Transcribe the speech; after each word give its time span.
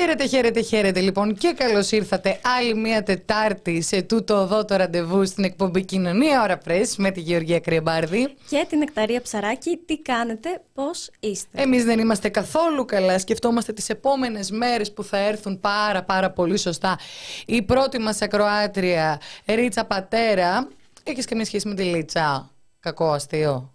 Χαίρετε, 0.00 0.26
χαίρετε, 0.26 0.60
χαίρετε 0.60 1.00
λοιπόν 1.00 1.34
και 1.34 1.54
καλώς 1.56 1.90
ήρθατε 1.90 2.40
άλλη 2.58 2.74
μια 2.74 3.02
Τετάρτη 3.02 3.80
σε 3.82 4.02
τούτο 4.02 4.34
εδώ 4.36 4.64
το 4.64 4.76
ραντεβού 4.76 5.26
στην 5.26 5.44
εκπομπή 5.44 5.84
Κοινωνία 5.84 6.42
Ωρα 6.42 6.58
Πρέσ 6.58 6.96
με 6.96 7.10
τη 7.10 7.20
Γεωργία 7.20 7.60
Κρυεμπάρδη. 7.60 8.34
Και 8.48 8.66
την 8.68 8.82
Εκταρία 8.82 9.20
Ψαράκη, 9.20 9.80
τι 9.86 9.98
κάνετε, 9.98 10.62
πώς 10.74 11.10
είστε; 11.20 11.62
Εμείς 11.62 11.84
δεν 11.84 11.98
είμαστε 11.98 12.28
καθόλου 12.28 12.84
καλά, 12.84 13.18
σκεφτόμαστε 13.18 13.72
τις 13.72 13.88
επόμενες 13.88 14.50
μέρες 14.50 14.92
που 14.92 15.04
θα 15.04 15.18
έρθουν 15.18 15.60
πάρα 15.60 16.02
πάρα 16.02 16.30
πολύ 16.30 16.58
σωστά. 16.58 16.98
Η 17.46 17.62
πρώτη 17.62 17.98
μας 17.98 18.22
ακροάτρια, 18.22 19.20
Ρίτσα 19.46 19.84
Πατέρα, 19.84 20.68
έχεις 21.02 21.24
καμία 21.24 21.44
σχέση 21.44 21.68
με 21.68 21.74
τη 21.74 21.82
Λίτσα, 21.82 22.50
κακό 22.80 23.12
αστείο; 23.12 23.74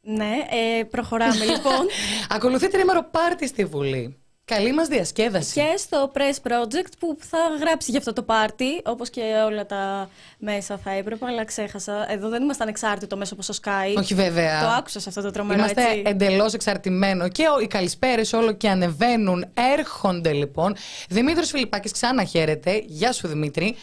Ναι, 0.00 0.32
ε, 0.78 0.84
προχωράμε 0.84 1.44
λοιπόν. 1.44 1.86
Ακολουθεί 2.36 2.68
τρίμερο 2.68 3.08
πάρτι 3.10 3.46
στη 3.46 3.64
Βουλή. 3.64 4.16
Καλή 4.54 4.72
μας 4.72 4.88
διασκέδαση. 4.88 5.52
και 5.52 5.74
στο 5.76 6.12
Press 6.14 6.48
Project 6.50 6.90
που 6.98 7.16
θα 7.20 7.38
γράψει 7.60 7.90
για 7.90 7.98
αυτό 7.98 8.12
το 8.12 8.22
πάρτι, 8.22 8.82
όπως 8.84 9.10
και 9.10 9.20
όλα 9.46 9.66
τα 9.66 10.08
μέσα 10.38 10.78
θα 10.78 10.90
έπρεπε, 10.90 11.26
αλλά 11.26 11.44
ξέχασα. 11.44 12.12
Εδώ 12.12 12.28
δεν 12.28 12.42
είμαστε 12.42 12.62
ανεξάρτητο 12.62 13.16
μέσω 13.16 13.30
όπως 13.34 13.48
ο 13.48 13.54
Sky. 13.62 13.98
Όχι 13.98 14.14
βέβαια. 14.14 14.60
Το 14.60 14.66
άκουσα 14.68 15.00
σε 15.00 15.08
αυτό 15.08 15.22
το 15.22 15.30
τρομερό 15.30 15.58
Είμαστε 15.58 15.82
έτσι. 15.82 16.02
εντελώς 16.06 16.54
εξαρτημένοι 16.54 17.28
και 17.30 17.44
ο- 17.56 17.60
οι 17.60 17.66
καλησπέρες 17.66 18.32
όλο 18.32 18.52
και 18.52 18.68
ανεβαίνουν. 18.68 19.46
Έρχονται 19.78 20.32
λοιπόν. 20.32 20.76
Δημήτρης 21.08 21.50
Φιλιππάκης, 21.50 21.92
ξανά 21.92 22.24
χαίρετε. 22.24 22.82
Γεια 22.86 23.12
σου 23.12 23.28
Δημήτρη. 23.28 23.76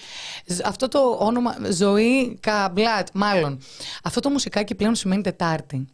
Ζ- 0.46 0.66
Αυτό 0.66 0.88
το 0.88 1.18
όνομα, 1.20 1.56
Ζωή 1.72 2.38
Καμπλάτ, 2.42 3.08
μάλλον. 3.14 3.60
Αυτό 4.04 4.20
το 4.20 4.30
μουσικάκι 4.30 4.76
πλέον 4.76 4.96
σημαίνει 4.96 5.22
Τετάρτη. 5.22 5.88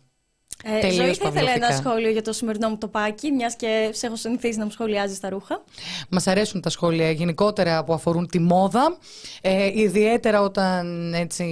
Ε, 0.64 0.80
τελείως 0.80 0.96
Ζωή, 0.96 1.14
θα 1.14 1.28
ήθελα 1.28 1.52
ένα 1.52 1.60
παυλωτικά. 1.60 1.90
σχόλιο 1.90 2.10
για 2.10 2.22
το 2.22 2.34
σημερινό 2.34 2.70
μου 2.70 2.78
τοπάκι, 2.78 3.32
μιας 3.32 3.56
και 3.56 3.90
σε 3.94 4.06
έχω 4.06 4.16
συνηθίσει 4.16 4.58
να 4.58 4.66
μου 4.66 4.72
σχολιάζει 4.72 5.20
τα 5.20 5.30
ρούχα. 5.30 5.64
Μας 6.10 6.28
αρέσουν 6.28 6.62
τα 6.62 6.70
σχόλια 6.70 7.12
γενικότερα 7.12 7.84
που 7.84 7.94
αφορούν 7.94 8.28
τη 8.28 8.40
μόδα. 8.40 8.98
Ε, 9.42 9.80
ιδιαίτερα 9.80 10.42
όταν 10.42 11.14
έτσι 11.14 11.46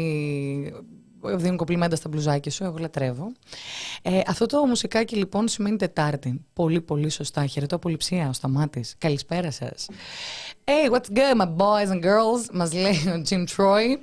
δίνουν 1.21 1.57
κοπλιμέντα 1.57 1.95
στα 1.95 2.09
μπλουζάκια 2.09 2.51
σου, 2.51 2.63
εγώ 2.63 2.77
λατρεύω. 2.77 3.31
Ε, 4.01 4.19
αυτό 4.27 4.45
το 4.45 4.65
μουσικάκι 4.65 5.15
λοιπόν 5.15 5.47
σημαίνει 5.47 5.75
Τετάρτη. 5.77 6.41
Πολύ 6.53 6.81
πολύ 6.81 7.09
σωστά. 7.09 7.45
Χαιρετώ 7.45 7.75
απολυψία 7.75 8.29
ο 8.29 8.33
Σταμάτης. 8.33 8.95
Καλησπέρα 8.97 9.51
σας. 9.51 9.87
Hey, 10.63 10.91
what's 10.91 11.09
good 11.17 11.41
my 11.41 11.55
boys 11.55 11.91
and 11.93 12.03
girls, 12.03 12.49
μας 12.53 12.73
λέει 12.73 12.93
ο 13.07 13.23
Jim 13.29 13.43
Troy. 13.55 13.97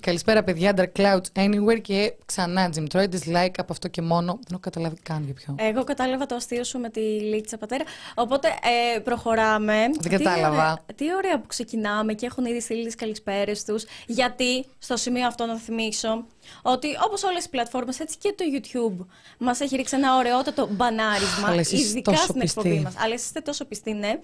Καλησπέρα 0.00 0.42
παιδιά, 0.44 0.74
Dark 0.76 1.00
Clouds 1.00 1.44
Anywhere 1.44 1.80
και 1.82 2.14
ξανά 2.26 2.70
Jim 2.74 2.96
Troy, 2.96 3.04
dislike 3.04 3.54
από 3.56 3.72
αυτό 3.72 3.88
και 3.88 4.02
μόνο. 4.02 4.32
Δεν 4.32 4.46
έχω 4.50 4.60
καταλάβει 4.60 4.96
καν 5.02 5.24
για 5.24 5.34
ποιο. 5.34 5.54
Εγώ 5.58 5.84
κατάλαβα 5.84 6.26
το 6.26 6.34
αστείο 6.34 6.64
σου 6.64 6.78
με 6.78 6.88
τη 6.90 7.00
Λίτσα 7.00 7.58
Πατέρα. 7.58 7.84
Οπότε 8.14 8.48
ε, 8.48 8.98
προχωράμε. 8.98 9.76
Δεν 10.00 10.10
κατάλαβα. 10.10 10.46
Τι 10.50 10.54
ωραία, 10.54 10.94
τι 10.94 11.14
ωραία 11.14 11.40
που 11.40 11.46
ξεκινάμε 11.46 12.12
και 12.12 12.26
έχουν 12.26 12.44
ήδη 12.44 12.60
στείλει 12.60 12.84
τις 12.84 12.94
καλησπέρες 12.94 13.64
τους. 13.64 13.84
Γιατί, 14.06 14.66
στο 14.78 14.96
σημείο 14.96 15.26
αυτό 15.26 15.46
να 15.46 15.56
θυμίσω, 15.56 16.24
ότι 16.62 16.88
όπως 17.06 17.22
όλες 17.22 17.44
οι 17.44 17.48
πλατφόρμες, 17.50 18.00
έτσι 18.00 18.16
και 18.18 18.34
το 18.36 18.44
YouTube 18.54 19.06
μας 19.38 19.60
έχει 19.60 19.76
ρίξει 19.76 19.96
ένα 19.96 20.16
ωραιότατο 20.16 20.68
μπανάρισμα. 20.70 21.48
Αλλά 21.48 21.60
εσείς 21.60 21.90
ειδικά 21.90 22.10
τόσο 22.10 22.22
στην 22.24 22.40
πιστοί. 22.40 22.58
εκπομπή 22.58 22.80
μας. 22.82 22.94
Αλλά 22.98 23.14
εσείς 23.14 23.26
είστε 23.26 23.40
τόσο 23.40 23.64
πιστοί, 23.64 23.92
ναι. 23.92 24.18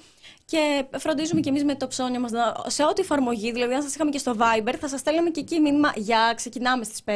Και 0.47 0.85
φροντίζουμε 0.99 1.41
κι 1.41 1.49
εμείς 1.49 1.65
με 1.65 1.75
το 1.75 1.87
ψώνιο 1.87 2.21
μας 2.21 2.31
σε 2.67 2.83
ό,τι 2.85 3.01
εφαρμογή. 3.01 3.53
Δηλαδή, 3.53 3.75
αν 3.75 3.83
σας 3.83 3.95
είχαμε 3.95 4.11
και 4.11 4.19
στο 4.19 4.37
Viber, 4.39 4.75
θα 4.81 4.89
σας 4.89 5.01
στέλναμε 5.01 5.31
και 5.31 5.41
εκεί 5.41 5.61
μήνυμα 5.61 5.93
για 5.97 6.33
ξεκινάμε 6.37 6.85
στις 6.85 7.01
5. 7.05 7.11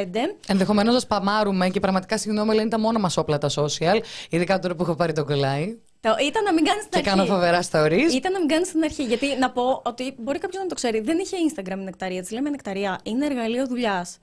Ενδεχομένως 0.47 0.95
να 0.95 1.01
σπαμάρουμε 1.01 1.69
και 1.69 1.81
πραγματικά 1.81 2.19
συγγνώμη, 2.19 2.51
αλλά 2.51 2.61
είναι 2.61 2.71
τα 2.71 2.79
μόνα 2.79 2.99
μας 2.99 3.17
όπλα 3.17 3.39
τα 3.39 3.51
social. 3.55 4.01
Ειδικά 4.31 4.59
τώρα 4.59 4.75
που 4.75 4.83
έχω 4.83 4.95
πάρει 4.95 5.13
τον 5.13 5.27
κολλάι. 5.27 5.77
Το, 6.01 6.17
ήταν 6.29 6.43
να 6.45 6.53
μην 6.53 6.65
κάνεις 6.65 6.83
την 6.83 6.91
Και 6.91 6.99
αρχή. 6.99 7.09
κάνω 7.11 7.25
φοβερά 7.25 7.63
stories. 7.63 8.13
Ήταν 8.15 8.33
να 8.33 8.39
μην 8.39 8.49
κάνεις 8.49 8.69
στην 8.69 8.83
αρχή. 8.85 9.03
Γιατί 9.03 9.37
να 9.39 9.51
πω 9.51 9.83
ότι 9.85 10.15
μπορεί 10.19 10.39
κάποιος 10.39 10.63
να 10.63 10.69
το 10.69 10.75
ξέρει. 10.75 11.01
Δεν 11.01 11.19
είχε 11.19 11.37
Instagram 11.49 11.79
η 11.79 11.85
νεκταρία. 11.85 12.21
Της 12.21 12.31
λέμε 12.31 12.51
νεκταρία. 12.51 12.99
Είναι 13.03 13.27
εργαλείο 13.27 13.67
δουλειάς. 13.67 14.19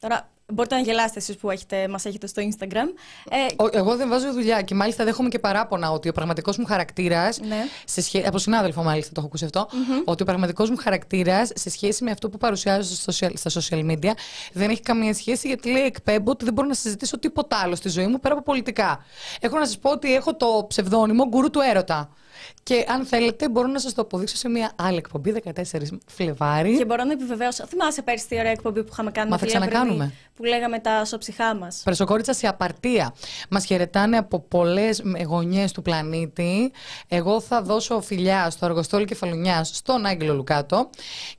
Τώρα, 0.00 0.28
μπορείτε 0.52 0.74
να 0.74 0.80
γελάσετε 0.80 1.18
εσείς 1.18 1.36
που 1.36 1.50
έχετε, 1.50 1.88
μας 1.88 2.04
έχετε 2.04 2.26
στο 2.26 2.42
Instagram. 2.42 2.86
Ε, 3.30 3.62
Ο- 3.62 3.68
Εγώ 3.72 3.96
δεν 3.96 4.08
βάζω 4.08 4.32
δουλειά 4.32 4.62
και 4.62 4.74
μάλιστα 4.74 5.04
δέχομαι 5.04 5.28
και 5.28 5.38
παράπονα 5.38 5.90
ότι 5.90 6.08
ο 6.08 6.12
πραγματικός 6.12 6.56
μου 6.58 6.64
χαρακτήρας. 6.66 7.40
Ναι. 7.40 7.64
Από 8.26 8.38
συνάδελφο, 8.38 8.82
μάλιστα, 8.82 9.08
το 9.12 9.14
έχω 9.18 9.26
ακούσει 9.26 9.44
αυτό. 9.44 9.68
Ότι 10.04 10.22
ο 10.22 10.24
πραγματικός 10.24 10.70
μου 10.70 10.76
χαρακτήρας 10.76 11.50
σε 11.54 11.70
σχέση 11.70 12.04
με 12.04 12.10
αυτό 12.10 12.28
που 12.28 12.38
παρουσιάζω 12.38 12.94
στο 12.94 13.12
social- 13.12 13.32
στα 13.34 13.50
social 13.60 13.90
media 13.90 14.10
δεν 14.52 14.70
έχει 14.70 14.80
καμία 14.80 15.14
σχέση 15.14 15.46
γιατί 15.46 15.70
λέει 15.70 15.82
εκπέμπω 15.84 16.30
ότι 16.30 16.44
δεν 16.44 16.54
μπορώ 16.54 16.68
να 16.68 16.74
συζητήσω 16.74 17.18
τίποτα 17.18 17.56
άλλο 17.56 17.74
στη 17.74 17.88
ζωή 17.88 18.06
μου 18.06 18.20
πέρα 18.20 18.34
από 18.34 18.42
πολιτικά. 18.42 19.04
Έχω 19.40 19.58
να 19.58 19.64
σας 19.66 19.78
πω 19.78 19.90
ότι 19.90 20.14
έχω 20.14 20.34
το 20.36 20.64
ψευδόνυμο 20.68 21.26
γκουρού 21.28 21.50
του 21.50 21.60
έρωτα. 21.70 22.10
Και 22.62 22.84
αν 22.88 23.04
θέλετε, 23.04 23.48
μπορώ 23.48 23.66
να 23.66 23.78
σας 23.78 23.94
το 23.94 24.02
αποδείξω 24.02 24.36
σε 24.36 24.48
μια 24.48 24.72
άλλη 24.76 24.96
εκπομπή 24.96 25.34
14 25.44 25.52
Φλεβάρι. 26.06 26.76
και 26.76 26.84
μπορώ 26.84 27.04
να 27.04 27.12
επιβεβαίωσω. 27.12 27.66
Θυμάσαι 27.66 28.02
πέρσι 28.02 28.28
τι 28.28 28.38
ωραία 28.38 28.50
εκπομπή 28.50 28.82
που 28.82 28.88
είχαμε 28.92 29.10
κάνει 29.10 29.30
Μα 29.30 29.36
με 29.40 29.46
τη 29.46 29.52
θα 29.52 29.58
Λεμπρινή, 29.58 29.74
ξανακάνουμε. 29.80 30.14
Που 30.34 30.44
λέγαμε 30.44 30.78
τα 30.78 31.04
σοψυχά 31.04 31.54
μας. 31.54 31.80
Πρεσοκόριτσα 31.84 32.32
σε 32.32 32.46
απαρτία. 32.46 33.14
Μας 33.50 33.64
χαιρετάνε 33.64 34.16
από 34.16 34.40
πολλές 34.40 35.02
γωνιές 35.26 35.72
του 35.72 35.82
πλανήτη. 35.82 36.72
Εγώ 37.08 37.40
θα 37.40 37.62
δώσω 37.62 38.00
φιλιά 38.00 38.50
στο 38.50 38.66
Αργοστόλι 38.66 39.04
Κεφαλουνιάς, 39.04 39.70
στον 39.74 40.06
Άγγελο 40.06 40.34
Λουκάτο 40.34 40.90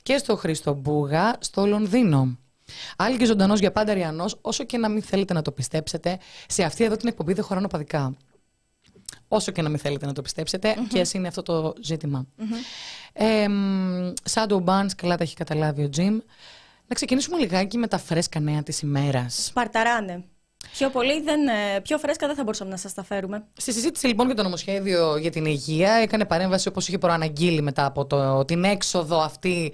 και 0.04 0.18
στο 0.18 0.36
Χρήστο 0.36 0.74
Μπούγα 0.74 1.36
στο 1.40 1.66
Λονδίνο. 1.66 2.38
Άλλη 2.98 3.18
και 3.18 3.26
ζωντανός 3.26 3.60
για 3.60 3.72
πάντα 3.72 3.94
Ριανός, 3.94 4.38
όσο 4.42 4.64
και 4.64 4.78
να 4.78 4.90
μην 4.90 5.02
θέλετε 5.02 5.34
να 5.34 5.42
το 5.42 5.52
πιστέψετε, 5.52 6.18
σε 6.48 6.64
αυτή 6.64 6.84
εδώ 6.84 6.96
την 6.96 7.08
εκπομπή 7.08 7.34
δεν 7.34 7.44
χωράνε 7.44 7.68
παδικά. 7.68 8.16
Όσο 9.28 9.52
και 9.52 9.62
να 9.62 9.70
μην 9.70 9.80
θέλετε 9.80 10.06
να 10.06 10.14
το 10.14 10.22
πιστεψετε 10.22 10.75
και 10.90 11.00
ας 11.00 11.14
είναι 11.14 11.28
αυτό 11.28 11.42
το 11.42 11.74
ζητημα 11.81 12.25
Ε, 13.14 13.47
μ, 13.47 14.14
Shadow 14.31 14.64
Bands, 14.64 14.92
καλά 14.96 15.18
τα 15.18 15.24
έχει 15.24 15.36
καταλάβει 15.36 15.84
ο 15.84 15.90
Jim. 15.97 16.18
Να 16.88 16.96
ξεκινήσουμε 16.96 17.38
λιγάκι 17.38 17.78
με 17.78 17.88
τα 17.88 17.98
φρέσκα 17.98 18.40
νέα 18.40 18.64
της 18.64 18.81
ημέρας. 18.81 19.46
Σπαρταράνε. 19.46 20.24
Πιο 20.72 20.90
πολύ 20.90 21.22
δεν, 21.22 21.47
ε, 21.47 21.80
πιο 21.84 21.97
φρέσκα 21.97 22.28
δεν 22.28 22.36
θα 22.36 22.44
μπορούσαμε 22.44 22.70
να 22.70 22.78
σας 22.78 22.94
τα 22.94 23.03
φέρουμε. 23.03 23.44
Στη 23.58 23.74
συζήτηση 23.74 24.08
λοιπόν 24.08 24.25
για 24.25 24.36
το 24.36 24.44
νομοσχέδιο 24.44 25.18
για 25.18 25.31
την 25.31 25.46
υγεία 25.46 25.92
έκανε 25.92 26.25
παρέμβαση 26.25 26.68
όπως 26.68 26.88
είχε 26.88 26.97
προαναγγείλει 26.97 27.62
μετά 27.62 27.86
από 27.86 28.06
το, 28.06 28.46
την 28.46 28.64
έξοδο 28.64 29.22
αυτή 29.22 29.74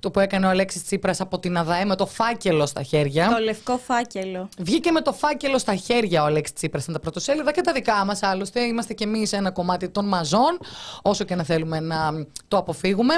το 0.00 0.10
που 0.10 0.20
έκανε 0.20 0.46
ο 0.46 0.48
Αλέξης 0.48 0.84
Τσίπρας 0.84 1.20
από 1.20 1.38
την 1.38 1.56
ΑΔΑΕ 1.56 1.84
με 1.84 1.96
το 1.96 2.06
φάκελο 2.06 2.66
στα 2.66 2.82
χέρια. 2.82 3.28
Το 3.28 3.42
λευκό 3.42 3.78
φάκελο. 3.78 4.48
Βγήκε 4.58 4.90
με 4.90 5.00
το 5.00 5.12
φάκελο 5.12 5.58
στα 5.58 5.74
χέρια 5.74 6.22
ο 6.22 6.26
Αλέξης 6.26 6.54
Τσίπρας 6.54 6.82
στα 6.82 7.00
πρωτοσέλιδα 7.00 7.52
και 7.52 7.60
τα 7.60 7.72
δικά 7.72 8.04
μας 8.04 8.22
άλλωστε. 8.22 8.60
Είμαστε 8.60 8.94
κι 8.94 9.02
εμείς 9.02 9.32
ένα 9.32 9.50
κομμάτι 9.50 9.88
των 9.88 10.08
μαζών 10.08 10.58
όσο 11.02 11.24
και 11.24 11.34
να 11.34 11.42
θέλουμε 11.42 11.80
να 11.80 12.26
το 12.48 12.56
αποφύγουμε. 12.56 13.14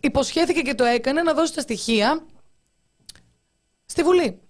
Υποσχέθηκε 0.00 0.60
και 0.60 0.74
το 0.74 0.84
έκανε 0.84 1.22
να 1.22 1.32
δώσει 1.32 1.54
τα 1.54 1.60
στοιχεία 1.60 2.20
στη 3.86 4.02
βουλη 4.02 4.40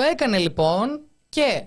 Το 0.00 0.06
έκανε 0.06 0.38
λοιπόν 0.38 1.00
και 1.28 1.64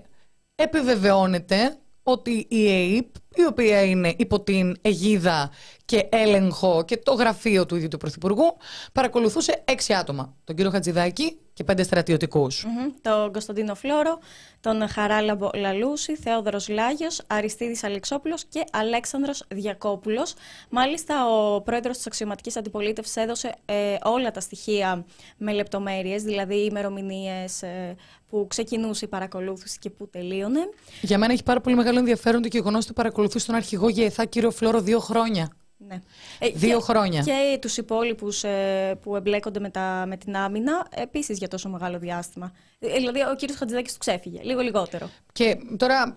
επιβεβαιώνεται 0.54 1.78
ότι 2.02 2.46
η 2.50 2.68
ΕΕΠ, 2.68 3.14
η 3.34 3.44
οποία 3.48 3.82
είναι 3.82 4.14
υπό 4.16 4.40
την 4.40 4.76
αιγίδα 4.82 5.50
και 5.84 6.08
έλεγχο 6.10 6.84
και 6.84 6.96
το 6.96 7.12
γραφείο 7.12 7.66
του 7.66 7.76
ίδιου 7.76 7.88
του 7.88 7.96
Πρωθυπουργού, 7.96 8.56
παρακολουθούσε 8.92 9.62
έξι 9.64 9.94
άτομα. 9.94 10.36
Τον 10.44 10.56
κύριο 10.56 10.70
Χατζηδάκη 10.70 11.38
και 11.52 11.64
πέντε 11.64 11.82
στρατιωτικούς. 11.82 12.64
Μμμ. 12.64 12.92
Τον 13.02 13.32
Κωνσταντίνο 13.32 13.74
Φλόρο, 13.74 14.18
τον 14.60 14.88
Χαράλαμπο 14.88 15.50
Λαλούση, 15.54 16.16
Θεόδωρος 16.16 16.68
Λάγιος, 16.68 17.22
Αριστίδης 17.26 17.84
Αλεξόπουλος 17.84 18.44
και 18.44 18.64
Αλέξανδρος 18.72 19.44
Διακόπουλος. 19.48 20.34
Μάλιστα, 20.70 21.28
ο 21.28 21.60
πρόεδρος 21.60 21.96
της 21.96 22.06
αξιωματικής 22.06 22.56
αντιπολίτευσης 22.56 23.16
έδωσε 23.16 23.54
ε, 23.64 23.96
όλα 24.04 24.30
τα 24.30 24.40
στοιχεία 24.40 25.04
με 25.36 25.52
λεπτομέρειες, 25.52 26.22
δηλαδή 26.22 26.64
ημερομηνίες 26.64 27.62
που 28.34 28.46
ξεκινούσε 28.48 29.04
η 29.04 29.08
παρακολούθηση 29.08 29.78
και 29.78 29.90
που 29.90 30.08
τελείωνε. 30.08 30.60
Για 31.00 31.18
μένα 31.18 31.32
έχει 31.32 31.42
πάρα 31.42 31.60
πολύ 31.60 31.76
μεγάλο 31.76 31.98
ενδιαφέρον 31.98 32.42
το 32.42 32.48
γεγονός 32.52 32.84
ότι 32.84 32.92
παρακολουθεί 32.92 33.44
τον 33.44 33.54
αρχηγό 33.54 33.88
ΓΕΘΑ 33.88 34.24
κύριο 34.24 34.50
Φλόρο 34.50 34.80
δύο 34.80 34.98
χρόνια. 34.98 35.48
Ναι. 35.76 36.00
Ε, 36.38 36.48
Δύο 36.48 36.76
και- 36.78 36.84
χρόνια. 36.84 37.22
Και 37.22 37.58
τους 37.60 37.76
υπόλοιπους 37.76 38.44
ε, 38.44 38.98
που 39.02 39.16
εμπλέκονται 39.16 39.60
με, 39.60 39.70
τα, 39.70 40.04
με 40.08 40.16
την 40.16 40.36
άμυνα, 40.36 40.86
επίσης 40.90 41.38
για 41.38 41.48
τόσο 41.48 41.68
μεγάλο 41.68 41.98
διάστημα. 41.98 42.52
Ε, 42.78 42.96
δηλαδή, 42.96 43.20
ο 43.20 43.34
κύριος 43.36 43.58
Χατζηδάκης 43.58 43.92
του 43.92 43.98
ξέφυγε, 43.98 44.40
λίγο 44.42 44.60
λιγότερο. 44.60 45.10
Και 45.32 45.56
τώρα 45.76 46.16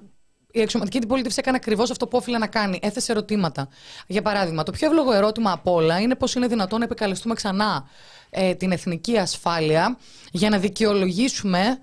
η 0.52 0.62
αξιωματική 0.62 0.98
αντιπολίτευση 0.98 1.38
έκανε 1.40 1.58
ακριβώς 1.58 1.92
αυτό 1.92 2.08
που 2.08 2.18
όφιλε 2.18 2.38
να 2.38 2.48
κάνει. 2.48 2.80
Έθεσε 2.82 3.12
ερωτήματα. 3.12 3.68
Για 4.08 4.22
παράδειγμα, 4.22 4.64
το 4.64 4.72
πιο 4.72 4.88
εύλογο 4.88 5.14
ερώτημα 5.14 5.52
απ' 5.52 5.68
όλα 5.68 6.00
είναι 6.00 6.16
πώς 6.16 6.36
είναι 6.36 6.48
δυνατόν 6.48 6.80
να 6.80 6.86
επικαλεστούμε 6.86 7.34
ξανά 7.34 7.88
ε, 8.30 8.56
την 8.56 8.72
εθνική 8.72 9.18
ασφάλεια 9.18 9.98
για 10.32 10.50
να 10.50 10.58
δικαιολογήσουμε 10.58 11.80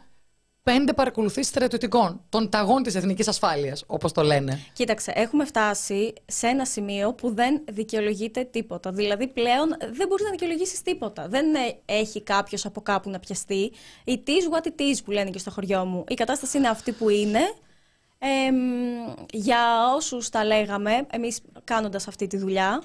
πέντε 0.64 0.93
παρακολουθήσεις 0.93 1.46
στρατιωτικών, 1.46 2.20
των 2.28 2.49
ταγών 2.49 2.82
της 2.82 2.94
εθνικής 2.94 3.28
ασφάλειας, 3.28 3.84
όπως 3.87 4.12
το 4.12 4.22
λένε. 4.22 4.61
Κοίταξε, 4.72 5.12
έχουμε 5.14 5.44
φτάσει 5.44 6.12
σε 6.26 6.46
ένα 6.46 6.64
σημείο 6.64 7.12
που 7.12 7.34
δεν 7.34 7.62
δικαιολογείται 7.70 8.44
τίποτα. 8.44 8.93
Δηλαδή, 8.93 9.26
πλέον 9.26 9.69
δεν 9.78 10.08
μπορείς 10.08 10.25
να 10.25 10.31
δικαιολογήσεις 10.31 10.82
τίποτα. 10.82 11.28
Δεν 11.28 11.55
ε, 11.55 11.58
έχει 11.84 12.22
κάποιος 12.22 12.66
από 12.66 12.81
κάπου 12.81 13.11
να 13.11 13.19
πιαστεί. 13.19 13.72
It 14.05 14.28
is 14.28 14.56
what 14.56 14.66
it 14.66 14.81
is 14.81 14.96
που 15.05 15.11
λένε 15.11 15.31
και 15.31 15.38
στο 15.38 15.50
χωριό 15.50 15.84
μου. 15.84 16.05
Η 16.08 16.14
κατάσταση 16.14 16.58
είναι 16.58 16.69
αυτή 16.69 16.93
που 16.93 17.08
είναι. 17.08 17.40
για 19.32 19.58
όσους 19.96 20.28
τα 20.28 20.44
λέγαμε, 20.44 21.06
εμείς 21.11 21.40
κάνοντας 21.64 22.08
αυτή 22.08 22.26
τη 22.26 22.37
δουλειά 22.37 22.82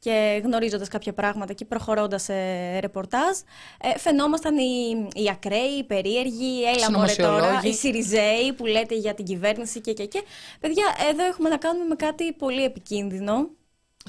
και 0.00 0.40
γνωρίζοντας 0.44 0.88
κάποια 0.88 1.12
πράγματα 1.12 1.52
και 1.52 1.64
προχωρώντας 1.64 2.22
σε 2.22 2.34
ρεπορτάζ, 2.78 3.38
ε, 3.80 3.98
φαινόμασταν 3.98 4.58
οι, 4.58 5.08
οι 5.14 5.28
ακραίοι, 5.30 5.78
οι 5.78 5.84
περίεργοι, 5.84 6.62
έλα 6.74 6.90
μωρέ 6.90 7.14
τώρα, 7.14 7.60
οι 7.62 7.72
Σιριζέοι 7.72 8.52
που 8.56 8.66
λέτε 8.66 8.94
για 8.94 9.14
την 9.14 9.24
κυβέρνηση 9.24 9.80
και 9.80 9.92
και 9.92 10.06
και. 10.06 10.22
Παιδιά, 10.60 10.84
εδώ 11.10 11.24
έχουμε 11.24 11.48
να 11.48 11.56
κάνουμε 11.56 11.84
με 11.84 11.94
κάτι 11.94 12.32
πολύ 12.32 12.64
επικίνδυνο. 12.64 13.50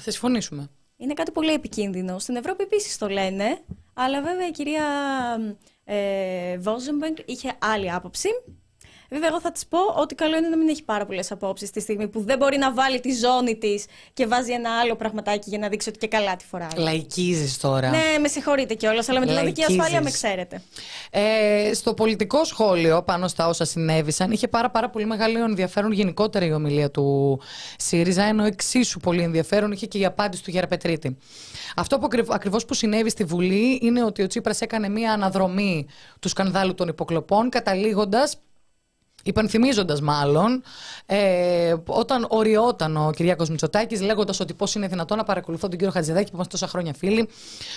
Θα 0.02 0.10
συμφωνήσουμε. 0.10 0.70
Είναι 0.96 1.14
κάτι 1.14 1.30
πολύ 1.30 1.52
επικίνδυνο. 1.52 2.18
Στην 2.18 2.36
Ευρώπη 2.36 2.62
επίσης 2.62 2.98
το 2.98 3.08
λένε, 3.08 3.58
αλλά 3.94 4.22
βέβαια 4.22 4.46
η 4.46 4.50
κυρία 4.50 4.84
ε, 5.84 6.58
είχε 7.24 7.52
άλλη 7.58 7.92
άποψη. 7.92 8.28
Βέβαια, 9.12 9.28
εγώ 9.28 9.40
θα 9.40 9.52
της 9.52 9.66
πω 9.66 9.78
ότι 9.96 10.14
καλό 10.14 10.36
είναι 10.36 10.48
να 10.48 10.56
μην 10.56 10.68
έχει 10.68 10.82
πάρα 10.82 11.06
πολλές 11.06 11.30
απόψεις 11.32 11.70
τη 11.70 11.80
στιγμή 11.80 12.08
που 12.08 12.20
δεν 12.20 12.38
μπορεί 12.38 12.58
να 12.58 12.72
βάλει 12.72 13.00
τη 13.00 13.12
ζώνη 13.12 13.56
της 13.56 13.84
και 14.12 14.26
βάζει 14.26 14.52
ένα 14.52 14.78
άλλο 14.78 14.96
πραγματάκι 14.96 15.48
για 15.48 15.58
να 15.58 15.68
δείξει 15.68 15.88
ότι 15.88 15.98
και 15.98 16.08
καλά 16.08 16.36
τη 16.36 16.44
φοράει. 16.44 16.68
Λαϊκίζεις 16.76 17.58
τώρα. 17.58 17.90
Ναι, 17.90 18.18
με 18.20 18.28
συγχωρείτε 18.28 18.74
κιόλας, 18.74 19.08
αλλά 19.08 19.20
με 19.20 19.26
την 19.26 19.36
οδική 19.36 19.64
ασφάλεια 19.64 20.02
με 20.02 20.10
ξέρετε. 20.10 20.62
Ε, 21.10 21.74
στο 21.74 21.94
πολιτικό 21.94 22.44
σχόλιο, 22.44 23.02
πάνω 23.02 23.28
στα 23.28 23.48
όσα 23.48 23.64
συνέβησαν, 23.64 24.30
είχε 24.30 24.48
πάρα, 24.48 24.70
πάρα 24.70 24.90
πολύ 24.90 25.04
μεγάλο 25.06 25.44
ενδιαφέρον 25.44 25.92
γενικότερα 25.92 26.44
η 26.44 26.52
ομιλία 26.52 26.90
του 26.90 27.40
ΣΥΡΙΖΑ, 27.76 28.22
ενώ 28.22 28.44
εξίσου 28.44 29.00
πολύ 29.00 29.22
ενδιαφέρον 29.22 29.72
είχε 29.72 29.86
και 29.86 29.98
η 29.98 30.04
απάντηση 30.04 30.42
του 30.42 30.50
Γέρα 30.50 30.66
Πετρίτη. 30.66 31.16
Αυτό 31.76 31.98
που 31.98 32.08
ακριβώς 32.28 32.64
που 32.64 32.74
συνέβη 32.74 33.10
στη 33.10 33.24
Βουλή 33.24 33.78
είναι 33.82 34.04
ότι 34.04 34.22
ο 34.22 34.26
Τσίπρας 34.26 34.60
έκανε 34.60 34.88
μία 34.88 35.12
αναδρομή 35.12 35.86
του 36.20 36.28
σκανδάλου 36.28 36.74
των 36.74 36.88
υποκλοπών, 36.88 37.48
καταλήγοντας 37.48 38.36
Υπενθυμίζοντας 39.22 40.00
μάλλον, 40.00 40.62
ε, 41.06 41.74
όταν 41.86 42.26
οριόταν 42.28 42.96
ο 42.96 43.10
Κυριάκος 43.10 43.48
Μητσοτάκης, 43.48 44.00
λέγοντας 44.00 44.40
ότι 44.40 44.54
πώς 44.54 44.74
είναι 44.74 44.86
δυνατόν 44.86 45.16
να 45.16 45.24
παρακολουθώ 45.24 45.68
τον 45.68 45.78
κύριο 45.78 45.92
Χατζηδάκη 45.92 46.24
που 46.24 46.34
είμαστε 46.34 46.56
τόσα 46.56 46.70
χρόνια 46.70 46.94
φίλοι, 46.94 47.28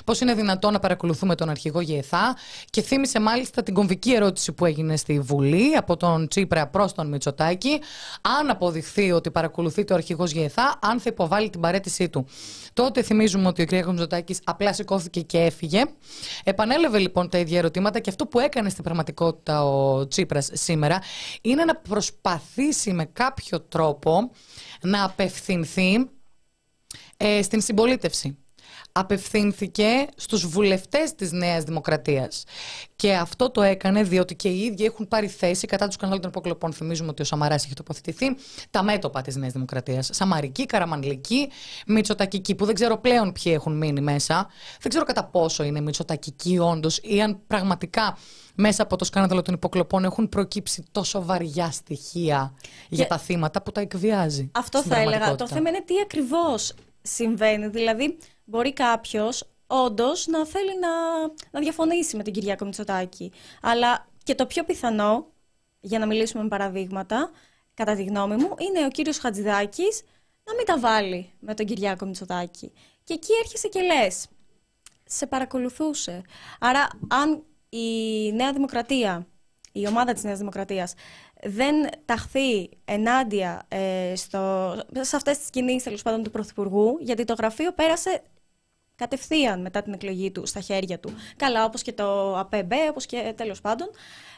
πώς 0.06 0.20
είναι 0.22 0.34
δυνατόν 0.34 0.74
να 0.74 0.80
παρακολουθούμε 0.80 1.36
τον 1.36 1.50
αρχηγό 1.50 1.82
ΓΕΘΑ 1.82 2.36
και 2.70 2.82
θύμισε 2.82 3.20
μάλιστα 3.20 3.64
την 3.64 3.74
κομβική 3.74 4.14
ερώτηση 4.14 4.52
που 4.52 4.66
έγινε 4.66 4.98
στη 4.98 5.20
Βουλή 5.20 5.76
από 5.76 5.98
τον 5.98 6.28
Τσίπρα 6.28 6.68
προς 6.68 6.94
τον 6.94 7.08
Μητσοτάκη, 7.08 7.82
αν 8.40 8.50
αποδειχθεί 8.50 9.12
ότι 9.12 9.32
παρακολουθεί 9.32 9.84
το 9.84 9.94
αρχηγός 9.94 10.32
ΓΕΘΑ, 10.32 10.80
αν 10.82 11.00
θα 11.00 11.10
υποβάλει 11.10 11.50
την 11.50 11.60
παρέτησή 11.60 12.10
του. 12.10 12.26
Τότε 12.74 13.02
θυμίζουμε 13.02 13.48
ότι 13.48 13.62
ο 13.62 13.66
Κυριάκος 13.66 13.92
Μητσοτάκης 13.92 14.40
απλά 14.44 14.74
σηκώθηκε 14.74 15.22
και 15.22 15.38
έφυγε. 15.38 15.84
Επανέλευε 16.44 16.98
λοιπόν 16.98 17.30
τα 17.30 17.38
ίδια 17.38 17.58
ερωτήματα 17.58 18.00
και 18.00 18.10
αυτό 18.10 18.26
που 18.26 18.40
έκανε 18.40 18.70
στην 18.70 18.84
πραγματικότητα 18.84 19.66
ο 19.66 20.08
Τσίπρας 20.08 20.50
σήμερα 20.54 21.00
είναι 21.42 21.66
να 21.66 21.76
προσπαθήσει 21.76 22.94
με 22.94 23.06
κάποιο 23.06 23.62
τρόπο 23.62 24.32
να 24.82 25.04
απευθυνθεί 25.04 26.10
ε, 27.18 27.42
στην 27.42 27.62
συμπολίτευση. 27.62 28.38
Απευθύνθηκε 28.92 30.08
στους 30.16 30.48
βουλευτές 30.48 31.16
της 31.16 31.32
Νέας 31.32 31.64
Δημοκρατίας. 31.64 32.44
Και 32.96 33.14
αυτό 33.14 33.50
το 33.50 33.62
έκανε 33.62 34.04
διότι 34.04 34.36
και 34.36 34.50
οι 34.50 34.60
ίδιοι 34.60 34.86
έχουν 34.86 35.08
πάρει 35.08 35.28
θέση 35.28 35.68
κατά 35.68 35.88
τους 35.88 35.96
κανάλων 35.96 36.22
των 36.22 36.30
υποκλοπών. 36.30 36.74
Θυμίζουμε 36.74 37.10
ότι 37.10 37.22
ο 37.22 37.26
Σαμαράς 37.26 37.66
έχει 37.66 37.74
τοποθετηθεί 37.74 38.26
τα 38.70 38.84
μέτωπα 38.84 39.22
της 39.22 39.36
Νέας 39.36 39.54
Δημοκρατίας. 39.54 40.10
Σαμαρική, 40.12 40.66
Καραμανλική, 40.66 41.50
Μητσοτακική, 41.88 42.56
που 42.56 42.66
δεν 42.66 42.76
ξέρω 42.76 42.98
πλέον 42.98 43.32
ποιοι 43.32 43.52
έχουν 43.56 43.78
μείνει 43.78 44.02
μέσα. 44.02 44.48
Δεν 44.80 44.90
ξέρω 44.90 45.06
κατά 45.06 45.24
πόσο 45.24 45.64
είναι 45.64 45.82
Μητσοτακική 45.82 46.58
όντως 46.60 47.00
ή 47.04 47.22
αν 47.22 47.40
πραγματικά 47.48 48.18
μέσα 48.56 48.84
από 48.84 48.96
το 48.96 49.06
σκάνδαλο 49.06 49.42
των 49.42 49.54
υποκλοπών 49.54 50.04
έχουν 50.04 50.30
προκύψει 50.30 50.86
τόσο 50.92 51.26
βαριά 51.26 51.72
στοιχεία 51.72 52.54
για 52.90 53.08
τα 53.08 53.18
θύματα 53.18 53.62
που 53.62 53.72
τα 53.72 53.82
εκβιάζει. 53.82 54.52
Αυτό 54.54 54.84
θα 54.84 55.00
έλεγα. 55.00 55.36
Το 55.36 55.48
θέμα 55.48 55.70
είναι 55.70 55.82
τι 55.82 55.94
ακριβώς 56.04 56.74
συμβαίνει. 57.02 57.68
Δηλαδή, 57.68 58.18
μπορεί 58.44 58.74
κάποιος 58.74 59.50
όντως 59.68 60.28
να 60.28 60.46
θέλει 60.46 60.80
να, 60.80 60.90
να 61.52 61.60
διαφωνήσει 61.60 62.18
με 62.18 62.24
τον 62.24 62.34
Κυριάκο 62.34 62.66
Μητσοτάκη. 62.66 63.32
Αλλά 63.62 64.08
και 64.24 64.36
το 64.36 64.46
πιο 64.46 64.64
πιθανό, 64.64 65.28
για 65.80 66.00
να 66.00 66.06
μιλήσουμε 66.06 66.44
με 66.44 66.50
παραδείγματα, 66.50 67.32
κατά 67.74 67.96
τη 67.96 68.04
γνώμη 68.04 68.36
μου, 68.36 68.56
είναι 68.58 68.86
ο 68.86 68.90
κύριος 68.90 69.18
Χατζηδάκης 69.18 70.02
να 70.44 70.56
μην 70.56 70.66
τα 70.66 70.80
βάλει 70.80 71.32
με 71.40 71.54
τον 71.54 71.66
Κυριάκο 71.66 72.06
Μητσοτάκη. 72.06 72.72
Και 73.04 73.14
εκεί 73.14 73.32
έρχεσαι 73.44 73.68
και 73.68 73.82
λες, 73.82 74.28
σε 75.06 75.28
παρακολουθούσε. 75.28 76.22
Άρα, 76.60 76.88
αν 77.08 77.44
η 77.78 78.32
Νέα 78.34 78.54
Δημοκρατία, 78.54 79.28
η 79.72 79.88
ομάδα 79.88 80.14
της 80.14 80.24
Νέας 80.24 80.38
Δημοκρατίας, 80.38 80.94
δεν 81.44 81.76
ταχθεί 82.06 82.70
ενάντια 82.86 83.66
ε, 83.68 84.14
στο, 84.16 84.76
σε 85.00 85.16
αυτές 85.16 85.38
τις 85.38 85.50
κινήσεις 85.50 85.84
τέλος 85.84 86.02
πάντων 86.02 86.24
του 86.24 86.32
Πρωθυπουργού, 86.32 86.98
γιατί 87.00 87.24
το 87.24 87.34
γραφείο 87.34 87.74
πέρασε 87.74 88.22
κατευθείαν 88.96 89.62
μετά 89.62 89.82
την 89.82 89.94
εκλογή 89.94 90.32
του 90.32 90.46
στα 90.46 90.60
χέρια 90.60 91.00
του. 91.00 91.14
Καλά, 91.36 91.66
όπως 91.66 91.82
και 91.82 91.94
το 91.94 92.38
ΑΠΕΜΠ, 92.38 92.72
όπως 92.90 93.06
και 93.06 93.34
τέλος 93.38 93.62
πάντων. 93.62 93.90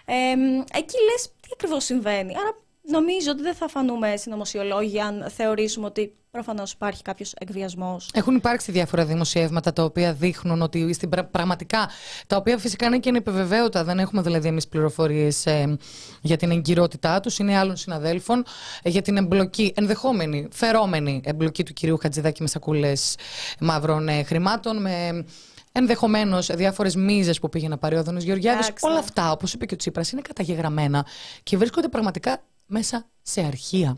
Ε, 0.05 0.31
εκεί 0.77 0.95
λες 1.11 1.31
τι 1.39 1.49
ακριβώς 1.53 1.83
συμβαίνει. 1.83 2.37
Άρα 2.37 2.57
Νομίζω 2.89 3.31
ότι 3.31 3.41
δεν 3.41 3.53
θα 3.53 3.67
φανούμε 3.67 4.15
συνωμοσιολόγοι 4.17 4.99
αν 4.99 5.29
θεωρήσουμε 5.29 5.85
ότι 5.85 6.13
προφανώς 6.31 6.71
υπάρχει 6.71 7.01
κάποιος 7.01 7.33
εκβιασμός. 7.37 8.09
Έχουν 8.13 8.35
υπάρξει 8.35 8.71
διάφορα 8.71 9.05
δημοσιεύματα 9.05 9.73
τα 9.73 9.83
οποία 9.83 10.13
δείχνουν 10.13 10.61
ότι 10.61 10.93
στην 10.93 11.09
πραγματικά. 11.31 11.89
τα 12.27 12.35
οποία 12.35 12.57
φυσικά 12.57 12.85
είναι 12.85 12.99
και 12.99 13.09
ανεπιβεβαίωτα. 13.09 13.83
Δεν 13.83 13.99
έχουμε 13.99 14.21
δηλαδή 14.21 14.47
εμείς 14.47 14.67
πληροφορίες 14.67 15.45
ε, 15.45 15.77
για 16.21 16.37
την 16.37 16.51
εγκυρότητά 16.51 17.19
τους. 17.19 17.39
Είναι 17.39 17.57
άλλων 17.57 17.75
συναδέλφων 17.75 18.43
ε, 18.81 18.89
για 18.89 19.01
την 19.01 19.17
εμπλοκή, 19.17 19.73
ενδεχόμενη, 19.75 20.47
φερόμενη 20.51 21.21
εμπλοκή 21.23 21.63
του 21.63 21.73
κυρίου 21.73 21.97
Χατζηδάκη 21.97 22.41
με 22.41 22.47
σακούλες 22.47 23.15
μαύρων 23.59 24.07
ε, 24.07 24.23
χρημάτων, 24.23 24.81
με 24.81 25.25
ενδεχομένως 25.71 26.49
διάφορες 26.55 26.95
μίζες 26.95 27.39
που 27.39 27.49
πήγε 27.49 27.67
να 27.67 27.77
πάρει 27.77 27.97
ο 27.97 28.03
Δόνο 28.03 28.19
Γεωργιάδης. 28.19 28.69
Όλα 28.79 28.99
αυτά, 28.99 29.31
όπως 29.31 29.53
είπε 29.53 29.65
και 29.65 29.73
ο 29.73 29.77
Τσίπρας, 29.77 30.11
είναι 30.11 30.21
καταγεγραμμένα 30.21 31.05
και 31.43 31.57
βρίσκονται 31.57 31.87
πραγματικά 31.87 32.41
μέσα 32.67 33.09
σε 33.21 33.41
αρχεία. 33.41 33.97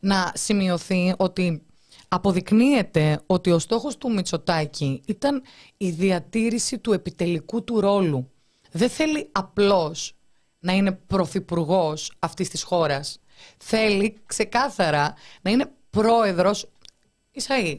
Να 0.00 0.32
σημειωθεί 0.34 1.14
ότι 1.16 1.62
αποδεικνύεται 2.08 3.20
ότι 3.26 3.50
ο 3.50 3.58
στόχος 3.58 3.98
του 3.98 4.12
Μητσοτάκη 4.12 5.02
ήταν 5.06 5.42
η 5.76 5.90
διατήρηση 5.90 6.78
του 6.78 6.92
επιτελικού 6.92 7.64
του 7.64 7.80
ρόλου. 7.80 8.30
Δεν 8.70 8.88
θέλει 8.88 9.28
απλώς 9.32 10.14
να 10.58 10.72
είναι 10.72 10.92
πρωθυπουργός 10.92 12.12
αυτής 12.18 12.48
της 12.48 12.62
χώρας. 12.62 13.20
Θέλει 13.58 14.20
ξεκάθαρα 14.26 15.14
να 15.42 15.50
είναι 15.50 15.72
πρόεδρος 15.90 16.70
Ισαΐ 17.40 17.78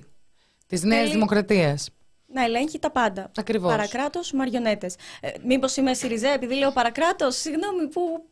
της 0.68 0.84
Νέας 0.84 1.12
Δημοκρατίας. 1.12 1.90
Να 2.34 2.44
ελέγχει 2.44 2.80
τα 2.80 2.92
πάντα. 2.92 3.32
Ακριβώς. 3.36 3.72
Παρακράτος, 3.72 4.32
μαριονέτες. 4.32 4.96
Ε, 5.22 5.32
μήπως 5.46 5.76
είμαι 5.76 5.94
Σιριζέ 5.94 6.32
επειδή 6.32 6.56
λέω 6.56 6.72
παρακράτος, 6.72 7.36
συγγνώμη 7.36 7.88
που 7.88 8.02
ε, 8.12 8.31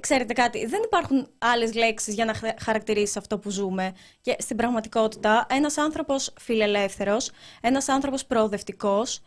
ξέρετε 0.00 0.32
κάτι, 0.32 0.66
δεν 0.66 0.80
υπάρχουν 0.84 1.28
άλλες 1.38 1.74
λέξεις 1.74 2.14
για 2.14 2.24
να 2.24 2.34
χαρακτηρίσει 2.62 3.18
αυτό 3.18 3.38
που 3.38 3.50
ζούμε. 3.50 3.92
Και 4.20 4.36
στην 4.38 4.56
πραγματικότητα, 4.56 5.46
ένας 5.50 5.78
άνθρωπος 5.78 6.32
φιλελεύθερος, 6.40 7.30
ένας 7.60 7.88
άνθρωπος 7.88 8.24
προοδευτικός, 8.24 9.20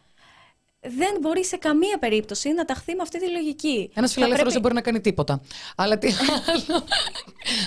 δεν 0.80 1.18
μπορεί 1.22 1.46
σε 1.46 1.58
καμία 1.58 1.98
περίπτωση 1.98 2.54
να 2.54 2.66
ταχθεί 2.66 2.96
με 2.96 3.02
αυτή 3.02 3.20
τη 3.20 3.32
λογική. 3.32 3.92
Ένας 3.94 4.14
φιλελεύθερος 4.14 4.54
πρέπει... 4.54 4.54
δεν 4.54 4.62
μπορεί 4.62 4.74
να 4.74 4.82
κάνει 4.82 5.02
τίποτα. 5.02 5.42
Αλλά 5.76 5.98
τι 5.98 6.08
άλλο. 6.48 6.84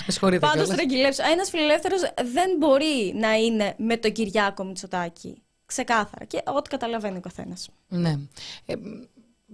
Με 0.05 0.11
συγχωρείτε. 0.11 0.47
Πάντως, 0.47 0.67
τρεγγυλεύσω. 0.67 1.23
Ένας 1.31 1.49
φιλελεύθερος 1.49 2.01
δεν 2.33 2.49
μπορεί 2.57 3.13
να 3.15 3.33
είναι 3.33 3.73
με 3.77 3.97
τον 3.97 4.11
Κυριάκο 4.11 4.63
Μητσοτάκη. 4.63 5.41
Ξεκάθαρα. 5.65 6.25
Και 6.25 6.41
ό,τι 6.45 6.69
καταλαβαίνει 6.69 7.17
ο 7.17 7.19
καθένας. 7.19 7.69
Ναι. 7.87 8.19
Ε, 8.65 8.73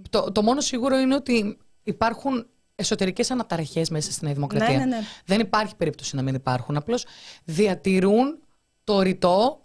το, 0.10 0.32
το 0.32 0.42
μόνο 0.42 0.62
σίγουρο 0.62 0.98
είναι 0.98 1.16
ότι 1.16 1.58
υπάρχουν 1.84 2.48
εσωτερικές 2.80 3.32
αναταραχές 3.32 3.90
μέσα 3.90 4.12
στην 4.12 4.34
Δημοκρατία. 4.34 4.78
Ναι, 4.78 4.86
ναι, 4.86 4.86
ναι. 4.86 5.02
Δεν 5.26 5.40
υπάρχει 5.40 5.76
περίπτωση 5.76 6.16
να 6.16 6.22
μην 6.22 6.36
υπάρχουν. 6.36 6.78
Απλώς 6.78 7.06
διατηρούν 7.44 8.40
το 8.84 9.02
ρητό, 9.02 9.62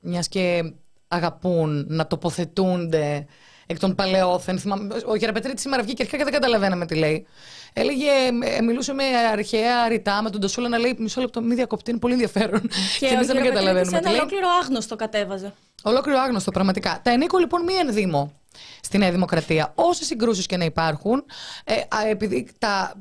μιας 0.00 0.28
και 0.28 0.72
αγαπούν 1.08 1.84
να 1.88 2.06
τοποθετούνται 2.06 3.26
εκ 3.66 3.78
των 3.78 3.94
παλαιόθεν. 3.94 4.60
Ο 5.06 5.14
Γεραπετρίτη 5.14 5.60
σήμερα 5.60 5.82
βγήκε 5.82 6.02
αρχικά 6.02 6.18
και 6.24 6.30
δεν 6.30 6.40
καταλαβαίναμε 6.40 6.86
τι 6.86 6.94
λέει. 6.94 7.26
Έλεγε, 7.72 8.10
ε, 8.42 8.60
μιλούσε 8.60 8.92
με 8.92 9.04
αρχαία 9.32 9.88
ρητά, 9.88 10.22
με 10.22 10.30
τον 10.30 10.40
Τοσούλα 10.40 10.68
να 10.68 10.78
λέει 10.78 10.96
μισό 10.98 11.20
λεπτό, 11.20 11.40
μη 11.40 11.54
διακοπτή, 11.54 11.90
είναι 11.90 11.98
πολύ 11.98 12.12
ενδιαφέρον. 12.12 12.60
Και, 12.60 13.06
και 13.06 13.14
εμείς 13.14 13.26
δεν 13.26 13.44
καταλαβαίνουμε. 13.44 13.98
Ένα 13.98 14.10
ολόκληρο 14.10 14.46
άγνωστο 14.62 14.96
κατέβαζε. 14.96 15.54
Ολόκληρο 15.82 16.18
άγνωστο, 16.20 16.50
πραγματικά. 16.50 17.00
Τα 17.02 17.10
ενίκω 17.10 17.38
λοιπόν 17.38 17.62
μη 17.62 17.74
ενδύμω 17.74 18.32
στη 18.80 18.98
Νέα 18.98 19.10
Δημοκρατία. 19.10 19.72
Όσες 19.74 20.06
συγκρούσεις 20.06 20.46
και 20.46 20.56
να 20.56 20.64
υπάρχουν, 20.64 21.24
ε, 21.64 21.74
επειδή 22.10 22.48
τα, 22.58 22.94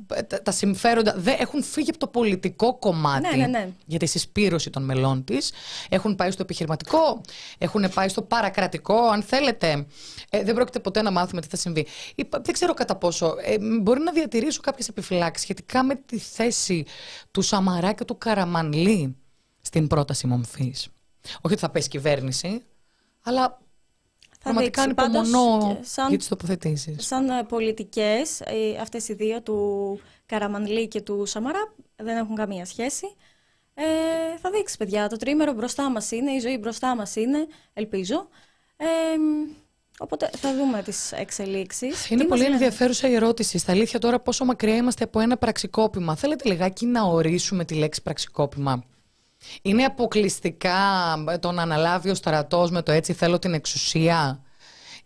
τα, 0.44 0.52
συμφέροντα 0.52 1.14
δεν 1.18 1.36
έχουν 1.40 1.64
φύγει 1.64 1.90
από 1.90 2.00
το 2.00 2.08
πολιτικό 2.08 2.78
κομμάτι 2.78 3.38
ναι, 3.38 3.46
ναι, 3.46 3.48
ναι. 3.48 3.70
για 3.86 4.00
τη 4.00 4.06
συσπήρωση 4.06 4.70
των 4.70 4.84
μελών 4.84 5.24
της, 5.24 5.52
έχουν 5.90 6.16
πάει 6.16 6.32
στο 6.32 6.42
επιχειρηματικό, 6.42 7.22
έχουν 7.58 7.90
πάει 7.94 8.10
στο 8.10 8.22
παρακρατικό, 8.22 9.08
αν 9.08 9.24
θέλετε. 9.24 9.86
Ε, 10.30 10.44
δεν 10.44 10.56
πρόκειται 10.56 10.80
ποτέ 10.80 11.02
να 11.02 11.12
μάθουμε 11.12 11.42
τι 11.42 11.48
θα 11.48 11.58
συμβεί. 11.58 11.88
Δεν 12.16 12.54
ξέρω 12.54 12.74
κατά 12.74 12.96
πόσο. 12.96 13.36
Ε, 13.46 13.58
μπορεί 13.82 14.00
να 14.00 14.12
διατηρήσω 14.12 14.62
κάποιες 14.62 14.88
επιφυλάξεις 14.88 15.44
σχετικά 15.44 15.84
με 15.84 15.96
τη 15.96 16.18
θέση 16.18 16.86
του 17.32 17.42
Σαμαρά 17.42 17.94
και 17.94 18.06
του 18.06 18.18
Καραμανλή 18.18 19.16
στην 19.62 19.88
πρόταση 19.88 20.28
μομφής. 20.28 20.88
Όχι 21.24 21.40
ότι 21.42 21.58
θα 21.58 21.70
πέσει 21.70 21.90
κυβέρνηση, 21.90 22.62
αλλά 23.22 23.60
Πραγματικά 24.44 24.82
ανυπομονώ 24.82 25.78
σαν, 25.82 26.10
για 26.10 26.18
τις 26.18 26.28
τοποθετήσεις. 26.28 27.06
Σαν 27.06 27.30
ε, 27.30 27.44
πολιτικές, 27.44 28.40
ε, 28.40 28.78
αυτές 28.82 29.08
οι 29.08 29.14
δύο, 29.14 29.42
του 29.42 30.00
Καραμανλή 30.26 30.88
και 30.88 31.02
του 31.02 31.26
Σαμαρά, 31.26 31.74
δεν 31.96 32.18
έχουν 32.18 32.36
καμία 32.36 32.66
σχέση. 32.66 33.16
Ε, 33.74 33.84
θα 34.42 34.50
δείξει, 34.50 34.78
παιδιά. 34.78 35.10
Το 35.10 35.18
τρίμερο 35.18 35.54
μπροστά 35.54 35.90
μας 35.90 36.12
είναι, 36.12 36.32
η 36.32 36.40
ζωή 36.40 36.58
μπροστά 36.58 36.96
μας 36.96 37.16
είναι, 37.16 37.48
ελπίζω. 37.74 38.28
Ε, 38.78 38.86
οπότε 40.00 40.30
θα 40.38 40.56
δούμε 40.56 40.82
τις 40.84 41.12
εξελίξεις. 41.12 42.10
Είναι 42.10 42.24
πολύ 42.24 42.46
ενδιαφέρουσα 42.46 43.10
η 43.10 43.14
ερώτηση. 43.14 43.58
Στα 43.58 43.72
αλήθεια 43.72 44.00
τώρα 44.00 44.20
πόσο 44.20 44.46
μακριά 44.46 44.76
είμαστε 44.76 45.04
από 45.04 45.20
ένα 45.20 45.38
πραξικόπημα. 45.38 46.16
Θέλετε 46.16 46.50
λιγάκι 46.50 46.86
να 46.86 47.04
ορίσουμε 47.04 47.66
τη 47.66 47.74
λέξη 47.74 48.02
πραξικόπημα; 48.02 48.84
Είναι 49.62 49.84
αποκλειστικά 49.84 50.78
το 51.40 51.52
να 51.52 51.62
αναλάβει 51.62 52.10
ο 52.10 52.16
στρατός 52.16 52.72
με 52.72 52.82
το 52.82 52.92
έτσι 52.92 53.14
θέλω 53.14 53.40
την 53.40 53.54
εξουσία 53.54 54.44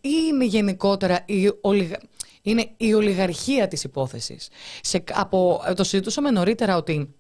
ή 0.02 0.10
είναι 0.28 0.46
γενικότερα 0.46 1.24
η, 1.26 1.52
ολιγα... 1.62 1.98
είναι 2.42 2.70
η 2.78 2.94
ολιγαρχία 2.94 3.68
της 3.68 3.84
υπόθεσης. 3.84 4.50
Σε, 4.82 5.04
από, 5.14 5.62
το 5.76 5.84
συζητούσαμε 5.84 6.32
νωρίτερα 6.32 6.76
ότι 6.76 7.16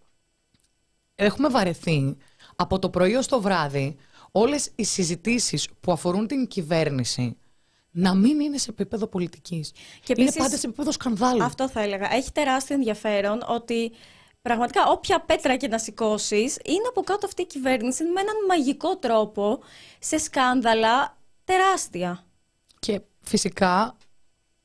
έχουμε 1.15 1.49
βαρεθεί 1.49 2.17
από 2.55 2.79
το 2.79 2.89
πρωί 2.89 3.15
ως 3.15 3.27
το 3.27 3.41
βράδυ 3.41 3.95
όλες 4.31 4.71
οι 4.75 4.83
συζητήσεις 4.83 5.67
που 5.79 5.91
αφορούν 5.91 6.27
την 6.27 6.47
κυβέρνηση 6.47 7.37
να 7.91 8.13
μην 8.13 8.39
είναι 8.39 8.57
σε 8.57 8.69
επίπεδο 8.69 9.07
πολιτικής. 9.07 9.71
Και 10.03 10.13
είναι 10.17 10.31
πάντα 10.37 10.57
σε 10.57 10.67
επίπεδο 10.67 10.91
σκανδάλου. 10.91 11.43
Αυτό 11.43 11.69
θα 11.69 11.81
έλεγα. 11.81 12.13
Έχει 12.13 12.31
τεράστιο 12.31 12.75
ενδιαφέρον 12.75 13.43
ότι 13.47 13.91
Πραγματικά, 14.45 14.87
όποια 14.87 15.19
πέτρα 15.19 15.55
και 15.55 15.67
να 15.67 15.77
σηκώσεις, 15.77 16.57
είναι 16.65 16.87
από 16.89 17.01
κάτω 17.01 17.25
αυτή 17.25 17.41
η 17.41 17.45
κυβέρνηση 17.45 18.03
με 18.03 18.21
έναν 18.21 18.35
μαγικό 18.47 18.97
τρόπο 18.97 19.59
σε 19.99 20.17
σκάνδαλα 20.17 21.17
τεράστια. 21.43 22.23
Και 22.79 23.01
φυσικά 23.21 23.97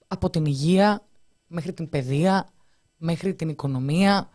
από 0.06 0.30
την 0.30 0.44
υγεία 0.44 1.06
μέχρι 1.46 1.72
την 1.72 1.88
παιδεία, 1.88 2.49
μέχρι 2.96 3.34
την 3.34 3.49
οικονομία. 3.49 4.28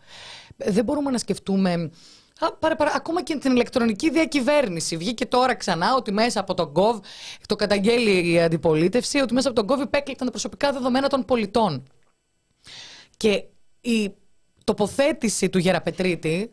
Δεν 0.56 0.84
μπορούμε 0.84 1.10
να 1.10 1.18
σκεφτούμε 1.18 1.90
Α, 2.38 2.52
παρα, 2.52 2.76
παρα, 2.76 2.92
ακόμα 2.94 3.22
και 3.22 3.36
την 3.36 3.52
ηλεκτρονική 3.52 4.10
διακυβέρνηση. 4.10 4.96
Βγήκε 4.96 5.26
τώρα 5.26 5.54
ξανά 5.54 5.94
ότι 5.94 6.12
μέσα 6.12 6.40
από 6.40 6.54
τον 6.54 6.72
ΚΟΒ, 6.72 6.98
το 7.46 7.56
καταγγέλει 7.56 8.32
η 8.32 8.40
αντιπολίτευση, 8.40 9.18
ότι 9.18 9.34
μέσα 9.34 9.48
από 9.48 9.56
τον 9.56 9.66
ΚΟΒ 9.66 9.80
υπέκλειπταν 9.80 10.26
τα 10.26 10.32
προσωπικά 10.32 10.72
δεδομένα 10.72 11.08
των 11.08 11.24
πολιτών. 11.24 11.86
Και 13.16 13.44
η 13.80 14.14
τοποθέτηση 14.66 15.48
του 15.48 15.58
Γεραπετρίτη 15.58 16.52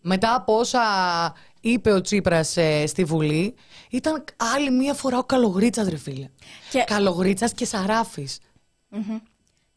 μετά 0.00 0.34
από 0.34 0.58
όσα 0.58 0.82
είπε 1.60 1.92
ο 1.92 2.00
Τσίπρας 2.00 2.56
ε, 2.56 2.86
στη 2.86 3.04
Βουλή 3.04 3.54
ήταν 3.90 4.24
άλλη 4.36 4.70
μία 4.70 4.94
φορά 4.94 5.18
ο 5.18 5.24
Καλογρίτσας 5.24 5.88
ρε 5.88 5.96
φίλε. 5.96 6.28
Και... 6.70 6.84
Καλογρίτσας 6.86 7.52
και 7.52 7.64
σαραφης 7.64 8.38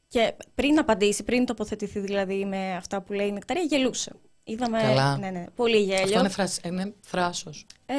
Και 0.07 0.35
πριν 0.55 0.79
απαντήσει, 0.79 1.23
πριν 1.23 1.45
τοποθετηθεί 1.45 1.99
δηλαδή 1.99 2.45
με 2.45 2.75
αυτά 2.75 3.01
που 3.01 3.13
λέει 3.13 3.27
η 3.27 3.31
Νεκταρία, 3.31 3.63
γελούσε. 3.63 4.11
Είδαμε, 4.43 4.81
Καλά. 4.81 5.17
Ναι, 5.17 5.29
ναι, 5.29 5.45
πολύ 5.55 5.77
γέλιο. 5.77 6.03
Αυτό 6.03 6.19
είναι, 6.19 6.29
θράσ, 6.29 6.59
είναι 6.63 6.93
θράσος. 7.01 7.65
Ε, 7.85 7.95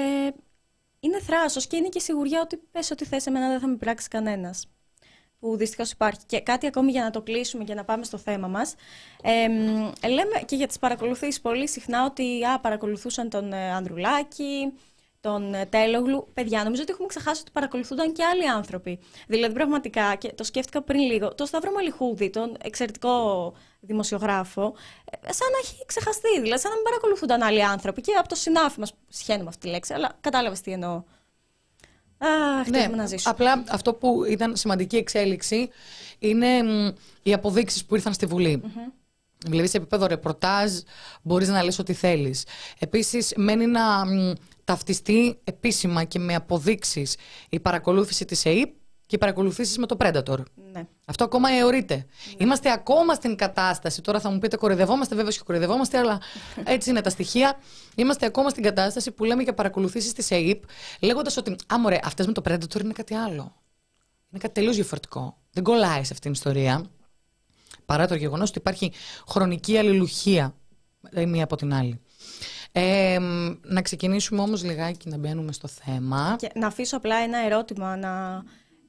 είναι 1.00 1.20
θράσος 1.20 1.66
και 1.66 1.76
είναι 1.76 1.88
και 1.88 2.00
σιγουριά 2.00 2.40
ότι 2.40 2.56
πες 2.70 2.90
ότι 2.90 3.04
θες 3.04 3.26
εμένα 3.26 3.48
δεν 3.48 3.60
θα 3.60 3.66
με 3.66 3.76
πράξει 3.76 4.08
κανένας 4.08 4.66
που 5.38 5.56
δυστυχώς 5.56 5.90
υπάρχει. 5.90 6.20
Και 6.26 6.40
κάτι 6.40 6.66
ακόμη 6.66 6.90
για 6.90 7.02
να 7.02 7.10
το 7.10 7.22
κλείσουμε 7.22 7.64
και 7.64 7.74
να 7.74 7.84
πάμε 7.84 8.04
στο 8.04 8.18
θέμα 8.18 8.48
μας. 8.48 8.74
Ε, 9.22 10.08
λέμε 10.08 10.42
και 10.46 10.56
για 10.56 10.66
τις 10.66 10.78
παρακολουθήσεις 10.78 11.40
πολύ 11.40 11.68
συχνά 11.68 12.04
ότι 12.04 12.44
α, 12.44 12.60
παρακολουθούσαν 12.60 13.28
τον 13.28 13.52
ε, 13.52 13.72
Ανδρουλάκη, 13.72 14.72
τον 15.20 15.54
ε, 15.54 15.66
Τέλογλου. 15.66 16.28
Παιδιά, 16.34 16.62
νομίζω 16.64 16.82
ότι 16.82 16.92
έχουμε 16.92 17.08
ξεχάσει 17.08 17.40
ότι 17.40 17.50
παρακολουθούνταν 17.50 18.12
και 18.12 18.24
άλλοι 18.24 18.48
άνθρωποι. 18.48 18.98
Δηλαδή, 19.26 19.54
πραγματικά, 19.54 20.14
και 20.14 20.32
το 20.32 20.44
σκέφτηκα 20.44 20.82
πριν 20.82 21.00
λίγο, 21.00 21.34
το 21.34 21.46
Σταύρο 21.46 21.72
Μαλιχούδη, 21.72 22.30
τον 22.30 22.56
εξαιρετικό 22.62 23.54
δημοσιογράφο, 23.80 24.74
ε, 25.10 25.32
σαν 25.32 25.50
να 25.52 25.58
έχει 25.62 25.84
ξεχαστεί. 25.86 26.40
Δηλαδή, 26.40 26.60
σαν 26.60 26.70
να 26.70 26.76
μην 26.76 26.84
παρακολουθούνταν 26.84 27.42
άλλοι 27.42 27.64
άνθρωποι. 27.64 28.00
Και 28.00 28.12
από 28.12 28.28
το 28.28 28.34
συνάφι 28.34 28.80
μας, 28.80 28.94
σχένουμε 29.08 29.48
αυτή 29.48 29.60
τη 29.60 29.68
λέξη, 29.68 29.92
αλλά 29.94 30.16
κατάλαβες 30.20 30.60
τι 30.60 30.72
εννοώ. 30.72 31.02
Αχ, 32.18 32.68
ναι, 32.68 32.86
να 32.86 33.06
ζήσω. 33.06 33.30
Απλά 33.30 33.64
αυτό 33.68 33.94
που 33.94 34.24
ήταν 34.24 34.56
σημαντική 34.56 34.96
εξέλιξη 34.96 35.68
είναι 36.18 36.48
οι 37.22 37.32
αποδείξεις 37.32 37.84
που 37.84 37.94
ήρθαν 37.94 38.12
στη 38.12 38.26
Βουλή. 38.26 38.62
Mm-hmm. 38.64 38.92
Δηλαδή, 39.46 39.68
σε 39.68 39.76
επίπεδο 39.76 40.06
ρεπορτάζ, 40.06 40.72
μπορείς 41.22 41.48
να 41.48 41.62
λες 41.62 41.78
ό,τι 41.78 41.92
θέλεις. 41.92 42.44
Επίσης, 42.78 43.32
μένει 43.36 43.66
να 43.66 43.82
ταυτιστεί 44.64 45.38
επίσημα 45.44 46.04
και 46.04 46.18
με 46.18 46.34
αποδείξεις 46.34 47.16
η 47.48 47.60
παρακολούθηση 47.60 48.24
της 48.24 48.44
ΕΕΠ 48.44 48.70
και 49.06 49.14
οι 49.14 49.18
παρακολουθήσεις 49.18 49.78
με 49.78 49.86
το 49.86 49.96
Predator. 50.00 50.38
Ναι. 50.72 50.86
Αυτό 51.06 51.24
ακόμα 51.24 51.48
αιωρείται. 51.50 51.94
Ναι. 51.94 52.04
Είμαστε 52.36 52.72
ακόμα 52.72 53.14
στην 53.14 53.36
κατάσταση. 53.36 54.02
Τώρα 54.02 54.20
θα 54.20 54.30
μου 54.30 54.38
πείτε 54.38 54.56
κοροϊδευόμαστε, 54.56 55.14
βέβαια 55.14 55.30
και 55.30 55.40
κοροϊδευόμαστε, 55.44 55.98
αλλά 55.98 56.20
έτσι 56.74 56.90
είναι 56.90 57.00
τα 57.00 57.10
στοιχεία. 57.10 57.58
Είμαστε 57.94 58.26
ακόμα 58.26 58.48
στην 58.48 58.62
κατάσταση 58.62 59.10
που 59.10 59.24
λέμε 59.24 59.42
για 59.42 59.54
παρακολουθήσεις 59.54 60.12
της 60.12 60.30
ΕΕΠ, 60.30 60.62
λέγοντας 61.00 61.36
ότι, 61.36 61.56
α, 61.72 61.78
μωρέ, 61.78 61.98
αυτές 62.04 62.26
με 62.26 62.32
το 62.32 62.42
Predator 62.48 62.80
είναι 62.80 62.92
κάτι 62.92 63.14
άλλο. 63.14 63.54
Είναι 64.30 64.40
κάτι 64.40 64.54
τελείως 64.54 64.74
διαφορετικό. 64.74 65.36
Δεν 65.52 65.62
κολλάει 65.62 66.04
σε 66.04 66.12
αυτήν 66.12 66.20
την 66.20 66.32
ιστορία. 66.32 66.84
Παρά 67.84 68.06
το 68.06 68.14
γεγονός 68.14 68.48
ότι 68.48 68.58
υπάρχει 68.58 68.92
χρονική 69.28 69.78
αλληλουχία 69.78 70.54
η 71.16 71.26
μία 71.26 71.44
από 71.44 71.56
την 71.56 71.74
άλλη. 71.74 72.00
Ε, 72.72 73.18
να 73.62 73.82
ξεκινήσουμε 73.82 74.40
όμως 74.40 74.64
λιγάκι 74.64 75.08
να 75.08 75.16
μπαίνουμε 75.16 75.52
στο 75.52 75.68
θέμα. 75.68 76.36
Και 76.38 76.50
να 76.54 76.66
αφήσω 76.66 76.96
απλά 76.96 77.16
ένα 77.16 77.38
ερώτημα 77.44 77.96
να 77.96 78.42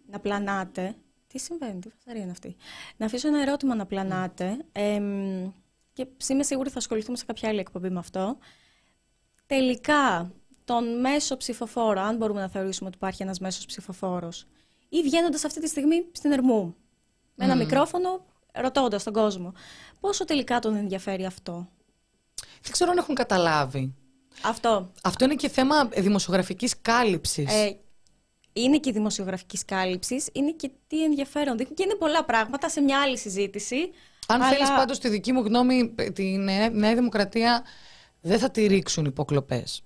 να 0.10 0.20
πλανάτε. 0.20 0.96
Τι 1.28 1.40
συμβαίνει, 1.40 1.80
τι 1.80 1.90
φασαρία 1.90 2.22
είναι 2.22 2.32
αυτή; 2.32 2.56
Να 2.98 3.06
αφήσω 3.06 3.28
ένα 3.28 3.42
ερώτημα 3.42 3.76
να 3.76 3.86
πλανάτε. 3.86 4.58
Ε, 4.72 5.02
και 5.94 6.08
είμαι 6.30 6.44
σίγουρη 6.44 6.70
θα 6.70 6.78
ασχοληθούμε 6.78 7.18
σε 7.18 7.26
κάποια 7.26 7.50
άλλη 7.50 7.60
εκπομπή 7.60 7.90
με 7.90 8.00
αυτό. 8.00 8.38
Τελικά, 9.46 10.32
τον 10.64 11.00
μέσο 11.00 11.38
ψηφοφόρο, 11.38 12.02
αν 12.02 12.18
μπορούμε 12.18 12.40
να 12.40 12.50
θεωρήσουμε 12.50 12.88
ότι 12.88 12.98
υπάρχει 12.98 13.24
ένας 13.24 13.40
μέσος 13.40 13.66
ψηφοφόρος, 13.66 14.48
ή 14.90 15.02
βγαίνοντας 15.02 15.46
αυτή 15.46 15.62
τη 15.62 15.68
στιγμή 15.68 16.06
στην 16.12 16.32
Ερμού, 16.32 16.76
με 17.36 17.46
ένα 17.46 17.56
μικρόφωνο, 17.56 18.26
ρωτώντας 18.54 19.04
τον 19.04 19.14
κόσμο, 19.14 19.54
πόσο 20.00 20.26
τελικά 20.26 20.60
τον 20.60 20.76
ενδιαφέρει 20.76 21.26
αυτό; 21.26 21.68
Δεν 22.62 22.72
ξέρω 22.72 22.92
αν 22.92 22.98
έχουν 22.98 23.16
καταλάβει. 23.16 23.94
Αυτό. 24.44 24.92
Αυτό 25.04 25.26
είναι 25.26 25.36
και 25.36 25.50
θέμα 25.50 25.86
δημοσιογραφικής 25.86 26.82
κάλυψης. 26.82 27.54
Ε, 27.54 27.78
είναι 28.62 28.78
και 28.78 28.92
δημοσιογραφική 28.92 29.58
κάλυψη, 29.66 30.24
είναι 30.32 30.52
και 30.52 30.72
τι 30.88 31.04
ενδιαφέρον 31.04 31.58
δείχνει. 31.58 31.74
Και 31.74 31.84
είναι 31.84 31.96
πολλά 31.96 32.26
πράγματα 32.26 32.70
σε 32.70 32.82
μια 32.82 33.02
άλλη 33.02 33.18
συζήτηση. 33.18 33.76
Αν 34.28 34.42
αλλά... 34.42 34.52
θέλεις 34.52 34.70
πάντως 34.70 35.00
τη 35.00 35.10
δική 35.10 35.32
μου 35.32 35.42
γνώμη, 35.42 35.94
τη 36.14 36.24
Νέα 36.72 36.96
Δημοκρατία 36.96 37.64
δεν 38.22 38.40
θα 38.40 38.52
τη 38.52 38.66
ρίξουν 38.66 39.06
υποκλοπές. 39.06 39.82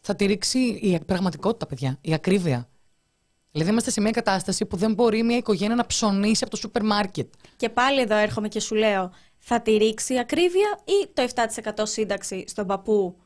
Θα 0.00 0.16
τη 0.16 0.26
ρίξει 0.26 0.58
η 0.58 1.00
πραγματικότητα, 1.06 1.66
παιδιά, 1.66 1.98
η 2.00 2.14
ακρίβεια. 2.14 2.68
Δηλαδή 3.50 3.70
είμαστε 3.70 3.90
σε 3.90 4.00
μια 4.00 4.10
κατάσταση 4.10 4.66
που 4.66 4.76
δεν 4.76 4.94
μπορεί 4.94 5.22
μια 5.22 5.36
οικογένεια 5.36 5.74
να 5.74 5.86
ψωνίσει 5.86 6.42
από 6.42 6.50
το 6.50 6.56
σούπερ 6.56 6.84
μάρκετ. 6.84 7.32
Και 7.56 7.68
πάλι 7.68 8.00
εδώ 8.00 8.16
έρχομαι 8.16 8.48
και 8.48 8.60
σου 8.60 8.74
λέω, 8.74 9.12
θα 9.38 9.60
τη 9.60 9.76
ρίξει 9.76 10.14
η 10.14 10.18
ακρίβεια 10.18 10.78
ή 10.84 11.08
το 11.12 11.26
7% 11.82 11.82
σύνταξη 11.82 12.44
στον 12.46 12.66
παππού 12.66 13.16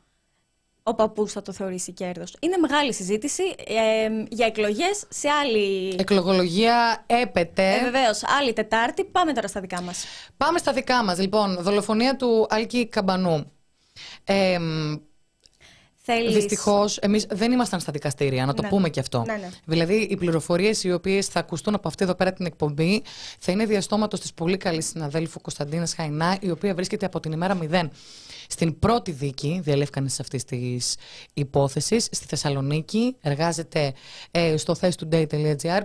ο 0.89 0.93
παππούς 0.95 1.31
θα 1.31 1.41
το 1.41 1.51
θεωρήσει 1.51 1.91
κέρδος. 1.93 2.35
Είναι 2.39 2.57
μεγάλη 2.57 2.93
συζήτηση 2.93 3.43
ε, 3.67 4.09
για 4.29 4.45
εκλογές 4.45 5.05
σε 5.09 5.29
άλλη. 5.29 5.95
Εκλογολογία 5.99 7.03
έπεται. 7.05 7.73
Ε, 7.73 7.83
Βεβαίως. 7.83 8.21
Άλλη 8.39 8.53
Τετάρτη. 8.53 9.03
Πάμε 9.03 9.33
τώρα 9.33 9.47
στα 9.47 9.61
δικά 9.61 9.81
μας. 9.81 10.05
Πάμε 10.37 10.57
στα 10.57 10.73
δικά 10.73 11.03
μας. 11.03 11.19
Λοιπόν, 11.19 11.57
δολοφονία 11.61 12.15
του 12.15 12.47
Άλκη 12.49 12.87
Καμπανού. 12.87 13.51
Ε, 14.23 14.59
Θέλεις... 16.11 16.33
Δυστυχώς, 16.33 16.97
εμείς 16.97 17.25
δεν 17.29 17.51
ήμασταν 17.51 17.79
στα 17.79 17.91
δικαστήρια, 17.91 18.45
να 18.45 18.53
το 18.53 18.61
ναι. 18.61 18.67
πούμε 18.67 18.89
και 18.89 18.99
αυτό. 18.99 19.23
Ναι, 19.25 19.33
ναι. 19.33 19.49
Δηλαδή, 19.65 19.93
οι 19.93 20.17
πληροφορίες 20.17 20.83
οι 20.83 20.91
οποίες 20.91 21.27
θα 21.27 21.39
ακουστούν 21.39 21.73
από 21.73 21.87
αυτή 21.87 22.03
εδώ 22.03 22.15
πέρα 22.15 22.33
την 22.33 22.45
εκπομπή 22.45 23.03
θα 23.39 23.51
είναι 23.51 23.65
διαστόματος 23.65 24.19
της 24.19 24.33
πολύ 24.33 24.57
καλής 24.57 24.87
συναδέλφου 24.87 25.41
Κωνσταντίνας 25.41 25.93
Χαϊνά, 25.93 26.37
η 26.41 26.51
οποία 26.51 26.73
βρίσκεται 26.73 27.05
από 27.05 27.19
την 27.19 27.31
ημέρα 27.31 27.57
0 27.71 27.87
στην 28.47 28.79
πρώτη 28.79 29.11
δίκη 29.11 29.59
διαλεύκανση 29.63 30.17
αυτής 30.21 30.43
της 30.43 30.95
υπόθεσης 31.33 32.07
στη 32.11 32.25
Θεσσαλονίκη. 32.25 33.15
Εργάζεται 33.21 33.93
ε, 34.31 34.57
στο 34.57 34.75
θέστοday.gr 34.81 35.81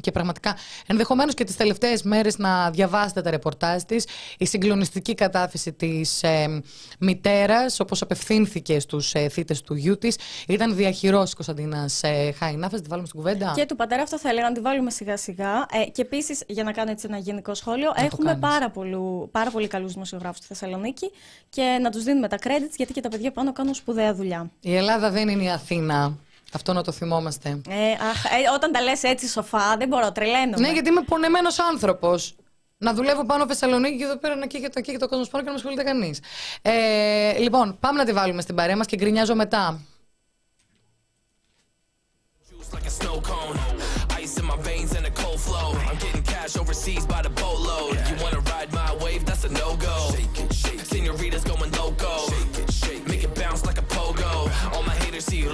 και 0.00 0.10
πραγματικά 0.10 0.56
ενδεχομένως 0.86 1.34
και 1.34 1.44
τις 1.44 1.56
τελευταίες 1.56 2.02
μέρες 2.02 2.38
να 2.38 2.70
διαβάσετε 2.70 3.20
τα 3.20 3.30
ρεπορτάζ 3.30 3.82
της. 3.82 4.06
Η 4.38 4.46
συγκλονιστική 4.46 5.14
κατάθεση 5.14 5.72
της 5.72 6.22
ε, 6.22 6.62
μητέρας, 6.98 7.80
όπως 7.80 8.02
απευθύνθηκε 8.02 8.80
στους 8.80 9.14
ε, 9.14 9.28
θήτες 9.28 9.62
του 9.62 9.74
γιού 9.74 9.98
της, 9.98 10.16
ήταν 10.48 10.74
διαχειρός 10.74 11.34
Κωνσταντίνα 11.34 11.88
ε, 12.00 12.32
Χαϊνά. 12.32 12.68
Θα 12.68 12.80
τη 12.80 12.88
βάλουμε 12.88 13.06
στην 13.06 13.20
κουβέντα. 13.20 13.52
Και 13.56 13.66
του 13.66 13.76
πατέρα, 13.76 14.02
αυτό 14.02 14.18
θα 14.18 14.28
έλεγα 14.28 14.48
να 14.48 14.54
τη 14.54 14.60
βάλουμε 14.60 14.90
σιγά-σιγά. 14.90 15.66
Ε, 15.72 15.90
και 15.90 16.02
επίσης, 16.02 16.42
για 16.46 16.64
να 16.64 16.72
κάνω 16.72 16.90
έτσι 16.90 17.06
ένα 17.08 17.18
γενικό 17.18 17.54
σχόλιο, 17.54 17.92
έχουμε 17.96 18.36
πάρα, 18.36 18.70
πολλού, 18.70 19.28
πάρα 19.32 19.50
πολύ 19.50 19.66
καλούς 19.66 19.92
δημοσιογράφους 19.92 20.36
στη 20.36 20.46
Θεσσαλονίκη 20.46 21.10
και 21.48 21.78
να 21.82 21.90
τους 21.90 22.02
δίνουμε 22.02 22.28
τα 22.28 22.38
credits 22.42 22.74
γιατί 22.76 22.92
και 22.92 23.00
τα 23.00 23.08
παιδιά 23.08 23.32
πάνω 23.32 23.52
κάνουν 23.52 23.74
σπουδαία 23.74 24.14
δουλειά. 24.14 24.50
Η 24.60 24.76
Ελλάδα 24.76 25.10
δεν 25.10 25.28
είναι 25.28 25.42
η 25.42 25.50
Αθήνα. 25.50 26.18
Αυτό 26.54 26.72
να 26.72 26.82
το 26.82 26.92
θυμόμαστε. 26.92 27.48
Ε, 27.68 27.90
αχ, 28.10 28.24
ε, 28.24 28.28
όταν 28.54 28.72
τα 28.72 28.80
λες 28.80 29.02
έτσι 29.02 29.28
σοφά, 29.28 29.76
δεν 29.76 29.88
μπορώ, 29.88 30.12
τρελαίνω. 30.12 30.58
Ναι, 30.58 30.72
γιατί 30.72 30.88
είμαι 30.88 31.02
πονεμένος 31.02 31.58
άνθρωπος. 31.58 32.34
Να 32.78 32.94
δουλεύω 32.94 33.24
πάνω 33.24 33.46
Θεσσαλονίκη 33.46 33.96
και 33.96 34.04
εδώ 34.04 34.16
πέρα 34.16 34.36
να 34.36 34.46
καίγεται, 34.46 34.80
και 34.80 34.98
το 34.98 35.08
κόσμος 35.08 35.28
πάνω 35.28 35.44
και 35.44 35.50
να 35.50 35.54
με 35.54 35.58
ασχολείται 35.58 35.82
κανείς. 35.82 36.20
Ε, 36.62 37.38
λοιπόν, 37.38 37.76
πάμε 37.80 37.98
να 37.98 38.04
τη 38.04 38.12
βάλουμε 38.12 38.42
στην 38.42 38.54
παρέα 38.54 38.76
μας 38.76 38.86
και 38.86 38.96
γκρινιάζω 38.96 39.34
μετά. 39.34 39.80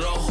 short 0.01 0.30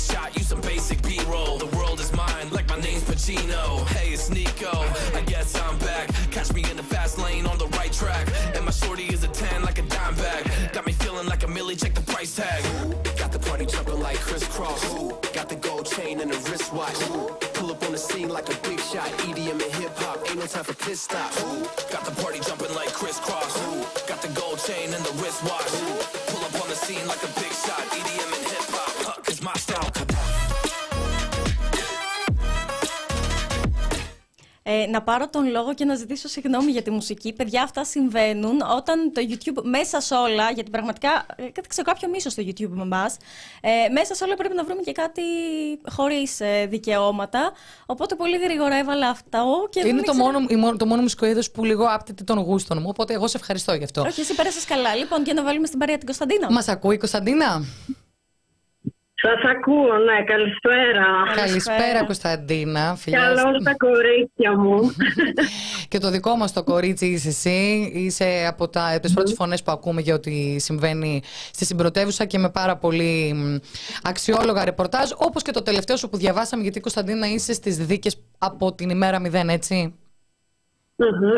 big 0.00 0.16
shot, 0.16 0.36
you 0.36 0.42
some 0.42 0.60
basic 0.60 1.02
B-roll. 1.02 1.58
The 1.58 1.76
world 1.76 2.00
is 2.00 2.12
mine, 2.12 2.50
like 2.50 2.68
my 2.68 2.80
name's 2.80 3.02
Pacino. 3.04 3.86
Hey, 3.88 4.12
it's 4.12 4.30
Nico. 4.30 4.70
I 5.14 5.22
guess 5.26 5.54
I'm 5.60 5.78
back. 5.78 6.08
Catch 6.30 6.52
me 6.52 6.62
in 6.70 6.76
the 6.76 6.82
fast 6.82 7.18
lane 7.18 7.46
on 7.46 7.58
the 7.58 7.66
right 7.78 7.92
track. 7.92 8.28
And 8.54 8.64
my 8.64 8.70
shorty 8.70 9.04
is 9.04 9.24
a 9.24 9.28
10 9.28 9.62
like 9.62 9.78
a 9.78 9.82
dime 9.82 10.14
bag. 10.14 10.50
Got 10.72 10.86
me 10.86 10.92
feeling 10.92 11.26
like 11.26 11.42
a 11.42 11.48
millie, 11.48 11.76
check 11.76 11.94
the 11.94 12.02
price 12.12 12.34
tag. 12.36 12.62
Got 13.18 13.32
the 13.32 13.38
party 13.38 13.66
jumping 13.66 14.00
like 14.00 14.18
crisscross. 14.18 14.82
Got 15.32 15.48
the 15.48 15.56
gold 15.56 15.86
chain 15.86 16.20
and 16.20 16.30
the 16.30 16.38
wristwatch. 16.50 17.00
Pull 17.54 17.70
up 17.70 17.82
on 17.84 17.92
the 17.92 17.98
scene 17.98 18.28
like 18.28 18.48
a 18.48 18.56
big 18.68 18.80
shot. 18.80 19.08
EDM 19.26 19.52
and 19.52 19.72
hip 19.80 19.96
hop, 19.96 20.18
ain't 20.28 20.38
no 20.38 20.46
time 20.46 20.64
for 20.64 20.74
pit 20.74 20.98
stops. 20.98 21.42
Got 21.92 22.04
the 22.04 22.14
party 22.22 22.40
jumping 22.40 22.74
like 22.74 22.92
crisscross. 22.92 23.54
Got 24.06 24.22
the 24.22 24.28
gold 24.40 24.58
chain 24.66 24.94
and 24.94 25.04
the 25.04 25.14
wristwatch. 25.22 25.72
Pull 26.28 26.42
up 26.44 26.54
on 26.62 26.68
the 26.68 26.76
scene 26.76 27.06
like 27.06 27.22
a 27.22 27.32
big 27.40 27.52
shot. 27.52 27.89
Ε, 34.62 34.86
να 34.86 35.02
πάρω 35.02 35.28
τον 35.28 35.50
λόγο 35.50 35.74
και 35.74 35.84
να 35.84 35.94
ζητήσω 35.94 36.28
συγγνώμη 36.28 36.70
για 36.70 36.82
τη 36.82 36.90
μουσική. 36.90 37.32
Παιδιά, 37.32 37.62
αυτά 37.62 37.84
συμβαίνουν 37.84 38.60
όταν 38.76 39.12
το 39.12 39.20
YouTube 39.28 39.62
μέσα 39.62 40.00
σε 40.00 40.14
όλα, 40.14 40.50
γιατί 40.50 40.70
πραγματικά 40.70 41.26
ε, 41.36 41.60
ξέρω 41.68 41.86
κάποιο 41.86 42.08
μίσος 42.08 42.32
στο 42.32 42.42
YouTube 42.46 42.68
με 42.70 42.82
εμάς, 42.82 43.16
ε, 43.60 43.70
μέσα 43.92 44.14
σε 44.14 44.24
όλα 44.24 44.34
πρέπει 44.34 44.54
να 44.54 44.64
βρούμε 44.64 44.82
και 44.82 44.92
κάτι 44.92 45.22
χωρίς 45.90 46.40
ε, 46.40 46.66
δικαιώματα. 46.66 47.52
Οπότε 47.86 48.14
πολύ 48.14 48.36
γρήγορα 48.36 48.78
έβαλα 48.78 49.08
αυτό. 49.08 49.68
Και 49.70 49.88
Είναι 49.88 50.02
το, 50.02 50.14
μόνο, 50.14 50.76
το 50.76 50.86
μόνο 50.86 51.02
μουσικό 51.02 51.26
είδο 51.26 51.40
που 51.52 51.64
λίγο 51.64 51.84
άπτεται 51.84 52.24
των 52.24 52.38
γούστων 52.38 52.78
μου. 52.80 52.86
Οπότε 52.88 53.14
εγώ 53.14 53.28
σε 53.28 53.36
ευχαριστώ 53.36 53.74
γι' 53.74 53.84
αυτό. 53.84 54.02
Όχι, 54.02 54.20
εσύ 54.20 54.34
πέρασες 54.34 54.64
καλά. 54.64 54.94
Λοιπόν, 54.94 55.22
και 55.22 55.32
να 55.32 55.42
βάλουμε 55.42 55.66
στην 55.66 55.78
παρέα 55.78 55.96
την 55.96 56.06
Κωνσταντίνα. 56.06 56.52
Μας 56.52 56.68
ακούει 56.68 56.94
η 56.94 56.98
Κωνσταντίνα; 56.98 57.64
Σας 59.22 59.50
ακούω, 59.50 59.98
ναι, 59.98 60.24
καλησπέρα. 60.24 61.06
Καλησπέρα, 61.34 62.04
Κωνσταντίνα. 62.04 62.98
Καλώ 63.10 63.62
τα 63.64 63.74
κορίτσια 63.76 64.58
μου. 64.58 64.94
και 65.88 65.98
το 65.98 66.10
δικό 66.10 66.36
μας 66.36 66.52
το 66.52 66.64
κορίτσι 66.64 67.06
είσαι 67.06 67.28
εσύ. 67.28 67.90
Είσαι 67.94 68.46
από 68.48 68.68
τις 69.00 69.12
πρώτες 69.12 69.34
φωνές 69.34 69.62
που 69.62 69.72
ακούμε 69.72 70.00
για 70.00 70.14
ό,τι 70.14 70.58
συμβαίνει 70.58 71.22
στη 71.52 71.64
συμπρωτεύουσα 71.64 72.24
και 72.24 72.38
με 72.38 72.50
πάρα 72.50 72.76
πολύ 72.76 73.34
αξιόλογα 74.02 74.64
ρεπορτάζ. 74.64 75.10
Όπως 75.16 75.42
και 75.42 75.50
το 75.50 75.62
τελευταίο 75.62 75.96
σου 75.96 76.08
που 76.08 76.16
διαβάσαμε, 76.16 76.62
γιατί 76.62 76.80
Κωνσταντίνα 76.80 77.26
είσαι 77.26 77.52
στις 77.52 77.76
δίκες 77.76 78.22
από 78.38 78.74
την 78.74 78.90
ημέρα 78.90 79.20
0, 79.20 79.48
έτσι; 79.48 79.94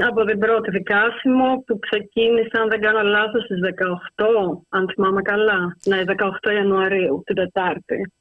Από 0.09 0.25
την 0.25 0.39
πρώτη 0.39 0.71
δικάσιμο 0.71 1.63
που 1.67 1.79
ξεκίνησε, 1.79 2.59
αν 2.63 2.69
δεν 2.69 2.81
κάνω 2.81 3.03
λάθος, 3.03 3.45
στις 3.45 3.61
18, 4.17 4.65
αν 4.69 4.89
θυμάμαι 4.95 5.23
καλά. 5.23 5.77
Ναι, 5.87 6.03
18 6.07 6.53
Ιανουαρίου, 6.53 7.23
την 7.27 7.35
Τετάρτη. 7.35 8.13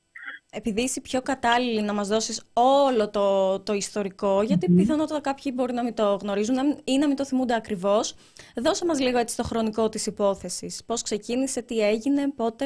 Επειδή 0.54 0.82
είσαι 0.82 1.02
πιο 1.02 1.22
κατάλληλη 1.22 1.82
να 1.82 1.94
μας 1.94 2.08
δώσεις 2.08 2.44
όλο 2.54 3.10
το, 3.10 3.60
το 3.60 3.74
ιστορικό, 3.74 4.42
γιατί 4.42 4.68
mm-hmm. 4.70 4.76
πιθανότατα 4.76 5.22
κάποιοι 5.22 5.52
μπορεί 5.56 5.74
να 5.74 5.84
μην 5.84 5.94
το 5.94 6.18
γνωρίζουν 6.22 6.56
ή 6.84 6.98
να 6.98 7.08
μην 7.08 7.16
το 7.16 7.26
θυμούνται 7.26 7.56
ακριβώς, 7.56 8.16
δώσε 8.56 8.86
μας 8.86 9.00
λίγο 9.00 9.18
έτσι 9.18 9.38
το 9.38 9.44
χρονικό 9.44 9.90
της 9.90 10.06
υπόθεσης. 10.06 10.84
Πώς 10.86 11.02
ξεκίνησε, 11.02 11.62
τι 11.62 11.80
έγινε, 11.80 12.32
πότε; 12.36 12.66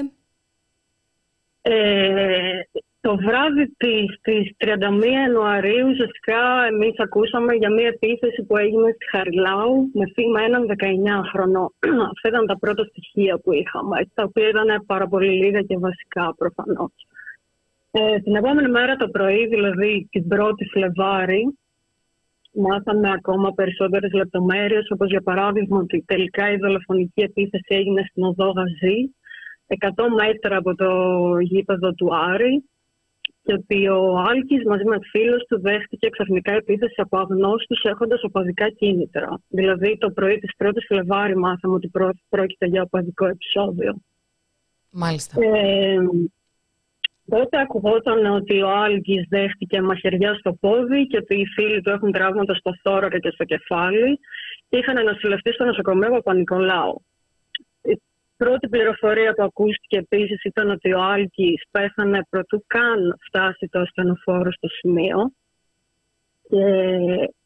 Ε, 1.62 2.62
το 3.06 3.16
βράδυ 3.16 3.66
της, 3.78 4.08
της 4.22 4.44
31 4.58 5.04
Ιανουαρίου 5.18 5.88
ουσιαστικά 5.90 6.42
εμείς 6.72 6.96
ακούσαμε 6.98 7.54
για 7.54 7.72
μια 7.72 7.88
επίθεση 7.88 8.44
που 8.44 8.58
έγινε 8.58 8.90
στη 8.96 9.06
Χαριλάου 9.14 9.90
με 9.94 10.06
θύμα 10.14 10.40
έναν 10.42 10.66
19 10.66 11.30
χρονό. 11.32 11.74
Αυτά 12.12 12.28
ήταν 12.32 12.46
τα 12.46 12.58
πρώτα 12.58 12.84
στοιχεία 12.84 13.40
που 13.44 13.52
είχαμε, 13.54 13.98
τα 14.14 14.24
οποία 14.24 14.48
ήταν 14.50 14.84
πάρα 14.86 15.08
πολύ 15.08 15.32
λίγα 15.42 15.62
και 15.62 15.78
βασικά 15.78 16.36
προφανώς. 16.38 16.92
Ε, 17.92 18.20
την 18.20 18.36
επόμενη 18.36 18.70
μέρα 18.70 18.96
το 18.96 19.08
πρωί, 19.10 19.48
δηλαδή 19.48 20.08
την 20.12 20.24
1η 20.30 20.66
Φλεβάρη, 20.72 21.58
μάθαμε 22.52 23.12
ακόμα 23.12 23.52
περισσότερες 23.52 24.12
λεπτομέρειες, 24.14 24.92
όπως 24.92 25.10
για 25.10 25.22
παράδειγμα 25.22 25.78
ότι 25.78 26.04
τελικά 26.08 26.52
η 26.52 26.58
δολοφονική 26.58 27.22
επίθεση 27.22 27.76
έγινε 27.80 28.02
στην 28.10 28.24
οδό 28.24 28.50
Γαζή, 28.52 29.16
100 29.68 30.06
μέτρα 30.22 30.58
από 30.58 30.76
το 30.76 30.90
γήπεδο 31.40 31.94
του 31.94 32.16
Άρη, 32.16 32.64
και 33.46 33.54
ότι 33.54 33.88
ο 33.88 34.18
Άλκης 34.18 34.66
μαζί 34.66 34.84
με 34.84 34.98
φίλος 35.12 35.46
του 35.48 35.62
δέχτηκε 35.62 36.10
ξαφνικά 36.10 36.54
επίθεση 36.54 37.02
από 37.02 37.18
αγνώστους 37.18 37.84
έχοντας 37.84 38.24
οπαδικά 38.24 38.70
κίνητρα. 38.70 39.42
Δηλαδή 39.48 39.98
το 39.98 40.12
πρωί 40.12 40.40
της 40.40 40.52
1ης 40.58 40.86
Φλεβάρη 40.88 41.38
μάθαμε 41.38 41.74
ότι 41.74 41.92
πρόκειται 42.30 42.66
για 42.66 42.82
οπαδικό 42.82 43.26
επεισόδιο. 43.26 43.96
Μάλιστα. 44.90 45.46
Ε, 45.46 45.98
τότε 47.30 47.60
ακουγόταν 47.60 48.26
ότι 48.26 48.62
ο 48.62 48.70
Άλκης 48.70 49.26
δέχτηκε 49.30 49.82
μαχαιριά 49.82 50.34
στο 50.34 50.54
πόδι 50.54 51.08
και 51.08 51.18
ότι 51.18 51.40
οι 51.40 51.46
φίλοι 51.46 51.82
του 51.82 51.90
έχουν 51.90 52.12
τραύματα 52.12 52.54
στο 52.56 52.72
θώρακα 52.84 53.20
και 53.20 53.32
στο 53.32 53.44
κεφάλι 53.44 54.20
και 54.70 54.78
είχαν 54.78 55.04
νοσηλευτεί 55.04 55.52
στο 55.52 55.66
νοσοκομείο 55.66 56.16
από 56.16 56.34
Νικολάου 56.34 57.04
πρώτη 58.38 58.68
πληροφορία 58.68 59.34
που 59.34 59.44
ακούστηκε 59.44 59.98
επίσης 59.98 60.44
ήταν 60.44 60.70
ότι 60.70 60.94
ο 60.94 61.04
Άλκης 61.04 61.64
πέθανε 61.72 62.26
πρωτού 62.30 62.64
καν 62.68 63.18
φτάσει 63.28 63.68
το 63.72 63.80
ασθενοφόρο 63.80 64.52
στο 64.52 64.68
σημείο 64.68 65.32
και 66.50 66.64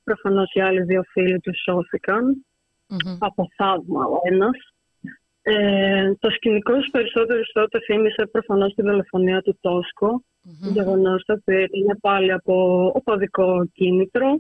προφανώς 0.04 0.52
οι 0.54 0.62
άλλοι 0.62 0.82
δύο 0.82 1.04
φίλοι 1.12 1.40
του 1.40 1.52
σωθηκαν 1.64 2.46
από 3.20 3.48
θαύμα 3.56 4.06
ο 4.06 4.20
ένας. 4.32 4.58
Ε, 5.42 6.14
το 6.20 6.30
σκηνικό 6.30 6.74
στους 6.74 6.90
περισσότερους 6.92 7.52
τότε 7.54 7.80
θύμισε 7.80 8.26
προφανώς 8.32 8.74
τη 8.74 8.82
δολοφονία 8.82 9.42
του 9.42 9.58
Τόσκο, 9.62 10.24
mm-hmm. 10.24 10.72
γεγονός 10.72 11.24
το 11.26 11.34
οποίο 11.34 11.60
είναι 11.60 11.96
πάλι 12.02 12.32
από 12.32 12.86
οπαδικό 12.96 13.68
κίνητρο 13.74 14.40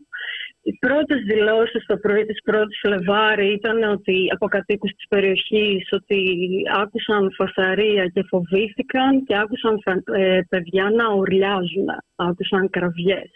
οι 0.61 0.77
πρώτες 0.79 1.21
δηλώσεις 1.23 1.85
το 1.85 1.97
πρωί 1.97 2.25
της 2.25 2.39
1η 2.51 2.73
Φλεβάρη 2.81 3.53
ήταν 3.53 3.83
ότι 3.83 4.27
από 4.33 4.47
κατοίκους 4.47 4.91
της 4.91 5.07
περιοχής 5.07 5.87
ότι 5.91 6.37
άκουσαν 6.81 7.31
φασαρία 7.37 8.05
και 8.07 8.23
φοβήθηκαν 8.29 9.23
και 9.23 9.37
άκουσαν 9.37 9.81
ε, 10.13 10.39
παιδιά 10.49 10.89
να 10.89 11.13
ουρλιάζουν, 11.13 11.87
άκουσαν 12.15 12.69
κραυγές. 12.69 13.31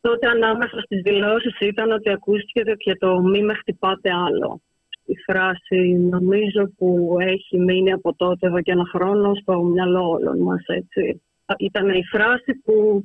Τότε 0.00 0.28
ανάμεσα 0.28 0.80
στις 0.80 1.00
δηλώσεις 1.02 1.58
ήταν 1.60 1.90
ότι 1.90 2.10
ακούστηκε 2.10 2.72
και 2.76 2.94
το 2.94 3.20
μη 3.20 3.42
με 3.42 3.54
χτυπάτε 3.54 4.10
άλλο. 4.26 4.60
Η 5.04 5.16
φράση 5.26 6.08
νομίζω 6.10 6.72
που 6.76 7.16
έχει 7.20 7.58
μείνει 7.58 7.92
από 7.92 8.14
τότε 8.14 8.46
εδώ 8.46 8.62
και 8.62 8.72
ένα 8.72 8.84
χρόνο 8.94 9.34
στο 9.34 9.62
μυαλό 9.62 10.08
όλων 10.08 10.38
μας 10.38 10.64
έτσι. 10.66 11.22
Ήταν 11.58 11.88
η 11.88 12.04
φράση 12.04 12.54
που 12.64 13.04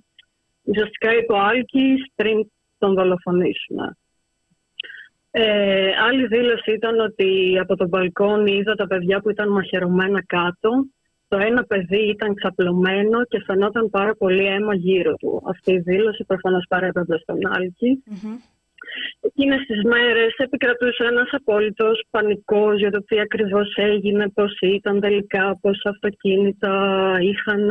ουσιαστικά 0.64 1.16
είπε 1.16 1.34
ο 1.34 1.40
Άλκης 1.40 2.06
πριν 2.16 2.50
τον 2.78 2.94
δολοφονήσουν. 2.94 3.78
Ε, 5.32 5.92
άλλη 6.08 6.28
δήλωση 6.28 6.72
ήταν 6.72 7.00
ότι 7.00 7.60
από 7.60 7.76
τον 7.76 7.88
μπαλκόνι 7.88 8.52
είδα 8.52 8.76
τα 8.76 8.88
παιδιά 8.88 9.20
που 9.20 9.30
ήταν 9.30 9.52
μαχαιρωμένα 9.52 10.24
κάτω. 10.26 10.70
Το 11.28 11.38
ένα 11.38 11.64
παιδί 11.64 12.10
ήταν 12.10 12.34
ξαπλωμένο 12.34 13.26
και 13.26 13.44
φαινόταν 13.46 13.90
πάρα 13.90 14.16
πολύ 14.16 14.46
αίμα 14.46 14.76
γύρω 14.76 15.14
του. 15.14 15.44
Αυτή 15.50 15.74
η 15.74 15.80
δήλωση 15.80 16.24
προφανώς 16.24 16.66
παρέπεμπε 16.68 17.18
στον 17.18 17.38
αλκη 17.48 18.04
Εκείνες 19.22 19.66
τις 19.66 19.84
μέρες 19.84 20.34
επικρατούσε 20.38 21.04
ένας 21.04 21.30
απόλυτος 21.32 22.04
πανικός 22.10 22.80
για 22.80 22.92
το 22.92 23.04
τι 23.04 23.20
ακριβώς 23.20 23.74
έγινε, 23.76 24.30
πώς 24.30 24.58
ήταν 24.62 25.00
τελικά, 25.00 25.58
πώς 25.62 25.86
αυτοκίνητα 25.86 26.74
είχαν, 27.22 27.70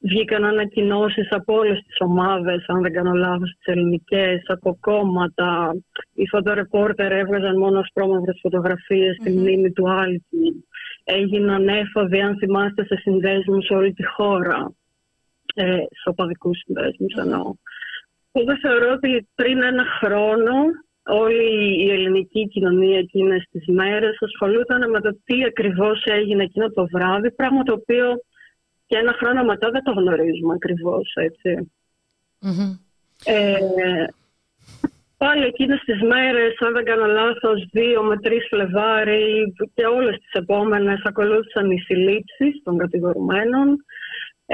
βγήκαν 0.00 0.44
ανακοινώσεις 0.44 1.28
από 1.30 1.54
όλες 1.54 1.78
τις 1.86 1.96
ομάδες, 1.98 2.64
αν 2.66 2.82
δεν 2.82 2.92
κάνω 2.92 3.12
λάθος, 3.12 3.54
τις 3.56 3.74
ελληνικές, 3.74 4.42
από 4.46 4.78
κόμματα. 4.80 5.76
Οι 6.14 6.26
φωτορεπόρτερ 6.28 7.12
έβγαζαν 7.12 7.58
μόνο 7.58 7.78
ασπρόμαυρες 7.78 8.38
φωτογραφίες 8.42 9.16
στη 9.20 9.30
μνήμη 9.30 9.72
του 9.72 9.90
Άλκη. 9.90 10.64
Έγιναν 11.04 11.68
έφοδοι, 11.68 12.20
αν 12.20 12.36
θυμάστε, 12.36 12.84
σε 12.84 12.96
συνδέσμους 12.96 13.64
σε 13.64 13.74
όλη 13.74 13.92
τη 13.92 14.04
χώρα. 14.06 14.72
Ε, 15.54 15.76
σε 15.76 16.08
οπαδικούς 16.08 16.58
συνδέσμους 16.58 17.14
εννοώ. 17.14 17.54
Εγώ 18.32 18.58
θεωρώ 18.62 18.92
ότι 18.92 19.28
πριν 19.34 19.62
ένα 19.62 19.84
χρόνο 20.00 20.52
όλη 21.04 21.84
η 21.84 21.90
ελληνική 21.90 22.48
κοινωνία 22.48 22.98
εκείνες 22.98 23.44
τις 23.50 23.66
μέρες 23.66 24.16
ασχολούταν 24.20 24.90
με 24.90 25.00
το 25.00 25.18
τι 25.24 25.44
ακριβώς 25.44 26.04
έγινε 26.04 26.42
εκείνο 26.42 26.68
το 26.70 26.86
βράδυ, 26.92 27.30
πράγμα 27.30 27.62
το 27.62 27.72
οποίο 27.72 28.22
και 28.86 28.96
ένα 28.96 29.12
χρόνο 29.12 29.44
μετά 29.44 29.70
δεν 29.70 29.82
το 29.82 29.92
γνωρίζουμε 29.92 30.54
ακριβώς, 30.54 31.12
Ε, 33.24 33.56
πάλι 35.16 35.44
εκείνες 35.44 35.80
τις 35.84 36.02
μέρες, 36.02 36.54
αν 36.58 36.72
δεν 36.72 36.84
κάνω 36.84 37.06
λάθος, 37.06 37.68
2 37.72 38.02
με 38.02 38.16
3 38.22 38.40
Φλεβάρι 38.48 39.54
και 39.74 39.86
όλες 39.86 40.18
τις 40.18 40.32
επόμενες 40.32 41.00
ακολούθησαν 41.04 41.70
οι 41.70 41.78
συλλήψεις 41.78 42.62
των 42.64 42.78
κατηγορουμένων. 42.78 43.84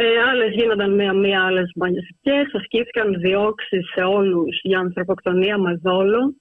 Ε, 0.00 0.20
άλλες 0.30 0.54
γίνονταν 0.54 0.94
μία-μία, 0.94 1.44
άλλες 1.44 1.72
μαγνητικέ. 1.74 2.38
Ασκήθηκαν 2.52 3.20
διώξεις 3.20 3.90
σε 3.94 4.00
όλους 4.00 4.60
για 4.62 4.78
ανθρωποκτονία 4.78 5.58
με 5.58 5.74
δόλο. 5.82 6.34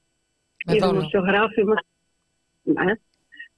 Με 0.65 0.76
οι 0.76 0.78
δόλο. 0.78 0.91
δημοσιογράφοι 0.91 1.63
μα. 1.63 1.76
Ναι. 2.63 2.91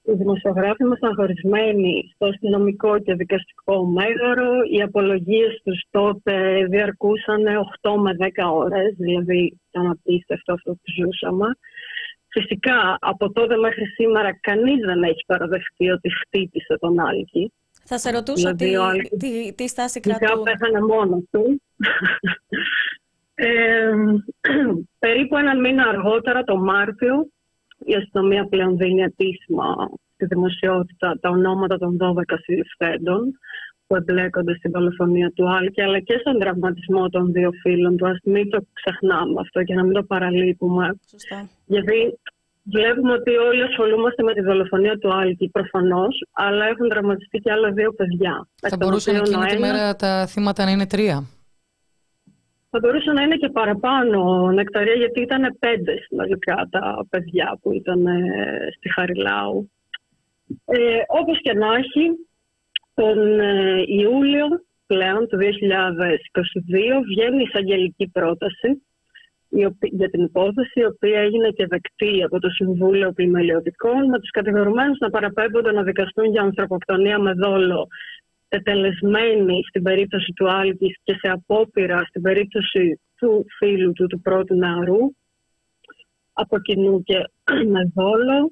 Οι 0.04 0.14
δημοσιογράφοι 0.14 0.84
ήμασταν 0.84 1.16
χωρισμένοι 1.16 2.12
στο 2.14 2.26
αστυνομικό 2.26 3.00
και 3.00 3.14
δικαστικό 3.14 3.86
μέγαρο. 3.86 4.52
Οι 4.72 4.82
απολογίες 4.82 5.62
τους 5.64 5.82
τότε 5.90 6.66
διαρκούσαν 6.70 7.44
8 7.82 7.96
με 7.98 8.12
10 8.20 8.52
ώρες, 8.54 8.96
δηλαδή 8.98 9.60
ήταν 9.70 9.90
απίστευτο 9.90 10.54
αυτό 10.54 10.72
που 10.72 10.88
ζούσαμε. 10.98 11.48
Φυσικά, 12.28 12.98
από 13.00 13.32
τότε 13.32 13.58
μέχρι 13.58 13.86
σήμερα 13.86 14.40
κανείς 14.40 14.80
δεν 14.86 15.04
έχει 15.04 15.24
παραδεχτεί 15.26 15.90
ότι 15.90 16.10
χτύπησε 16.20 16.78
τον 16.80 17.00
Άλκη. 17.00 17.52
Θα 17.92 17.98
σε 17.98 18.10
ρωτούσα 18.12 18.54
Δηλαδή, 18.54 18.66
τι, 18.66 18.78
ο 18.78 18.84
Άλκης 18.84 19.18
τι, 19.20 19.54
τι 19.54 19.68
στάση 19.68 20.00
Φυσικά 20.04 20.26
κρατούν. 20.26 20.44
πέθανε 20.44 20.82
μόνος 20.82 21.24
τους. 21.32 21.56
Ε, 23.42 23.92
περίπου 25.00 25.38
έναν 25.38 25.60
μήνα 25.60 25.84
αργότερα, 25.84 26.44
το 26.44 26.58
Μάρτιο, 26.58 27.30
η 27.86 27.94
αστυνομία 27.94 28.46
πλέον 28.46 28.78
δίνει 28.78 29.02
επίσημα 29.02 29.76
στη 30.14 30.26
δημοσιότητα 30.26 31.18
τα 31.22 31.30
ονόματα 31.30 31.78
των 31.78 31.98
12 32.02 32.22
συλληφθέντων 32.44 33.40
που 33.88 33.96
εμπλέκονται 33.96 34.56
στην 34.56 34.72
δολοφονία 34.72 35.32
του 35.36 35.50
Άλκη, 35.50 35.82
αλλά 35.82 36.00
και 36.00 36.18
στον 36.20 36.40
τραυματισμό 36.40 37.10
των 37.10 37.32
δύο 37.32 37.52
φίλων 37.62 37.98
του. 37.98 38.08
Ας 38.08 38.18
μην 38.24 38.50
το 38.50 38.66
ξεχνάμε 38.74 39.40
αυτό 39.40 39.64
και 39.64 39.74
να 39.74 39.84
μην 39.84 39.94
το 39.94 40.04
παραλείπουμε. 40.04 41.00
Σωστά. 41.10 41.50
Γιατί 41.66 42.20
βλέπουμε 42.72 43.14
ότι 43.14 43.36
όλοι 43.36 43.64
ασχολούμαστε 43.64 44.24
με 44.24 44.34
τη 44.34 44.42
δολοφονία 44.42 44.98
του 44.98 45.14
Άλκη, 45.14 45.50
προφανώς, 45.50 46.24
αλλά 46.32 46.66
έχουν 46.66 46.90
τραυματιστεί 46.90 47.38
και 47.40 47.52
άλλα 47.52 47.72
δύο 47.72 47.94
παιδιά. 47.94 48.48
Θα 48.56 48.68
εκ 48.68 48.70
των 48.70 48.80
μπορούσαν 48.80 49.16
οποίων 49.16 49.26
εκείνη 49.26 49.44
ο 49.44 49.48
τη 49.48 49.56
ένας 49.56 49.72
μέρα 49.72 49.96
τα 49.96 50.28
θύματα 50.28 50.66
να 50.66 50.72
είναι 50.72 50.88
τρία; 50.88 51.24
Θα 52.70 52.80
μπορούσε 52.82 53.12
να 53.12 53.22
είναι 53.22 53.36
και 53.36 53.50
παραπάνω 53.50 54.52
νεκταρία, 54.52 54.94
γιατί 54.94 55.22
ήταν 55.22 55.56
πέντε 55.60 55.94
συνολικά 56.08 56.68
τα 56.70 57.06
παιδιά 57.10 57.58
που 57.62 57.72
ήταν 57.72 58.06
ε, 58.06 58.22
στη 58.78 58.92
Χαριλάου. 58.92 59.72
Ε, 60.66 61.02
όπως 61.08 61.42
και 61.42 61.54
να 61.54 61.68
έχει, 61.76 62.06
τον 62.94 63.40
ε, 63.40 63.84
Ιούλιο 63.88 64.46
πλέον 64.86 65.28
του 65.28 65.38
2022 65.38 65.42
βγαίνει 67.10 67.42
η 67.42 67.46
εισαγγελική 67.48 68.08
πρόταση 68.08 68.68
η 68.68 68.78
οποί- 68.78 68.88
για 69.82 70.10
την 70.10 70.24
υπόθεση, 70.24 70.80
η 70.80 70.86
οποία 70.86 71.20
έγινε 71.20 71.50
και 71.50 71.66
δεκτή 71.68 72.24
από 72.24 72.40
το 72.40 72.50
Συμβούλιο 72.50 73.12
Πλημελιωτικών, 73.12 74.10
με 74.10 74.20
τους 74.20 74.30
κατηγορουμένους 74.30 74.98
να 74.98 75.10
παραπέμπονται 75.10 75.72
να 75.72 75.84
δικαστούν 75.84 76.26
για 76.26 76.42
ανθρωποκτονία 76.42 77.20
με 77.20 77.34
δόλο 77.34 77.88
ετελεσμένη 78.50 79.64
στην 79.68 79.84
περίπτωση 79.84 80.34
του 80.36 80.52
Άλκης 80.52 80.98
και 81.04 81.14
σε 81.14 81.32
απόπειρα 81.32 82.06
στην 82.08 82.22
περίπτωση 82.22 83.00
του 83.16 83.46
φίλου 83.58 83.92
του, 83.92 84.08
του 84.08 84.22
πρώτου 84.22 84.56
νεαρού, 84.56 85.00
από 86.34 86.60
κοινού 86.60 87.04
και 87.04 87.18
με 87.74 87.92
δόλο. 87.96 88.52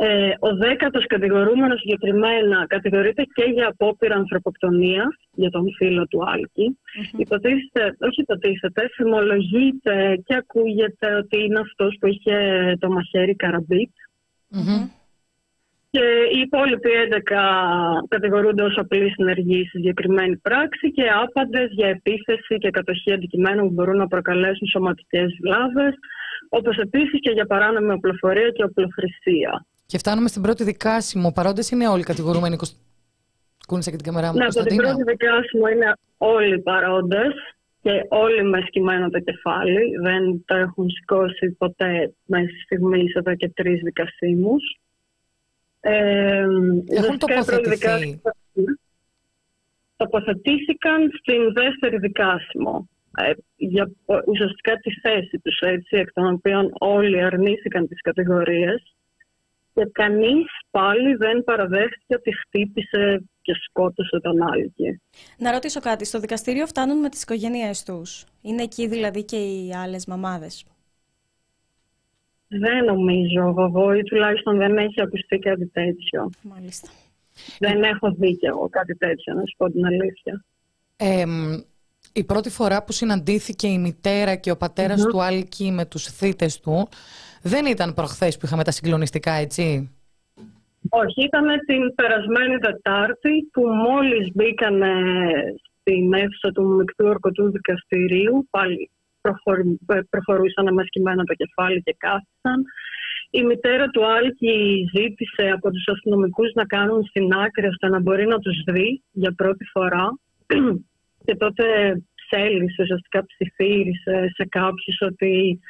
Ε, 0.00 0.34
ο 0.38 0.56
δέκατος 0.56 1.06
κατηγορούμενος 1.06 1.80
συγκεκριμένα 1.80 2.66
κατηγορείται 2.66 3.22
και 3.22 3.44
για 3.44 3.68
απόπειρα 3.68 4.14
ανθρωποκτονίας 4.14 5.14
για 5.32 5.50
τον 5.50 5.64
φίλο 5.76 6.06
του 6.06 6.30
Άλκη. 6.30 6.78
Υποτίθεται, 7.16 7.96
όχι 7.98 8.20
υποτίθεται, 8.20 8.88
φημολογείται 8.94 10.22
και 10.24 10.34
ακούγεται 10.34 11.14
ότι 11.14 11.44
είναι 11.44 11.60
αυτός 11.60 11.96
που 12.00 12.06
είχε 12.06 12.36
το 12.78 12.90
μαχαίρι 12.90 13.34
καραμπίτ. 13.36 13.90
Μμμ. 14.48 14.88
Και 15.90 16.04
οι 16.34 16.40
υπόλοιποι 16.40 16.90
11 16.90 18.04
κατηγορούνται 18.08 18.62
ως 18.62 18.76
απλή 18.78 19.10
συνεργή 19.10 19.66
στη 19.68 19.78
συγκεκριμένη 19.78 20.36
πράξη 20.36 20.92
και 20.92 21.02
άπαντες 21.22 21.68
για 21.70 21.88
επίθεση 21.88 22.58
και 22.58 22.70
κατοχή 22.70 23.12
αντικειμένων 23.12 23.66
που 23.66 23.72
μπορούν 23.72 23.96
να 23.96 24.06
προκαλέσουν 24.06 24.68
σωματικές 24.68 25.36
βλάβες, 25.42 25.94
όπως 26.48 26.76
επίσης 26.76 27.20
και 27.20 27.30
για 27.30 27.46
παράνομη 27.46 27.92
οπλοφορία 27.92 28.50
και 28.50 28.62
οπλοχρησία. 28.62 29.66
Και 29.90 29.98
φτάνουμε 29.98 30.28
στην 30.28 30.42
πρώτη 30.42 30.64
δικάσιμο. 30.64 31.32
Παρόντες 31.32 31.70
είναι 31.70 31.88
όλοι 31.88 32.00
οι 32.00 32.04
κατηγορούμενοι. 32.04 32.56
Κωσ- 32.56 32.76
Κούνησα 33.66 33.90
και 33.90 33.96
την 33.96 34.04
κάμερά 34.06 34.32
μου. 34.32 34.38
Ναι, 34.38 34.44
από 34.44 34.52
την 34.52 34.62
Κωνσταντίνα. 34.62 34.88
πρώτη 34.94 35.10
δικάσιμο 35.10 35.66
είναι 35.68 35.92
όλοι 36.18 36.58
παρόντες 36.60 37.32
και 37.82 37.90
όλοι 38.08 38.42
με 38.44 38.60
σκυμμένο 38.66 39.10
το 39.10 39.20
κεφάλι. 39.20 39.80
Δεν 40.02 40.44
το 40.44 40.54
έχουν 40.56 40.90
σηκώσει 40.90 41.50
ποτέ 41.50 42.12
μέχρι 42.24 42.54
στιγμή 42.64 43.04
εδώ 43.14 43.34
και 43.34 43.48
τρεις 43.48 43.80
δικασίμους. 43.82 44.78
Ε, 45.80 46.46
ουσιαστικά 46.46 47.04
οι 47.04 47.06
πρώτοι 47.06 47.18
τοποθετηθεί. 47.18 47.74
δικάσιμοι 47.74 48.20
Τοποθετήθηκαν 49.96 51.10
στην 51.18 51.52
δεύτερη 51.52 51.98
δικάσιμο. 51.98 52.88
Ε, 53.16 53.32
για 53.56 53.90
ε, 54.06 54.18
ουσιαστικά 54.26 54.76
τη 54.76 54.90
θέση 55.00 55.38
τους, 55.38 55.58
έτσι, 55.60 55.96
εκ 55.96 56.12
των 56.12 56.32
οποίων 56.32 56.72
όλοι 56.78 57.22
αρνήθηκαν 57.22 57.88
τις 57.88 58.00
κατηγορίες 58.00 58.92
και 59.78 59.90
κανείς 59.92 60.46
πάλι 60.70 61.14
δεν 61.14 61.44
παραδέχτηκε 61.44 62.14
ότι 62.14 62.30
χτύπησε 62.36 63.24
και 63.42 63.52
σκότωσε 63.64 64.20
τον 64.20 64.42
Άλκη. 64.42 65.00
Να 65.38 65.52
ρωτήσω 65.52 65.80
κάτι. 65.80 66.04
Στο 66.04 66.18
δικαστήριο 66.20 66.66
φτάνουν 66.66 66.98
με 66.98 67.08
τις 67.08 67.22
οικογένειές 67.22 67.82
τους; 67.82 68.24
Είναι 68.42 68.62
εκεί 68.62 68.86
δηλαδή 68.88 69.24
και 69.24 69.36
οι 69.36 69.74
άλλες 69.74 70.06
μαμάδες; 70.06 70.64
Δεν 72.48 72.84
νομίζω 72.84 73.54
εγώ 73.68 73.92
ή 73.92 74.02
τουλάχιστον 74.02 74.56
δεν 74.56 74.76
έχει 74.76 75.00
ακουστεί 75.02 75.38
κάτι 75.38 75.66
τέτοιο. 75.66 76.30
Μάλιστα. 76.42 76.88
Δεν 77.58 77.82
έχω 77.82 78.12
δει 78.12 78.36
κι 78.36 78.46
εγώ 78.46 78.68
κάτι 78.68 78.96
τέτοιο, 78.96 79.34
να 79.34 79.40
σου 79.40 79.54
πω 79.56 79.70
την 79.70 79.86
αλήθεια. 79.86 80.44
Εμ, 80.96 81.52
η 82.12 82.24
πρώτη 82.24 82.50
φορά 82.50 82.84
που 82.84 82.92
συναντήθηκε 82.92 83.66
η 83.66 83.78
μητέρα 83.78 84.34
και 84.34 84.50
ο 84.50 84.56
πατερας 84.56 85.02
του 85.02 85.22
Άλκη 85.22 85.70
με 85.70 85.84
τους 85.84 86.04
θύτες 86.04 86.60
του 86.60 86.88
δεν 87.42 87.66
ήταν 87.66 87.94
προχθές 87.94 88.36
που 88.36 88.46
είχαμε 88.46 88.64
τα 88.64 88.70
συγκλονιστικά, 88.70 89.32
έτσι; 89.32 89.90
Όχι, 90.88 91.24
ήταν 91.24 91.46
την 91.66 91.94
περασμένη 91.94 92.58
Τετάρτη 92.58 93.48
που 93.52 93.62
μόλις 93.66 94.28
μπήκαν 94.34 94.82
στην 95.80 96.12
αίθουσα 96.12 96.52
του 96.54 96.64
Μικτού 96.64 97.06
Ορκωτού 97.06 97.50
Δικαστηρίου, 97.50 98.46
πάλι 98.50 98.90
προχωρ- 99.20 99.80
ε, 99.86 100.00
προχωρούσαν 100.10 100.74
με 100.74 100.84
σκυμμένο 100.84 101.24
το 101.24 101.34
κεφάλι 101.34 101.82
και 101.82 101.96
κάθισαν. 101.98 102.64
Η 103.30 103.42
μητέρα 103.42 103.86
του 103.88 104.06
Άλκη 104.06 104.84
ζήτησε 104.94 105.50
από 105.56 105.70
τους 105.70 105.88
αστυνομικούς 105.88 106.52
να 106.54 106.64
κάνουν 106.64 107.04
στην 107.04 107.32
άκρη 107.32 107.66
ώστε 107.66 107.88
να 107.88 108.00
μπορεί 108.00 108.26
να 108.26 108.38
τους 108.38 108.62
δει 108.66 109.02
για 109.12 109.32
πρώτη 109.36 109.64
φορά 109.64 110.18
και 111.24 111.34
τότε 111.36 111.64
ψέλισε, 112.14 112.82
ουσιαστικά 112.82 113.26
ψιθύρισε 113.26 114.32
σε 114.34 114.44
κάποιους 114.48 114.96
ότι 115.00 115.60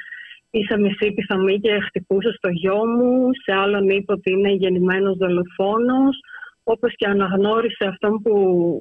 είσαι 0.51 0.79
μισή 0.79 1.13
πιθαμή 1.13 1.61
και 1.61 1.81
χτυπούσες 1.81 2.35
στο 2.35 2.49
γιο 2.49 2.87
μου, 2.87 3.29
σε 3.45 3.53
άλλον 3.53 3.89
είπε 3.89 4.13
ότι 4.13 4.31
είναι 4.31 4.53
γεννημένος 4.53 5.17
δολοφόνος, 5.17 6.17
όπως 6.63 6.95
και 6.97 7.07
αναγνώρισε 7.07 7.85
αυτόν 7.85 8.23
που 8.23 8.33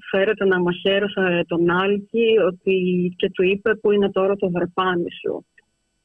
φέρεται 0.09 0.45
να 0.45 0.59
μαχαίρωσε 0.59 1.45
τον 1.47 1.69
Άλκη 1.69 2.37
ότι 2.47 2.75
και 3.17 3.29
του 3.29 3.43
είπε 3.43 3.75
που 3.75 3.91
είναι 3.91 4.11
τώρα 4.11 4.35
το 4.35 4.49
βρεπάνι 4.51 5.11
σου. 5.21 5.45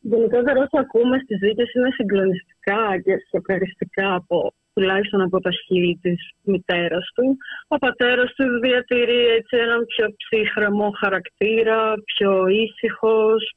Γενικότερα 0.00 0.58
όσα 0.60 0.78
ακούμε 0.80 1.18
στις 1.18 1.38
δίκες 1.38 1.72
είναι 1.74 1.90
συγκλονιστικά 1.90 3.00
και 3.04 3.14
σοκαριστικά 3.30 4.14
από, 4.14 4.52
τουλάχιστον 4.74 5.20
από 5.20 5.40
τα 5.40 5.50
χείλη 5.50 5.98
της 6.02 6.30
μητέρας 6.42 7.06
του. 7.14 7.36
Ο 7.68 7.76
πατέρας 7.78 8.32
του 8.34 8.44
διατηρεί 8.62 9.26
έτσι 9.38 9.56
έναν 9.56 9.84
πιο 9.86 10.06
ψύχρεμο 10.16 10.90
χαρακτήρα, 11.00 11.94
πιο 12.04 12.46
ήσυχος, 12.46 13.52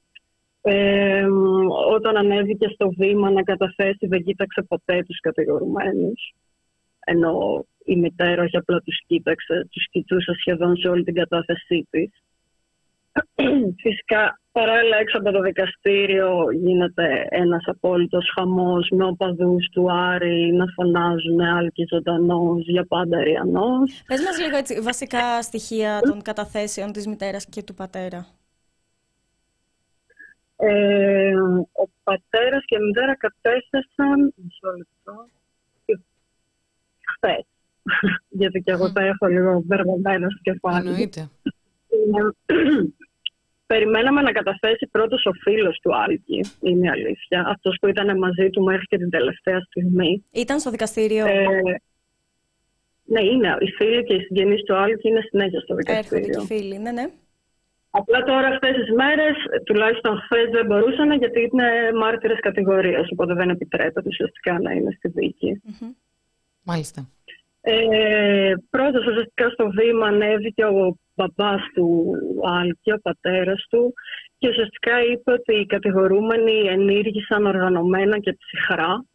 Ε, 0.68 1.26
όταν 1.94 2.18
ανέβηκε 2.18 2.68
στο 2.68 2.90
βήμα 2.98 3.32
να 3.32 3.44
καταθέσει 3.44 4.08
δεν 4.08 4.24
κοίταξε 4.24 4.62
ποτέ 4.62 5.04
τους 5.04 5.20
κατηγορουμένους 5.20 6.34
ενώ 7.06 7.66
η 7.86 7.96
μητέρα 7.96 8.44
όχι 8.44 8.58
απλά 8.58 8.80
τους 8.80 9.04
κοίταξε, 9.08 9.68
τους 9.72 9.90
κοιτούσε 9.90 10.34
σχεδόν 10.40 10.78
σε 10.78 10.88
όλη 10.88 11.04
την 11.04 11.14
κατάθεσή 11.14 11.88
της. 11.90 12.10
Φυσικά 13.84 14.40
παράλληλα 14.52 14.98
έξω 14.98 15.18
από 15.18 15.32
το 15.32 15.42
δικαστήριο 15.42 16.52
γίνεται 16.52 17.28
ένας 17.30 17.64
απόλυτος 17.66 18.32
χαμός 18.36 18.90
με 18.92 19.06
οπαδούς 19.06 19.70
του 19.72 19.92
Άρη 19.92 20.54
να 20.54 20.66
φωνάζουν 20.76 21.42
Άλκη 21.42 21.86
ζωντανός 21.90 22.68
για 22.68 22.86
πάντα 22.88 23.24
Ριανός. 23.24 24.04
Πες 24.08 24.22
μας 24.22 24.40
λίγο 24.40 24.58
έτσι, 24.58 24.82
βασικά 24.82 25.42
στοιχεία 25.42 26.00
των 26.02 26.22
καταθέσεων 26.22 26.92
της 26.92 27.08
μητέρας 27.08 27.46
και 27.46 27.64
του 27.64 27.74
πατέρα. 27.74 28.28
Ε, 30.58 31.36
ο 31.72 31.90
πατέρας 32.04 32.64
και 32.66 32.76
η 32.76 32.86
μητέρα 32.86 33.18
κατέστασαν 33.18 34.34
μισό 34.36 34.72
λεπτό 34.78 35.28
χθες 37.14 37.46
γιατί 38.40 38.60
και 38.60 38.72
εγώ 38.72 38.92
τα 38.92 39.02
έχω 39.02 39.26
λίγο 39.26 39.62
μπερδεμένα 39.66 40.30
στο 40.30 40.40
κεφάλι. 40.42 40.88
Εννοείται. 40.88 41.30
Περιμέναμε 43.68 44.22
να 44.22 44.32
καταθέσει 44.32 44.88
πρώτος 44.92 45.26
ο 45.26 45.32
φίλος 45.32 45.80
του 45.82 45.96
Άλκη, 45.96 46.46
είναι 46.62 46.86
η 46.86 46.90
αλήθεια. 46.90 47.46
Αυτός 47.48 47.78
που 47.82 47.88
ήταν 47.88 48.18
μαζί 48.18 48.50
του 48.50 48.64
μέχρι 48.64 48.86
και 48.86 48.98
την 48.98 49.10
τελευταία 49.10 49.60
στιγμή. 49.60 50.26
Ήταν 50.32 50.60
στο 50.60 50.70
δικαστήριο. 50.70 51.26
Ε, 51.26 51.48
ναι, 53.06 53.22
είναι. 53.24 53.56
Οι 53.60 53.72
φίλοι 53.72 54.04
και 54.04 54.14
οι 54.14 54.20
συγγενείς 54.20 54.64
του 54.64 54.76
Άλκη 54.76 55.08
είναι 55.08 55.22
συνέχεια 55.30 55.60
στο 55.60 55.76
δικαστήριο. 55.76 56.26
Έρχονται 56.28 56.46
και 56.46 56.54
οι 56.54 56.58
φίλοι, 56.58 56.78
ναι, 56.78 56.92
ναι. 56.92 57.10
Απλά 58.00 58.24
τώρα 58.24 58.48
αυτές 58.48 58.74
τις 58.76 58.92
μέρες, 58.92 59.36
τουλάχιστον 59.66 60.20
χθες 60.24 60.50
δεν 60.52 60.66
μπορούσαν 60.66 61.12
γιατί 61.12 61.40
είναι 61.40 61.68
μάρτυρες 62.00 62.40
κατηγορίας. 62.40 63.08
Οπότε 63.12 63.34
δεν 63.34 63.50
επιτρέπεται 63.50 64.10
ουσιαστικά 64.10 64.60
να 64.60 64.72
είναι 64.72 64.92
στη 64.98 65.08
δικη 65.08 65.62
Μάλιστα. 66.64 67.10
Ε, 67.62 68.54
πρώτα 68.70 69.00
ουσιαστικά 69.00 69.50
στο 69.50 69.70
βήμα 69.70 70.08
ανέβηκε 70.08 70.66
ο 70.66 70.98
μπαμπάς 71.16 71.62
του 71.74 72.12
Άλκη, 72.44 72.92
ο 72.92 73.00
πατέρας 73.02 73.66
του 73.70 73.94
και 74.38 74.50
ουσιαστικά 74.50 75.04
είπε 75.12 75.32
ότι 75.32 75.56
οι 75.56 75.66
κατηγορούμενοι 75.66 76.58
ενήργησαν 76.68 77.46
οργανωμένα 77.46 78.20
και 78.20 78.38
ψυχρά 78.40 79.06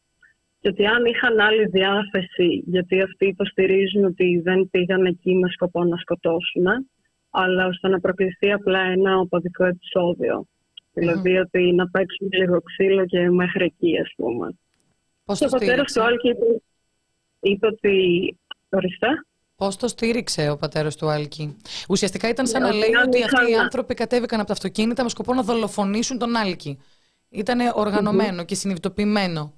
και 0.60 0.68
ότι 0.68 0.86
αν 0.86 1.04
είχαν 1.04 1.40
άλλη 1.40 1.66
διάθεση, 1.66 2.62
γιατί 2.66 3.02
αυτοί 3.02 3.26
υποστηρίζουν 3.26 4.04
ότι 4.04 4.40
δεν 4.44 4.68
πήγαν 4.70 5.04
εκεί 5.06 5.34
με 5.34 5.48
σκοπό 5.48 5.84
να 5.84 5.96
σκοτώσουν, 5.96 6.66
αλλά 7.30 7.66
ώστε 7.66 7.88
να 7.88 8.00
προκληθεί 8.00 8.52
απλά 8.52 8.80
ένα 8.80 9.18
οπαδικό 9.18 9.64
επεισόδιο. 9.64 10.46
Δηλαδή 10.92 11.36
ότι 11.36 11.72
να 11.72 11.88
παίξουν 11.90 12.28
λίγο 12.30 12.60
ξύλο 12.60 13.06
και 13.06 13.30
μέχρι 13.30 13.64
εκεί, 13.64 13.98
ας 13.98 14.12
πούμε. 14.16 14.48
Πώς 15.24 15.38
το 15.38 15.46
ο 15.46 15.48
πατέρας 15.48 15.92
του 15.92 16.02
Άλκη 16.02 16.28
είπε, 16.28 16.62
είπε 17.40 17.66
ότι 17.66 18.34
Ορίστε. 18.72 19.06
Πώς 19.56 19.76
το 19.76 19.88
στήριξε 19.88 20.50
ο 20.50 20.56
πατέρας 20.56 20.96
του 20.96 21.08
Άλκη; 21.10 21.56
Ουσιαστικά 21.88 22.28
ήταν 22.28 22.46
σαν 22.46 22.62
να 22.62 22.68
Ναι, 22.68 22.78
λέει 22.78 22.94
αν 22.94 23.06
ότι 23.06 23.18
είχαν- 23.18 23.34
αυτοί 23.34 23.50
οι 23.50 23.54
άνθρωποι 23.56 23.94
κατέβηκαν 23.94 24.38
από 24.38 24.48
τα 24.48 24.52
αυτοκίνητα 24.54 25.02
με 25.02 25.08
σκοπό 25.08 25.34
να 25.34 25.42
δολοφονήσουν 25.42 26.18
τον 26.18 26.36
Άλκη. 26.36 26.78
Ήταν 27.28 27.58
οργανωμένο 27.74 28.44
και 28.44 28.54
συνειδητοποιημένο. 28.54 29.52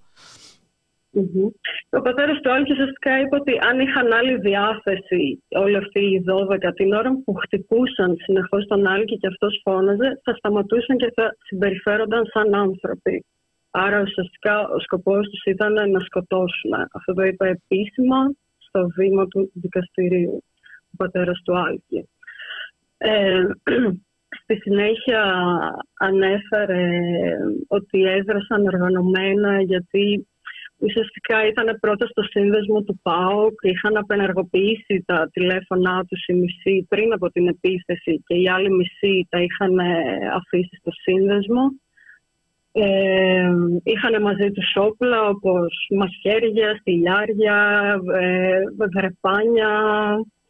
Μμμ. 1.12 1.46
Ο 1.90 2.00
πατέρας 2.00 2.40
του 2.40 2.52
Άλκη 2.52 2.72
ουσιαστικά 2.72 3.20
είπε 3.20 3.36
ότι 3.36 3.52
αν 3.68 3.80
είχαν 3.80 4.12
άλλη 4.12 4.36
διάθεση 4.38 5.42
όλοι 5.48 5.76
αυτοί 5.76 6.00
οι 6.00 6.24
12 6.26 6.72
την 6.74 6.92
ώρα 6.92 7.10
που 7.24 7.34
χτυπούσαν 7.34 8.16
συνεχώς 8.16 8.66
τον 8.66 8.86
Άλκη 8.86 9.16
και 9.16 9.26
αυτός 9.26 9.60
φώναζε, 9.64 10.20
θα 10.24 10.34
σταματούσαν 10.34 10.96
και 10.96 11.12
θα 11.14 11.36
συμπεριφέρονταν 11.46 12.24
σαν 12.32 12.54
άνθρωποι. 12.54 13.24
Άρα 13.70 14.00
ουσιαστικά 14.00 14.68
ο 14.68 14.78
σκοπός 14.78 15.28
τους 15.28 15.44
ήταν 15.44 15.72
να 15.90 16.00
σκοτώσουν. 16.00 16.72
Αυτό 16.92 17.12
το 17.12 17.22
είπε 17.22 17.48
επίσημα 17.48 18.32
στο 18.58 18.86
βήμα 18.96 19.26
του 19.26 19.50
δικαστηρίου 19.54 20.44
ο 20.92 20.96
πατέρας 20.96 21.42
του 21.44 21.58
Άλκη. 21.58 22.08
Ε, 22.96 23.44
στη 24.42 24.56
συνέχεια 24.56 25.22
ανέφερε 25.98 26.88
ότι 27.66 28.02
έδρασαν 28.02 28.66
οργανωμένα 28.66 29.62
γιατί 29.62 30.26
ουσιαστικά 30.82 31.46
ήταν 31.46 31.78
πρώτα 31.80 32.06
στο 32.06 32.22
σύνδεσμο 32.22 32.82
του 32.82 32.98
ΠΑΟΚ, 33.02 33.54
είχαν 33.62 33.96
απενεργοποιήσει 33.96 35.02
τα 35.06 35.28
τηλέφωνά 35.32 36.04
τους 36.08 36.26
η 36.26 36.34
μισή 36.34 36.86
πριν 36.88 37.12
από 37.12 37.30
την 37.30 37.46
επίθεση 37.48 38.22
και 38.26 38.34
η 38.34 38.48
άλλη 38.48 38.70
μισή 38.70 39.26
τα 39.30 39.38
είχαν 39.42 39.78
ε, 39.78 39.92
αφήσει 40.34 40.76
στο 40.80 40.90
σύνδεσμο. 40.90 41.62
Ε, 42.74 43.50
είχαν 43.82 44.22
μαζί 44.22 44.50
τους 44.50 44.72
όπλα 44.74 45.28
όπως 45.28 45.88
μαχαίρια, 45.90 46.76
στυλιάρια, 46.80 47.56
ε, 48.14 48.58
βρεπάνια, 48.96 49.68
ό- 50.14 50.41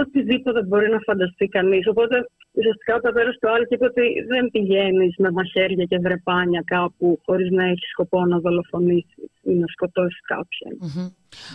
οτιδήποτε 0.00 0.62
μπορεί 0.62 0.88
να 0.90 0.98
φανταστεί 0.98 1.46
κανείς. 1.46 1.86
Οπότε 1.88 2.16
ουσιαστικά 2.52 2.94
ο 2.94 3.00
πατέρας 3.00 3.38
του 3.38 3.50
Άλκη 3.50 3.74
είπε 3.74 3.84
ότι 3.84 4.02
δεν 4.28 4.50
πηγαίνεις 4.50 5.14
με 5.18 5.30
μαχαίρια 5.30 5.84
και 5.84 5.98
βρεπάνια 5.98 6.62
κάπου 6.66 7.20
χωρίς 7.24 7.50
να 7.50 7.64
έχεις 7.64 7.90
σκοπό 7.90 8.26
να 8.26 8.38
δολοφονήσεις 8.38 9.30
ή 9.42 9.52
να 9.52 9.66
σκοτώσεις 9.66 10.20
κάποιον. 10.20 10.72
Μμμ. 10.80 11.08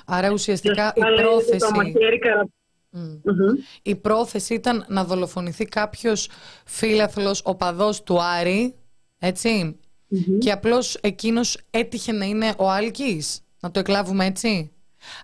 Άρα 0.05 0.31
ουσιαστικά 0.31 0.93
η 0.95 1.01
Ουσιαστικά 1.01 1.09
λέει 1.09 1.33
ότι 1.35 1.45
Το 1.45 1.57
πρόθεση, 1.57 1.73
μαχαίρι 1.75 2.19
καρα... 2.19 2.47
Μμ. 2.89 2.99
Μμμ. 3.23 3.55
η 3.81 3.95
πρόθεση 3.95 4.53
ήταν 4.53 4.85
να 4.87 5.03
δολοφονηθεί 5.03 5.65
κάποιος 5.65 6.29
φίλαθλος 6.65 7.41
οπαδός 7.45 8.03
του 8.03 8.21
Άρη, 8.21 8.75
έτσι, 9.19 9.79
Μμμ. 10.07 10.37
και 10.37 10.51
απλώς 10.51 10.95
εκείνος 10.95 11.59
έτυχε 11.71 12.11
να 12.11 12.25
είναι 12.25 12.53
ο 12.57 12.69
Άλκης. 12.69 13.41
Να 13.59 13.71
το 13.71 13.79
εκλάβουμε 13.79 14.25
έτσι; 14.25 14.71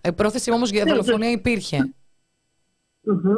Η 0.03 0.11
πρόθεση 0.11 0.51
όμως 0.51 0.69
για 0.69 0.83
Ναι, 0.83 0.89
δολοφονία 0.91 1.31
υπήρχε. 1.31 1.93
Μμμ. 3.03 3.35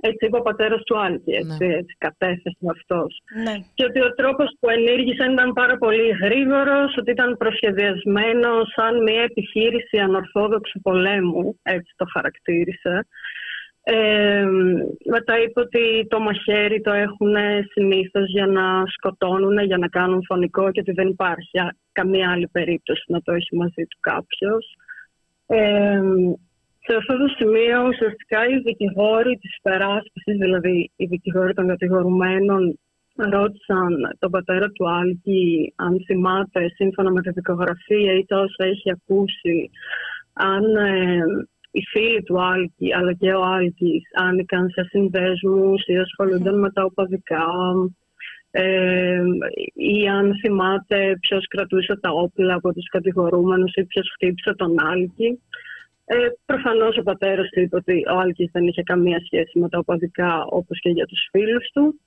Έτσι 0.00 0.26
είπε 0.26 0.36
ο 0.36 0.42
πατέρας 0.42 0.82
του 0.82 0.98
Άλκη, 0.98 1.30
έτσι, 1.30 1.66
Ναι. 1.66 1.74
έτσι 1.74 1.94
κατέθεσε 1.98 2.56
αυτός. 2.70 3.20
Ναι. 3.44 3.54
και 3.74 3.84
ότι 3.84 4.00
ο 4.00 4.14
τρόπος 4.14 4.56
που 4.60 4.68
ενήργησαν 4.70 5.32
ήταν 5.32 5.52
πάρα 5.52 5.76
πολύ 5.76 6.08
γρήγορος, 6.22 6.96
ότι 6.98 7.10
ήταν 7.10 7.36
προσχεδιασμένος 7.36 8.72
σαν 8.76 9.02
μια 9.02 9.22
επιχείρηση 9.22 9.98
ανορθόδοξου 9.98 10.80
πολέμου, 10.80 11.58
έτσι 11.62 11.92
το 11.96 12.04
χαρακτήρισε. 12.12 13.06
Ε, 13.82 14.44
μετά 15.04 15.42
είπε 15.42 15.60
ότι 15.60 16.06
το 16.08 16.20
μαχαίρι 16.20 16.80
το 16.80 16.92
έχουν 16.92 17.34
συνήθως 17.72 18.28
για 18.30 18.46
να 18.46 18.82
σκοτώνουν, 18.86 19.58
για 19.58 19.78
να 19.78 19.88
κάνουν 19.88 20.22
φωνικό 20.26 20.70
και 20.70 20.80
ότι 20.80 20.92
δεν 20.92 21.08
υπάρχει 21.08 21.58
α- 21.58 21.76
καμία 21.92 22.30
άλλη 22.30 22.48
περίπτωση 22.48 23.04
να 23.06 23.22
το 23.22 23.32
έχει 23.32 23.56
μαζί 23.56 23.82
του 23.88 23.96
κάποιος. 24.00 24.76
Ε, 25.46 26.00
σε 26.88 26.96
αυτό 26.96 27.16
το 27.16 27.28
σημείο 27.36 27.86
ουσιαστικά 27.86 28.46
οι 28.46 28.58
δικηγόροι 28.58 29.36
της 29.36 29.56
υπεράσπισης, 29.56 30.36
δηλαδή 30.38 30.90
οι 30.96 31.06
δικηγόροι 31.06 31.54
των 31.54 31.66
κατηγορουμένων, 31.66 32.78
ρώτησαν 33.18 34.16
τον 34.18 34.30
πατέρα 34.30 34.68
του 34.68 34.90
Άλκη 34.90 35.72
αν 35.76 36.04
θυμάται 36.06 36.68
σύμφωνα 36.74 37.10
με 37.10 37.20
τη 37.20 37.30
δικογραφία 37.30 38.12
ή 38.14 38.24
τα 38.26 38.38
όσα 38.38 38.64
έχει 38.64 38.90
ακούσει 38.90 39.70
αν 40.32 40.76
ε, 40.76 41.20
οι 41.70 41.82
φίλοι 41.90 42.22
του 42.22 42.42
Άλκη 42.42 42.94
αλλά 42.94 43.12
και 43.12 43.32
ο 43.32 43.42
Άλκης 43.44 44.02
άνοικαν 44.12 44.68
σε 44.68 44.82
συνδέσμους 44.88 45.86
ή 45.86 45.96
ασχολούνταν 45.96 46.58
με 46.58 46.70
τα 46.70 46.84
οπαδικά 46.84 47.46
ε, 48.50 49.22
ή 49.74 50.08
αν 50.08 50.34
θυμάται 50.40 51.16
ποιος 51.20 51.46
κρατούσε 51.46 51.98
τα 52.00 52.10
όπλα 52.10 52.54
από 52.54 52.72
τους 52.72 52.88
κατηγορούμενους 52.88 53.72
ή 53.74 53.84
ποιος 53.84 54.10
χτύπησε 54.14 54.54
τον 54.54 54.80
Άλκη. 54.80 55.40
Ε, 56.10 56.16
προφανώς 56.46 56.96
ο 56.96 57.02
πατέρας 57.02 57.48
του 57.48 57.60
είπε 57.60 57.76
ότι 57.76 58.04
ο 58.12 58.18
Άλκης 58.18 58.50
δεν 58.52 58.66
είχε 58.66 58.82
καμία 58.82 59.20
σχέση 59.24 59.58
με 59.58 59.68
τα 59.68 59.78
οπαδικά 59.78 60.44
όπως 60.44 60.80
και 60.80 60.90
για 60.90 61.06
τους 61.06 61.28
φίλους 61.30 61.70
του. 61.72 62.00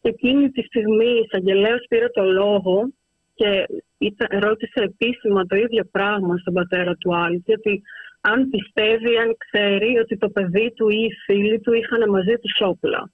Και 0.00 0.08
εκείνη 0.08 0.50
τη 0.50 0.62
στιγμή 0.62 1.06
η 1.06 1.22
εισαγγελέας 1.24 1.84
πήρε 1.88 2.08
το 2.08 2.24
λόγο 2.24 2.92
και 3.34 3.66
ήταν, 3.98 4.40
ρώτησε 4.40 4.80
επίσημα 4.90 5.46
το 5.46 5.56
ίδιο 5.56 5.84
πράγμα 5.90 6.36
στον 6.36 6.54
πατέρα 6.54 6.94
του 6.94 7.16
Άλκη 7.16 7.52
ότι 7.52 7.82
αν 8.20 8.48
πιστεύει, 8.48 9.16
αν 9.16 9.36
ξέρει 9.38 9.98
ότι 9.98 10.16
το 10.16 10.28
παιδί 10.28 10.72
του 10.76 10.88
ή 10.88 11.02
οι 11.04 11.12
φίλοι 11.24 11.60
του 11.60 11.72
είχαν 11.72 12.10
μαζί 12.10 12.34
τους 12.40 12.60
όπλα. 12.60 13.10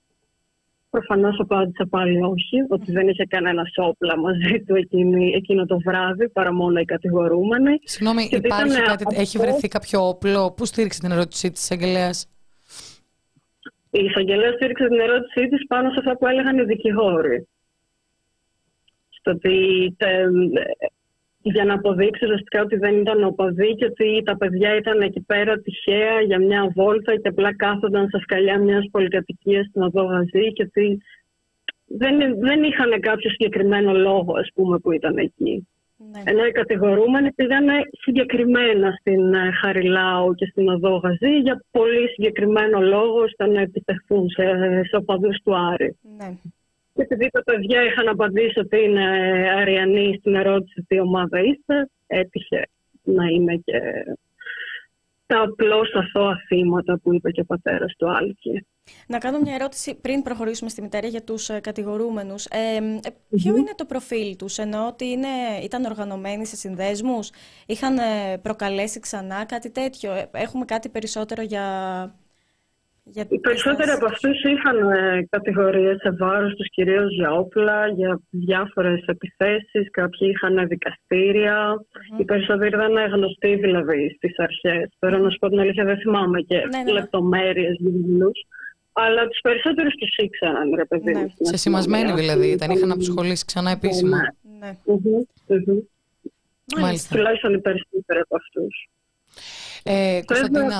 Προφανώς 0.89 1.39
απάντησε 1.39 1.85
πάλι 1.85 2.23
όχι, 2.23 2.57
ότι 2.69 2.91
δεν 2.91 3.07
είχε 3.07 3.25
κανένα 3.25 3.63
όπλα 3.75 4.17
μαζί 4.19 4.63
του 4.67 4.75
εκείνη, 4.75 5.31
εκείνο 5.35 5.65
το 5.65 5.79
βράδυ, 5.79 6.29
παρά 6.29 6.53
μόνο 6.53 6.79
οι 6.79 6.85
κατηγορούμενοι. 6.85 7.79
Συγγνώμη, 7.83 8.27
Και 8.27 8.35
ότι 8.35 8.45
υπάρχει 8.45 8.71
ήταν 8.71 8.83
κάτι, 8.85 9.03
αυτό- 9.07 9.21
έχει 9.21 9.37
βρεθεί 9.37 9.67
κάποιο 9.67 10.07
όπλο; 10.07 10.51
Πού 10.51 10.65
στήριξε 10.65 10.99
την 10.99 11.11
ερώτησή 11.11 11.51
της 11.51 11.61
εισαγγελέας; 11.61 12.27
Η 13.91 14.03
εισαγγελέας 14.03 14.53
στήριξε 14.53 14.87
την 14.87 14.99
ερώτησή 14.99 15.47
της 15.47 15.67
πάνω 15.67 15.89
σε 15.89 15.95
αυτά 15.99 16.17
που 16.17 16.27
έλεγαν 16.27 16.57
οι 16.57 16.63
δικηγόροι. 16.63 17.47
Στο 19.09 19.31
ότι 19.31 19.55
τε- 19.97 20.27
για 21.41 21.65
να 21.65 21.73
αποδείξει 21.73 22.25
ουσιαστικά 22.25 22.61
ότι 22.61 22.75
δεν 22.75 22.99
ήταν 22.99 23.23
οπαδοί 23.23 23.75
και 23.75 23.85
ότι 23.85 24.21
τα 24.25 24.37
παιδιά 24.37 24.75
ήταν 24.75 25.01
εκεί 25.01 25.21
πέρα 25.21 25.59
τυχαία 25.59 26.21
για 26.21 26.39
μια 26.39 26.71
βόλτα 26.75 27.15
και 27.15 27.27
απλά 27.27 27.55
κάθονταν 27.55 28.07
στα 28.07 28.19
σκαλιά 28.19 28.59
μιας 28.59 28.85
πολυκατοικίας 28.91 29.65
στην 29.65 29.81
οδό 29.81 30.03
Γαζή 30.03 30.53
και 30.53 30.63
ότι 30.63 31.01
δεν, 31.85 32.39
δεν 32.39 32.63
είχαν 32.63 32.99
κάποιο 32.99 33.29
συγκεκριμένο 33.29 33.93
λόγο 33.93 34.33
ας 34.37 34.49
πούμε, 34.53 34.79
που 34.79 34.91
ήταν 34.91 35.17
εκεί. 35.17 35.67
Ναι. 36.11 36.21
Ενώ 36.25 36.45
οι 36.45 36.51
κατηγορούμενοι 36.51 37.31
πήγαν 37.31 37.65
συγκεκριμένα 37.91 38.91
στην 38.99 39.33
ε, 39.33 39.51
Χαριλάου 39.61 40.33
και 40.33 40.45
στην 40.45 40.69
Οδό 40.69 40.95
Γαζή 40.95 41.39
για 41.43 41.63
πολύ 41.71 42.07
συγκεκριμένο 42.07 42.81
λόγο 42.81 43.19
ώστε 43.21 43.47
να 43.47 43.61
επιτεθούν 43.61 44.29
σε, 44.29 44.43
σε 44.89 44.95
οπαδούς 44.95 45.37
του 45.43 45.57
Άρη. 45.57 45.97
Ναι. 46.17 46.37
Και 46.99 47.05
επειδή 47.09 47.29
τα 47.29 47.43
παιδιά 47.43 47.83
είχαν 47.83 48.07
απαντήσει 48.07 48.59
ότι 48.59 48.83
είναι 48.83 49.05
αριανοί 49.55 50.15
στην 50.19 50.35
ερώτηση 50.35 50.85
τι 50.87 50.99
ομάδα 50.99 51.39
είστε, 51.39 51.89
έτυχε 52.07 52.63
να 53.03 53.25
είναι 53.25 53.55
και 53.55 53.79
τα 55.25 55.41
απλώ 55.41 55.85
αθώα 55.93 56.37
θύματα 56.47 56.99
που 57.03 57.13
είπε 57.13 57.31
και 57.31 57.41
ο 57.41 57.45
πατέρας 57.45 57.95
του 57.97 58.09
Άλκη. 58.09 58.65
Να 59.07 59.17
κάνω 59.17 59.39
μια 59.39 59.55
ερώτηση 59.55 59.99
πριν 60.01 60.21
προχωρήσουμε 60.21 60.69
στη 60.69 60.81
μητέρα 60.81 61.07
για 61.07 61.23
τους 61.23 61.49
ε, 61.49 61.59
κατηγορούμενους. 61.59 62.45
Ε, 62.45 62.75
ε 62.75 63.09
ποιο 63.29 63.55
είναι 63.55 63.73
το 63.75 63.85
προφίλ 63.85 64.35
τους, 64.35 64.57
εννοώ 64.57 64.87
ότι 64.87 65.05
είναι, 65.05 65.27
ήταν 65.63 65.85
οργανωμένοι 65.85 66.45
σε 66.45 66.55
συνδέσμους, 66.55 67.29
είχαν 67.65 67.97
ε, 67.97 68.37
προκαλέσει 68.41 68.99
ξανά 68.99 69.45
κάτι 69.45 69.71
τέτοιο; 69.71 70.11
Έχουμε 70.31 70.65
κάτι 70.65 70.89
περισσότερο 70.89 71.41
για 71.41 71.65
για 73.11 73.25
Οι 73.29 73.39
περισσότεροι 73.39 73.89
από 73.89 74.05
αυτούς 74.05 74.43
είχαν 74.43 74.91
ε, 74.91 75.27
κατηγορίες 75.29 75.97
σε 76.01 76.11
βάρος 76.19 76.55
τους, 76.55 76.69
κυρίως 76.69 77.13
για 77.13 77.31
όπλα, 77.31 77.87
για 77.87 78.19
διάφορες 78.29 79.03
επιθέσεις. 79.05 79.89
Κάποιοι 79.91 80.31
είχαν 80.33 80.67
δικαστήρια. 80.67 81.85
Οι 82.17 82.25
περισσότεροι 82.25 82.75
δεν 82.75 82.89
είναι 82.89 83.05
γνωστοί 83.05 83.55
δηλαδή 83.55 84.15
στις 84.17 84.39
αρχές. 84.39 84.89
Τώρα 84.99 85.17
να 85.17 85.29
σου 85.29 85.37
πω 85.39 85.49
την 85.49 85.59
αλήθεια, 85.59 85.83
δεν 85.83 85.97
θυμάμαι 85.97 86.41
και 86.41 86.55
ναι, 86.55 86.77
ναι, 86.77 86.83
ναι. 86.83 86.91
λεπτομέρειες 86.91 87.75
Αλλά 88.93 89.27
τους 89.27 89.39
περισσότερους 89.41 89.93
τους 89.95 90.15
ήξεραν, 90.15 90.75
ρε 90.75 90.85
παιδί. 90.85 91.13
Ναι. 91.13 91.25
Σε 91.39 91.57
σημασμένοι 91.57 92.11
δηλαδή 92.11 92.47
ήταν, 92.47 92.69
είχαν 92.69 92.91
αποσχολήσει 92.91 93.45
ξανά 93.45 93.71
επίσημα. 93.71 94.17
Ναι. 94.59 94.77
ναι. 95.47 96.81
Μάλιστα. 96.81 97.15
Τουλάχιστον 97.15 97.53
οι 97.53 97.59
περισσότεροι 97.59 98.19
από 98.19 98.35
αυτούς. 98.35 98.89
Ε, 99.83 100.21
Κωνσταντίνα, 100.25 100.79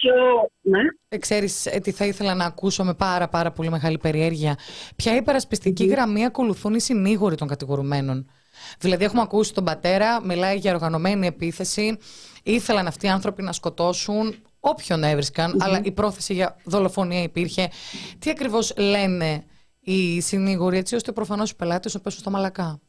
πιο... 0.00 0.14
Ναι. 0.60 0.80
Ε, 1.08 1.18
ξέρεις 1.18 1.66
ε, 1.66 1.78
τι 1.78 1.90
θα 1.90 2.04
ήθελα 2.04 2.34
να 2.34 2.44
ακούσω 2.44 2.84
με 2.84 2.94
πάρα 2.94 3.28
πάρα 3.28 3.52
πολύ 3.52 3.70
μεγάλη 3.70 3.98
περιέργεια. 3.98 4.58
Ποια 4.96 5.16
υπερασπιστική 5.16 5.84
γραμμή 5.86 6.24
ακολουθούν 6.24 6.74
οι 6.74 6.80
συνήγοροι 6.80 7.34
των 7.34 7.48
κατηγορουμένων; 7.48 8.30
Δηλαδή 8.78 9.04
έχουμε 9.04 9.22
ακούσει 9.22 9.54
τον 9.54 9.64
πατέρα, 9.64 10.24
μιλάει 10.24 10.56
για 10.56 10.72
οργανωμένη 10.74 11.26
επίθεση. 11.26 11.98
Ήθελαν 12.42 12.86
αυτοί 12.86 13.06
οι 13.06 13.08
άνθρωποι 13.08 13.42
να 13.42 13.52
σκοτώσουν 13.52 14.34
όποιον 14.60 15.04
αλλά 15.58 15.80
η 15.82 15.92
πρόθεση 15.92 16.34
για 16.34 16.56
δολοφονία 16.64 17.22
υπήρχε. 17.22 17.70
Τι 18.18 18.30
ακριβώς 18.30 18.74
λένε 18.76 19.44
οι 19.80 20.20
συνήγοροι 20.20 20.76
έτσι 20.76 20.94
ώστε 20.94 21.12
προφανώς 21.12 21.50
οι 21.50 21.56
πελάτες 21.56 21.94
να 21.94 22.00
πέσουν 22.00 22.20
στα 22.20 22.30
μαλακά; 22.30 22.80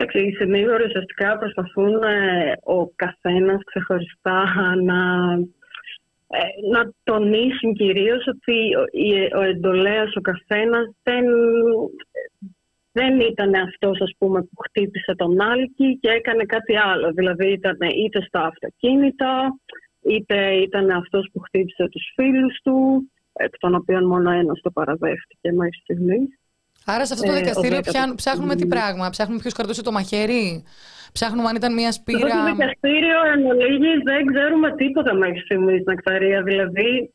Εντάξει, 0.00 0.26
οι 0.26 0.32
συνήγοροι 0.32 0.84
ουσιαστικά 0.84 1.38
προσπαθούν 1.38 2.02
ε, 2.02 2.52
ο 2.62 2.88
καθένας 2.88 3.62
ξεχωριστά 3.64 4.44
να, 4.82 5.32
ε, 6.26 6.38
να 6.72 6.92
τονίσουν 7.02 7.74
κυρίως 7.74 8.26
ότι 8.26 8.74
ο, 8.76 8.84
ο 9.38 9.42
εντολέας, 9.42 10.16
ο 10.16 10.20
καθένας 10.20 10.86
δεν, 11.02 11.24
δεν 12.92 13.20
ήταν 13.20 13.54
αυτός 13.54 14.00
ας 14.00 14.12
πούμε, 14.18 14.42
που 14.42 14.62
χτύπησε 14.68 15.14
τον 15.14 15.40
Άλκη 15.40 15.98
και 16.00 16.10
έκανε 16.10 16.44
κάτι 16.44 16.76
άλλο. 16.76 17.12
Δηλαδή 17.12 17.52
ήταν 17.52 17.76
είτε 17.80 18.22
στα 18.22 18.44
αυτοκίνητα, 18.44 19.58
είτε 20.02 20.54
ήταν 20.54 20.90
αυτός 20.90 21.28
που 21.32 21.40
χτύπησε 21.40 21.88
τους 21.88 22.12
φίλους 22.14 22.58
του, 22.62 23.10
εκ 23.32 23.58
των 23.58 23.74
οποίων 23.74 24.04
μόνο 24.06 24.30
ένας 24.30 24.60
το 24.60 24.70
παραδέχτηκε 24.70 25.52
μέχρι 25.52 25.80
στιγμής. 25.82 26.38
Άρα 26.92 27.04
σε 27.06 27.12
αυτό 27.14 27.26
το 27.26 27.32
ε, 27.32 27.38
δικαστήριο 27.40 27.80
ψάχνουμε 28.14 28.54
τι 28.56 28.66
πράγμα. 28.66 29.10
Ψάχνουμε 29.10 29.40
ποιος 29.40 29.54
κρατούσε 29.58 29.82
το 29.82 29.92
μαχαίρι. 29.92 30.64
Ψάχνουμε 31.12 31.48
αν 31.48 31.56
ήταν 31.56 31.72
μια 31.74 31.92
σπήρα. 31.92 32.18
Σε 32.18 32.24
αυτό 32.26 32.38
το 32.38 32.54
δικαστήριο 32.54 33.18
εν 33.32 33.46
ολίγη 33.46 33.92
δεν 34.04 34.26
ξέρουμε 34.32 34.74
τίποτα 34.74 35.14
μέχρι 35.14 35.38
στιγμής 35.38 35.80
στην 35.80 35.92
Ακταρία. 35.92 36.42
Δηλαδή 36.42 37.12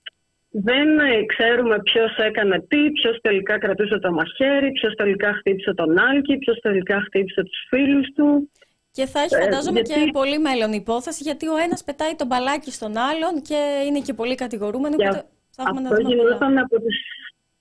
δεν 0.49 0.87
ξέρουμε 1.25 1.75
ποιος 1.79 2.17
έκανε 2.17 2.65
τι, 2.67 2.91
ποιος 2.91 3.19
τελικά 3.21 3.57
κρατούσε 3.57 3.99
το 3.99 4.11
μαχαίρι, 4.11 4.71
ποιος 4.71 4.93
τελικά 4.95 5.33
χτύπησε 5.33 5.73
τον 5.73 5.99
Άλκη, 5.99 6.37
ποιος 6.37 6.59
τελικά 6.59 7.01
χτύπησε 7.05 7.41
τους 7.43 7.65
φίλους 7.69 8.07
του. 8.15 8.51
Και 8.91 9.05
θα 9.05 9.19
έχει, 9.19 9.35
ε, 9.35 9.39
φαντάζομαι, 9.39 9.81
και 9.81 10.09
πολύ 10.11 10.39
μέλλον 10.39 10.73
υπόθεση, 10.73 11.23
γιατί 11.23 11.47
ο 11.47 11.57
ένας 11.65 11.83
πετάει 11.83 12.15
τον 12.15 12.27
μπαλάκι 12.27 12.71
στον 12.71 12.97
άλλον 12.97 13.41
και 13.41 13.59
είναι 13.87 13.99
και 13.99 14.13
πολύ 14.13 14.35
κατηγορούμενο. 14.35 14.95
Αυτό 15.57 15.99
γινόταν 16.07 16.57
από 16.57 16.75
τις 16.79 16.97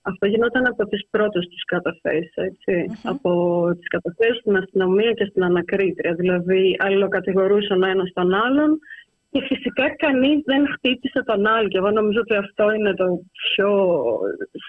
αυτό 0.03 0.27
γινόταν 0.27 0.67
από 0.67 0.87
τις 0.87 1.07
πρώτες 1.11 1.49
τους 1.49 1.65
καταθέσεις, 1.65 2.33
Από 3.03 3.31
τις 3.79 3.89
καταθέσεις 3.89 4.37
στην 4.37 4.57
αστυνομία 4.57 5.13
και 5.13 5.25
στην 5.25 5.45
ανακρίτρια. 5.45 6.15
Δηλαδή, 6.15 6.77
αλληλοκατηγορούσαν 6.79 7.83
ο 7.83 7.87
ένας 7.87 8.11
τον 8.13 8.35
άλλον 8.35 8.79
και 9.31 9.41
φυσικά 9.49 9.97
κανείς 9.97 10.43
δεν 10.45 10.67
χτύπησε 10.75 11.23
τον 11.25 11.47
άλλο. 11.47 11.69
Και 11.69 11.79
εγώ 11.79 11.91
νομίζω 11.91 12.21
ότι 12.21 12.35
αυτό 12.35 12.73
είναι 12.73 12.95
το 12.95 13.21
πιο 13.43 13.71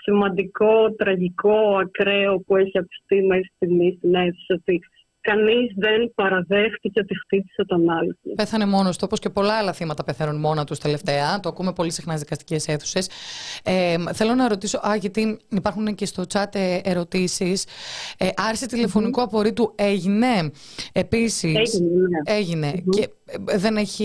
σημαντικό, 0.03 0.93
τραγικό, 0.93 1.77
ακραίο 1.77 2.39
που 2.39 2.55
έχει 2.55 2.77
ακουστεί 2.77 3.25
μέχρι 3.25 3.51
στιγμή 3.55 3.95
στην 3.97 4.15
αίθουσα. 4.15 4.53
Ότι 4.53 4.81
κανείς 5.23 5.73
δεν 5.75 6.11
παραδέχτηκε 6.15 6.99
ότι 6.99 7.15
χτύπησε 7.19 7.65
τον 7.65 7.89
άλλο. 7.89 8.15
Πέθανε 8.35 8.65
μόνος 8.65 8.97
του, 8.97 9.03
όπω 9.07 9.17
και 9.17 9.29
πολλά 9.29 9.53
άλλα 9.57 9.73
θύματα 9.73 10.03
πεθαίνουν 10.03 10.39
μόνα 10.39 10.63
τους 10.63 10.79
τελευταία. 10.79 11.39
Το 11.39 11.49
ακούμε 11.49 11.73
πολύ 11.73 11.91
συχνά 11.91 12.11
στις 12.11 12.23
δικαστικές 12.23 12.67
αίθουσες. 12.67 13.09
Ε, 13.63 13.95
θέλω 14.13 14.33
να 14.33 14.47
ρωτήσω, 14.47 14.77
α, 14.77 14.95
γιατί 14.95 15.39
υπάρχουν 15.49 15.95
και 15.95 16.05
στο 16.05 16.23
chat 16.33 16.55
ε, 16.55 16.79
ερωτήσεις. 16.83 17.65
Ε, 18.17 18.27
άρση 18.49 18.67
τηλεφωνικού 18.67 19.19
mm-hmm. 19.19 19.23
απορρίτου 19.23 19.75
έγινε. 19.75 20.51
Επίσης. 20.93 21.81
Έγινε. 22.23 22.67
Ναι. 22.67 22.81
Και 22.89 23.09
ε, 23.25 23.57
δεν 23.57 23.75
έχει 23.77 23.99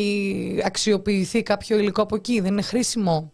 αξιοποιηθεί 0.65 1.43
κάποιο 1.43 1.79
υλικό 1.79 2.03
από 2.03 2.15
εκεί, 2.17 2.41
δεν 2.41 2.53
είναι 2.53 2.63
χρήσιμο; 2.63 3.33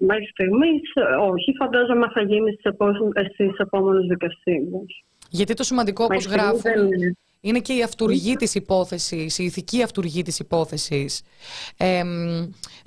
Μέχρι 0.00 0.26
στιγμής, 0.26 0.82
όχι. 1.30 1.54
Φαντάζομαι 1.58 2.08
θα 2.14 2.22
γίνει 2.22 2.52
στις 2.52 3.58
επόμενες 3.58 4.06
δικασίε. 4.06 4.60
Γιατί 5.28 5.54
το 5.54 5.62
σημαντικό, 5.62 6.04
όπως 6.04 6.26
γράφουν, 6.26 6.72
είναι 7.40 7.58
και 7.58 7.72
η 7.72 7.82
αυτούργή 7.82 8.36
της 8.36 8.54
υπόθεσης, 8.54 9.38
η 9.38 9.44
ηθική 9.44 9.82
αυτούργή 9.82 10.22
της 10.22 10.38
υπόθεσης. 10.38 11.22
Ε, 11.76 12.02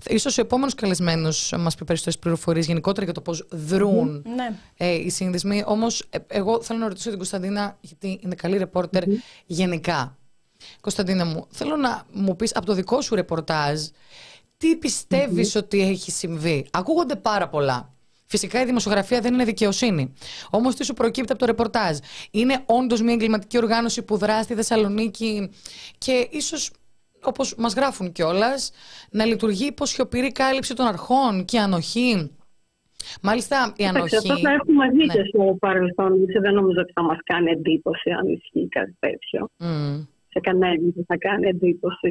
ίσως 0.08 0.38
ο 0.38 0.41
επόμενος 0.41 0.75
καλεσμένος 0.75 1.54
μας 1.60 1.75
πει 1.75 1.86
περισσότερες 1.86 2.19
πληροφορίες 2.19 2.65
γενικότερα 2.65 3.04
για 3.04 3.13
το 3.13 3.21
πώς 3.21 3.47
δρούν 3.51 4.25
ναι. 4.36 4.60
ε, 4.77 4.93
οι 4.93 5.10
σύνδεσμοι. 5.10 5.63
Όμως 5.65 6.06
ε, 6.10 6.17
εγώ 6.27 6.62
θέλω 6.62 6.80
να 6.80 6.88
ρωτήσω 6.88 7.10
την 7.10 7.17
Κωνσταντίνα, 7.17 7.77
γιατί 7.82 8.19
είναι 8.23 8.36
καλή 8.36 8.58
ρεπόρτερ 8.58 9.04
γενικά. 9.45 10.17
Κωνσταντίνα 10.82 11.25
μου, 11.25 11.47
θέλω 11.49 11.75
να 11.75 12.04
μου 12.12 12.36
πεις 12.36 12.56
από 12.56 12.65
το 12.65 12.73
δικό 12.73 13.01
σου 13.01 13.15
ρεπορτάζ 13.15 13.82
τι 14.58 14.75
πιστευεις 14.75 15.56
ότι 15.56 15.82
έχει 15.82 16.12
συμβεί; 16.12 16.67
Ακούγονται 16.71 17.15
πάρα 17.15 17.49
πολλά. 17.49 17.93
Φυσικά 18.33 18.61
η 18.61 18.65
δημοσιογραφία 18.65 19.19
δεν 19.21 19.33
είναι 19.33 19.43
δικαιοσύνη. 19.43 20.13
Όμως 20.51 20.75
τι 20.75 20.85
σου 20.85 20.93
προκύπτει 20.93 21.31
από 21.31 21.39
το 21.39 21.45
ρεπορτάζ; 21.45 21.97
Είναι 22.31 22.63
όντως 22.65 23.01
μια 23.01 23.13
εγκληματική 23.13 23.57
οργάνωση 23.57 24.03
που 24.03 24.17
δρά 24.17 24.43
στη 24.43 24.53
Θεσσαλονίκη 24.53 25.51
και 25.97 26.27
ίσως 26.31 26.71
όπως 27.23 27.55
μας 27.57 27.73
γράφουν 27.73 28.11
κιόλας, 28.11 28.71
να 29.11 29.25
λειτουργεί 29.25 29.65
υπό 29.65 29.85
σιωπηρή 29.85 30.31
κάλυψη 30.31 30.73
των 30.75 30.85
αρχών 30.85 31.45
και 31.45 31.59
ανοχή. 31.59 32.31
Μάλιστα 33.21 33.73
η 33.77 33.85
ανοχή. 33.85 34.15
Αυτό 34.15 34.37
θα 34.37 34.51
έχουμε 34.51 34.89
δει 34.89 35.05
ναι. 35.05 35.13
και 35.13 35.23
στο 35.23 35.57
παρελθόν. 35.59 36.11
Δεν 36.41 36.53
νομίζω 36.53 36.79
ότι 36.81 36.91
θα 36.91 37.03
μας 37.03 37.17
κάνει 37.23 37.51
εντύπωση 37.51 38.09
αν 38.11 38.27
ισχύει 38.27 38.67
κάτι 38.67 38.95
τέτοιο. 38.99 39.49
Mm. 39.59 40.07
Σε 40.33 40.39
κανέναν 40.39 40.93
δεν 40.95 41.05
θα 41.07 41.17
κάνει 41.17 41.47
εντύπωση. 41.47 42.09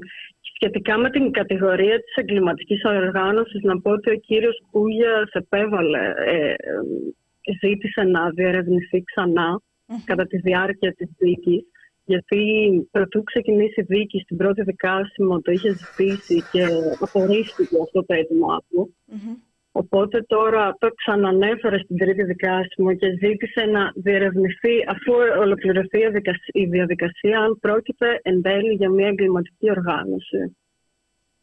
Σχετικά 0.63 0.98
με 0.98 1.11
την 1.11 1.31
κατηγορία 1.31 2.02
της 2.02 2.15
εγκληματικής 2.15 2.85
οργάνωσης, 2.85 3.63
να 3.63 3.81
πω 3.81 3.90
ότι 3.90 4.11
ο 4.11 4.15
κύριος 4.15 4.63
Κούγιας 4.71 5.31
επέβαλε, 5.33 6.13
ε, 6.27 6.54
ζήτησε 7.61 8.02
να 8.02 8.31
διερευνηθεί 8.31 9.02
κατά 10.04 10.27
τη 10.27 10.37
διάρκεια 10.37 10.94
της 10.94 11.11
δίκης, 11.19 11.63
γιατί 12.04 12.42
πρωτού 12.90 13.23
ξεκινήσει 13.23 13.81
η 13.81 13.85
δίκη 13.88 14.21
στην 14.21 14.37
πρώτη 14.37 14.63
δικάσιμο 14.63 15.40
το 15.40 15.52
είχε 15.52 15.71
ζητήσει 15.75 16.42
και 16.52 16.67
απορρίφθηκε 17.00 17.77
αυτό 17.83 18.04
το 18.04 18.15
αίτημά 18.15 18.61
του. 18.69 18.94
Οπότε 19.83 20.22
τώρα 20.22 20.76
το 20.78 20.88
ξανανέφερε 21.00 21.78
στην 21.78 21.96
τρίτη 21.96 22.22
δικάσιμο 22.22 22.94
και 22.94 23.08
ζήτησε 23.22 23.62
να 23.64 23.92
διερευνηθεί 23.94 24.74
αφού 24.87 25.12
ολοκληρωθεί 25.40 25.98
η 26.52 26.64
διαδικασία 26.64 27.40
αν 27.40 27.58
πρόκειται 27.60 28.20
εν 28.22 28.42
τέλει 28.42 28.72
για 28.72 28.90
μια 28.90 29.08
εγκληματική 29.08 29.70
οργάνωση. 29.70 30.56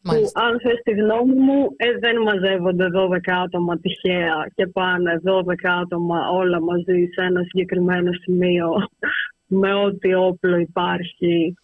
Που 0.02 0.30
αν 0.34 0.60
θες 0.60 0.80
τη 0.82 0.90
γνώμη 0.90 1.34
μου 1.34 1.66
ε, 1.76 1.98
δεν 1.98 2.16
μαζεύονται 2.22 2.86
12 2.96 3.18
άτομα 3.44 3.78
τυχαία 3.78 4.50
και 4.54 4.66
πάνε 4.66 5.20
12 5.24 5.54
άτομα 5.82 6.28
όλα 6.28 6.60
μαζί 6.60 7.08
σε 7.14 7.22
ένα 7.24 7.42
συγκεκριμένο 7.42 8.12
σημείο 8.12 8.68
με 9.46 9.74
ό,τι 9.74 10.14
όπλο 10.14 10.56
υπάρχει. 10.56 11.54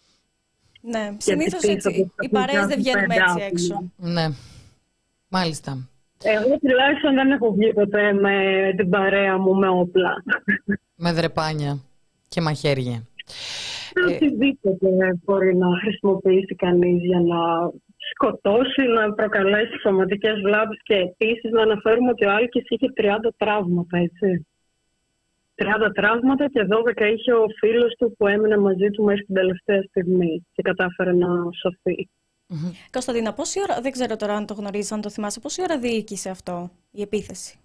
Ναι, 0.81 1.15
συνήθως 1.17 1.63
έτσι. 1.63 2.11
Οι 2.19 2.29
παρέες 2.29 2.65
δεν 2.65 2.77
βγαίνουν 2.77 3.09
έτσι 3.09 3.41
έξω. 3.51 3.91
Ναι, 3.95 4.27
μάλιστα. 5.27 5.89
Εγώ 6.33 6.57
τουλάχιστον 6.59 7.13
δεν 7.13 7.31
έχω 7.31 7.53
βγει 7.53 7.73
ποτέ 7.73 8.13
με 8.13 8.35
την 8.77 8.89
παρέα 8.89 9.37
μου 9.37 9.55
με 9.55 9.67
όπλα. 9.67 10.23
Με 10.95 11.11
δρεπάνια 11.11 11.79
και 12.27 12.41
μαχαίρια. 12.41 13.07
Οτιδήποτε 14.07 14.87
μπορεί 15.23 15.55
να 15.55 15.67
χρησιμοποιήσει 15.81 16.55
κανείς 16.55 17.03
για 17.03 17.19
να 17.19 17.71
σκοτώσει, 18.11 18.81
να 18.81 19.13
προκαλέσει 19.13 19.79
σωματικές 19.81 20.41
βλάβες 20.41 20.79
και 20.83 20.95
επίσης 20.95 21.51
να 21.51 21.61
αναφέρουμε 21.61 22.09
ότι 22.09 22.25
ο 22.25 22.31
Άλκης 22.31 22.65
είχε 22.67 22.87
30 22.95 23.29
τραύματα, 23.37 23.97
έτσι. 23.97 24.47
30 25.55 25.91
τραύματα 25.93 26.47
και 26.47 26.67
12 26.69 27.05
είχε 27.15 27.33
ο 27.33 27.45
φίλος 27.59 27.93
του 27.97 28.15
που 28.17 28.27
έμεινε 28.27 28.57
μαζί 28.57 28.89
του 28.89 29.03
μέχρι 29.03 29.23
την 29.23 29.35
τελευταία 29.35 29.81
στιγμή 29.81 30.45
και 30.53 30.61
κατάφερε 30.61 31.13
να 31.13 31.27
σωθεί. 31.61 32.09
Mm-hmm. 32.49 32.71
Κωνσταντίνα, 32.91 33.33
πόση 33.33 33.59
ώρα, 33.61 33.81
δεν 33.81 33.91
ξέρω 33.91 34.15
τώρα 34.15 34.35
αν 34.35 34.45
το 34.45 34.53
γνωρίζεις, 34.53 34.91
αν 34.91 35.01
το 35.01 35.09
θυμάσαι, 35.09 35.39
πόση 35.39 35.61
ώρα 35.61 35.79
διοίκησε 35.79 36.29
αυτό 36.29 36.71
η 36.91 37.01
επίθεση; 37.01 37.59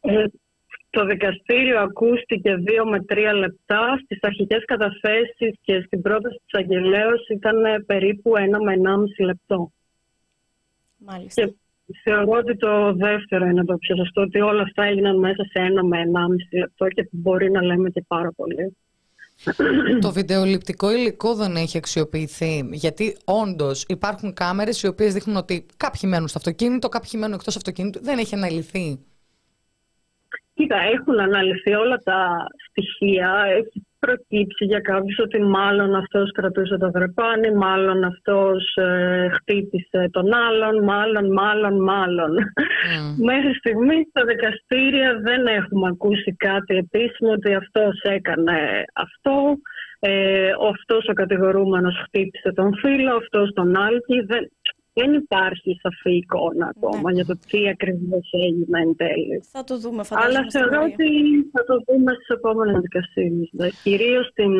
Ε, 0.00 0.24
το 0.90 1.04
δικαστήριο 1.04 1.80
ακούστηκε 1.80 2.54
δύο 2.54 2.86
με 2.86 3.02
τρία 3.02 3.32
λεπτά. 3.32 4.00
Στις 4.04 4.18
αρχικές 4.20 4.64
καταθέσεις 4.64 5.54
και 5.60 5.82
στην 5.86 6.02
πρόταση 6.02 6.40
της 6.44 6.60
αγγελέως 6.60 7.28
ήταν 7.28 7.84
περίπου 7.86 8.36
ένα 8.36 8.60
με 8.62 8.72
ενάμιση 8.72 9.22
λεπτό. 9.22 9.72
Μάλιστα. 10.96 11.44
Και 11.44 11.54
θεωρώ 12.02 12.30
ότι 12.30 12.56
το 12.56 12.94
δεύτερο 12.94 13.46
είναι 13.46 13.64
το 13.64 13.76
πιο 13.76 13.96
σωστό, 13.96 14.20
ότι 14.20 14.40
όλα 14.40 14.62
αυτά 14.62 14.84
έγιναν 14.84 15.18
μέσα 15.18 15.44
σε 15.44 15.58
ένα 15.58 15.84
με 15.84 16.00
ενάμιση 16.00 16.56
λεπτό 16.56 16.88
και 16.88 17.08
μπορεί 17.10 17.50
να 17.50 17.62
λέμε 17.62 17.90
και 17.90 18.04
πάρα 18.06 18.32
πολύ. 18.36 18.76
Το 20.00 20.12
βιντεοληπτικό 20.12 20.92
υλικό 20.92 21.34
δεν 21.34 21.56
έχει 21.56 21.76
αξιοποιηθεί. 21.76 22.68
Γιατί 22.72 23.16
όντως 23.24 23.84
υπάρχουν 23.88 24.34
κάμερες 24.34 24.82
οι 24.82 24.86
οποίες 24.86 25.14
δείχνουν 25.14 25.36
ότι 25.36 25.66
κάποιοι 25.76 26.00
μένουν 26.12 26.28
στο 26.28 26.38
αυτοκίνητο, 26.38 26.88
κάποιοι 26.88 27.10
μένουν 27.14 27.34
εκτός 27.34 27.56
αυτοκίνητου. 27.56 28.02
Δεν 28.02 28.18
έχει 28.18 28.34
αναλυθεί. 28.34 28.98
Κοίτα, 30.54 30.76
έχουν 30.76 31.20
αναλυθεί 31.20 31.72
όλα 31.72 31.98
τα 31.98 32.46
στοιχεία. 32.70 33.44
Έχει 33.58 33.86
προκύψει 34.06 34.64
για 34.64 34.80
κάποιους 34.80 35.18
ότι 35.18 35.42
μάλλον 35.42 35.94
αυτός 35.94 36.30
κρατούσε 36.32 36.76
το 36.76 36.90
δρεπάνι, 36.90 37.50
μάλλον 37.54 38.04
αυτός 38.04 38.74
ε, 38.74 39.28
χτύπησε 39.36 40.08
τον 40.10 40.34
άλλον, 40.34 40.84
μάλλον, 40.84 41.32
μάλλον, 41.32 41.82
μάλλον. 41.82 42.32
Mm. 42.36 43.14
Μέχρι 43.30 43.54
στιγμής 43.54 44.06
στα 44.08 44.24
δικαστήρια 44.24 45.10
δεν 45.28 45.46
έχουμε 45.46 45.88
ακούσει 45.88 46.30
κάτι 46.36 46.76
επίσημο 46.76 47.30
ότι 47.30 47.54
αυτός 47.54 48.00
έκανε 48.02 48.84
αυτό. 48.92 49.36
Ε, 50.04 50.50
αυτός 50.70 51.08
ο 51.08 51.12
κατηγορούμενος 51.12 52.02
χτύπησε 52.04 52.52
τον 52.52 52.70
φίλο, 52.80 53.14
αυτός 53.16 53.52
τον 53.52 53.76
Άλκη. 53.76 54.20
Δεν, 54.20 54.42
δεν 54.92 55.12
υπάρχει 55.12 55.78
σαφή 55.82 56.16
εικόνα 56.16 56.72
ακόμα 56.76 57.10
ναι. 57.10 57.16
για 57.16 57.24
το 57.24 57.38
τι 57.48 57.68
ακριβώς 57.68 58.30
έγινε 58.32 58.80
εν 58.80 58.96
τέλει. 58.96 59.44
Θα 59.50 59.64
το 59.64 59.78
δούμε, 59.78 60.02
φαντάζομαι. 60.04 60.38
Αλλά 60.38 60.50
θεωρώ 60.50 60.82
ότι 60.82 61.08
θα 61.52 61.64
το 61.64 61.74
δούμε 61.86 62.12
στις 62.14 62.28
επόμενες 62.28 62.80
δικασίε. 62.80 63.70
Κυρίως 63.82 64.32
την 64.34 64.52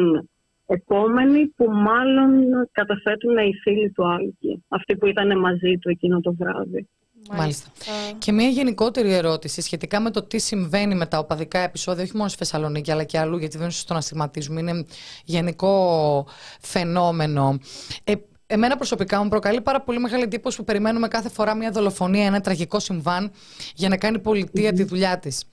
επόμενη 0.66 1.46
που 1.46 1.70
μάλλον 1.70 2.30
καταθέτουν 2.72 3.36
οι 3.36 3.54
φίλοι 3.62 3.90
του 3.90 4.08
Άλκη. 4.08 4.64
Αυτοί 4.68 4.96
που 4.96 5.06
ήταν 5.06 5.38
μαζί 5.38 5.78
του 5.78 5.88
εκείνο 5.88 6.20
το 6.20 6.34
βράδυ. 6.34 6.88
Μάλιστα. 7.30 7.70
Και 8.18 8.32
μια 8.32 8.48
γενικότερη 8.48 9.12
ερώτηση 9.14 9.60
σχετικά 9.60 10.00
με 10.00 10.10
το 10.10 10.22
τι 10.22 10.38
συμβαίνει 10.38 10.94
με 10.94 11.06
τα 11.06 11.18
οπαδικά 11.18 11.58
επεισόδια, 11.58 12.02
όχι 12.02 12.16
μόνο 12.16 12.28
στη 12.28 12.38
Θεσσαλονίκη 12.38 12.90
αλλά 12.90 13.04
και 13.04 13.18
αλλού, 13.18 13.36
γιατί 13.36 13.56
δεν 13.56 13.62
είναι 13.62 13.72
σωστό 13.72 13.94
να 13.94 14.00
στιγματίζουμε. 14.00 14.60
Είναι 14.60 14.86
γενικό 15.24 16.26
φαινόμενο. 16.60 17.58
Ε, 18.04 18.14
Εμένα 18.52 18.76
προσωπικά 18.76 19.22
μου 19.22 19.28
προκαλεί 19.28 19.60
πάρα 19.60 19.80
πολύ 19.80 19.98
μεγάλη 19.98 20.22
εντύπωση 20.22 20.56
που 20.56 20.64
περιμένουμε 20.64 21.08
κάθε 21.08 21.28
φορά 21.28 21.54
μια 21.54 21.70
δολοφονία, 21.70 22.26
ένα 22.26 22.40
τραγικό 22.40 22.78
συμβάν 22.78 23.32
για 23.74 23.88
να 23.88 23.96
κάνει 23.96 24.18
πολιτεία 24.18 24.72
τη 24.72 24.82
δουλειά 24.82 25.18
της. 25.18 25.44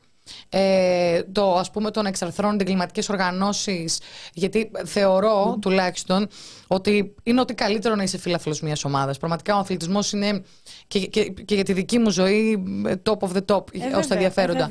Ε, 0.49 1.23
το 1.23 1.53
ας 1.55 1.71
πούμε 1.71 1.91
των 1.91 2.05
εξαρθρώνονται 2.05 2.63
εγκληματικές 2.63 3.09
οργανώσεις 3.09 3.99
γιατί 4.33 4.71
θεωρώ 4.85 5.57
τουλάχιστον 5.61 6.27
ότι 6.67 7.15
είναι 7.23 7.39
ότι 7.39 7.53
καλύτερο 7.53 7.95
να 7.95 8.03
είσαι 8.03 8.17
φίλαθλος 8.17 8.61
μιας 8.61 8.83
ομάδας. 8.83 9.17
Πραγματικά 9.17 9.55
ο 9.55 9.59
αθλητισμός 9.59 10.11
είναι 10.11 10.43
και, 10.87 10.99
και, 10.99 11.23
και 11.29 11.55
για 11.55 11.63
τη 11.63 11.73
δική 11.73 11.99
μου 11.99 12.09
ζωή 12.09 12.63
top 13.03 13.17
of 13.17 13.29
the 13.31 13.45
top 13.45 13.63
ε, 13.73 13.95
ως 13.95 14.07
τα 14.07 14.13
ενδιαφέροντα. 14.13 14.69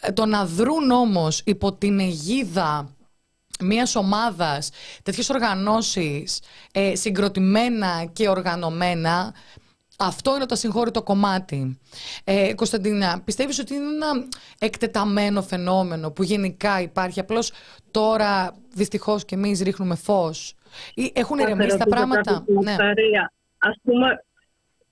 ε, 0.00 0.12
το 0.12 0.26
να 0.26 0.44
δρούν 0.44 0.90
όμως 0.90 1.42
υπό 1.44 1.72
την 1.72 1.98
αιγίδα 1.98 2.97
μιας 3.62 3.96
ομάδας, 3.96 4.70
τέτοιες 5.02 5.30
οργανώσεις 5.30 6.42
ε, 6.72 6.94
συγκροτημένα 6.94 8.10
και 8.12 8.28
οργανωμένα, 8.28 9.34
αυτό 9.98 10.36
είναι 10.36 10.46
το 10.46 10.54
ασυγχώρητο 10.54 11.02
κομμάτι. 11.02 11.78
Ε, 12.24 12.54
Κωνσταντίνα, 12.54 13.22
πιστεύεις 13.24 13.58
ότι 13.58 13.74
είναι 13.74 13.84
ένα 13.84 14.26
εκτεταμένο 14.58 15.42
φαινόμενο 15.42 16.10
που 16.10 16.22
γενικά 16.22 16.80
υπάρχει, 16.80 17.20
απλώς 17.20 17.52
τώρα 17.90 18.56
δυστυχώς 18.74 19.24
και 19.24 19.34
εμείς 19.34 19.60
ρίχνουμε 19.60 19.94
φως; 19.94 20.54
Ή 20.94 21.12
έχουν 21.14 21.38
ηρεμήσει 21.38 21.76
τα 21.76 21.84
πράγματα; 21.84 22.44
Ναι. 22.62 22.76
Ας 23.58 23.76
πούμε, 23.82 24.24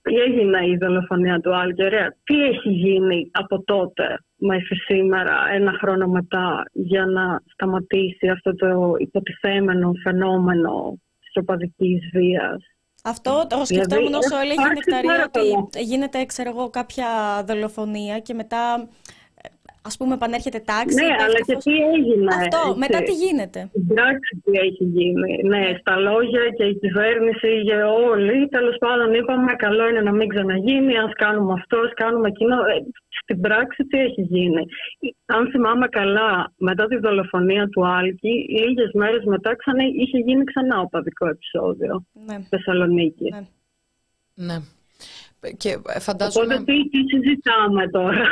έγινε 0.03 0.67
η 0.67 0.77
δολοφονία 0.77 1.41
του 1.41 1.57
Άλκερ, 1.57 1.93
τι 2.25 2.43
έχει 2.43 2.69
γίνει 2.69 3.31
από 3.33 3.63
τότε; 3.65 4.25
Μέχρι 4.37 4.77
σήμερα, 4.77 5.35
ένα 5.53 5.73
χρόνο 5.73 6.07
μετά, 6.07 6.63
για 6.73 7.07
να 7.07 7.43
σταματήσει 7.53 8.29
αυτό 8.29 8.55
το 8.55 8.95
υποτιθέμενο 8.99 9.93
φαινόμενο 10.03 10.99
της 11.21 11.31
οπαδικής 11.35 12.11
βίας. 12.13 12.65
Αυτό 13.05 13.47
το 13.49 13.63
δηλαδή, 13.63 13.75
σκεφτόμουν 13.75 14.15
όσο 14.15 14.39
έλεγε 14.39 14.63
η 14.63 14.75
Νεκταρία 14.75 15.25
ότι 15.25 15.81
γίνεται, 15.83 16.25
ξέρω 16.25 16.51
εγώ, 16.51 16.71
κάποια 16.71 17.07
δολοφονία 17.47 18.19
και 18.19 18.35
μετά 18.35 18.89
Α 19.89 19.91
πούμε, 19.99 20.15
επανέρχεται 20.15 20.61
τάξη. 20.73 20.97
Ναι, 21.01 21.11
αλλά 21.25 21.41
και 21.49 21.57
τι 21.65 21.75
έγινε. 21.97 22.31
Αυτό, 22.41 22.63
έτσι. 22.67 22.79
μετά 22.85 22.99
τι 23.07 23.15
γίνεται; 23.23 23.61
Στην 23.71 23.87
πράξη 23.95 24.33
τι 24.43 24.53
έχει 24.67 24.85
γίνει. 24.97 25.33
Ναι, 25.53 25.65
στα 25.81 25.95
λόγια 26.09 26.43
και 26.57 26.65
η 26.73 26.75
κυβέρνηση 26.83 27.51
για 27.69 27.81
όλοι, 28.11 28.49
τέλος 28.57 28.77
πάντων 28.85 29.15
είπαμε, 29.15 29.53
καλό 29.65 29.89
είναι 29.89 30.03
να 30.09 30.13
μην 30.19 30.29
ξαναγίνει, 30.29 30.95
ας 31.07 31.13
κάνουμε 31.23 31.53
αυτό, 31.53 31.77
ας 31.87 31.93
κάνουμε 32.03 32.29
εκείνο. 32.29 32.55
Ε, 32.55 32.77
στην 33.23 33.41
πράξη 33.41 33.85
τι 33.85 33.99
έχει 33.99 34.23
γίνει. 34.23 34.63
Αν 35.27 35.51
θυμάμαι 35.51 35.89
καλά, 35.89 36.53
μετά 36.57 36.87
τη 36.87 36.97
δολοφονία 36.97 37.69
του 37.69 37.87
Άλκη, 37.87 38.35
λίγες 38.67 38.91
μέρες 38.95 39.25
μετά 39.25 39.57
ξανά, 39.57 39.83
είχε 40.03 40.19
γίνει 40.19 40.45
ξανά 40.45 40.81
οπαδικό 40.81 41.27
επεισόδιο 41.29 42.05
ναι. 42.27 42.35
στη 42.35 42.47
Θεσσαλονίκη. 42.49 43.29
Ναι. 44.35 44.45
ναι. 44.47 44.59
Και 45.57 45.79
φαντάζομαι... 45.99 46.55
Οπότε 46.55 46.65
τι, 46.65 46.89
τι 46.89 46.99
συζητάμε 47.09 47.89
τώρα; 47.89 48.25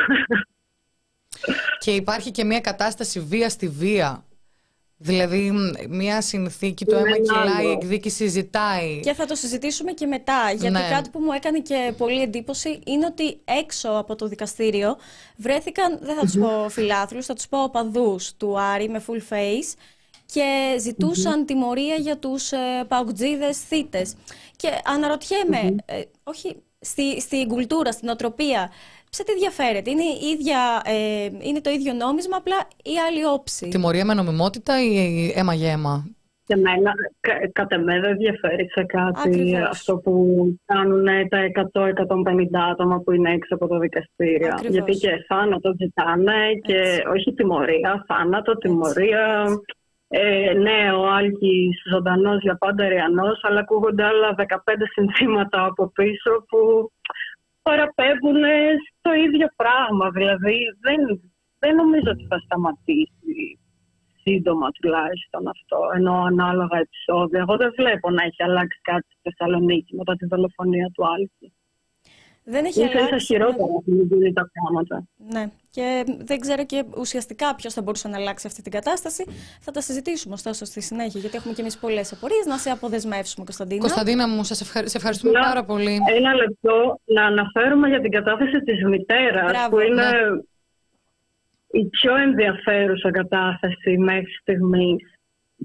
Και 1.79 1.91
υπάρχει 1.91 2.31
και 2.31 2.45
μια 2.45 2.61
κατάσταση 2.61 3.21
βία 3.21 3.49
στη 3.49 3.69
βία. 3.69 4.25
Δηλαδή, 4.97 5.53
μια 5.89 6.21
συνθήκη, 6.21 6.85
το 6.85 6.97
αίμα 6.97 7.17
κυλάει, 7.17 7.67
η 7.67 7.71
εκδίκηση 7.71 8.27
ζητάει. 8.27 9.01
Και 9.01 9.13
θα 9.13 9.27
το 9.27 9.35
συζητήσουμε 9.35 9.93
και 9.93 10.07
μετά. 10.07 10.51
Γιατί 10.51 10.71
ναι. 10.71 10.89
κάτι 10.91 11.11
που 11.11 11.19
μου 11.19 11.33
έκανε 11.33 11.61
και 11.61 11.95
πολύ 11.97 12.23
εντύπωση 12.23 12.81
είναι 12.87 13.07
ότι 13.07 13.41
έξω 13.45 13.89
από 13.89 14.15
το 14.17 14.29
δικαστήριο 14.29 14.97
βρέθηκαν, 15.37 15.99
δεν 16.03 16.17
θα 16.17 16.21
τους 16.21 16.39
πω 16.39 16.69
φιλάθλου, 16.69 17.23
θα 17.23 17.35
τους 17.35 17.47
πω 17.49 17.63
οπαδούς 17.63 18.35
του 18.37 18.61
Άρη 18.61 18.89
με 18.89 19.05
full 19.07 19.33
face 19.33 19.75
και 20.27 20.77
ζητούσαν 20.81 21.47
τιμωρία 21.47 21.95
για 21.95 22.19
τους 22.19 22.53
ε, 22.53 22.85
παουτζίδες 22.89 23.59
θύτες. 23.59 24.15
Και 24.57 24.69
αναρωτιέμαι, 24.85 25.75
ε, 25.85 26.03
όχι 26.23 26.57
στη, 26.81 27.21
στην 27.21 27.49
κουλτούρα, 27.49 27.93
στην 27.93 28.09
οτροπία, 28.09 28.71
σε 29.15 29.25
τι 29.25 29.35
διαφέρεται. 29.35 29.91
Είναι, 29.91 30.09
ίδια, 30.33 30.83
ε, 30.85 31.29
είναι 31.49 31.61
το 31.61 31.71
ίδιο 31.71 31.93
νόμισμα, 31.93 32.37
απλά 32.37 32.59
η 32.95 32.95
άλλη 33.07 33.25
όψη. 33.25 33.69
Τιμωρία 33.69 34.05
με 34.05 34.15
νομιμότητα 34.15 34.73
ή 34.85 35.33
αίμα 35.37 35.55
για 35.55 35.71
αίμα; 35.73 35.95
Και 36.47 36.55
εμένα, 36.55 36.93
κατά 37.53 37.79
μένα 37.79 38.01
δεν 38.01 38.17
διαφέρει 38.17 38.69
σε 38.71 38.85
κάτι 38.85 39.57
αυτό 39.57 39.97
που 39.97 40.13
κάνουν 40.65 41.05
τα 41.29 41.39
100-150 41.45 42.61
άτομα 42.71 43.01
που 43.01 43.13
είναι 43.13 43.33
έξω 43.33 43.55
από 43.55 43.67
το 43.67 43.79
δικαστήριο. 43.79 44.55
Γιατί 44.69 44.93
και 44.93 45.25
θάνατο 45.29 45.75
ζητάνε 45.79 46.41
και 46.63 47.03
όχι 47.15 47.35
τιμωρία, 47.35 48.05
θάνατο, 48.09 48.57
τιμωρία. 48.57 49.47
Ε, 50.09 50.53
ναι, 50.53 50.93
ο 50.93 51.11
Άλκης 51.11 51.83
ζωντανός 51.91 52.43
για 52.43 52.57
πάντα 52.57 52.89
ριανός, 52.89 53.41
αλλά 53.43 53.61
ακούγονται 53.61 54.05
άλλα 54.05 54.35
15 54.37 54.47
συνθήματα 54.93 55.65
από 55.65 55.91
πίσω 55.95 56.31
που 56.49 56.91
παραπέμπουν 57.69 58.43
στο 58.99 59.11
ίδιο 59.25 59.49
πράγμα. 59.63 60.07
Δηλαδή 60.17 60.57
δεν, 60.87 61.01
δεν 61.63 61.75
νομίζω 61.75 62.09
ότι 62.15 62.25
θα 62.31 62.39
σταματήσει 62.45 63.59
σύντομα 64.25 64.69
τουλάχιστον 64.71 65.43
αυτό, 65.55 65.79
ενώ 65.99 66.15
ανάλογα 66.33 66.77
επεισόδια. 66.87 67.41
Εγώ 67.41 67.55
δεν 67.57 67.71
βλέπω 67.79 68.11
να 68.11 68.23
έχει 68.29 68.43
αλλάξει 68.49 68.79
κάτι 68.91 69.07
στη 69.11 69.19
Θεσσαλονίκη 69.23 69.97
μετά 69.97 70.13
τη 70.17 70.25
δολοφονία 70.27 70.89
του 70.95 71.03
Άλκη. 71.15 71.49
Δεν 72.47 72.65
έχει 72.65 72.81
ίσα 72.85 72.99
αλλάξει. 72.99 73.27
χειρότερα 73.27 73.73
ναι. 73.85 74.33
τα 74.33 74.51
πράγματα. 74.53 75.07
Ναι. 75.33 75.51
Και 75.71 76.05
δεν 76.19 76.41
ξέρω 76.41 76.67
και 76.67 76.85
ουσιαστικά 76.97 77.55
ποιος 77.55 77.73
θα 77.73 77.83
μπορούσε 77.83 78.09
να 78.09 78.17
αλλάξει 78.17 78.47
αυτή 78.47 78.63
την 78.63 78.73
κατάσταση. 78.73 79.25
Θα 79.61 79.71
τα 79.71 79.81
συζητήσουμε 79.81 80.35
ωστόσο 80.35 80.65
στη 80.65 80.81
συνέχεια, 80.81 81.21
γιατί 81.21 81.37
έχουμε 81.37 81.55
και 81.55 81.61
εμείς 81.61 81.79
πολλές 81.79 82.13
απορίες. 82.13 82.47
Να 82.47 82.57
σε 82.57 82.71
αποδεσμεύσουμε, 82.71 83.45
Κωνσταντίνα. 83.45 83.81
Κωνσταντίνα 83.81 84.29
μου, 84.29 84.45
σας 84.45 84.61
ευχαρι... 84.61 84.87
ευχαριστούμε 84.95 85.33
πάρα 85.33 85.65
πολύ. 85.65 85.99
Ένα 86.15 86.35
λεπτό 86.35 87.01
να 87.05 87.25
αναφέρουμε 87.25 87.89
για 87.89 88.01
την 88.01 88.11
κατάθεση 88.11 88.59
της 88.61 88.85
μητέρας, 88.85 89.69
που 89.71 89.79
είναι 89.79 90.03
ναι. 90.03 91.81
η 91.81 91.85
πιο 91.85 92.17
ενδιαφέρουσα 92.17 93.11
κατάθεση 93.11 93.99
μέχρι 93.99 94.33
στιγμής 94.41 95.14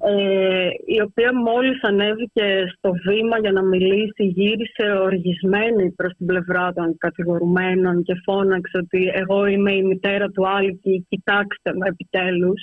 ε, 0.02 0.70
η 0.86 1.02
οποία 1.02 1.36
μόλις 1.36 1.84
ανέβηκε 1.84 2.74
στο 2.78 2.92
βήμα 3.08 3.40
για 3.40 3.52
να 3.52 3.64
μιλήσει 3.64 4.24
γύρισε 4.24 4.92
οργισμένη 5.02 5.92
προς 5.92 6.14
την 6.18 6.26
πλευρά 6.26 6.74
των 6.74 6.98
κατηγορουμένων 6.98 8.04
και 8.04 8.22
φώναξε 8.24 8.78
ότι 8.78 9.12
εγώ 9.14 9.46
είμαι 9.46 9.74
η 9.74 9.84
μητέρα 9.84 10.28
του 10.30 10.48
Άλκη, 10.48 11.06
κοιτάξτε 11.10 11.74
με 11.74 11.88
επιτέλους, 11.88 12.62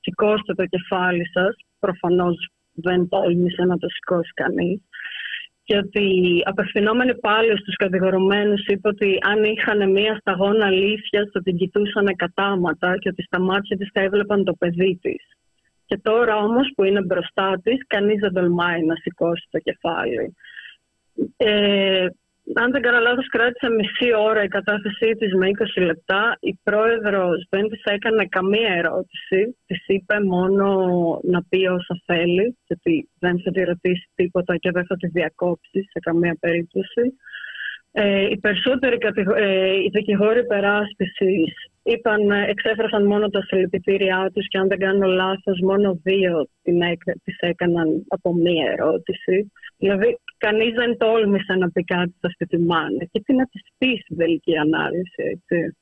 σηκώστε 0.00 0.54
το 0.54 0.64
κεφάλι 0.64 1.28
σας. 1.32 1.56
Προφανώς 1.78 2.48
δεν 2.72 3.08
τόλμησε 3.08 3.64
να 3.64 3.76
το 3.78 3.88
σηκώσει 3.88 4.32
κανείς 4.34 4.80
και 5.68 5.76
ότι 5.76 6.06
απευθυνόμενοι 6.44 7.14
πάλι 7.18 7.58
στους 7.58 7.74
κατηγορουμένους 7.76 8.66
είπε 8.66 8.88
ότι 8.88 9.18
αν 9.20 9.44
είχαν 9.44 9.90
μία 9.90 10.16
σταγόνα 10.20 10.66
αλήθεια 10.66 11.28
θα 11.32 11.40
την 11.42 11.56
κοιτούσαν 11.56 12.16
κατάματα 12.16 12.98
και 12.98 13.08
ότι 13.08 13.22
στα 13.22 13.40
μάτια 13.40 13.76
της 13.76 13.90
θα 13.92 14.00
έβλεπαν 14.00 14.44
το 14.44 14.52
παιδί 14.52 14.98
της. 15.02 15.22
Και 15.88 15.98
τώρα 16.02 16.36
όμως 16.36 16.72
που 16.76 16.84
είναι 16.84 17.02
μπροστά 17.02 17.60
της, 17.62 17.86
κανείς 17.86 18.20
δεν 18.20 18.32
τολμάει 18.32 18.82
να 18.84 18.94
σηκώσει 18.94 19.48
το 19.50 19.58
κεφάλι. 19.58 20.34
Ε, 21.36 22.06
αν 22.54 22.70
δεν 22.70 22.82
κάνω 22.82 22.98
λάθος, 22.98 23.28
κράτησε 23.28 23.68
μισή 23.70 24.14
ώρα 24.14 24.42
η 24.42 24.48
κατάθεσή 24.48 25.12
της 25.18 25.34
με 25.34 25.46
20 25.48 25.82
λεπτά. 25.82 26.36
Η 26.40 26.58
πρόεδρος 26.62 27.46
δεν 27.50 27.68
της 27.68 27.82
έκανε 27.84 28.26
καμία 28.26 28.72
ερώτηση. 28.74 29.56
Της 29.66 29.84
είπε 29.86 30.20
μόνο 30.20 30.68
να 31.22 31.42
πει 31.48 31.66
όσα 31.66 32.00
θέλει, 32.04 32.56
γιατί 32.66 33.08
δεν 33.18 33.40
θα 33.40 33.50
τη 33.50 33.62
ρωτήσει 33.62 34.08
τίποτα 34.14 34.56
και 34.56 34.70
δεν 34.70 34.86
θα 34.86 34.96
τη 34.96 35.06
διακόψει 35.06 35.80
σε 35.82 35.98
καμία 36.00 36.36
περίπτωση. 36.40 37.14
Ε, 37.92 38.30
οι 38.30 38.38
περισσότεροι 38.38 38.98
ε, 39.36 39.74
οι 39.74 39.90
δικηγόροι 39.92 40.46
περάσπισης 40.46 41.54
είπαν, 41.92 42.30
εξέφρασαν 42.30 43.06
μόνο 43.06 43.28
τα 43.28 43.42
συλληπιτήριά 43.42 44.30
τους 44.34 44.48
και 44.48 44.58
αν 44.58 44.68
δεν 44.68 44.78
κάνω 44.78 45.06
λάθος 45.06 45.60
μόνο 45.60 46.00
δύο 46.02 46.48
την 46.62 46.78
τις 47.24 47.36
έκαναν 47.38 48.04
από 48.08 48.34
μία 48.34 48.70
ερώτηση. 48.72 49.52
Δηλαδή 49.76 50.18
κανείς 50.36 50.74
δεν 50.74 50.96
τόλμησε 50.96 51.54
να 51.54 51.70
πει 51.70 51.84
κάτι 51.84 52.10
σε 52.10 52.26
αυτή 52.26 52.46
τη 52.46 52.58
μάνα 52.58 53.04
και 53.10 53.20
τι 53.20 53.34
να 53.34 53.44
της 53.44 53.62
πεις 53.78 54.00
στην 54.00 54.16
τελική 54.16 54.56
ανάλυση. 54.56 55.22
Έτσι. 55.34 55.76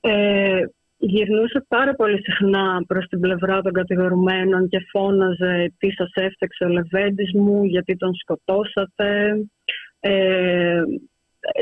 Ε, 0.00 0.60
γυρνούσε 0.96 1.64
πάρα 1.68 1.94
πολύ 1.94 2.22
συχνά 2.22 2.84
προς 2.86 3.06
την 3.06 3.20
πλευρά 3.20 3.62
των 3.62 3.72
κατηγορουμένων 3.72 4.68
και 4.68 4.86
φώναζε 4.90 5.72
τι 5.78 5.90
σας 5.90 6.10
έφταξε 6.14 6.64
ο 6.64 6.68
Λεβέντης 6.68 7.32
μου, 7.34 7.64
γιατί 7.64 7.96
τον 7.96 8.14
σκοτώσατε. 8.14 9.36
Ε, 10.00 10.82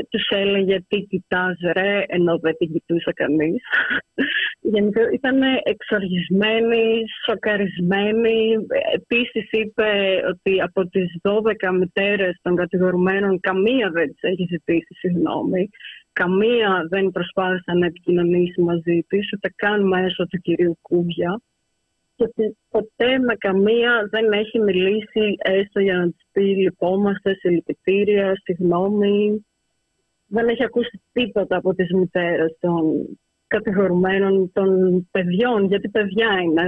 τους 0.09 0.27
έλεγε 0.29 0.83
τι 0.87 0.99
κοιτάς 1.01 1.57
ρε, 1.73 2.03
ενώ 2.07 2.39
δεν 2.39 2.55
την 2.57 2.71
κοιτούσε 2.71 3.11
κανείς. 3.15 3.61
Γενικά 4.61 5.01
ήταν 5.13 5.41
εξοργισμένη, 5.63 7.03
σοκαρισμένη. 7.25 8.55
Επίσης 8.93 9.51
είπε 9.51 9.89
ότι 10.29 10.61
από 10.61 10.87
τις 10.87 11.15
12 11.21 11.71
μητέρες 11.71 12.39
των 12.41 12.55
κατηγορουμένων 12.55 13.39
καμία 13.39 13.89
δεν 13.89 14.07
της 14.07 14.21
έχει 14.21 14.45
ζητήσει 14.49 14.93
συγγνώμη. 14.93 15.69
Καμία 16.13 16.87
δεν 16.89 17.11
προσπάθησε 17.11 17.71
να 17.73 17.85
επικοινωνήσει 17.85 18.61
μαζί 18.61 19.05
της, 19.07 19.33
ούτε 19.33 19.53
καν 19.55 19.87
μέσω 19.87 20.27
του 20.27 20.37
κυρίου 20.37 20.77
Κούβια. 20.81 21.41
Και 22.15 22.23
ότι 22.23 22.57
ποτέ 22.69 23.17
με 23.17 23.35
καμία 23.35 24.07
δεν 24.11 24.31
έχει 24.31 24.59
μιλήσει 24.59 25.35
έστω 25.37 25.79
για 25.79 25.97
να 25.97 26.05
της 26.05 26.25
πει 26.31 26.41
λυπόμαστε, 26.41 27.33
συλληπιτήρια, 27.33 28.31
συγγνώμη 28.43 29.45
δεν 30.33 30.47
έχει 30.47 30.63
ακούσει 30.63 31.01
τίποτα 31.11 31.55
από 31.57 31.73
τις 31.73 31.93
μητέρες 31.93 32.57
των 32.59 32.81
κατηγορουμένων 33.47 34.51
των 34.53 34.67
παιδιών, 35.11 35.65
γιατί 35.65 35.89
παιδιά 35.89 36.29
είναι, 36.43 36.63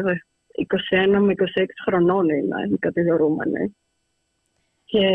21 1.15 1.19
με 1.19 1.33
26 1.33 1.65
χρονών 1.85 2.29
είναι 2.29 2.55
οι 2.71 2.77
κατηγορούμενοι. 2.77 3.75
Και 4.85 5.07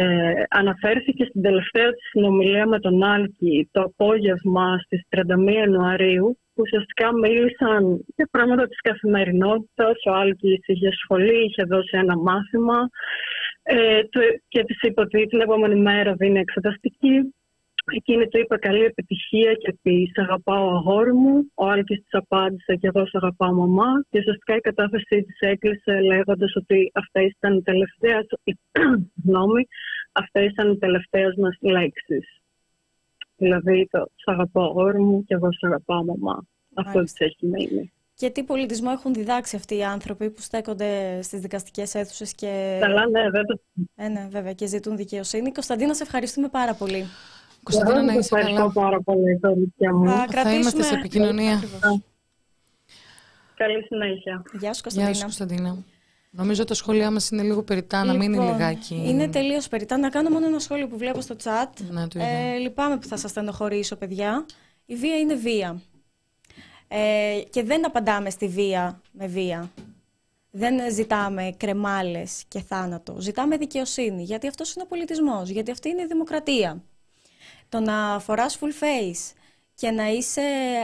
αναφέρθηκε 0.49 1.25
στην 1.25 1.43
τελευταία 1.43 1.93
της 1.93 2.09
συνομιλία 2.11 2.67
με 2.67 2.79
τον 2.79 3.03
Άλκη 3.03 3.69
το 3.73 3.81
απόγευμα 3.81 4.79
στις 4.79 5.01
31 5.09 5.53
Ιανουαρίου 5.53 6.39
που 6.55 6.63
ουσιαστικά 6.67 7.15
μίλησαν 7.15 8.05
για 8.17 8.29
πράγματα 8.31 8.67
της 8.67 8.81
καθημερινότητας. 8.81 9.97
Ο 10.07 10.13
Άλκης 10.13 10.67
είχε 10.67 10.91
σχολή, 11.03 11.45
είχε 11.45 11.63
δώσει 11.63 11.97
ένα 11.97 12.17
μάθημα 12.19 12.89
ε, 13.63 14.01
και 14.49 14.65
της 14.65 14.83
είπε 14.83 15.01
ότι 15.01 15.27
την 15.27 15.41
επόμενη 15.41 15.81
μέρα 15.81 16.15
δίνει 16.15 16.39
εξεταστική 16.39 17.35
Εκείνη 17.97 18.29
του 18.29 18.39
είπε 18.39 18.57
καλή 18.57 18.85
επιτυχία 18.85 19.55
και 19.55 19.75
ότι 19.75 20.11
σε 20.15 20.21
αγαπάω 20.21 20.77
αγόρι 20.77 21.13
μου. 21.13 21.51
Ο 21.55 21.67
Άλκης 21.67 21.99
της 21.99 22.15
απάντησε 22.15 22.75
και 22.75 22.87
εγώ 22.87 23.07
σε 23.07 23.17
αγαπάω 23.21 23.53
μαμά. 23.53 24.05
Και 24.11 24.19
ουσιαστικά 24.19 24.57
η 24.57 24.61
κατάθεσή 24.61 25.23
της 25.23 25.39
έκλεισε 25.39 26.01
λέγοντας 26.01 26.57
ότι 26.57 26.91
αυτές 26.95 27.27
ήταν 27.27 27.57
οι 27.57 27.63
τελευταίες, 27.63 28.27
γνώμη, 29.27 29.67
αυτές 30.13 30.51
ήταν 30.51 30.73
οι 30.73 30.79
τελευταίες 30.79 31.35
μας 31.37 31.57
λέξεις. 31.61 32.41
Δηλαδή 33.37 33.89
το 33.91 33.99
σε 34.15 34.25
αγαπάω 34.27 34.65
αγόρι 34.65 35.01
μου 35.01 35.25
και 35.25 35.35
εγώ 35.35 35.53
σε 35.53 35.67
αγαπάω 35.67 36.05
μαμά. 36.05 36.45
Αυτό 36.75 37.03
της 37.03 37.15
έχει 37.19 37.47
μείνει. 37.47 37.93
Και 38.15 38.31
τι 38.31 38.43
πολιτισμό 38.43 38.91
έχουν 38.93 39.15
διδάξει 39.15 39.57
αυτοί 39.57 39.77
οι 39.77 39.85
άνθρωποι 39.85 40.31
που 40.31 40.41
στέκονται 40.41 41.23
στις 41.23 41.41
δικαστικές 41.41 41.95
αίθουσες 41.95 42.35
και. 42.35 42.79
Καλά, 42.81 43.09
ναι, 43.09 43.23
βέβαια. 43.23 43.59
Ε, 43.97 44.09
ναι, 44.09 44.29
βέβαια, 44.31 44.53
και 44.53 44.67
ζητούν 44.67 44.97
δικαιοσύνη. 44.97 45.53
Κωνσταντίνα, 45.53 45.95
σε 45.95 46.03
ευχαριστούμε 46.03 46.49
πάρα 46.49 46.75
πολύ. 46.75 47.05
Κωνσταντίνα, 47.63 48.03
να 48.03 48.13
είσαι 48.13 48.41
καλά. 48.41 48.71
πάρα 48.73 49.01
πολύ, 49.01 49.41
μου. 49.93 50.07
Θα, 50.07 50.43
θα 50.43 50.55
είμαστε 50.55 50.83
σε 50.83 50.95
επικοινωνία. 50.95 51.63
Καλή 53.55 53.83
συνέχεια. 53.83 54.43
Γεια 54.59 54.75
σου, 54.75 54.83
Κωνσταντίνα. 54.83 55.05
Γεια 55.05 55.15
σου, 55.15 55.23
Κωνσταντίνα. 55.23 55.77
Νομίζω 56.31 56.65
τα 56.65 56.75
σχόλιά 56.75 57.11
μας 57.11 57.31
είναι 57.31 57.43
λίγο 57.43 57.63
περιτά, 57.63 58.05
να 58.05 58.13
μην 58.13 58.23
είναι 58.23 58.37
λοιπόν, 58.37 58.53
λιγάκι. 58.53 59.03
Είναι 59.07 59.29
τελείως 59.29 59.69
περιτά. 59.69 59.99
Να 59.99 60.09
κάνω 60.09 60.31
μόνο 60.31 60.47
ένα 60.47 60.59
σχόλιο 60.59 60.89
που 60.89 60.97
βλέπω 60.97 61.21
στο 61.21 61.37
chat. 61.43 61.85
Ναι, 61.91 62.09
το 62.09 62.19
ε, 62.19 62.57
λυπάμαι 62.57 62.99
που 62.99 63.07
θα 63.07 63.17
σας 63.17 63.31
στενοχωρήσω, 63.31 63.97
παιδιά. 63.97 64.47
Η 64.87 64.95
βία 64.95 65.17
είναι 65.17 65.35
βία. 65.35 65.81
Ε, 66.89 67.41
και 67.51 67.63
δεν 67.63 67.87
απαντάμε 67.87 68.31
στη 68.31 68.49
βία 68.49 69.01
με 69.13 69.27
βία. 69.27 69.71
Δεν 70.51 70.93
ζητάμε 70.93 71.55
κρεμάλες 71.57 72.45
και 72.49 72.61
θάνατο. 72.61 73.17
Ζητάμε 73.19 73.57
δικαιοσύνη. 73.57 74.23
Γιατί 74.23 74.47
αυτός 74.47 74.75
είναι 74.75 74.85
ο 74.85 74.87
πολιτισμός. 74.87 75.49
Γιατί 75.49 75.71
αυτή 75.71 75.89
είναι 75.89 76.03
η 76.03 76.07
δημοκρατία. 76.07 76.83
Το 77.71 77.81
να 77.81 78.19
φοράς 78.19 78.59
full 78.61 78.83
face 78.83 79.35
και 79.75 79.91
να 79.91 80.09
είσαι 80.09 80.43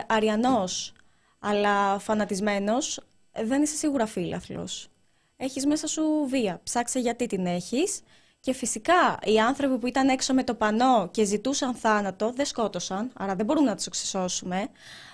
αριανός 0.09 0.93
αλλά 1.39 1.99
φανατισμένος, 1.99 3.01
δεν 3.45 3.63
είσαι 3.63 3.77
σίγουρα 3.77 4.07
φίλαθλος. 4.07 4.89
Έχεις 5.37 5.67
μέσα 5.67 5.87
σου 5.87 6.27
βία. 6.29 6.61
Ψάξε 6.63 6.99
γιατί 6.99 7.27
την 7.27 7.47
έχεις. 7.47 8.01
Και 8.41 8.53
φυσικά 8.53 9.19
οι 9.25 9.39
άνθρωποι 9.41 9.79
που 9.79 9.87
ήταν 9.87 10.09
έξω 10.09 10.35
με 10.35 10.45
το 10.45 10.55
πανό 10.55 11.09
και 11.11 11.25
ζητούσαν 11.25 11.75
θάνατο 11.75 12.33
δεν 12.33 12.47
σκότωσαν, 12.47 13.11
άρα 13.15 13.35
δεν 13.35 13.47
μπορούμε 13.47 13.69
να 13.69 13.77
τους 13.77 13.87
εξισώσουμε, 13.87 14.69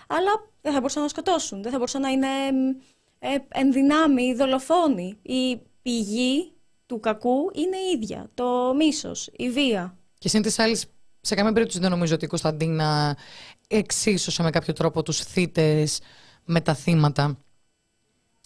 αλλά 0.07 0.31
δεν 0.61 0.73
θα 0.73 0.79
μπορούσαν 0.79 1.03
να 1.03 1.09
σκοτώσουν, 1.09 1.63
δεν 1.63 1.71
θα 1.71 1.77
μπορούσαν 1.77 2.01
να 2.01 2.09
είναι 2.09 2.29
ε, 3.19 3.37
ενδυνάμει, 3.49 4.35
δολοφόνοι. 4.35 5.19
Η 5.23 5.61
πηγή 5.83 6.53
του 6.87 7.01
κακού 7.01 7.51
είναι 7.55 7.77
η 7.77 7.91
ίδια, 7.95 8.31
το 8.35 8.75
μίσος, 8.77 9.31
η 9.33 9.51
βία. 9.51 9.97
Και 10.19 10.29
συν 10.29 10.43
της 10.43 10.59
άλλης 10.59 10.87
σε 11.25 11.35
καμία 11.35 11.53
περίπτωση 11.53 11.81
δεν 11.81 11.91
νομίζω 11.91 12.15
ότι 12.15 12.25
η 12.25 12.29
Κωνσταντίνα 12.29 13.17
εξίσωσε 13.69 14.43
με 14.43 14.51
κάποιο 14.51 14.73
τρόπο 14.73 15.03
τους 15.03 15.19
θύτες 15.19 16.01
με 16.45 16.61
τα 16.61 16.75
θύματα. 16.75 17.39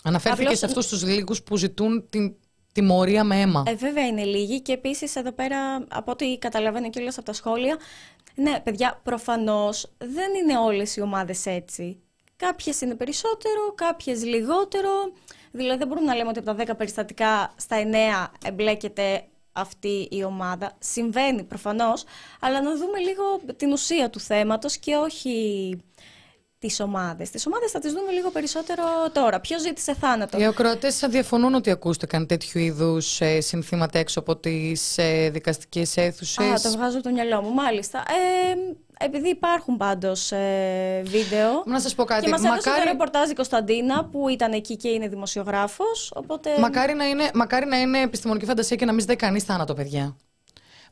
Αναφέρθηκε 0.02 0.42
Απλώς... 0.42 0.58
σε 0.58 0.66
αυτούς 0.66 0.88
τους 0.88 1.04
λίγους 1.04 1.42
που 1.42 1.56
ζητούν 1.56 2.08
την 2.08 2.34
τιμωρία 2.72 3.24
με 3.24 3.40
αίμα. 3.40 3.62
Ε, 3.66 3.74
βέβαια 3.74 4.06
είναι 4.06 4.24
λίγοι 4.24 4.60
και 4.60 4.72
επίσης 4.72 5.16
εδώ 5.16 5.32
πέρα 5.32 5.84
από 5.88 6.10
ό,τι 6.10 6.38
καταλαβαίνω 6.38 6.90
και 6.90 7.08
από 7.08 7.22
τα 7.22 7.32
σχόλια 7.32 7.76
ναι 8.34 8.60
παιδιά 8.60 9.00
προφανώς 9.02 9.92
δεν 9.98 10.34
είναι 10.34 10.58
όλες 10.58 10.96
οι 10.96 11.00
ομάδες 11.00 11.46
έτσι. 11.46 12.00
Κάποιες 12.36 12.80
είναι 12.80 12.94
περισσότερο, 12.94 13.72
κάποιες 13.74 14.24
λιγότερο. 14.24 14.90
Δηλαδή 15.50 15.78
δεν 15.78 15.88
μπορούμε 15.88 16.06
να 16.06 16.14
λέμε 16.14 16.28
ότι 16.28 16.38
από 16.38 16.54
τα 16.54 16.72
10 16.72 16.76
περιστατικά 16.76 17.54
στα 17.56 17.76
9 18.42 18.48
εμπλέκεται 18.48 19.24
αυτή 19.56 20.08
η 20.10 20.24
ομάδα. 20.24 20.72
Συμβαίνει 20.78 21.42
προφανώς, 21.42 22.04
αλλά 22.40 22.62
να 22.62 22.76
δούμε 22.76 22.98
λίγο 22.98 23.40
την 23.56 23.72
ουσία 23.72 24.10
του 24.10 24.20
θέματος 24.20 24.76
και 24.76 24.94
όχι 24.94 25.78
τις 26.58 26.80
ομάδες. 26.80 27.30
Τις 27.30 27.46
ομάδες 27.46 27.70
θα 27.70 27.78
τις 27.78 27.92
δούμε 27.92 28.12
λίγο 28.12 28.30
περισσότερο 28.30 28.84
τώρα. 29.12 29.40
Ποιος 29.40 29.60
ζήτησε 29.60 29.94
θάνατο; 29.94 30.38
Οι 30.38 30.44
ακροατές 30.44 31.04
διαφωνούν 31.08 31.54
ότι 31.54 31.70
ακούστηκαν 31.70 32.26
τέτοιου 32.26 32.60
είδους 32.60 33.20
ε, 33.20 33.40
συνθήματα 33.40 33.98
έξω 33.98 34.20
από 34.20 34.36
τις 34.36 34.98
ε, 34.98 35.30
δικαστικές 35.30 35.96
αίθουσες. 35.96 36.46
Α, 36.46 36.70
το 36.70 36.70
βγάζω 36.70 37.00
το 37.00 37.10
μυαλό 37.10 37.42
μου, 37.42 37.54
μάλιστα. 37.54 37.98
Ε, 37.98 38.54
επειδή 39.04 39.28
υπάρχουν 39.28 39.76
πάντως 39.76 40.32
ε, 40.32 41.02
βίντεο. 41.04 41.62
Να 41.66 41.80
σας 41.80 41.94
πω 41.94 42.04
κάτι. 42.04 42.24
Και 42.24 42.30
μας 42.30 42.40
μακάρι... 42.40 42.60
έδωσε 42.64 42.82
το 42.84 42.90
ρεπορτάζ 42.90 43.30
η 43.30 43.34
Κωνσταντίνα 43.34 44.04
που 44.04 44.28
ήταν 44.28 44.52
εκεί 44.52 44.76
και 44.76 44.88
είναι 44.88 45.08
δημοσιογράφος. 45.08 46.12
Οπότε... 46.14 46.50
Μακάρι, 46.58 46.94
να 46.94 47.04
είναι, 47.08 47.30
μακάρι 47.34 47.66
να 47.66 47.80
είναι 47.80 48.00
επιστημονική 48.00 48.44
φαντασία 48.44 48.76
και 48.76 48.84
να 48.84 48.90
μην 48.90 49.00
ζητάει 49.00 49.16
κανείς 49.16 49.44
θάνατο, 49.44 49.74
παιδιά. 49.74 50.16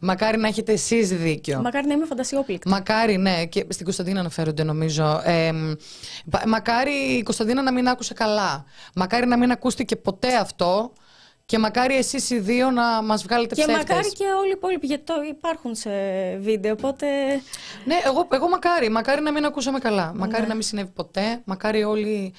Μακάρι 0.05 0.39
να 0.39 0.49
έχετε 0.49 0.73
εσείς 0.73 1.09
δίκιο. 1.09 1.61
Μακάρι 1.61 1.87
να 1.87 1.93
είμαι 1.93 2.07
φαντασιόπληκτη. 2.07 2.69
Μακάρι, 2.69 3.17
ναι. 3.17 3.47
Και 3.47 3.67
στην 3.69 3.85
Κωνσταντίνα 3.85 4.21
αναφέρονται, 4.21 4.63
νομίζω. 4.63 5.23
Ε, 5.25 5.53
μακάρι 6.47 6.93
η 6.93 7.23
Κωνσταντίνα 7.23 7.63
να 7.63 7.73
μην 7.73 7.89
άκουσε 7.89 8.15
καλά. 8.15 8.65
Μακάρι 8.95 9.27
να 9.27 9.37
μην 9.37 9.51
ακούστηκε 9.51 9.97
ποτέ 9.97 10.37
αυτό. 10.37 10.93
Και 11.47 11.59
μακάρι 11.59 11.97
εσείς 11.97 12.31
οι 12.31 12.39
δύο 12.39 12.71
να 12.71 13.03
μας 13.03 13.23
βγάλετε 13.23 13.55
ψεύτες. 13.55 13.77
Και 13.77 13.83
μακάρι 13.89 14.13
και 14.13 14.25
όλοι 14.39 14.49
οι 14.49 14.55
υπόλοιποι, 14.57 14.87
γιατί 14.87 15.05
το 15.05 15.15
υπάρχουν 15.29 15.75
σε 15.75 15.91
βίντεο, 16.41 16.73
οπότε... 16.73 17.07
Ναι, 17.85 17.95
εγώ, 18.05 18.29
εγώ 18.33 18.49
μακάρι. 18.49 18.89
Μακάρι 18.89 19.23
να 19.23 19.33
μην 19.33 19.45
ακούσαμε 19.45 19.79
καλά. 19.79 20.13
Μακάρι 20.17 20.43
ναι. 20.43 20.49
να 20.49 20.55
μην 20.55 20.63
συνέβη 20.63 20.91
ποτέ. 20.91 21.43
Μακάρι 21.45 21.85
όλοι 21.85 22.35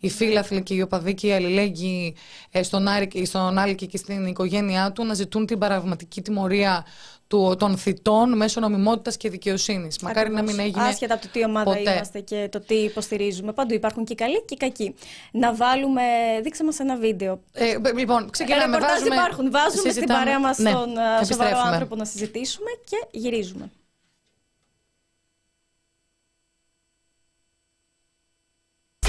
οι 0.00 0.10
φίλαθλοι 0.10 0.62
και 0.62 0.74
οι 0.74 0.80
οπαδοί 0.80 1.14
και 1.14 1.26
οι 1.26 1.32
αλληλέγγυοι 1.32 2.16
ε, 2.50 2.62
στον, 2.62 2.88
Άρη, 2.88 3.26
στον 3.26 3.58
Άλκη 3.58 3.86
και 3.86 3.96
στην 3.96 4.26
οικογένειά 4.26 4.92
του 4.92 5.04
να 5.04 5.14
ζητούν 5.14 5.46
την 5.46 5.58
παραγματική 5.58 6.22
τιμωρία 6.22 6.84
του, 7.26 7.56
των 7.58 7.76
θητών 7.76 8.36
μέσω 8.36 8.60
νομιμότητας 8.60 9.16
και 9.16 9.30
δικαιοσύνης. 9.30 9.98
Μακάρι 9.98 10.30
να 10.30 10.42
μην 10.42 10.58
έγινε. 10.58 10.84
Άσχετα 10.84 11.14
από 11.14 11.22
το 11.22 11.28
τι 11.32 11.44
ομάδα 11.44 11.64
ποτέ. 11.64 11.90
είμαστε 11.90 12.20
και 12.20 12.48
το 12.52 12.60
τι 12.60 12.74
υποστηρίζουμε. 12.74 13.52
Παντού 13.52 13.74
υπάρχουν 13.74 14.04
και 14.04 14.14
καλοί 14.14 14.44
και 14.44 14.56
κακοί. 14.56 14.94
Να 15.32 15.54
βάλουμε. 15.54 16.02
Δείξε 16.42 16.64
μας 16.64 16.78
ένα 16.78 16.96
βίντεο. 16.96 17.40
Ε, 17.52 17.74
λοιπόν, 17.96 18.30
ξεκινάμε. 18.30 18.76
Ε, 18.76 18.80
βάζουμε, 18.80 19.14
υπάρχουν. 19.14 19.50
Βάζουμε 19.50 19.90
συζητάμε. 19.90 19.92
στην 19.92 20.06
παρέα 20.06 20.40
μας 20.40 20.58
ναι, 20.58 20.72
τον 20.72 20.90
ε, 21.20 21.24
σοβαρό 21.24 21.58
άνθρωπο 21.58 21.96
να 21.96 22.04
συζητήσουμε 22.04 22.70
και 22.84 23.18
γυρίζουμε. 23.18 23.70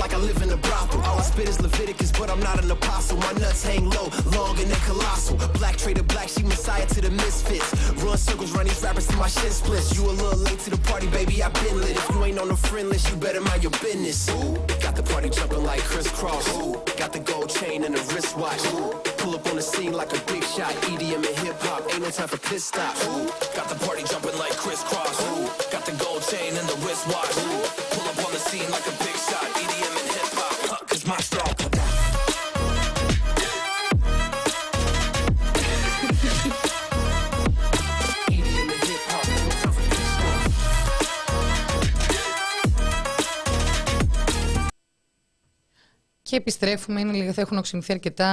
Like 0.02 0.14
I 0.14 0.18
live 0.18 0.42
in 0.42 0.50
a 0.50 0.58
brothel. 0.58 1.02
All 1.02 1.20
I 1.20 1.22
spit 1.22 1.48
is 1.48 1.62
Leviticus, 1.62 2.12
but 2.12 2.30
I'm 2.30 2.40
not 2.40 2.62
an 2.64 2.70
apostle. 2.72 3.18
My 3.18 3.32
nuts 3.34 3.64
hang 3.64 3.90
low, 3.90 4.10
long 4.36 4.58
and 4.60 4.70
they 4.70 4.82
colossal. 4.86 5.38
Black 5.60 5.78
trader, 5.78 6.04
black 6.04 6.28
sheep, 6.28 6.46
messiah 6.46 6.86
to 6.88 7.02
the 7.02 7.12
misfits. 7.12 7.70
Run 8.04 8.18
circles, 8.18 8.52
run 8.52 8.66
these 8.66 8.82
rappers 8.82 9.08
to 9.08 9.16
my 9.18 9.28
shin 9.28 9.52
splits. 9.52 9.96
You 9.96 10.10
a 10.10 10.12
little 10.12 10.40
late 10.40 10.60
to 10.60 10.72
the 10.72 10.78
party, 10.90 11.08
baby, 11.08 11.44
I 11.44 11.50
been 11.50 11.80
lit. 11.80 11.96
If 11.96 12.10
you 12.10 12.24
ain't 12.24 12.40
on 12.40 12.48
the 12.48 12.58
friend 12.58 12.90
list, 12.90 13.10
you 13.10 13.16
better 13.18 13.42
mind 13.42 13.64
your 13.64 13.72
business. 13.84 14.30
Ooh, 14.30 14.56
got 14.82 14.96
the 14.96 15.04
party 15.04 15.30
jumping 15.30 15.64
like 15.64 15.82
crisscross. 15.82 16.48
Ooh, 16.58 16.82
got 16.98 17.14
the 17.14 17.20
gold 17.20 17.50
chain 17.50 17.84
and 17.84 17.96
the 17.96 18.02
wristwatch. 18.14 18.66
Ooh, 18.74 18.92
pull 19.22 19.36
up 19.36 19.46
on 19.48 19.56
the 19.56 19.62
scene 19.62 19.94
like 19.94 20.12
a 20.18 20.22
big 20.32 20.44
shot. 20.44 20.74
EDM 20.90 21.24
and 21.30 21.38
hip 21.46 21.60
hop, 21.62 21.82
ain't 21.94 22.02
no 22.02 22.10
time 22.10 22.28
for 22.28 22.38
piss 22.38 22.66
stops. 22.66 23.06
Ooh, 23.08 23.28
got 23.56 23.70
the 23.70 23.76
party 23.86 24.04
jumping 24.04 24.38
like 24.40 24.56
crisscross. 24.58 25.22
Ooh, 25.30 25.46
got 25.72 25.86
the 25.86 25.94
gold 26.04 26.24
chain 26.24 26.56
and 26.58 26.68
the 26.68 26.78
wristwatch. 26.86 27.38
Ooh, 27.38 28.01
Και 46.32 46.38
επιστρέφουμε, 46.38 47.00
είναι 47.00 47.12
λίγο, 47.12 47.34
θα 47.34 47.42
έχουν 47.42 47.58
οξυνθεί 47.58 47.92
αρκετά 47.94 48.28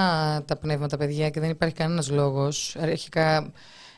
τα 0.46 0.56
πνεύματα, 0.56 0.96
παιδιά, 0.96 1.30
και 1.30 1.40
δεν 1.40 1.50
υπάρχει 1.50 1.74
κανένας 1.74 2.10
λόγος. 2.10 2.76
Αρχικά, 2.80 3.52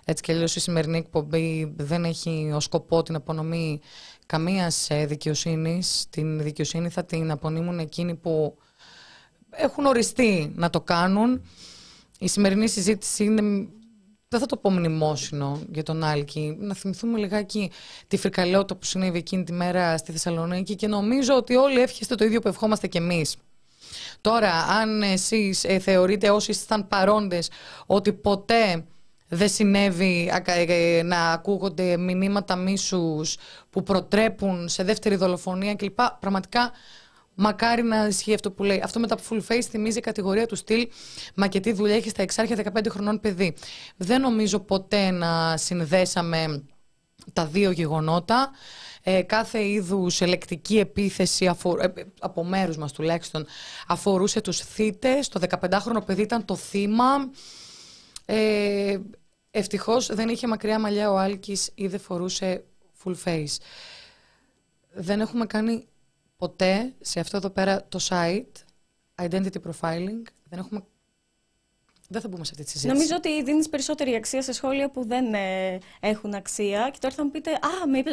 έτσι 0.05 0.23
κι 0.23 0.33
αλλιώς 0.33 0.57
η 0.57 0.61
σημερινή 0.61 0.99
εκπομπή 0.99 1.73
δεν 1.77 2.05
έχει 2.05 2.51
ως 2.55 2.65
σκοπό 2.65 3.03
την 3.03 3.15
απονομή 3.15 3.81
καμίας 4.27 4.89
δικαιοσύνης. 5.07 6.07
Την 6.11 6.43
δικαιοσύνη 6.43 6.89
θα 6.89 7.05
την 7.05 7.31
απονείμουν 7.31 7.79
εκείνοι 7.79 8.15
που 8.15 8.57
έχουν 9.51 9.87
οριστεί 9.87 10.53
να 10.55 10.71
το 10.71 10.81
κάνουν. 10.81 11.43
Η 12.19 12.29
σημερινή 12.29 12.69
συζήτηση 12.69 13.25
είναι 13.25 13.69
δεν 14.29 14.41
θα 14.41 14.47
το 14.47 14.57
πω 14.57 14.71
μνημόσυνο 14.71 15.61
για 15.73 15.83
τον 15.83 16.05
Άλκη. 16.05 16.57
Να 16.61 16.75
θυμηθούμε 16.75 17.19
λιγάκι 17.19 17.71
τη 18.07 18.17
φρικαλαιότητα 18.17 18.77
που 18.77 18.85
συνέβη 18.85 19.19
εκείνη 19.19 19.45
τη 19.45 19.53
μέρα 19.53 19.97
στη 19.97 20.13
Θεσσαλονίκη 20.13 20.75
και 20.75 20.87
νομίζω 20.87 21.35
ότι 21.35 21.55
όλοι 21.55 21.81
εύχεστε 21.81 22.15
το 22.15 22.25
ίδιο 22.25 22.41
που 22.41 22.49
ευχόμαστε 22.49 22.87
κι 22.87 22.97
εμείς. 22.97 23.37
Τώρα, 24.21 24.53
αν 24.53 25.03
εσείς 25.03 25.65
ε, 25.65 25.79
θεωρείτε 25.79 26.31
όσοι 26.31 26.51
ήσασταν 26.51 26.89
παρόντες 26.89 27.51
ότι 27.87 28.13
ποτέ 28.13 28.85
δεν 29.29 29.49
συνέβη 29.49 30.33
ε, 30.45 31.03
να 31.03 31.31
ακούγονται 31.31 31.97
μηνύματα 31.97 32.57
μίσους 32.57 33.37
που 33.71 33.83
προτρέπουν 33.83 34.69
σε 34.69 34.83
δεύτερη 34.83 35.17
δολοφονία 35.17 35.75
κλπ. 35.75 35.99
Πραγματικά 36.21 36.73
μακάρι 37.35 37.83
να 37.83 38.07
ισχύει 38.07 38.35
αυτό 38.35 38.51
που 38.51 38.63
λέει. 38.63 38.81
Αυτό 38.85 39.01
με 39.01 39.07
τα 39.07 39.17
full 39.29 39.41
face 39.49 39.63
θυμίζει 39.71 39.99
η 39.99 40.01
κατηγορία 40.01 40.47
του 40.47 40.57
στυλ 40.57 40.89
Μα 41.35 41.47
και 41.47 41.61
τι 41.61 41.73
δουλειά 41.73 41.95
έχεις 41.95 42.11
στα 42.11 42.23
εξάρχεια 42.23 42.73
15 42.75 42.87
χρονών 42.89 43.21
παιδί. 43.21 43.55
Δεν 43.97 44.21
νομίζω 44.21 44.61
ποτέ 44.61 45.11
να 45.11 45.57
συνδέσαμε 45.57 46.65
τα 47.33 47.47
δύο 47.47 47.71
γεγονότα 47.71 48.51
ε, 49.03 49.23
κάθε 49.23 49.69
είδους 49.69 50.21
ελεκτική 50.21 50.79
επίθεση 50.79 51.47
αφο, 51.47 51.77
ε, 51.81 51.93
από 52.21 52.45
μέρους 52.45 52.77
μας 52.77 52.93
τουλάχιστον 52.93 53.47
αφορούσε 53.87 54.41
τους 54.41 54.59
θύτες. 54.59 55.29
Το 55.29 55.41
15χρονο 55.41 56.05
παιδί 56.07 56.23
ήταν 56.23 56.45
το 56.45 56.57
θύμα. 56.57 57.31
Ε, 58.25 58.99
ευτυχώς 59.51 60.07
δεν 60.07 60.29
είχε 60.29 60.47
μακριά 60.47 60.79
μαλλιά 60.79 61.11
ο 61.11 61.19
Άλκης 61.19 61.71
ή 61.75 61.87
δεν 61.87 62.01
φορούσε 62.01 62.65
full 63.05 63.15
face. 63.25 63.57
Δεν 64.93 65.21
έχουμε 65.21 65.47
κάνει 65.47 65.87
ποτέ 66.37 66.95
σε 67.01 67.21
αυτό 67.21 67.37
εδώ 67.37 67.51
πέρα 67.51 67.85
το 67.89 67.99
site 68.09 68.53
identity 69.23 69.61
profiling. 69.67 70.23
Δεν 70.45 70.59
έχουμε 70.59 70.85
δεν 72.13 72.21
θα 72.21 72.29
μπούμε 72.29 72.45
σε 72.45 72.51
αυτή 72.53 72.65
τη 72.65 72.71
συζήτηση. 72.71 72.97
Νομίζω 72.97 73.15
ότι 73.17 73.43
δίνεις 73.43 73.69
περισσότερη 73.69 74.15
αξία 74.15 74.43
σε 74.43 74.53
σχόλια 74.53 74.91
που 74.91 75.07
δεν 75.07 75.35
ε, 75.35 75.79
έχουν 76.01 76.35
αξία. 76.35 76.89
Και 76.93 76.99
τώρα 77.01 77.15
θα 77.15 77.25
μου 77.25 77.31
πείτε, 77.31 77.51
Α, 77.51 77.69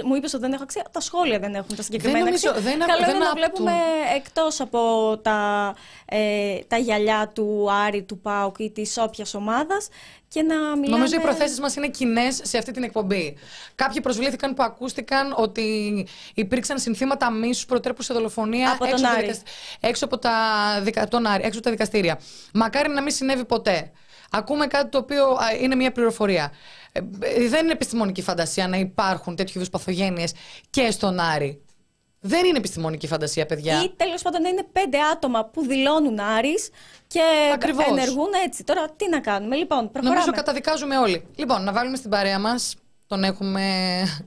μου 0.06 0.16
είπες 0.16 0.34
ότι 0.34 0.42
δεν 0.44 0.54
έχω 0.54 0.64
αξία. 0.64 0.86
Τα 0.92 1.00
σχόλια 1.00 1.40
δεν 1.40 1.56
έχουν 1.56 1.76
τα 1.76 1.82
συγκεκριμένα 1.82 2.24
δεν 2.24 2.34
αξία. 2.34 2.52
Δεν, 2.54 2.80
Καλό 2.80 3.06
δεν 3.06 3.16
είναι 3.16 3.26
να 3.26 3.34
βλέπουμε 3.34 3.74
εκτός 4.16 4.60
από 4.60 4.80
τα, 5.22 5.74
ε, 6.06 6.60
τα 6.68 6.78
γυαλιά 6.78 7.32
του 7.34 7.72
Άρη, 7.72 8.04
του 8.04 8.20
Πάουκ 8.20 8.60
ή 8.60 8.72
της 8.72 8.98
όποιας 8.98 9.34
ομάδας 9.34 9.88
και 10.28 10.42
να 10.42 10.56
μιλάμε... 10.56 10.98
Νομίζω 10.98 11.16
οι 11.16 11.20
προθέσεις 11.20 11.60
μας 11.60 11.76
είναι 11.76 11.88
κοινές 11.88 12.40
σε 12.44 12.58
αυτή 12.58 12.72
την 12.72 12.84
εκπομπή. 12.84 13.38
Κάποιοι 13.76 14.02
προσβλήθηκαν 14.02 14.54
που 14.54 14.64
ακούστηκαν 14.64 15.34
ότι 15.38 16.08
υπήρξαν 16.34 16.80
συνθήματα 16.80 17.32
μίσους 17.32 17.66
προτρέπου 17.66 18.02
σε 18.02 18.14
δολοφονία 18.14 18.72
από 18.72 18.86
έξω, 18.86 18.96
τον 18.96 19.06
Άρη. 19.06 19.40
έξω, 19.80 20.06
από 20.06 20.18
τα, 20.18 21.08
τον 21.10 21.26
Άρη, 21.26 21.44
έξω 21.44 21.58
από 21.58 21.64
τα 21.64 21.72
δικαστήρια. 21.72 22.20
Μακάρι 22.54 22.90
να 22.90 23.02
μην 23.02 23.12
συνέβη 23.12 23.46
ποτέ. 23.46 23.92
Ακούμε 24.32 24.68
κάτι 24.68 24.90
το 24.90 24.98
οποίο 24.98 25.38
είναι 25.62 25.76
μια 25.76 25.92
πληροφορία. 25.92 26.52
Ε, 26.92 27.00
ε, 27.20 27.48
δεν 27.48 27.64
είναι 27.64 27.72
επιστημονική 27.72 28.22
φαντασία 28.22 28.68
να 28.68 28.78
υπάρχουν 28.78 29.36
τέτοιου 29.36 29.54
είδους 29.56 29.70
παθογένειες 29.70 30.34
και 30.70 30.92
στον 30.92 31.20
Άρη. 31.20 31.62
Δεν 32.28 32.46
είναι 32.46 32.58
επιστημονική 32.58 33.08
φαντασία, 33.08 33.46
παιδιά. 33.46 33.84
Ή 33.84 33.90
τέλος 33.96 34.22
πάντων 34.22 34.42
να 34.42 34.50
είναι 34.50 34.64
πέντε 34.72 34.98
άτομα 35.14 35.46
που 35.46 35.62
δηλώνουν 35.62 36.20
Άρης 36.20 36.70
και 37.08 37.22
Ακριβώς. 37.54 37.86
ενεργούν 37.86 38.30
έτσι. 38.46 38.64
Τώρα 38.64 38.90
τι 38.96 39.10
να 39.10 39.20
κάνουμε; 39.20 39.56
Λοιπόν, 39.56 39.92
προχωράμε. 39.92 40.10
Νομίζω 40.10 40.32
καταδικάζουμε 40.32 40.98
όλοι. 40.98 41.28
Λοιπόν, 41.36 41.64
να 41.64 41.72
βάλουμε 41.72 41.98
στην 41.98 42.10
παρέα 42.10 42.40
μας. 42.40 42.76
Τον 43.08 43.24
έχουμε. 43.24 43.64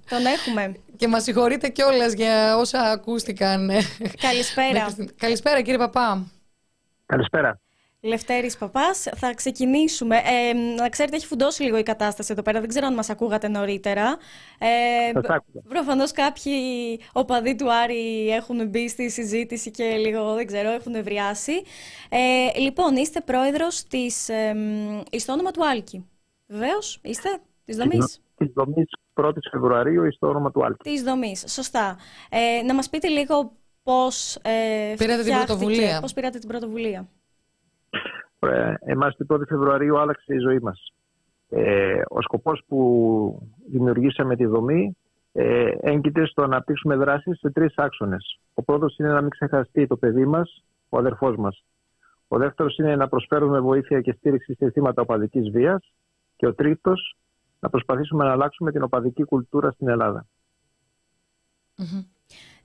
Τον 0.08 0.26
έχουμε. 0.26 0.74
και 0.96 1.08
μας 1.08 1.22
συγχωρείτε 1.22 1.68
κιόλας 1.68 2.12
για 2.12 2.56
όσα 2.56 2.80
ακούστηκαν. 2.80 3.70
Καλησπέρα. 4.20 4.94
Καλησπέρα, 5.24 5.60
κύριε 5.60 5.78
Παπά. 5.78 6.26
Καλησπέρα. 7.06 7.60
Λευτέρης 8.02 8.56
Παπάς, 8.56 9.08
θα 9.16 9.34
ξεκινήσουμε. 9.34 10.16
Ε, 10.16 10.52
να 10.52 10.88
ξέρετε, 10.88 11.16
έχει 11.16 11.26
φουντώσει 11.26 11.62
λίγο 11.62 11.78
η 11.78 11.82
κατάσταση 11.82 12.32
εδώ 12.32 12.42
πέρα. 12.42 12.60
Δεν 12.60 12.68
ξέρω 12.68 12.86
αν 12.86 12.94
μας 12.94 13.10
ακούγατε 13.10 13.48
νωρίτερα. 13.48 14.16
Ε, 14.58 15.12
προφανώς 15.68 16.12
κάποιοι 16.12 16.54
οπαδοί 17.12 17.56
του 17.56 17.72
Άρη 17.72 18.30
έχουν 18.30 18.68
μπει 18.68 18.88
στη 18.88 19.10
συζήτηση 19.10 19.70
και 19.70 19.84
λίγο, 19.84 20.34
δεν 20.34 20.46
ξέρω, 20.46 20.70
έχουν 20.70 20.94
ευριάσει. 20.94 21.62
Ε, 22.08 22.58
λοιπόν, 22.58 22.96
είστε 22.96 23.20
πρόεδρος 23.20 23.84
της, 23.84 24.28
ε, 24.28 24.54
στο 25.16 25.32
όνομα 25.32 25.50
του 25.50 25.66
Άλκη. 25.66 26.08
Βεβαίως, 26.46 27.00
είστε, 27.02 27.28
της 27.64 27.76
δομής; 27.76 28.20
Της 28.36 28.52
δομής 28.54 28.88
1η 29.14 29.38
Φεβρουαρίου 29.50 30.12
στο 30.12 30.28
όνομα 30.28 30.50
του 30.50 30.64
Άλκη. 30.64 30.90
Της 30.90 31.02
δομής, 31.02 31.44
σωστά. 31.48 31.98
Ε, 32.30 32.62
να 32.62 32.74
μας 32.74 32.88
πείτε 32.88 33.08
λίγο 33.08 33.52
πώς 33.82 34.36
ε, 34.36 34.94
πήρατε 34.98 35.22
την 35.22 35.34
πρωτοβουλία. 35.34 36.00
Πώς 36.00 36.12
πήρατε 36.12 36.38
την 36.38 36.48
πρωτοβουλία; 36.48 37.08
Ε, 38.38 38.74
εμάς 38.80 39.16
την 39.16 39.26
1η 39.30 39.46
Φεβρουαρίου 39.48 39.98
άλλαξε 39.98 40.34
η 40.34 40.38
ζωή 40.38 40.58
μας. 40.58 40.92
Ε, 41.48 42.02
ο 42.08 42.20
σκοπός 42.20 42.62
που 42.68 43.48
δημιουργήσαμε 43.70 44.36
τη 44.36 44.46
δομή 44.46 44.96
ε, 45.32 45.70
έγκυται 45.80 46.26
στο 46.26 46.40
να 46.40 46.46
αναπτύξουμε 46.46 46.96
δράσεις 46.96 47.38
σε 47.38 47.50
τρεις 47.50 47.74
άξονες. 47.76 48.40
Ο 48.54 48.62
πρώτος 48.62 48.96
είναι 48.98 49.08
να 49.08 49.20
μην 49.20 49.30
ξεχαστεί 49.30 49.86
το 49.86 49.96
παιδί 49.96 50.26
μας, 50.26 50.64
ο 50.88 50.98
αδερφός 50.98 51.36
μας. 51.36 51.64
Ο 52.28 52.38
δεύτερος 52.38 52.76
είναι 52.76 52.96
να 52.96 53.08
προσφέρουμε 53.08 53.60
βοήθεια 53.60 54.00
και 54.00 54.12
στήριξη 54.12 54.54
σε 54.54 54.70
θύματα 54.70 55.02
οπαδικής 55.02 55.50
βίας. 55.50 55.92
Και 56.36 56.46
ο 56.46 56.54
τρίτος, 56.54 57.16
να 57.60 57.70
προσπαθήσουμε 57.70 58.24
να 58.24 58.30
αλλάξουμε 58.30 58.72
την 58.72 58.82
οπαδική 58.82 59.24
κουλτούρα 59.24 59.70
στην 59.70 59.88
ελλαδα 59.88 60.26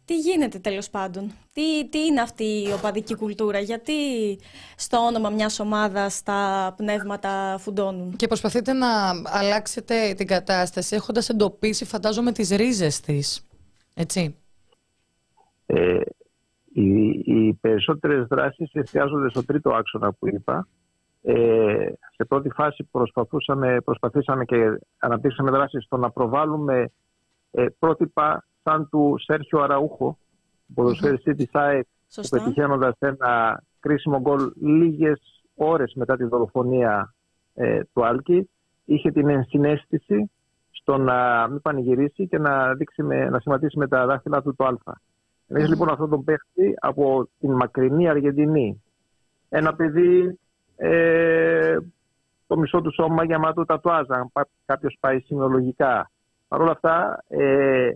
Τι 0.06 0.18
γίνεται 0.20 0.60
τέλος 0.60 0.90
πάντων, 0.90 1.32
τι, 1.54 1.90
τι 1.90 2.06
είναι 2.06 2.22
αυτή 2.22 2.44
η 2.44 2.72
οπαδική 2.78 3.16
κουλτούρα, 3.16 3.60
γιατί 3.60 3.94
στο 4.76 4.98
όνομα 4.98 5.30
μιας 5.30 5.60
ομάδας 5.60 6.24
τα 6.24 6.74
πνεύματα 6.78 7.58
φουντώνουν; 7.60 8.16
Και 8.16 8.28
προσπαθείτε 8.28 8.74
να 8.74 8.88
αλλάξετε 9.26 10.14
την 10.14 10.28
κατάσταση 10.28 10.96
έχοντας 10.96 11.30
εντοπίσει 11.30 11.86
φαντάζομαι 11.86 12.32
τις 12.32 12.50
ρίζες 12.50 13.00
της, 13.00 13.48
έτσι; 13.96 14.36
Ε, 15.66 16.00
οι, 16.74 17.10
οι 17.10 17.54
περισσότερες 17.62 18.28
δράσεις 18.28 18.74
εστιάζονται 18.74 19.30
στο 19.30 19.46
τρίτο 19.46 19.70
άξονα 19.70 20.14
που 20.14 20.28
είπα. 20.28 20.68
Ε, 21.22 21.88
σε 22.16 22.26
πρώτη 22.28 22.50
φάση 22.50 22.84
προσπαθούσαμε, 22.84 23.82
προσπαθήσαμε 23.82 24.46
και 24.46 24.80
αναπτύξαμε 24.98 25.52
δράσεις 25.52 25.84
στο 25.84 25.98
να 25.98 26.12
προβάλλουμε 26.12 26.92
ε, 27.52 27.66
πρότυπα 27.80 28.46
σαν 28.66 28.90
του 28.90 29.16
Σέρχιο 29.18 29.60
Αραούχο, 29.60 30.18
ποδοσφαιριστή 30.74 31.36
της 31.36 31.50
ΑΕΚ, 31.52 31.86
που 32.16 32.28
πετυχαίνοντας 32.30 32.96
ένα 33.00 33.64
κρίσιμο 33.80 34.20
γκολ 34.20 34.52
λίγες 34.62 35.44
ώρες 35.56 35.94
μετά 35.96 36.16
τη 36.18 36.24
δολοφονία 36.24 37.14
ε, 37.54 37.82
του 37.94 38.06
Άλκη, 38.06 38.50
είχε 38.86 39.12
την 39.12 39.30
ενσυναίσθηση 39.30 40.32
στο 40.72 40.98
να 40.98 41.48
μην 41.48 41.62
πανηγυρίσει 41.62 42.28
και 42.28 42.38
να, 42.38 42.74
δείξει 42.74 43.04
με, 43.04 43.30
να 43.30 43.40
σχηματίσει 43.40 43.78
με 43.78 43.88
τα 43.88 44.06
δάχτυλα 44.06 44.42
του 44.42 44.56
το 44.56 44.66
Α. 44.66 44.94
Εμείς 45.48 45.70
λοιπόν 45.70 45.90
αυτόν 45.90 46.10
τον 46.10 46.24
παίχτη 46.24 46.74
από 46.80 47.30
την 47.40 47.52
μακρινή 47.52 48.10
Αργεντινή, 48.10 48.84
ένα 49.50 49.76
παιδί 49.76 50.40
ε, 50.76 51.78
το 52.48 52.58
μισό 52.58 52.82
του 52.82 52.94
σώμα 52.94 53.24
γεμάτο 53.24 53.66
τατουάζ, 53.66 54.06
αν 54.10 54.32
κάποιος 54.66 54.98
πάει 55.00 55.20
σημειολογικά. 55.20 56.12
Παρ' 56.48 56.62
όλα 56.62 56.72
αυτά, 56.72 57.24
ε, 57.28 57.92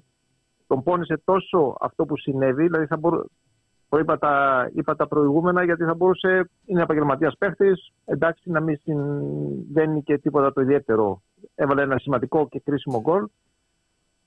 τον 0.70 0.84
πόνισε 0.84 1.22
τόσο 1.24 1.76
αυτό 1.80 2.06
που 2.06 2.18
συνέβη, 2.18 2.64
δηλαδή 2.64 2.86
θα 2.86 2.98
μπορούσε. 2.98 3.30
Το 3.90 3.98
είπα 3.98 4.18
τα, 4.18 4.66
είπα 4.76 4.96
τα 4.96 5.08
προηγούμενα 5.08 5.64
γιατί 5.64 5.84
θα 5.84 5.96
μπορούσε, 5.96 6.50
είναι 6.66 6.82
επαγγελματίας 6.82 7.38
παίχτης, 7.38 7.92
εντάξει 8.06 8.50
να 8.50 8.60
μην 8.60 8.78
συμβαίνει 8.78 10.04
και 10.04 10.18
τίποτα 10.18 10.54
το 10.54 10.62
ιδιαίτερο. 10.62 11.22
Έβαλε 11.56 11.82
ένα 11.82 11.98
σημαντικό 11.98 12.48
και 12.48 12.60
κρίσιμο 12.60 13.02
γκολ. 13.02 13.28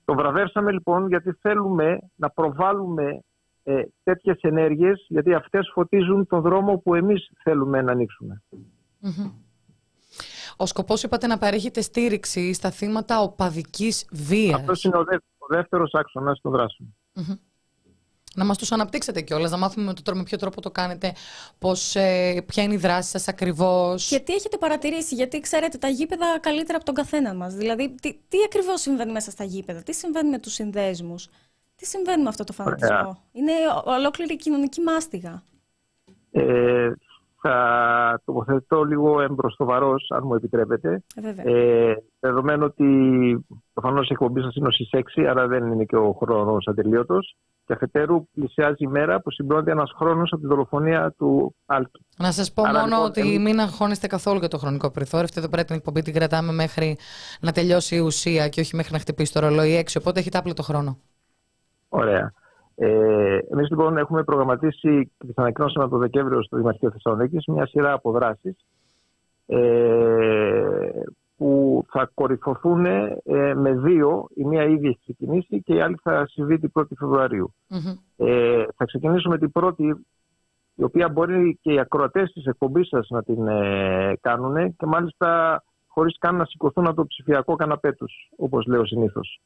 Το 0.05 0.13
βραβεύσαμε 0.13 0.71
λοιπόν 0.71 1.07
γιατί 1.07 1.31
θέλουμε 1.31 1.99
να 2.15 2.29
προβάλλουμε 2.29 3.23
ε, 3.63 3.83
τέτοιες 4.03 4.37
ενέργειες 4.41 5.05
γιατί 5.09 5.33
αυτές 5.33 5.71
φωτίζουν 5.73 6.27
τον 6.27 6.41
δρόμο 6.41 6.77
που 6.77 6.95
εμείς 6.95 7.31
θέλουμε 7.43 7.81
να 7.81 7.91
ανοίξουμε. 7.91 8.41
Ο 10.57 10.65
σκοπός 10.65 11.03
είπατε 11.03 11.27
να 11.27 11.37
παρέχετε 11.37 11.81
στήριξη 11.81 12.53
στα 12.53 12.71
θύματα 12.71 13.19
οπαδικής 13.19 14.07
βίας. 14.11 14.59
Αυτό 14.59 14.73
είναι 14.87 14.97
ο, 14.97 15.03
δεύτερο, 15.03 15.32
ο 15.49 15.55
δεύτερος 15.55 15.93
άξονας 15.93 16.41
των 16.41 16.51
δράσεων. 16.51 16.95
Να 18.35 18.45
μας 18.45 18.57
τους 18.57 18.71
αναπτύξετε 18.71 19.21
κιόλας, 19.21 19.51
να 19.51 19.57
μάθουμε 19.57 19.85
με, 19.85 19.93
το, 19.93 20.15
με 20.15 20.23
ποιο 20.23 20.37
τρόπο 20.37 20.61
το 20.61 20.71
κάνετε, 20.71 21.13
πώς, 21.59 21.95
ε, 21.95 22.43
ποια 22.47 22.63
είναι 22.63 22.73
η 22.73 22.77
δράση 22.77 23.09
σας 23.09 23.27
ακριβώς. 23.27 24.07
Και 24.07 24.19
τι 24.19 24.33
έχετε 24.33 24.57
παρατηρήσει, 24.57 25.15
γιατί 25.15 25.39
ξέρετε 25.39 25.77
τα 25.77 25.87
γήπεδα 25.87 26.39
καλύτερα 26.39 26.75
από 26.75 26.85
τον 26.85 26.95
καθένα 26.95 27.33
μας. 27.33 27.53
Δηλαδή, 27.53 27.95
τι, 28.01 28.13
τι 28.27 28.37
ακριβώς 28.45 28.81
συμβαίνει 28.81 29.11
μέσα 29.11 29.31
στα 29.31 29.43
γήπεδα, 29.43 29.83
τι 29.83 29.93
συμβαίνει 29.93 30.29
με 30.29 30.39
τους 30.39 30.53
συνδέσμους. 30.53 31.29
Τι 31.75 31.85
συμβαίνει 31.85 32.23
με 32.23 32.29
αυτό 32.29 32.43
το 32.43 32.53
φανατισμό; 32.53 33.23
Είναι 33.31 33.51
ολόκληρη 33.83 34.35
κοινωνική 34.35 34.81
μάστιγα. 34.81 35.43
Ε, 36.31 36.91
θα 37.43 38.21
τοποθετώ 38.25 38.83
λίγο 38.83 39.21
εμπροστοβαρός, 39.21 40.07
αν 40.09 40.21
μου 40.25 40.35
επιτρέπετε. 40.35 41.03
Ε, 41.15 41.51
ε, 41.51 41.95
δεδομένου 42.19 42.63
ότι 42.63 42.85
προφανώς 43.73 44.09
η 44.09 44.13
εκπομπή 44.13 44.41
σας 44.41 44.55
είναι 44.55 44.71
στι 44.71 44.87
6, 44.91 45.25
άρα 45.29 45.47
δεν 45.47 45.65
είναι 45.65 45.83
και 45.83 45.95
ο 45.95 46.11
χρόνος 46.11 46.67
ατελείωτος. 46.67 47.35
Και 47.65 47.73
αφετέρου 47.73 48.27
πλησιάζει 48.33 48.83
η 48.83 48.87
μέρα 48.87 49.21
που 49.21 49.31
συμπληρώνεται 49.31 49.71
ένας 49.71 49.93
χρόνος 49.95 50.31
από 50.31 50.41
τη 50.41 50.47
δολοφονία 50.47 51.13
του 51.17 51.55
Άλκη. 51.65 52.05
Να 52.17 52.31
σας 52.31 52.53
πω 52.53 52.65
μόνο 52.65 52.83
λοιπόν, 52.83 53.03
ότι 53.03 53.39
μην 53.39 53.59
αγχώνεστε 53.59 54.07
καθόλου 54.07 54.39
για 54.39 54.47
το 54.47 54.57
χρονικό 54.57 54.91
περιθώριο. 54.91 55.25
Αυτή 55.25 55.39
εδώ 55.39 55.49
πέρα 55.49 55.63
την 55.63 55.75
εκπομπή 55.75 56.01
την 56.01 56.13
κρατάμε 56.13 56.51
μέχρι 56.51 56.97
να 57.39 57.51
τελειώσει 57.51 57.95
η 57.95 57.99
ουσία 57.99 58.47
και 58.47 58.61
όχι 58.61 58.75
μέχρι 58.75 58.93
να 58.93 58.99
χτυπήσει 58.99 59.33
το 59.33 59.39
ρολόι 59.39 59.85
6. 59.85 59.95
Οπότε 59.99 60.19
έχετε 60.19 60.37
άπλετο 60.37 60.63
χρόνο. 60.63 60.97
Ωραία. 61.89 62.33
Ε, 62.75 63.37
Εμείς 63.51 63.69
λοιπόν 63.69 63.97
έχουμε 63.97 64.23
προγραμματίσει 64.23 65.11
και 65.17 65.27
τι 65.27 65.33
ανακοινώσαμε 65.35 65.89
το 65.89 65.97
Δεκέμβριο 65.97 66.43
στο 66.43 66.57
Δημαρχείο 66.57 66.91
Θεσσαλονίκης 66.91 67.45
μια 67.47 67.65
σειρά 67.65 67.93
από 67.93 68.11
δράσει 68.11 68.57
ε, 69.45 70.89
που 71.37 71.83
θα 71.91 72.11
κορυφωθούν 72.13 72.85
ε, 72.85 73.53
με 73.55 73.73
δύο. 73.73 74.27
Η 74.35 74.43
μία 74.43 74.63
ήδη 74.63 74.87
έχει 74.87 74.99
ξεκινήσει 74.99 75.61
και 75.61 75.73
η 75.73 75.81
άλλη 75.81 75.97
θα 76.01 76.27
συμβεί 76.27 76.59
την 76.59 76.71
1η 76.73 76.95
φεβρουαριου 76.97 77.53
Ε, 78.17 78.63
θα 78.75 78.85
ξεκινήσουμε 78.85 79.37
την 79.37 79.51
πρώτη, 79.51 80.05
η 80.75 80.83
οποία 80.83 81.09
μπορεί 81.09 81.59
και 81.61 81.73
οι 81.73 81.79
ακροατές 81.79 82.31
της 82.31 82.45
εκπομπής 82.45 82.87
σας 82.87 83.07
να 83.09 83.23
την 83.23 83.47
ε, 83.47 84.17
κάνουν 84.21 84.75
και 84.75 84.85
μάλιστα 84.85 85.63
χωρίς 85.87 86.17
καν 86.17 86.35
να 86.35 86.45
σηκωθούν 86.45 86.87
από 86.87 86.95
το 86.95 87.05
ψηφιακό 87.05 87.55
καναπέ 87.55 87.91
τους, 87.93 88.13
όπως 88.37 88.65
λέω 88.65 88.85
συνήθως. 88.85 89.41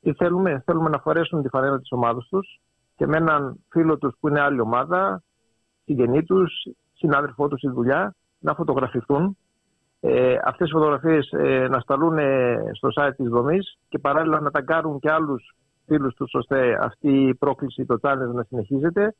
Τι 0.00 0.12
θέλουμε, 0.12 0.62
θέλουμε 0.66 0.88
να 0.88 0.98
φορέσουν 0.98 1.42
τη 1.42 1.48
φανέλα 1.48 1.78
της 1.78 1.92
ομάδας 1.92 2.28
τους 2.28 2.60
και 3.00 3.06
με 3.06 3.16
έναν 3.16 3.64
φίλο 3.68 3.98
τους 3.98 4.14
που 4.20 4.28
είναι 4.28 4.40
άλλη 4.40 4.60
ομάδα, 4.60 5.22
συγγενή 5.84 6.24
τους, 6.24 6.66
συνάδελφό 6.92 7.48
τους 7.48 7.58
στη 7.58 7.68
δουλειά, 7.68 8.14
να 8.38 8.54
φωτογραφηθούν. 8.54 9.36
Ε, 10.00 10.36
αυτές 10.44 10.68
οι 10.68 10.72
φωτογραφίες 10.72 11.30
ε, 11.32 11.68
να 11.70 11.80
σταλούν 11.80 12.18
ε, 12.18 12.56
στο 12.72 12.88
site 12.96 13.12
της 13.16 13.28
δομής 13.28 13.78
και 13.88 13.98
παράλληλα 13.98 14.40
να 14.40 14.50
ταγκάρουν 14.50 14.98
και 14.98 15.10
άλλους 15.10 15.54
φίλους 15.86 16.14
τους 16.14 16.34
ώστε 16.34 16.78
αυτή 16.82 17.26
η 17.28 17.34
πρόκληση, 17.34 17.84
το 17.86 17.98
challenge 18.02 18.34
να 18.34 18.42
συνεχίζεται 18.42 19.14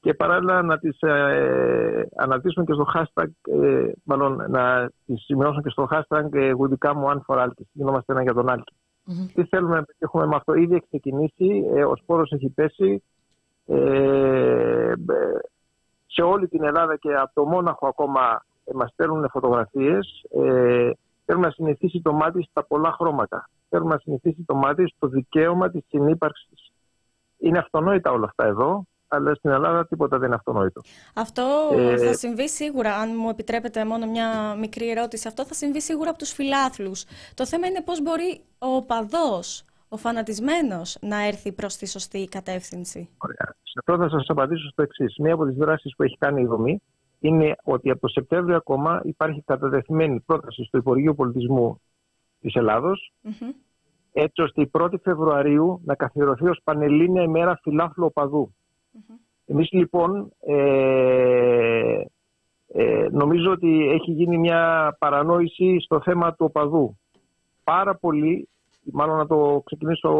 και 0.00 0.14
παράλληλα 0.14 0.62
να 0.62 0.78
τις 0.78 1.00
ε, 1.00 2.08
αναρτήσουν 2.16 2.64
και 2.64 2.72
στο 2.72 2.86
hashtag, 2.94 3.28
ε, 3.62 3.92
μάλλον 4.04 4.44
να 4.48 4.90
τις 5.06 5.24
σημειώσουν 5.24 5.62
και 5.62 5.70
στο 5.70 5.88
hashtag 5.90 6.32
ε, 6.32 6.50
γουδικά 6.50 6.94
μου 6.94 7.10
αν 7.10 7.22
φοράλκη. 7.24 7.68
Γινόμαστε 7.72 8.12
ένα 8.12 8.22
για 8.22 8.34
τον 8.34 8.48
Άλκη. 8.48 8.74
Mm-hmm. 9.06 9.30
Τι 9.34 9.44
θέλουμε 9.44 9.76
να 9.76 9.84
πετύχουμε 9.84 10.26
με 10.26 10.36
αυτό; 10.36 10.54
Ήδη 10.54 10.74
έχει 10.74 10.86
ξεκινήσει, 10.86 11.64
ε, 11.74 11.84
ο 11.84 11.96
σπόρος 11.96 12.32
έχει 12.32 12.48
πέσει. 12.48 13.02
Ε, 13.66 14.92
σε 16.06 16.22
όλη 16.22 16.48
την 16.48 16.64
Ελλάδα 16.64 16.96
και 16.96 17.14
από 17.14 17.30
το 17.34 17.44
Μόναχο 17.44 17.86
ακόμα 17.86 18.44
ε, 18.64 18.74
μας 18.74 18.90
στέλνουν 18.90 19.28
φωτογραφίες. 19.30 20.24
Ε, 20.30 20.90
θέλουμε 21.24 21.46
να 21.46 21.52
συνηθίσει 21.52 22.00
το 22.00 22.12
μάτι 22.12 22.42
στα 22.50 22.64
πολλά 22.64 22.92
χρώματα. 22.92 23.48
Θέλουμε 23.68 23.94
να 23.94 24.00
συνηθίσει 24.00 24.44
το 24.46 24.54
μάτι 24.54 24.92
στο 24.96 25.06
δικαίωμα 25.06 25.70
της 25.70 25.84
συνύπαρξης. 25.88 26.72
Είναι 27.38 27.58
αυτονόητα 27.58 28.10
όλα 28.10 28.24
αυτά 28.24 28.44
εδώ 28.44 28.86
αλλά 29.14 29.34
στην 29.34 29.50
Ελλάδα 29.50 29.86
τίποτα 29.86 30.18
δεν 30.18 30.26
είναι 30.26 30.34
αυτονόητο. 30.34 30.80
Αυτό 31.14 31.70
ε, 31.72 31.96
θα 31.96 32.14
συμβεί 32.14 32.48
σίγουρα, 32.48 32.94
αν 32.94 33.10
μου 33.18 33.28
επιτρέπετε 33.28 33.84
μόνο 33.84 34.06
μια 34.06 34.54
μικρή 34.54 34.90
ερώτηση, 34.90 35.28
αυτό 35.28 35.44
θα 35.44 35.54
συμβεί 35.54 35.80
σίγουρα 35.80 36.10
από 36.10 36.18
τους 36.18 36.32
φιλάθλους. 36.32 37.04
Το 37.34 37.46
θέμα 37.46 37.66
είναι 37.66 37.82
πώς 37.82 38.02
μπορεί 38.02 38.40
ο 38.58 38.82
παδός, 38.82 39.64
ο 39.94 39.96
φανατισμένος 39.96 40.98
να 41.00 41.26
έρθει 41.26 41.52
προς 41.52 41.76
τη 41.76 41.88
σωστή 41.88 42.24
κατεύθυνση. 42.24 43.08
Ωραία. 43.18 43.56
Σε 43.62 43.78
αυτό 43.78 43.96
θα 43.96 44.08
σας 44.08 44.26
απαντήσω 44.28 44.68
στο 44.68 44.82
εξής. 44.82 45.16
Μία 45.18 45.34
από 45.34 45.46
τις 45.46 45.56
δράσεις 45.56 45.94
που 45.96 46.02
έχει 46.02 46.16
κάνει 46.18 46.40
η 46.40 46.46
δομή 46.46 46.82
είναι 47.20 47.54
ότι 47.64 47.90
από 47.90 48.00
το 48.00 48.08
Σεπτέμβριο 48.08 48.56
ακόμα 48.56 49.00
υπάρχει 49.04 49.42
καταδεθειμένη 49.46 50.20
πρόταση 50.20 50.64
στο 50.64 50.78
Υπουργείο 50.78 51.14
Πολιτισμού 51.14 51.80
της 52.40 52.54
Ελλάδος 52.54 53.12
έτσι 54.12 54.42
ώστε 54.42 54.62
η 54.62 54.70
1η 54.72 55.00
Φεβρουαρίου 55.02 55.80
να 55.84 55.94
καθιερωθεί 55.94 56.48
ως 56.48 56.60
Πανελλήνια 56.64 57.22
ημέρα 57.22 57.58
φιλάθλου 57.62 58.04
οπαδού. 58.04 58.54
Mm-hmm. 58.54 59.18
Εμείς 59.46 59.72
λοιπόν 59.72 60.32
ε, 60.40 62.02
ε, 62.72 63.08
νομίζω 63.10 63.50
ότι 63.50 63.88
έχει 63.88 64.10
γίνει 64.10 64.38
μια 64.38 64.96
παρανόηση 64.98 65.80
στο 65.80 66.00
θέμα 66.00 66.30
του 66.34 66.44
οπαδού. 66.44 66.98
Πάρα 67.64 67.96
πολύ, 67.96 68.48
μάλλον 68.92 69.16
να 69.16 69.26
το 69.26 69.62
ξεκινήσω 69.64 70.10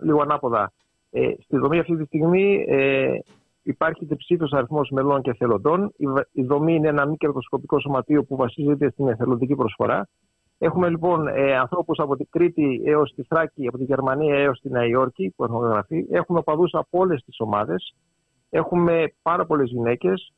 λίγο 0.00 0.20
ανάποδα. 0.20 0.72
Ε, 1.10 1.30
στη 1.42 1.56
δομή 1.56 1.78
αυτή 1.78 1.96
τη 1.96 2.04
στιγμή 2.04 2.64
ε, 2.68 3.18
υπάρχει 3.62 4.06
τεψίθος 4.06 4.52
αριθμός 4.52 4.90
μελών 4.90 5.22
και 5.22 5.30
εθελοντών. 5.30 5.92
Η, 5.96 6.06
η 6.32 6.42
δομή 6.42 6.74
είναι 6.74 6.88
ένα 6.88 7.06
μη 7.06 7.16
κερδοσκοπικό 7.16 7.80
σωματείο 7.80 8.24
που 8.24 8.36
βασίζεται 8.36 8.90
στην 8.90 9.08
εθελοντική 9.08 9.54
προσφορά. 9.54 10.08
Έχουμε 10.58 10.88
λοιπόν 10.88 11.26
ε, 11.26 11.56
ανθρώπους 11.56 11.98
από 11.98 12.16
την 12.16 12.26
Κρήτη 12.30 12.82
έως 12.84 13.12
τη 13.14 13.22
Θράκη, 13.22 13.66
από 13.66 13.78
τη 13.78 13.84
Γερμανία 13.84 14.36
έως 14.36 14.60
τη 14.60 14.70
Νέα 14.70 14.86
Υόρκη 14.86 15.32
που 15.36 15.44
έχουν 15.44 15.68
γραφεί. 15.68 16.06
Έχουμε 16.10 16.38
οπαδούς 16.38 16.74
από 16.74 16.98
όλες 16.98 17.22
τις 17.24 17.40
ομάδες. 17.40 17.94
Έχουμε 18.50 19.12
πάρα 19.22 19.46
πολλές 19.46 19.70
γυναίκες 19.70 20.32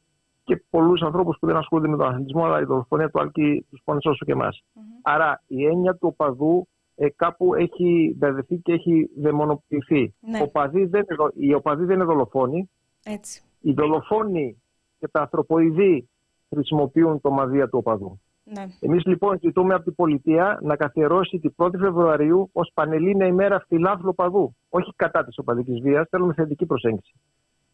και 0.44 0.62
πολλούς 0.70 1.02
ανθρώπους 1.02 1.36
που 1.40 1.46
δεν 1.46 1.56
ασχολούνται 1.56 1.88
με 1.88 1.96
τον 1.96 2.06
αθλητισμό, 2.06 2.44
αλλά 2.44 2.60
η 2.60 2.64
δολοφονία 2.64 3.10
του 3.10 3.20
Άλκη 3.20 3.66
τους 3.70 3.80
πόνισε 3.84 4.08
όσο 4.08 4.24
και 4.24 4.32
εμάς. 4.32 4.62
Άρα 5.02 5.42
η 5.46 5.64
έννοια 5.64 5.92
του 5.92 6.08
οπαδού 6.12 6.68
ε, 7.00 7.08
κάπου 7.16 7.54
έχει 7.54 8.14
μπερδευτεί 8.18 8.56
και 8.56 8.72
έχει 8.72 9.10
δαιμονοποιηθεί. 9.16 10.14
Ναι. 10.20 10.40
Οπαδοί 10.42 10.84
δεν, 10.84 11.04
είναι- 11.10 11.46
οι 11.48 11.54
οπαδοί 11.54 11.84
δεν 11.84 11.94
είναι 11.96 12.04
δολοφόνοι. 12.04 12.70
Έτσι. 13.04 13.42
Οι 13.60 13.72
δολοφόνοι 13.72 14.62
και 14.98 15.08
τα 15.08 15.20
ανθρωποειδή 15.20 16.08
χρησιμοποιούν 16.54 17.20
το 17.20 17.30
μαδία 17.30 17.68
του 17.68 17.78
οπαδού. 17.78 18.20
Ναι. 18.44 18.66
Εμείς 18.80 19.04
λοιπόν 19.04 19.38
ζητούμε 19.42 19.74
από 19.74 19.84
την 19.84 19.94
πολιτεία 19.94 20.58
να 20.62 20.76
καθιερώσει 20.76 21.38
την 21.38 21.52
1η 21.56 21.78
Φεβρουαρίου 21.78 22.50
ως 22.52 22.70
Πανελλήνια 22.74 23.26
ημέρα 23.26 23.64
φιλάθλου 23.68 24.08
οπαδού. 24.08 24.56
Όχι 24.68 24.92
κατά 24.96 25.24
της 25.24 25.38
οπαδικής 25.38 25.80
βίας, 25.80 26.08
θέλουμε 26.10 26.34
θετική 26.34 26.66
προσέγγιση. 26.66 27.12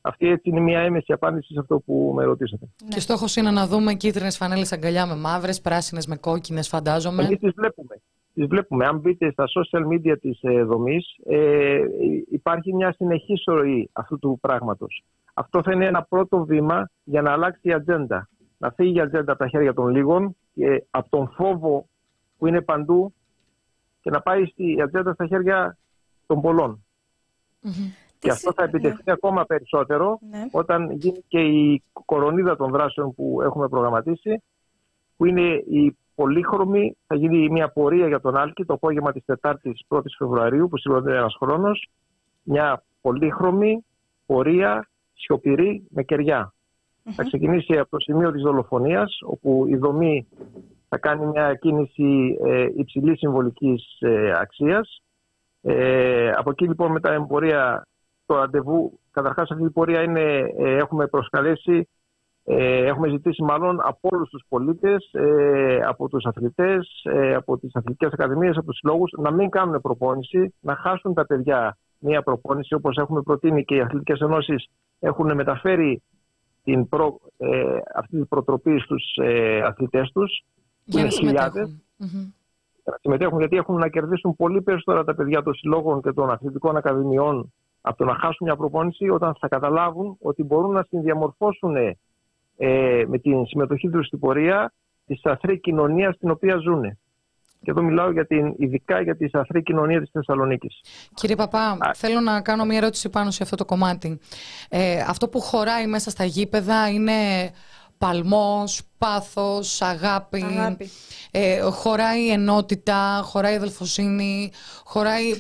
Αυτή 0.01 0.29
έτσι 0.29 0.49
είναι 0.49 0.61
μια 0.61 0.81
έμεση 0.81 1.13
απάντηση 1.13 1.53
σε 1.53 1.61
αυτό 1.61 1.79
που 1.79 2.13
με 2.17 2.25
ρωτήσατε. 2.25 2.67
Και 2.89 3.01
στόχος 3.01 3.37
είναι 3.37 3.51
να 3.51 3.67
δούμε 3.67 3.95
κίτρινες 3.95 4.37
φανέλες 4.37 4.73
αγκαλιά 4.73 5.07
με 5.07 5.17
μαύρες, 5.17 5.61
πράσινες 5.61 6.07
με 6.07 6.17
κόκκινες, 6.17 6.69
φαντάζομαι. 6.69 7.23
Εμείς 7.25 7.39
τις 7.39 7.53
βλέπουμε. 7.57 8.01
Τις 8.35 8.47
βλέπουμε. 8.47 8.87
Αν 8.87 8.99
μπείτε 8.99 9.31
στα 9.31 9.45
social 9.45 9.87
media 9.87 10.21
της 10.21 10.39
ε, 10.43 10.63
δομής, 10.63 11.17
ε, 11.27 11.81
υπάρχει 12.31 12.75
μια 12.75 12.93
συνεχή 12.93 13.35
ροή 13.47 13.91
αυτού 13.93 14.19
του 14.19 14.39
πράγματος. 14.41 15.05
Αυτό 15.35 15.63
θα 15.63 15.73
είναι 15.73 15.87
ένα 15.87 16.03
πρώτο 16.03 16.45
βήμα 16.45 16.91
για 17.05 17.23
να 17.23 17.33
αλλάξει 17.33 17.69
η 17.69 17.73
ατζέντα. 17.73 18.29
Να 18.59 18.71
φύγει 18.71 18.97
η 18.97 19.01
ατζέντα 19.01 19.33
από 19.33 19.43
τα 19.43 19.49
χέρια 19.49 19.75
των 19.75 19.89
λίγων 19.89 20.37
και 20.55 20.85
από 20.91 21.09
τον 21.09 21.31
φόβο 21.37 21.87
που 22.39 22.47
είναι 22.47 22.61
παντού 22.61 23.15
και 24.01 24.11
να 24.11 24.21
πάει 24.21 24.45
στη, 24.45 24.75
η 24.77 24.81
ατζέντα 24.81 25.13
στα 25.13 25.27
χέρια 25.27 25.79
των 26.27 26.41
πολλών. 26.41 26.85
Και 28.19 28.31
αυτό 28.31 28.53
θα 28.53 28.65
επιτευχθεί 28.65 29.11
ακόμα 29.11 29.45
περισσότερο 29.45 30.19
Ναι. 30.31 30.45
όταν 30.51 30.91
γίνει 30.91 31.25
και 31.29 31.41
η 31.41 31.83
κορονίδα 32.05 32.57
των 32.57 32.71
δράσεων 32.71 33.15
που 33.15 33.43
έχουμε 33.43 33.69
προγραμματίσει, 33.69 34.43
που 35.17 35.25
είναι 35.25 35.55
η 35.69 35.97
πολύχρωμη, 36.15 36.97
θα 37.07 37.15
γίνει 37.17 37.49
μια 37.51 37.69
πορεία 37.69 38.07
για 38.07 38.21
τον 38.21 38.37
Άλκη 38.37 38.65
το 38.65 38.75
απόγευμα 38.75 39.13
της 39.13 39.25
Τετάρτης 39.25 39.85
1ης 39.89 40.15
Φεβρουαρίου, 40.19 40.69
που 40.69 40.79
συμπληρώνεται 40.79 41.17
ένας 41.17 41.37
χρόνος, 41.41 41.89
μια 42.43 42.85
πολύχρωμη 43.01 43.85
πορεία 44.27 44.89
σιωπηρή 45.15 45.87
με 45.91 46.03
κεριά. 46.03 46.55
Θα 47.11 47.23
ξεκινήσει 47.25 47.79
από 47.79 47.91
το 47.91 47.99
σημείο 47.99 48.33
της 48.33 48.43
δολοφονίας, 48.43 49.19
όπου 49.23 49.65
η 49.67 49.77
δομή 49.77 50.29
θα 50.89 50.99
κάνει 50.99 51.27
μια 51.27 51.55
κίνηση 51.55 52.39
ε, 52.45 52.67
υψηλής 52.77 53.19
συμβολικής 53.19 53.97
ε, 54.01 54.33
αξίας. 54.41 55.03
Ε, 55.63 56.31
από 56.31 56.51
εκεί 56.51 56.67
λοιπόν 56.67 56.93
μετά 56.93 57.15
η 57.15 57.27
πορεία, 57.27 57.87
το 58.27 58.35
ραντεβού, 58.35 58.99
καταρχάς 59.11 59.51
αυτή 59.51 59.65
η 59.65 59.71
πορεία 59.71 60.03
είναι, 60.03 60.53
ε, 60.59 60.77
έχουμε 60.77 61.07
προσκαλέσει, 61.07 61.89
ε, 62.45 62.87
έχουμε 62.87 63.09
ζητήσει 63.09 63.43
μάλλον 63.43 63.81
από 63.83 64.09
όλους 64.13 64.29
τους 64.29 64.45
πολίτες, 64.49 65.11
ε, 65.13 65.79
από 65.87 66.09
τους 66.09 66.25
αθλητές, 66.25 67.03
ε, 67.03 67.35
από 67.35 67.59
τις 67.59 67.75
αθλητικές 67.75 68.13
ακαδημίες, 68.13 68.57
από 68.57 68.67
τους 68.67 68.79
συλλόγους, 68.79 69.11
να 69.19 69.33
μην 69.33 69.51
κάνουν 69.51 69.81
προπόνηση, 69.81 70.55
να 70.61 70.77
χάσουν 70.77 71.15
τα 71.15 71.27
παιδιά 71.27 71.77
μια 71.99 72.23
προπόνηση, 72.23 72.75
όπως 72.75 72.97
έχουμε 72.97 73.23
προτείνει 73.23 73.65
και 73.65 73.75
οι 73.75 73.81
αθλητικές 73.81 74.21
ενώσεις 74.21 74.67
έχουν 75.01 75.35
μεταφέρει 75.35 76.03
την 76.65 76.89
προ, 76.89 77.21
ε, 77.37 77.77
αυτή 77.95 78.17
την 78.17 78.29
προτροπή 78.29 78.79
στους 78.79 79.13
ε, 79.23 79.61
αθλητές 79.61 80.11
τους, 80.13 80.45
που 80.85 80.91
Για 80.91 81.01
είναι 81.01 81.09
να 81.09 81.17
χιλιάδες, 81.17 81.69
συμμετέχουν. 81.97 82.21
Μμμ. 82.21 82.33
να 82.85 82.97
συμμετέχουν 83.01 83.39
γιατί 83.39 83.57
έχουν 83.57 83.77
να 83.77 83.89
κερδίσουν 83.89 84.37
πολύ 84.37 84.63
περισσότερα 84.63 85.05
τα 85.05 85.15
παιδιά 85.15 85.43
των 85.43 85.55
συλλόγων 85.55 86.03
και 86.03 86.13
των 86.13 86.31
αθλητικών 86.31 86.77
ακαδημιών 86.77 87.53
από 87.81 87.97
το 87.97 88.05
να 88.05 88.15
χάσουν 88.15 88.47
μια 88.47 88.57
προπόνηση 88.57 89.09
όταν 89.09 89.35
θα 89.41 89.49
καταλάβουν 89.49 90.17
ότι 90.21 90.43
μπορούν 90.43 90.73
να 90.73 90.83
συνδιαμορφώσουν 90.83 91.77
ε, 92.57 93.05
με 93.07 93.19
την 93.19 93.47
συμμετοχή 93.47 93.89
τους 93.89 94.07
στην 94.07 94.19
πορεία 94.19 94.73
της 95.07 95.21
σαθρή 95.21 95.61
κοινωνίας 95.61 96.15
στην 96.15 96.31
οποία 96.31 96.57
ζουν. 96.57 96.99
Και 97.65 97.71
εδώ 97.71 97.83
μιλάω 97.83 98.11
για 98.11 98.27
την, 98.27 98.55
ειδικά 98.57 99.01
για 99.01 99.17
τη 99.17 99.29
σαθρή 99.29 99.63
κοινωνία 99.63 100.01
της 100.01 100.11
Θεσσαλονίκης. 100.13 100.81
Κύριε 101.15 101.37
Παπά, 101.37 101.79
θέλω 101.95 102.21
να 102.21 102.41
κάνω 102.41 102.65
μια 102.65 102.77
ερώτηση 102.77 103.09
πάνω 103.09 103.31
σε 103.31 103.43
αυτό 103.43 103.57
το 103.57 103.65
κομμάτι. 103.65 104.19
Ε, 104.69 105.01
αυτό 105.09 105.29
που 105.29 105.41
χωράει 105.41 105.87
μέσα 105.87 106.11
στα 106.11 106.25
γήπεδα 106.25 106.89
είναι 106.89 107.13
παλμός, 107.99 108.83
πάθος, 108.99 109.83
αγάπη. 109.83 110.43
Αγάπη. 110.43 110.91
Ε, 111.31 111.61
χωράει 111.61 112.31
ενότητα, 112.31 113.21
χωράει 113.25 113.55
αδελφοσύνη, 113.55 114.53
χωράει 114.85 115.33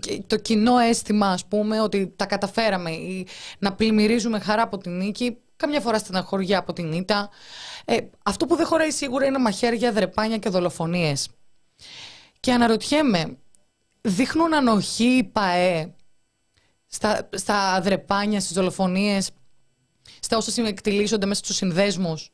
και 0.00 0.22
το 0.26 0.36
κοινό 0.36 0.78
αίσθημα, 0.78 1.26
ας 1.26 1.46
πούμε, 1.46 1.80
ότι 1.80 2.12
τα 2.16 2.26
καταφέραμε. 2.26 2.90
ή 2.90 3.26
Να 3.58 3.72
πλημμυρίζουμε 3.72 4.38
χαρά 4.38 4.62
από 4.62 4.78
την 4.78 4.96
νίκη, 4.96 5.36
καμιά 5.64 5.80
φορά 5.80 5.98
στεναχωριά 5.98 6.58
από 6.58 6.72
την 6.72 6.92
ήττα. 6.92 7.28
Ε, 7.84 7.96
αυτό 8.24 8.46
που 8.46 8.56
δεν 8.56 8.66
χωράει 8.66 8.90
σίγουρα 8.90 9.26
είναι 9.26 9.38
μαχαίρια, 9.38 9.92
δρεπάνια 9.92 10.38
και 10.38 10.48
δολοφονίες. 10.48 11.30
Και 12.40 12.52
αναρωτιέμαι, 12.52 13.38
δείχνουν 14.00 14.54
ανοχή 14.54 15.04
οι 15.04 15.24
ΠΑΕ 15.24 15.94
στα, 16.86 17.28
στα 17.30 17.80
δρεπάνια, 17.80 18.40
στις 18.40 18.56
δολοφονίες, 18.56 19.30
στα 20.20 20.36
όσα 20.36 20.66
εκτελήσονται 20.66 21.26
μέσα 21.26 21.44
στους 21.44 21.56
συνδέσμους; 21.56 22.30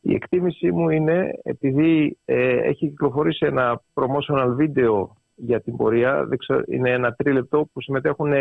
Η 0.00 0.14
εκτίμησή 0.14 0.72
μου 0.72 0.88
είναι, 0.88 1.40
επειδή 1.42 2.18
ε, 2.24 2.68
έχει 2.68 2.88
κυκλοφορήσει 2.88 3.46
ένα 3.46 3.82
promotional 3.94 4.56
video 4.58 5.08
για 5.34 5.60
την 5.60 5.76
πορεία, 5.76 6.24
δεν 6.24 6.38
ξέρω, 6.38 6.62
είναι 6.66 6.90
ένα 6.90 7.12
τρίλεπτο 7.12 7.68
που 7.72 7.80
συμμετέχουν 7.80 8.32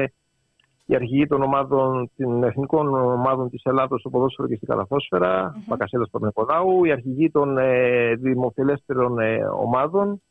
οι 0.85 0.95
αρχηγοί 0.95 1.27
των 1.27 1.41
ομάδων, 1.41 2.11
των 2.17 2.43
εθνικών 2.43 2.95
ομάδων 2.95 3.49
της 3.49 3.63
Ελλάδος 3.63 3.99
στο 3.99 4.09
ποδόσφαιρο 4.09 4.47
και 4.47 4.55
στην 4.55 4.67
καλαθόσφαιρα, 4.67 5.51
mm-hmm. 5.51 5.63
Μακασέλας 5.67 6.09
Παπνεκοδάου, 6.09 6.83
οι 6.83 6.91
αρχηγοί 6.91 7.31
των 7.31 7.57
ε, 7.57 8.13
δημοφιλέστερων 8.15 9.19
ε, 9.19 9.37
ομάδων 9.45 10.21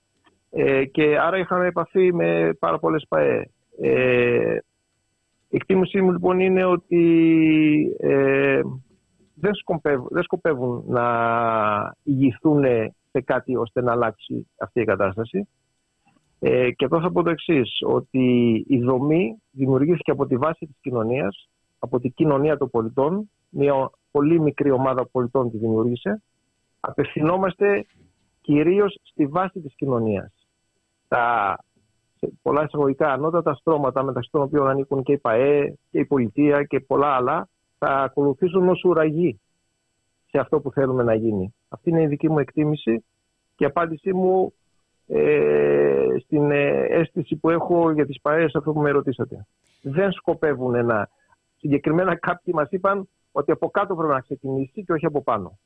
ε, 0.50 0.84
και 0.84 1.18
άρα 1.18 1.38
είχαμε 1.38 1.66
επαφή 1.66 2.12
με 2.14 2.56
πάρα 2.58 2.78
πολλές 2.78 3.06
ΠαΕ. 3.08 3.50
Ε, 3.80 4.56
η 5.48 5.56
εκτίμησή 5.56 6.00
μου 6.00 6.12
λοιπόν 6.12 6.40
είναι 6.40 6.64
ότι 6.64 7.96
ε, 8.00 8.60
δεν, 9.34 9.54
σκοπεύουν, 9.54 10.08
δεν 10.10 10.22
σκοπεύουν 10.22 10.84
να 10.86 11.04
ηγηθούν 12.02 12.64
σε 13.10 13.20
κάτι 13.20 13.56
ώστε 13.56 13.82
να 13.82 13.92
αλλάξει 13.92 14.46
αυτή 14.58 14.80
η 14.80 14.84
κατάσταση. 14.84 15.48
Ε, 16.44 16.70
και 16.70 16.84
εδώ 16.84 17.00
θα 17.00 17.12
πω 17.12 17.22
το 17.22 17.30
εξής, 17.30 17.78
ότι 17.86 18.54
η 18.68 18.78
δομή 18.78 19.42
δημιουργήθηκε 19.50 20.10
από 20.10 20.26
τη 20.26 20.36
βάση 20.36 20.66
της 20.66 20.76
κοινωνίας, 20.80 21.48
από 21.78 22.00
την 22.00 22.12
κοινωνία 22.14 22.56
των 22.56 22.70
πολιτών, 22.70 23.30
μια 23.48 23.90
πολύ 24.10 24.40
μικρή 24.40 24.70
ομάδα 24.70 25.06
πολιτών 25.06 25.50
τη 25.50 25.56
δημιούργησε. 25.58 26.22
Απευθυνόμαστε 26.80 27.86
κυρίως 28.40 28.98
στη 29.02 29.26
βάση 29.26 29.60
της 29.60 29.74
κοινωνίας. 29.74 30.32
Τα 31.08 31.56
σε 32.18 32.32
πολλά 32.42 32.62
εισαγωγικά 32.62 33.12
ανώτατα 33.12 33.54
στρώματα 33.54 34.02
μεταξύ 34.02 34.30
των 34.32 34.42
οποίων 34.42 34.68
ανήκουν 34.68 35.02
και 35.02 35.12
η 35.12 35.18
ΠαΕ 35.18 35.74
και 35.90 35.98
η 35.98 36.04
πολιτεία 36.04 36.62
και 36.62 36.80
πολλά 36.80 37.14
άλλα 37.14 37.48
θα 37.78 37.88
ακολουθήσουν 37.88 38.68
ως 38.68 38.84
ουραγή 38.84 39.40
σε 40.30 40.38
αυτό 40.38 40.60
που 40.60 40.70
θέλουμε 40.72 41.02
να 41.02 41.14
γίνει. 41.14 41.54
Αυτή 41.68 41.90
είναι 41.90 42.02
η 42.02 42.06
δική 42.06 42.30
μου 42.30 42.38
εκτίμηση 42.38 43.04
και 43.56 43.64
η 43.64 43.66
απάντησή 43.66 44.12
μου 44.12 44.52
ε, 45.14 46.18
στην 46.24 46.50
ε, 46.50 46.86
αίσθηση 46.88 47.36
που 47.36 47.50
έχω 47.50 47.90
για 47.90 48.06
τις 48.06 48.20
ΠαΕ 48.20 48.48
σε 48.48 48.58
αυτό 48.58 48.72
που 48.72 48.80
με 48.80 48.90
ρωτήσατε. 48.90 49.46
Δεν 49.82 50.12
σκοπεύουν 50.12 50.86
να... 50.86 51.08
Συγκεκριμένα 51.56 52.16
κάποιοι 52.16 52.54
μας 52.56 52.68
είπαν 52.70 53.08
ότι 53.32 53.50
από 53.50 53.70
κάτω 53.70 53.94
πρέπει 53.94 54.12
να 54.12 54.20
ξεκινήσει 54.20 54.84
και 54.84 54.92
όχι 54.92 55.06
από 55.06 55.22
πάνω. 55.22 55.58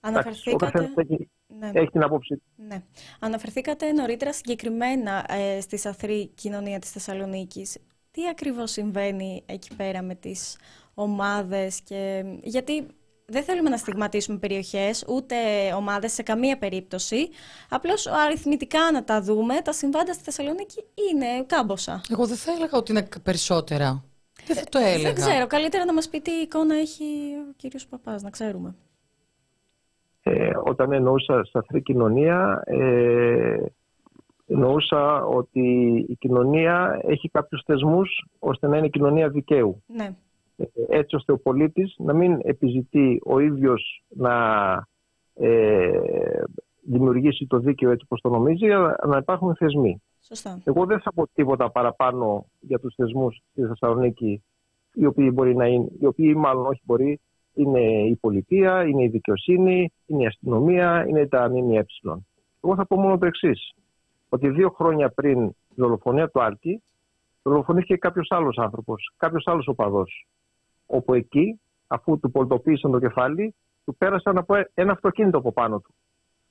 Αναφερθήκατε... 0.00 0.92
Έχει, 0.94 1.30
ναι. 1.58 1.70
έχει 1.74 1.90
την 1.90 2.02
απόψη. 2.02 2.42
Ναι. 2.56 2.82
Αναφερθήκατε 3.20 3.92
νωρίτερα 3.92 4.32
συγκεκριμένα 4.32 5.24
ε, 5.28 5.60
στη 5.60 5.78
σαθρή 5.78 6.26
κοινωνία 6.26 6.78
της 6.78 6.90
Θεσσαλονίκης. 6.90 7.78
Τι 8.10 8.28
ακριβώς 8.28 8.70
συμβαίνει 8.70 9.42
εκεί 9.46 9.76
πέρα 9.76 10.02
με 10.02 10.14
τις 10.14 10.58
ομάδες 10.94 11.80
και... 11.80 12.24
Γιατί 12.42 12.86
δεν 13.26 13.42
θέλουμε 13.42 13.68
να 13.68 13.76
στιγματίσουμε 13.76 14.38
περιοχές, 14.38 15.04
ούτε 15.08 15.34
ομάδες 15.76 16.12
σε 16.12 16.22
καμία 16.22 16.58
περίπτωση. 16.58 17.28
Απλώς 17.68 18.06
αριθμητικά 18.06 18.78
να 18.92 19.04
τα 19.04 19.22
δούμε, 19.22 19.54
τα 19.64 19.72
συμβάντα 19.72 20.12
στη 20.12 20.22
Θεσσαλονίκη 20.22 20.84
είναι 21.10 21.44
κάμποσα. 21.46 22.00
Εγώ 22.10 22.26
δεν 22.26 22.36
θα 22.36 22.52
έλεγα 22.52 22.78
ότι 22.78 22.92
είναι 22.92 23.08
περισσότερα. 23.22 24.04
Δεν 24.46 24.56
θα 24.56 24.64
το 24.68 24.78
έλεγα. 24.78 25.02
Δεν 25.02 25.14
ξέρω. 25.14 25.46
Καλύτερα 25.46 25.84
να 25.84 25.92
μας 25.92 26.08
πει 26.08 26.20
τι 26.20 26.30
εικόνα 26.30 26.74
έχει 26.74 27.04
ο 27.50 27.52
κύριος 27.56 27.86
Παπάς, 27.86 28.22
να 28.22 28.30
ξέρουμε. 28.30 28.74
Ε, 30.22 30.50
όταν 30.64 30.92
εννοούσα 30.92 31.44
σαθρή 31.44 31.82
κοινωνία, 31.82 32.62
ε, 32.66 33.56
εννοούσα 34.46 35.24
ότι 35.24 35.60
η 36.08 36.16
κοινωνία 36.18 37.00
έχει 37.06 37.28
κάποιους 37.28 37.62
θεσμούς 37.66 38.24
ώστε 38.38 38.66
να 38.66 38.76
είναι 38.76 38.88
κοινωνία 38.88 39.28
δικαίου. 39.28 39.82
Ναι. 39.86 40.14
Ε, 40.56 40.64
έτσι 40.88 41.16
ώστε 41.16 41.32
ο 41.32 41.38
πολίτης 41.38 41.94
να 41.98 42.12
μην 42.12 42.38
επιζητεί 42.42 43.20
ο 43.24 43.38
ίδιος 43.38 44.04
να 44.08 44.34
ε, 45.34 46.42
δημιουργήσει 46.82 47.46
το 47.46 47.58
δίκαιο 47.58 47.90
έτσι 47.90 48.04
όπως 48.04 48.20
το 48.20 48.28
νομίζει, 48.28 48.70
αλλά 48.70 48.96
να 49.06 49.16
υπάρχουν 49.16 49.56
θεσμοί. 49.56 50.02
Σωστά. 50.20 50.60
Εγώ 50.64 50.86
δεν 50.86 51.00
θα 51.00 51.12
πω 51.12 51.26
τίποτα 51.34 51.70
παραπάνω 51.70 52.46
για 52.60 52.78
τους 52.78 52.94
θεσμούς 52.94 53.42
στη 53.50 53.62
Θεσσαλονίκη, 53.62 54.42
οι 54.92 55.06
οποίοι 55.06 55.30
μπορεί 55.34 55.56
να 55.56 55.66
είναι, 55.66 55.88
οι 56.00 56.06
οποίοι 56.06 56.34
μάλλον 56.36 56.66
όχι 56.66 56.80
μπορεί, 56.84 57.20
είναι 57.54 57.80
η 57.80 58.16
πολιτεία, 58.16 58.84
είναι 58.84 59.02
η 59.02 59.08
δικαιοσύνη, 59.08 59.92
είναι 60.06 60.22
η 60.22 60.26
αστυνομία, 60.26 61.06
είναι 61.08 61.26
τα 61.26 61.48
ΜΜΕ. 61.48 61.86
Εγώ 62.60 62.74
θα 62.74 62.86
πω 62.86 62.96
μόνο 62.96 63.18
το 63.18 63.26
εξής. 63.26 63.74
ότι 64.28 64.48
δύο 64.48 64.70
χρόνια 64.70 65.08
πριν 65.08 65.48
τη 65.48 65.74
δολοφονία 65.74 66.28
του 66.28 66.42
Άλκη, 66.42 66.82
δολοφονήθηκε 67.42 67.96
κάποιος 67.96 68.26
άλλος 68.30 68.58
άνθρωπος, 68.58 69.12
κάποιος 69.16 69.46
άλλος 69.46 69.68
οπαδός. 69.68 70.26
Όπου 70.86 71.14
εκεί, 71.14 71.60
αφού 71.86 72.18
του 72.18 72.30
πολιτοποίησαν 72.30 72.90
το 72.90 72.98
κεφάλι, 72.98 73.54
του 73.84 73.96
πέρασαν 73.96 74.38
από 74.38 74.54
ένα 74.74 74.92
αυτοκίνητο 74.92 75.38
από 75.38 75.52
πάνω 75.52 75.80
του. 75.80 75.94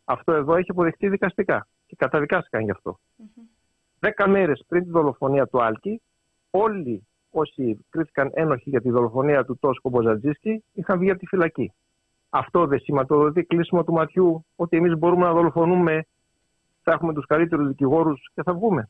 Αυτό 0.05 0.31
εδώ 0.31 0.55
έχει 0.55 0.71
αποδειχτεί 0.71 1.09
δικαστικά 1.09 1.67
και 1.85 1.95
καταδικάστηκαν 1.95 2.63
γι' 2.63 2.71
αυτό. 2.71 2.99
Δέκα 3.99 4.29
μέρες 4.29 4.63
πριν 4.67 4.83
τη 4.83 4.89
δολοφονία 4.89 5.47
του 5.47 5.63
Άλκη, 5.63 6.01
όλοι 6.49 7.07
όσοι 7.29 7.85
κρίθηκαν 7.89 8.29
ένοχοι 8.33 8.69
για 8.69 8.81
τη 8.81 8.89
δολοφονία 8.89 9.45
του 9.45 9.57
Τόσκο 9.59 9.89
Μποζατζίσκη 9.89 10.63
είχαν 10.73 10.99
βγει 10.99 11.09
από 11.09 11.19
τη 11.19 11.25
φυλακή. 11.25 11.73
Αυτό 12.29 12.65
δεν 12.67 12.79
σηματοδοτεί 12.79 13.43
κλείσιμο 13.43 13.83
του 13.83 13.93
ματιού 13.93 14.45
ότι 14.55 14.77
εμείς 14.77 14.97
μπορούμε 14.97 15.25
να 15.25 15.33
δολοφονούμε, 15.33 16.05
θα 16.83 16.91
έχουμε 16.91 17.13
τους 17.13 17.25
καλύτερους 17.25 17.67
δικηγόρους 17.67 18.29
και 18.33 18.43
θα 18.43 18.53
βγούμε. 18.53 18.89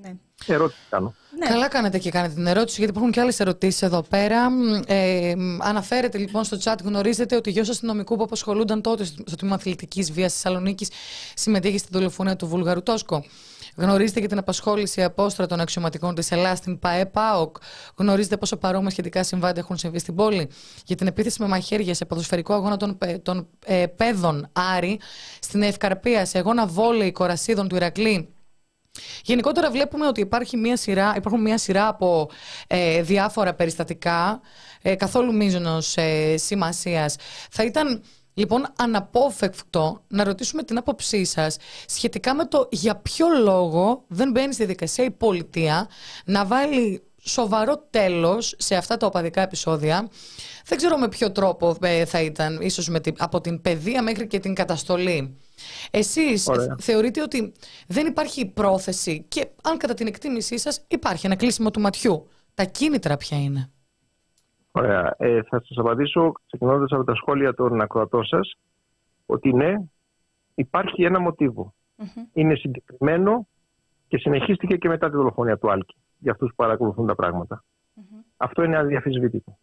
Ναι. 0.00 0.14
Ερώτηση 0.46 0.78
κάνω. 0.90 1.14
Ναι. 1.38 1.46
Καλά 1.46 1.68
κάνετε 1.68 1.98
και 1.98 2.10
κάνετε 2.10 2.34
την 2.34 2.46
ερώτηση, 2.46 2.76
γιατί 2.76 2.90
υπάρχουν 2.92 3.12
και 3.12 3.20
άλλες 3.20 3.40
ερωτήσεις 3.40 3.82
εδώ 3.82 4.02
πέρα. 4.02 4.48
Ε, 4.86 5.32
αναφέρετε 5.58 6.18
λοιπόν 6.18 6.44
στο 6.44 6.56
chat, 6.64 6.74
γνωρίζετε 6.84 7.36
ότι 7.36 7.48
ο 7.48 7.52
γιος 7.52 7.68
αστυνομικού 7.68 8.16
που 8.16 8.22
απασχολούνταν 8.22 8.82
τότε 8.82 9.04
στο 9.04 9.36
τμήμα 9.36 9.54
αθλητικής 9.54 10.12
βίας 10.12 10.32
τη 10.32 10.40
Θεσσαλονίκης 10.40 10.90
συμμετείχε 11.34 11.78
στην 11.78 11.90
δολοφονία 11.92 12.36
του 12.36 12.46
Βούλγαρου 12.46 12.82
Τόσκο. 12.82 13.24
Γνωρίζετε 13.76 14.18
για 14.20 14.28
την 14.28 14.38
απασχόληση 14.38 15.02
απόστρατων 15.02 15.60
αξιωματικών 15.60 16.14
της 16.14 16.30
Ελλάδα 16.30 16.54
στην 16.54 16.78
ΠαΕΠΑΟΚ. 16.78 17.56
Γνωρίζετε 17.96 18.36
πόσο 18.36 18.56
παρόμοια 18.56 18.90
σχετικά 18.90 19.22
συμβάντα 19.22 19.60
έχουν 19.60 19.76
συμβεί 19.76 19.98
στην 19.98 20.14
πόλη; 20.14 20.48
Για 20.84 20.96
την 20.96 21.06
επίθεση 21.06 21.42
με 21.42 21.48
μαχαίρια 21.48 21.94
σε 21.94 22.04
ποδοσφαιρικό 22.04 22.54
αγώνα 22.54 22.76
των, 22.76 22.98
των 23.22 23.48
ε, 23.64 23.86
παιδών 23.86 24.48
Άρη 24.52 25.00
στην 25.40 25.62
Ευκαρπία, 25.62 26.24
σε 26.24 26.38
αγώνα 26.38 26.66
βόλεϊ 26.66 27.12
κορασίδων 27.12 27.68
του 27.68 27.76
Ηρακλή 27.76 28.28
Γενικότερα 29.24 29.70
βλέπουμε 29.70 30.06
ότι 30.06 30.20
υπάρχει 30.20 30.56
μια 30.56 30.76
σειρά, 30.76 31.12
υπάρχουν 31.16 31.40
μια 31.40 31.58
σειρά 31.58 31.88
από 31.88 32.30
ε, 32.66 33.02
διάφορα 33.02 33.54
περιστατικά 33.54 34.40
ε, 34.82 34.94
καθόλου 34.94 35.34
μείζωνος 35.34 35.96
ε, 35.96 36.36
σημασίας. 36.36 37.16
Θα 37.50 37.64
ήταν 37.64 38.02
λοιπόν 38.34 38.66
αναπόφευκτο 38.78 40.02
να 40.08 40.24
ρωτήσουμε 40.24 40.62
την 40.62 40.78
άποψή 40.78 41.24
σας 41.24 41.56
σχετικά 41.86 42.34
με 42.34 42.44
το 42.44 42.68
για 42.70 42.96
ποιο 42.96 43.26
λόγο 43.42 44.04
δεν 44.08 44.30
μπαίνει 44.30 44.52
στη 44.52 44.64
δικασία 44.64 45.04
η 45.04 45.10
πολιτεία 45.10 45.88
να 46.24 46.44
βάλει 46.44 47.02
σοβαρό 47.22 47.86
τέλος 47.90 48.54
σε 48.58 48.74
αυτά 48.74 48.96
τα 48.96 49.06
οπαδικά 49.06 49.40
επεισόδια. 49.40 50.08
Δεν 50.64 50.78
ξέρω 50.78 50.96
με 50.96 51.08
ποιο 51.08 51.32
τρόπο 51.32 51.76
ε, 51.82 52.04
θα 52.04 52.20
ήταν, 52.20 52.60
ίσως 52.60 52.88
με 52.88 53.00
την, 53.00 53.14
από 53.18 53.40
την 53.40 53.60
παιδεία 53.60 54.02
μέχρι 54.02 54.26
και 54.26 54.38
την 54.38 54.54
καταστολή. 54.54 55.38
Εσείς 55.90 56.50
θεωρείτε 56.78 57.22
ότι 57.22 57.52
δεν 57.88 58.06
υπάρχει 58.06 58.52
πρόθεση 58.52 59.24
και 59.28 59.48
αν 59.62 59.76
κατά 59.78 59.94
την 59.94 60.06
εκτίμησή 60.06 60.58
σας 60.58 60.84
υπάρχει 60.88 61.26
ένα 61.26 61.36
κλείσιμο 61.36 61.70
του 61.70 61.80
ματιού. 61.80 62.28
Τα 62.54 62.64
κίνητρα 62.64 63.16
ποια 63.16 63.38
είναι; 63.38 63.70
Ωραία. 64.70 65.14
Ε, 65.18 65.42
θα 65.42 65.62
σας 65.64 65.76
απαντήσω 65.76 66.32
ξεκινώντας 66.46 66.90
από 66.92 67.04
τα 67.04 67.14
σχόλια 67.14 67.54
των 67.54 67.80
ακροατών 67.80 68.24
σας 68.24 68.58
ότι 69.26 69.52
ναι, 69.52 69.74
υπάρχει 70.54 71.02
ένα 71.02 71.34
Είναι 72.32 72.54
συγκεκριμένο 72.54 73.46
και 74.08 74.18
συνεχίστηκε 74.18 74.76
και 74.76 74.88
μετά 74.88 75.10
τη 75.10 75.16
δολοφονία 75.16 75.58
του 75.58 75.70
Άλκη 75.70 75.96
για 76.18 76.32
αυτούς 76.32 76.48
που 76.48 76.54
παρακολουθούν 76.54 77.06
τα 77.06 77.14
πραγματα 77.14 77.64
Αυτό 78.36 78.62
είναι 78.62 78.76
αδιαφυσβήτητο. 78.76 79.58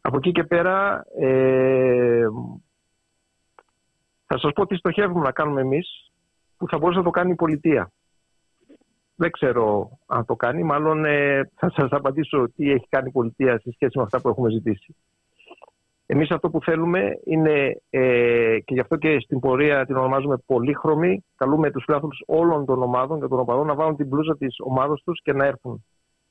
Από 0.00 0.16
εκεί 0.16 0.32
και 0.32 0.44
πέρα 0.44 1.04
ε, 1.18 2.26
θα 4.26 4.38
σας 4.38 4.52
πω 4.52 4.66
τι 4.66 4.76
στοχεύουμε 4.76 5.24
να 5.24 5.32
κάνουμε 5.32 5.60
εμείς 5.60 6.10
που 6.56 6.68
θα 6.68 6.78
μπορούσε 6.78 6.98
να 6.98 7.04
το 7.04 7.10
κάνει 7.10 7.30
η 7.30 7.34
πολιτεία. 7.34 7.90
Δεν 9.16 9.30
ξέρω 9.30 9.98
αν 10.06 10.24
το 10.24 10.36
κάνει, 10.36 10.62
μάλλον 10.62 11.04
ε, 11.04 11.50
θα 11.54 11.70
σας 11.70 11.90
απαντήσω 11.90 12.48
τι 12.56 12.70
έχει 12.70 12.86
κάνει 12.88 13.08
η 13.08 13.12
πολιτεία 13.12 13.58
σε 13.58 13.70
σχέση 13.72 13.98
με 13.98 14.02
αυτά 14.02 14.20
που 14.20 14.28
έχουμε 14.28 14.50
ζητήσει. 14.50 14.94
Εμείς 16.06 16.30
αυτό 16.30 16.50
που 16.50 16.62
θέλουμε 16.62 17.20
είναι, 17.24 17.80
ε, 17.90 18.58
και 18.64 18.74
γι' 18.74 18.80
αυτό 18.80 18.96
και 18.96 19.20
στην 19.20 19.40
πορεία 19.40 19.86
την 19.86 19.96
ονομάζουμε 19.96 20.36
πολύχρωμη, 20.46 21.24
καλούμε 21.36 21.70
τους 21.70 21.84
φιλάθλους 21.84 22.22
όλων 22.26 22.64
των 22.64 22.82
ομάδων 22.82 23.20
και 23.20 23.26
των 23.26 23.38
οπαδών 23.38 23.66
να 23.66 23.74
βάλουν 23.74 23.96
την 23.96 24.08
πλούζα 24.08 24.36
της 24.36 24.56
ομάδας 24.58 25.02
τους 25.02 25.22
και 25.22 25.32
να 25.32 25.44
έρθουν. 25.44 25.84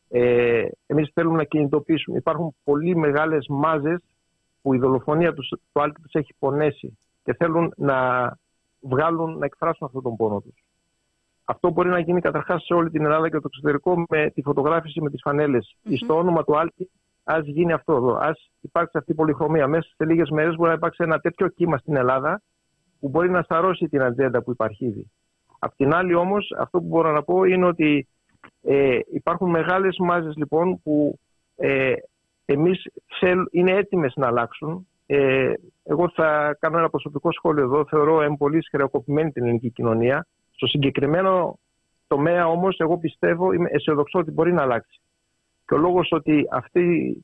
Ε, 0.09 0.65
εμείς 0.85 1.11
θέλουμε 1.13 1.37
να 1.37 1.43
κινητοποιήσουμε. 1.43 2.17
Υπάρχουν 2.17 2.55
πολύ 2.63 2.95
μεγάλες 2.95 3.45
μάζες 3.49 4.01
που 4.61 4.73
η 4.73 4.77
δολοφονία 4.77 5.33
τους, 5.33 5.47
του 5.47 5.81
Άλκη 5.81 6.01
τους 6.01 6.13
έχει 6.13 6.33
πονέσει 6.39 6.97
και 7.25 7.33
θέλουν 7.33 7.73
να 7.77 7.97
βγάλουν, 8.79 9.37
να 9.37 9.45
εκφράσουν 9.45 9.87
αυτόν 9.87 10.01
τον 10.01 10.15
πόνο 10.15 10.39
τους. 10.41 10.63
Αυτό 11.45 11.69
μπορεί 11.71 11.89
να 11.89 11.99
γίνει 11.99 12.21
καταρχάς 12.21 12.63
σε 12.63 12.73
όλη 12.73 12.89
την 12.89 13.03
Ελλάδα 13.03 13.29
και 13.29 13.39
το 13.39 13.43
εξωτερικό 13.45 14.05
με 14.07 14.29
τη 14.29 14.41
φωτογράφηση 14.41 15.01
με 15.01 15.09
τις 15.09 15.21
φανέλες. 15.23 15.75
Mm-hmm. 15.83 15.93
Στο 16.03 16.17
όνομα 16.17 16.43
του 16.43 16.57
Άλκη 16.57 16.89
ας 17.23 17.45
γίνει 17.45 17.73
αυτό 17.73 17.93
εδώ. 17.93 18.15
Α 18.15 18.31
υπάρξει 18.61 18.97
αυτή 18.97 19.11
η 19.11 19.15
πολυχρωμία. 19.15 19.67
Μέσα 19.67 19.89
σε 19.95 20.05
λίγες 20.05 20.29
μέρες 20.29 20.55
μπορεί 20.55 20.69
να 20.69 20.75
υπάρξει 20.75 21.03
ένα 21.03 21.19
τέτοιο 21.19 21.47
κύμα 21.47 21.77
στην 21.77 21.95
Ελλάδα 21.95 22.41
που 22.99 23.09
μπορεί 23.09 23.29
να 23.29 23.41
σταρώσει 23.41 23.87
την 23.87 24.01
ατζέντα 24.01 24.43
που 24.43 24.51
υπάρχει 24.51 24.85
ήδη. 24.85 25.11
Απ' 25.59 25.75
την 25.75 25.93
άλλη 25.93 26.13
όμως, 26.13 26.53
αυτό 26.57 26.79
που 26.79 26.87
μπορώ 26.87 27.11
να 27.11 27.23
πω 27.23 27.43
είναι 27.43 27.65
ότι 27.65 28.07
ε, 28.61 28.99
υπάρχουν 29.11 29.49
μεγάλες 29.49 29.97
μάζες 29.99 30.35
λοιπόν 30.35 30.81
που 30.81 31.19
ε, 31.55 31.93
εμείς 32.45 32.87
είναι 33.51 33.71
έτοιμες 33.71 34.13
να 34.15 34.27
αλλάξουν. 34.27 34.87
Ε, 35.05 35.53
εγώ 35.83 36.09
θα 36.09 36.57
κάνω 36.59 36.77
ένα 36.77 36.89
προσωπικό 36.89 37.31
σχόλιο 37.31 37.63
εδώ. 37.63 37.85
Θεωρώ 37.85 38.35
πολύ 38.37 38.63
χρεοκοπημένη 38.71 39.31
την 39.31 39.43
ελληνική 39.43 39.69
κοινωνία. 39.69 40.27
Στο 40.51 40.67
συγκεκριμένο 40.67 41.59
τομέα 42.07 42.47
όμως, 42.47 42.77
εγώ 42.79 42.97
πιστεύω, 42.97 43.51
είμαι 43.51 43.69
αισιοδοξό 43.71 44.19
ότι 44.19 44.31
μπορεί 44.31 44.53
να 44.53 44.61
αλλάξει. 44.61 44.99
Και 45.67 45.73
ο 45.73 45.77
λόγος 45.77 46.09
ότι 46.11 46.47
αυτή 46.51 46.83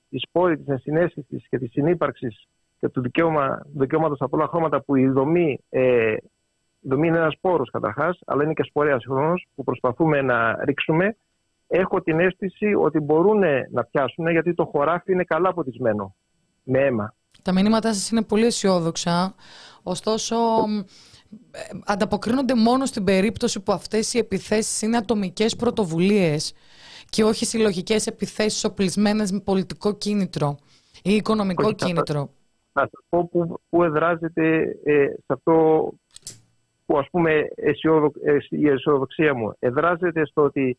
η 0.10 0.18
σπόρη 0.18 0.58
της 0.58 0.68
ενσυναίσθησης 0.68 1.48
και 1.50 1.58
της 1.58 1.72
συνύπαρξης 1.72 2.48
και 2.80 2.90
του 2.90 3.02
δικαίωμα, 3.02 3.66
δικαιώματος 3.74 4.22
από 4.22 4.38
όλα 4.38 4.48
χρώματα 4.48 4.82
που 4.82 4.96
η 4.96 5.08
δομή, 5.08 5.60
ε, 5.70 6.12
η 6.82 6.88
δομή 6.88 7.08
είναι 7.08 7.18
ένας 7.18 7.38
πόρος 7.42 7.70
καταρχάς, 7.70 8.20
αλλά 8.26 8.44
είναι 8.44 8.54
και 8.54 8.64
σπορέας 8.64 9.06
χρόνος 9.06 9.48
που 9.56 9.64
προσπαθούμε 9.64 10.22
να 10.22 10.66
ρίξουμε. 10.66 11.16
Έχω 11.68 12.02
την 12.02 12.20
αίσθηση 12.20 12.74
ότι 12.74 13.00
μπορούν 13.00 13.44
να 13.72 13.84
πιάσουν 13.84 14.28
γιατί 14.30 14.54
το 14.54 14.66
χωράφι 14.66 15.12
είναι 15.12 15.24
καλά 15.24 15.54
ποτισμένο 15.54 16.16
με 16.64 16.80
αίμα. 16.80 17.14
Τα 17.42 17.54
μηνύματά 17.54 17.94
σας 17.94 18.10
είναι 18.10 18.24
πολύ 18.24 18.46
αισιόδοξα. 18.46 19.36
Ωστόσο, 19.84 20.36
ε, 21.52 21.60
ανταποκρίνονται 21.86 22.56
μόνο 22.56 22.86
στην 22.86 23.04
περίπτωση 23.04 23.60
που 23.60 23.72
αυτές 23.72 24.14
οι 24.14 24.18
επιθέσεις 24.18 24.82
είναι 24.82 24.98
ατομικές 24.98 25.56
πρωτοβουλίες 25.56 26.54
και 27.10 27.24
όχι 27.24 27.46
συλλογικές 27.46 28.08
επιθέσεις 28.08 28.64
οπλισμένες 28.64 29.32
με 29.32 29.40
πολιτικό 29.40 29.94
κίνητρο 29.94 30.58
ή 31.04 31.14
οικονομικό 31.14 31.66
όχι, 31.66 31.76
κίνητρο. 31.76 32.30
Να 32.74 32.82
σας 32.82 33.06
πω 33.10 33.28
που, 33.28 33.60
που 33.70 33.84
εδράζεται 33.84 34.78
ε, 34.84 35.06
σε 35.06 35.26
αυτό 35.28 35.88
που 36.86 36.98
ας 36.98 37.08
πούμε 37.12 37.48
αισιόδο, 37.56 38.12
ε, 38.24 38.38
η 38.50 38.68
αισιοδοξία 38.68 39.34
μου. 39.36 39.56
Εδράζεται 39.60 40.26
στο 40.26 40.42
ότι 40.42 40.78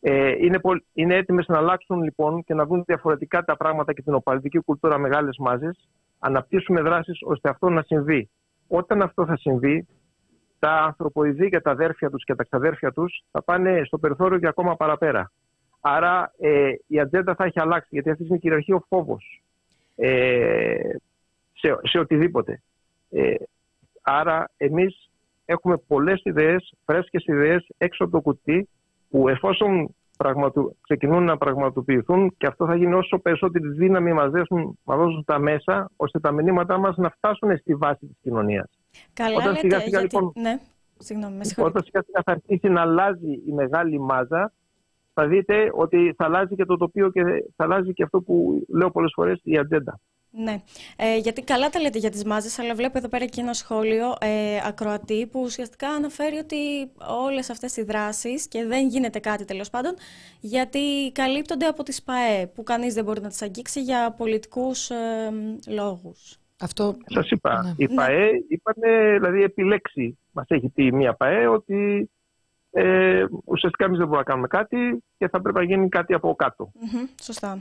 ε, 0.00 0.30
είναι, 0.38 0.60
είναι 0.92 1.14
έτοιμες 1.14 1.46
να 1.46 1.58
αλλάξουν 1.58 2.02
λοιπόν 2.02 2.44
και 2.44 2.54
να 2.54 2.66
δουν 2.66 2.82
διαφορετικά 2.86 3.44
τα 3.44 3.56
πράγματα 3.56 3.92
και 3.92 4.02
την 4.02 4.14
οπαλτική 4.14 4.58
κουλτούρα 4.58 4.98
μεγάλες 4.98 5.36
μάζες, 5.38 5.88
αναπτύσσουμε 6.18 6.80
δράσεις 6.80 7.18
ώστε 7.22 7.48
αυτό 7.48 7.68
να 7.68 7.82
συμβεί. 7.82 8.30
Όταν 8.68 9.02
αυτό 9.02 9.26
θα 9.26 9.36
συμβεί, 9.36 9.86
τα 10.58 10.70
ανθρωποειδή 10.70 11.48
και 11.48 11.60
τα 11.60 11.70
αδέρφια 11.70 12.10
τους 12.10 12.24
και 12.24 12.34
τα 12.34 12.44
ξαδέρφια 12.44 12.92
τους 12.92 13.22
θα 13.30 13.42
πάνε 13.42 13.82
στο 13.84 13.98
περιθώριο 13.98 14.38
και 14.38 14.46
ακόμα 14.46 14.76
παραπέρα. 14.76 15.32
Άρα 15.80 16.32
ε, 16.38 16.72
η 16.86 17.00
ατζέντα 17.00 17.34
θα 17.34 17.44
έχει 17.44 17.60
αλλάξει, 17.60 17.88
γιατί 17.90 18.10
αυτή 18.10 18.26
είναι 18.26 18.38
κυριαρχεί 18.38 18.72
ο 18.72 18.84
φόβος 18.88 19.42
ε, 19.96 20.76
σε, 21.52 21.78
σε 21.82 21.98
οτιδήποτε. 21.98 22.62
Ε, 23.10 23.34
άρα 24.02 24.50
εμείς 24.56 25.10
έχουμε 25.44 25.76
πολλές 25.76 26.20
ιδέες, 26.24 26.74
φρέσκες 26.84 27.24
ιδέες 27.24 27.66
έξω 27.78 28.04
από 28.04 28.12
το 28.12 28.20
κουτί, 28.20 28.68
που 29.08 29.28
εφόσον 29.28 29.94
πραγματου... 30.18 30.76
ξεκινούν 30.80 31.24
να 31.24 31.38
πραγματοποιηθούν 31.38 32.34
και 32.36 32.46
αυτό 32.46 32.66
θα 32.66 32.76
γίνει 32.76 32.94
όσο 32.94 33.18
περισσότερη 33.18 33.68
δύναμη 33.68 34.12
μας 34.12 34.30
δώσουν, 34.30 34.78
μας 34.84 34.96
δώσουν 34.98 35.24
τα 35.24 35.38
μέσα, 35.38 35.90
ώστε 35.96 36.20
τα 36.20 36.32
μηνύματά 36.32 36.78
μας 36.78 36.96
να 36.96 37.10
φτάσουν 37.10 37.56
στη 37.56 37.74
βάση 37.74 38.06
της 38.06 38.16
κοινωνίας. 38.22 38.70
Καλά 39.12 39.36
όταν 39.36 39.52
λέτε, 39.52 39.60
σιγά 39.60 39.80
σιγά, 39.80 39.98
γιατί... 39.98 40.16
λοιπόν, 40.16 40.32
ναι. 40.36 40.58
Συγγνώμη, 40.98 41.36
με 41.36 41.64
όταν 41.64 41.82
σιγά 41.82 42.02
σιγά 42.02 42.20
θα 42.24 42.32
αρχίσει 42.32 42.68
να 42.68 42.80
αλλάζει 42.80 43.32
η 43.46 43.52
μεγάλη 43.52 44.00
μάζα, 44.00 44.52
θα 45.14 45.26
δείτε 45.26 45.70
ότι 45.74 46.14
θα 46.16 46.24
αλλάζει 46.24 46.54
και 46.54 46.64
το 46.64 46.76
τοπίο 46.76 47.10
και 47.10 47.22
θα 47.56 47.64
αλλάζει 47.64 47.92
και 47.92 48.02
αυτό 48.02 48.20
που 48.20 48.64
λέω 48.68 48.90
πολλές 48.90 49.12
φορές 49.14 49.40
η 49.42 49.58
ατζέντα. 49.58 50.00
Ναι, 50.30 50.62
ε, 50.96 51.16
γιατί 51.16 51.42
καλά 51.42 51.68
τα 51.68 51.80
λέτε 51.80 51.98
για 51.98 52.10
τις 52.10 52.24
μάζες, 52.24 52.58
αλλά 52.58 52.74
βλέπω 52.74 52.98
εδώ 52.98 53.08
πέρα 53.08 53.24
και 53.24 53.40
ένα 53.40 53.52
σχόλιο 53.52 54.14
ε, 54.20 54.58
ακροατή 54.66 55.26
που 55.26 55.40
ουσιαστικά 55.40 55.88
αναφέρει 55.88 56.36
ότι 56.36 56.56
όλες 57.26 57.50
αυτές 57.50 57.76
οι 57.76 57.82
δράσεις 57.82 58.48
και 58.48 58.64
δεν 58.64 58.88
γίνεται 58.88 59.18
κάτι 59.18 59.44
τέλος 59.44 59.70
πάντων 59.70 59.94
γιατί 60.40 61.12
καλύπτονται 61.12 61.66
από 61.66 61.82
τις 61.82 62.02
ΠΑΕ 62.02 62.46
που 62.46 62.62
κανείς 62.62 62.94
δεν 62.94 63.04
μπορεί 63.04 63.20
να 63.20 63.28
τις 63.28 63.42
αγγίξει 63.42 63.82
για 63.82 64.14
πολιτικούς 64.16 64.90
ε, 64.90 64.96
λόγους. 65.68 66.36
Αυτό... 66.60 66.96
Σας 67.06 67.30
είπα, 67.30 67.62
ναι. 67.62 67.74
η 67.76 67.88
ΠΑΕ 67.94 68.28
είπανε, 68.48 69.12
δηλαδή 69.12 69.42
επιλέξει, 69.42 70.18
μας 70.32 70.46
έχει 70.48 70.68
πει 70.68 70.92
μία 70.92 71.14
ΠΑΕ 71.14 71.46
ότι 71.46 72.10
ε, 72.70 73.24
ουσιαστικά 73.44 73.84
εμείς 73.84 73.98
δεν 73.98 74.06
μπορούμε 74.06 74.24
να 74.26 74.30
κάνουμε 74.30 74.46
κάτι 74.46 75.04
και 75.18 75.28
θα 75.28 75.40
πρέπει 75.40 75.58
να 75.58 75.64
γίνει 75.64 75.88
κάτι 75.88 76.14
από 76.14 76.34
κάτω. 76.34 76.72
σωστά. 77.22 77.58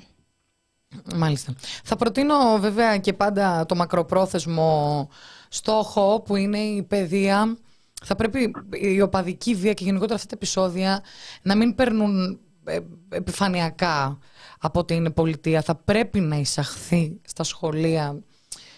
Μάλιστα. 1.15 1.53
Θα 1.83 1.95
προτείνω 1.95 2.57
βέβαια 2.59 2.97
και 2.97 3.13
πάντα 3.13 3.65
το 3.65 3.75
μακροπρόθεσμο 3.75 5.09
στόχο 5.49 6.21
που 6.21 6.35
είναι 6.35 6.57
η 6.57 6.83
παιδεία. 6.83 7.57
Θα 8.03 8.15
πρέπει 8.15 8.51
η 8.71 9.01
οπαδική 9.01 9.55
βία 9.55 9.73
και 9.73 9.83
γενικότερα 9.83 10.15
αυτά 10.15 10.27
τα 10.27 10.35
επεισόδια 10.35 11.03
να 11.41 11.55
μην 11.55 11.75
παίρνουν 11.75 12.39
ε, 12.63 12.79
επιφανειακά 13.09 14.19
από 14.59 14.85
την 14.85 15.13
πολιτεία. 15.13 15.61
Θα 15.61 15.75
πρέπει 15.75 16.19
να 16.19 16.35
εισαχθεί 16.35 17.21
στα 17.27 17.43
σχολεία. 17.43 18.21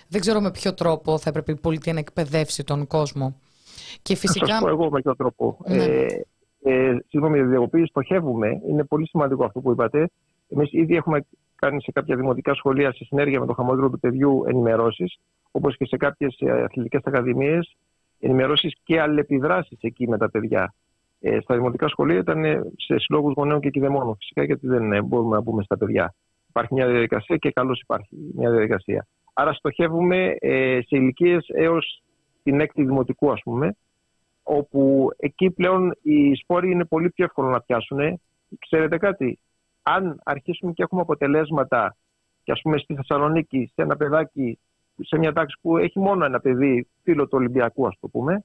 Δεν 0.07 0.21
ξέρω 0.21 0.41
με 0.41 0.51
ποιο 0.51 0.73
τρόπο 0.73 1.17
θα 1.17 1.29
έπρεπε 1.29 1.51
η 1.51 1.55
πολιτεία 1.55 1.93
να 1.93 1.99
εκπαιδεύσει 1.99 2.63
τον 2.63 2.87
κόσμο. 2.87 3.39
Και 4.01 4.15
φυσικά... 4.15 4.45
Θα 4.45 4.51
σας 4.51 4.61
πω 4.61 4.69
εγώ 4.69 4.89
με 4.89 5.01
ποιο 5.01 5.15
τρόπο. 5.15 5.57
Ναι. 5.67 5.83
Ε, 5.83 6.05
ε, 6.63 6.97
συγγνώμη 7.07 7.37
για 7.37 7.47
διακοπή, 7.47 7.85
στοχεύουμε. 7.85 8.61
Είναι 8.69 8.83
πολύ 8.83 9.07
σημαντικό 9.07 9.45
αυτό 9.45 9.59
που 9.59 9.71
είπατε. 9.71 10.09
Εμείς 10.49 10.71
ήδη 10.71 10.95
έχουμε 10.95 11.25
κάνει 11.59 11.81
σε 11.81 11.91
κάποια 11.91 12.15
δημοτικά 12.15 12.53
σχολεία 12.53 12.91
σε 12.91 13.03
συνέργεια 13.03 13.39
με 13.39 13.45
το 13.45 13.53
χαμόγελο 13.53 13.89
του 13.89 13.99
παιδιού 13.99 14.43
ενημερώσεις, 14.47 15.19
όπως 15.51 15.77
και 15.77 15.85
σε 15.85 15.97
κάποιες 15.97 16.37
αθλητικές 16.63 17.01
ακαδημίες, 17.03 17.77
ενημερώσεις 18.19 18.73
και 18.83 19.01
αλληλεπιδράσεις 19.01 19.77
εκεί 19.81 20.07
με 20.07 20.17
τα 20.17 20.29
παιδιά. 20.29 20.73
Ε, 21.21 21.39
στα 21.39 21.55
δημοτικά 21.55 21.87
σχολεία 21.87 22.17
ήταν 22.17 22.43
σε 22.75 22.99
συλλόγους 22.99 23.33
γονέων 23.35 23.59
και 23.59 23.69
κυδεμόνων. 23.69 24.15
Φυσικά 24.19 24.43
γιατί 24.43 24.67
δεν 24.67 24.93
ε, 24.93 25.01
μπορούμε 25.01 25.35
να 25.35 25.43
πούμε 25.43 25.63
στα 25.63 25.77
παιδιά. 25.77 26.15
Υπάρχει 26.49 26.73
μια 26.73 26.87
διαδικασία 26.87 27.37
και 27.37 27.51
καλώς 27.51 27.79
υπάρχει 27.79 28.17
μια 28.35 28.51
διαδικασία. 28.51 29.07
Άρα 29.33 29.53
στοχεύουμε 29.53 30.35
ε, 30.39 30.79
σε 30.81 30.97
ηλικίες 30.97 31.45
έως 31.47 32.03
την 32.43 32.59
έκτη 32.59 32.83
δημοτικού, 32.83 33.31
ας 33.31 33.41
πούμε, 33.43 33.75
όπου 34.43 35.09
εκεί 35.17 35.51
πλέον 35.51 35.95
οι 36.01 36.35
σπόροι 36.35 36.71
είναι 36.71 36.85
πολύ 36.85 37.09
πιο 37.09 37.25
εύκολο 37.25 37.49
να 37.49 37.61
πιάσουν. 37.61 38.21
Ξέρετε 38.59 38.97
κάτι, 38.97 39.39
αν 39.95 40.19
αρχίσουμε 40.23 40.71
και 40.71 40.83
έχουμε 40.83 41.01
αποτελέσματα 41.01 41.95
και 42.43 42.51
ας 42.51 42.61
πούμε 42.61 42.77
στη 42.77 42.95
Θεσσαλονίκη 42.95 43.71
σε 43.73 43.81
ένα 43.81 43.95
παιδάκι 43.95 44.59
σε 45.01 45.17
μια 45.17 45.33
τάξη 45.33 45.57
που 45.61 45.77
έχει 45.77 45.99
μόνο 45.99 46.25
ένα 46.25 46.39
παιδί 46.39 46.87
φίλο 47.03 47.23
του 47.23 47.37
Ολυμπιακού 47.37 47.87
ας 47.87 47.95
το 47.99 48.07
πούμε 48.07 48.43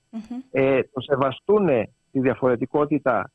ε, 0.51 0.82
το 0.82 1.01
σεβαστούν 1.01 1.66
τη 2.12 2.20
διαφορετικότητα 2.20 3.30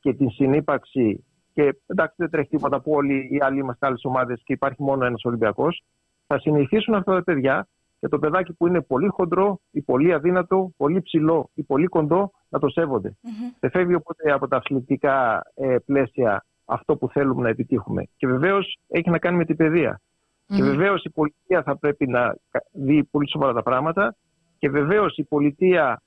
και 0.00 0.14
την 0.14 0.30
συνύπαρξη 0.30 1.24
και 1.52 1.78
εντάξει 1.86 2.14
δεν 2.18 2.30
τρέχει 2.30 2.48
τίποτα 2.48 2.80
που 2.80 2.92
όλοι 2.92 3.28
οι 3.30 3.38
άλλοι 3.40 3.58
είμαστε 3.58 3.86
άλλες 3.86 4.04
ομάδες 4.04 4.42
και 4.44 4.52
υπάρχει 4.52 4.82
μόνο 4.82 5.04
ένας 5.04 5.24
Ολυμπιακός 5.24 5.82
θα 6.26 6.38
συνηθίσουν 6.38 6.94
αυτά 6.94 7.14
τα 7.14 7.22
παιδιά 7.22 7.68
και 8.00 8.08
το 8.08 8.18
παιδάκι 8.18 8.52
που 8.52 8.66
είναι 8.66 8.80
πολύ 8.80 9.08
χοντρό 9.08 9.60
ή 9.70 9.82
πολύ 9.82 10.12
αδύνατο, 10.12 10.72
πολύ 10.76 11.02
ψηλό 11.02 11.50
ή 11.54 11.62
πολύ 11.62 11.86
κοντό 11.86 12.30
να 12.48 12.58
το 12.58 12.68
σέβονται. 12.68 13.08
Mm-hmm. 13.08 13.56
Δεν 13.60 13.70
φεύγει 13.70 13.94
οπότε 13.94 14.32
από 14.32 14.48
τα 14.48 14.56
αθλητικά 14.56 15.42
ε, 15.54 15.76
πλαίσια 15.86 16.44
αυτό 16.66 16.96
που 16.96 17.08
θέλουμε 17.08 17.42
να 17.42 17.48
επιτύχουμε. 17.48 18.08
Και 18.16 18.26
βεβαίως 18.26 18.78
έχει 18.88 19.10
να 19.10 19.18
κάνει 19.18 19.36
με 19.36 19.44
την 19.44 19.56
παιδεία. 19.56 20.00
Και 20.46 20.62
βεβαίως 20.62 21.04
η 21.04 21.10
πολιτεία 21.10 21.62
θα 21.62 21.76
πρέπει 21.76 22.06
να 22.06 22.36
δει 22.72 23.04
πολύ 23.04 23.30
σοβαρά 23.30 23.52
τα 23.52 23.62
πράγματα. 23.62 24.16
Και 24.58 24.68
βεβαίως 24.70 25.16
η 25.16 25.24
πολιτεία, 25.24 26.02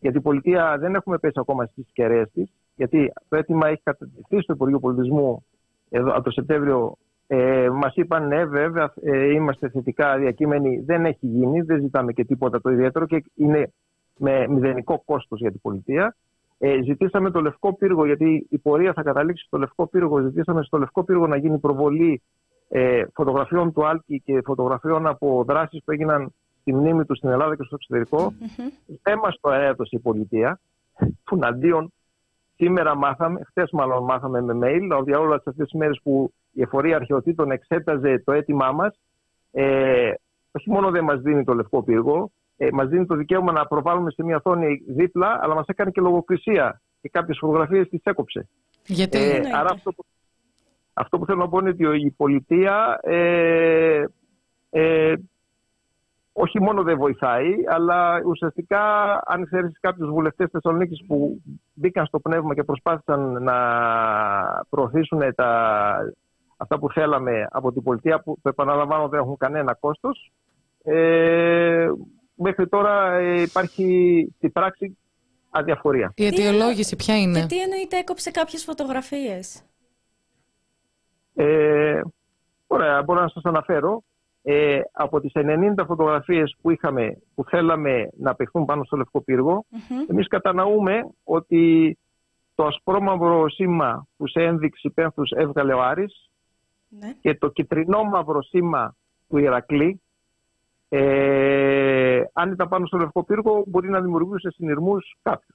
γιατί 0.00 0.18
η 0.18 0.20
πολιτεία 0.20 0.78
δεν 0.78 0.94
έχουμε 0.94 1.18
πέσει 1.18 1.34
ακόμα 1.36 1.64
στις 1.64 1.86
κεραίες 1.92 2.30
της, 2.32 2.52
γιατί 2.74 3.12
το 3.28 3.36
αίτημα 3.36 3.68
έχει 3.68 3.82
κατατεθεί 3.82 4.40
στο 4.40 4.52
Υπουργείο 4.52 4.78
Πολιτισμού 4.78 5.44
εδώ, 5.90 6.10
από 6.10 6.22
το 6.22 6.30
Σεπτέμβριο 6.30 6.96
ε, 7.26 7.68
Μας 7.70 7.94
είπαν 7.94 8.26
ναι, 8.26 8.44
βέβαια, 8.44 8.92
ε, 9.02 9.32
είμαστε 9.32 9.68
θετικά 9.68 10.18
διακείμενοι. 10.18 10.80
Δεν 10.80 11.04
έχει 11.04 11.26
γίνει, 11.26 11.60
δεν 11.60 11.80
ζητάμε 11.80 12.12
και 12.12 12.24
τίποτα 12.24 12.60
το 12.60 12.70
ιδιαίτερο 12.70 13.06
και 13.06 13.24
είναι 13.34 13.72
με 14.18 14.48
μηδενικό 14.48 15.02
κόστος 15.04 15.40
για 15.40 15.50
την 15.50 15.60
πολιτεία. 15.60 16.16
Ε, 16.64 16.82
ζητήσαμε 16.82 17.30
το 17.30 17.40
Λευκό 17.40 17.74
Πύργο, 17.74 18.06
γιατί 18.06 18.46
η 18.50 18.58
πορεία 18.58 18.92
θα 18.92 19.02
καταλήξει 19.02 19.44
στο 19.46 19.58
Λευκό 19.58 19.86
Πύργο. 19.86 20.20
Ζητήσαμε 20.20 20.62
στο 20.62 20.78
Λευκό 20.78 21.04
Πύργο 21.04 21.26
να 21.26 21.36
γίνει 21.36 21.58
προβολή 21.58 22.22
ε, 22.68 23.04
φωτογραφιών 23.14 23.72
του 23.72 23.86
Άλκη 23.86 24.22
και 24.24 24.40
φωτογραφιών 24.44 25.06
από 25.06 25.44
δράσεις 25.46 25.82
που 25.84 25.92
έγιναν 25.92 26.34
στη 26.60 26.74
μνήμη 26.74 27.04
τους 27.04 27.16
στην 27.18 27.30
Ελλάδα 27.30 27.56
και 27.56 27.62
στο 27.62 27.74
εξωτερικό. 27.74 28.32
Mm-hmm. 28.40 28.96
Δεν 29.02 29.20
μα 29.22 29.30
το 29.40 29.50
έδωσε 29.50 29.96
η 29.96 29.98
πολιτεία. 29.98 30.60
Που 31.24 31.38
αντίον 31.40 31.92
σήμερα 32.54 32.96
μάθαμε, 32.96 33.40
χθες 33.44 33.70
μάλλον 33.70 34.04
μάθαμε 34.04 34.40
με 34.40 34.58
mail, 34.62 34.98
ότι 34.98 35.12
όλες 35.12 35.42
αυτές 35.44 35.54
τις 35.68 35.72
μέρες 35.72 36.00
που 36.02 36.32
η 36.52 36.62
εφορία 36.62 36.96
αρχαιοτήτων 36.96 37.50
εξέταζε 37.50 38.22
το 38.24 38.32
αίτημά 38.32 38.72
μας, 38.72 39.00
ε, 39.50 40.12
όχι 40.52 40.70
μόνο 40.70 40.90
δεν 40.90 41.04
μας 41.04 41.20
δίνει 41.20 41.44
το 41.44 41.54
λευκό 41.54 41.82
πύργο, 41.82 42.30
ε, 42.56 42.68
μας 42.72 42.88
δίνει 42.88 43.06
το 43.06 43.14
δικαίωμα 43.14 43.52
να 43.52 43.66
προβάλλουμε 43.66 44.10
σε 44.10 44.22
μια 44.24 44.36
οθόνη 44.36 44.82
δίπλα, 44.86 45.38
αλλά 45.42 45.54
μας 45.54 45.66
έκανε 45.66 45.90
και 45.90 46.00
λογοκρισία 46.00 46.80
και 47.00 47.08
κάποιες 47.08 47.38
φωτογραφίες 47.40 47.88
τις 47.88 48.00
έκοψε. 48.04 48.48
Γιατί 48.86 49.18
ε, 49.18 49.40
άρα 49.54 49.70
αυτό 49.70 49.92
που, 49.92 50.04
αυτό 50.92 51.18
που 51.18 51.26
θέλω 51.26 51.38
να 51.38 51.48
πω 51.48 51.58
είναι 51.58 51.68
ότι 51.68 52.04
η 52.04 52.10
πολιτεία 52.10 52.98
ε, 53.02 54.04
ε, 54.70 55.14
όχι 56.32 56.60
μόνο 56.60 56.82
δεν 56.82 56.96
βοηθάει, 56.96 57.54
αλλά 57.68 58.20
ουσιαστικά 58.26 58.80
αν 59.24 59.44
ξέρεις 59.44 59.80
κάποιους 59.80 60.08
βουλευτές 60.08 60.50
Θεσσαλονίκης 60.50 61.04
που 61.06 61.42
μπήκαν 61.74 62.06
στο 62.06 62.20
πνεύμα 62.20 62.54
και 62.54 62.64
προσπάθησαν 62.64 63.42
να 63.42 63.56
προωθήσουν 64.68 65.34
τα, 65.34 65.94
αυτά 66.56 66.78
που 66.78 66.90
θέλαμε 66.90 67.46
από 67.50 67.72
την 67.72 67.82
πολιτεία, 67.82 68.20
που 68.20 68.38
το 68.42 68.48
επαναλαμβάνω 68.48 69.08
δεν 69.08 69.20
έχουν 69.20 69.36
κανένα 69.36 69.74
κόστος. 69.74 70.32
Ε, 70.84 71.88
μέχρι 72.42 72.68
τώρα 72.68 73.14
ε, 73.14 73.42
υπάρχει 73.42 74.28
στην 74.36 74.52
πράξη 74.52 74.98
αδιαφορία. 75.50 76.12
Η 76.16 76.26
αιτιολόγηση 76.26 76.96
ποια 76.96 77.18
είναι; 77.18 77.40
Και 77.40 77.46
τι 77.46 77.60
εννοείται 77.60 77.98
έκοψε 77.98 78.30
κάποιες 78.30 78.64
φωτογραφίες; 78.64 79.62
Ε, 81.34 82.00
ωραία, 82.66 83.02
μπορώ 83.02 83.20
να 83.20 83.28
σας 83.28 83.44
αναφέρω. 83.44 84.02
Ε, 84.44 84.80
από 84.92 85.20
τις 85.20 85.32
90 85.34 85.84
φωτογραφίες 85.86 86.56
που 86.62 86.70
είχαμε, 86.70 87.22
που 87.34 87.44
θέλαμε 87.44 88.08
να 88.18 88.30
απεχθούν 88.30 88.64
πάνω 88.64 88.84
στο 88.84 88.96
Λευκό 88.96 89.22
Πύργο, 89.22 89.64
mm-hmm. 89.70 90.10
εμείς 90.10 90.28
καταναούμε 90.28 91.00
ότι 91.24 91.96
το 92.54 92.64
ασπρόμαυρο 92.64 93.48
σήμα 93.50 94.06
που 94.16 94.28
σε 94.28 94.42
ένδειξη 94.42 94.90
πένθους 94.90 95.30
έβγαλε 95.30 95.72
ο 95.72 95.82
Άρης 95.82 96.30
ναι. 96.88 97.12
και 97.20 97.34
το 97.34 97.48
κυτρινό 97.48 98.02
μαύρο 98.04 98.42
σήμα 98.42 98.96
του 99.28 99.38
Ηρακλή 99.38 100.01
ε, 100.94 102.22
αν 102.32 102.52
ήταν 102.52 102.68
πάνω 102.68 102.86
στο 102.86 102.96
Λευκό 102.98 103.24
Πύργο 103.24 103.64
μπορεί 103.66 103.90
να 103.90 104.00
δημιουργούσε 104.00 104.50
συνειρμούς 104.50 105.16
κάποιου. 105.22 105.54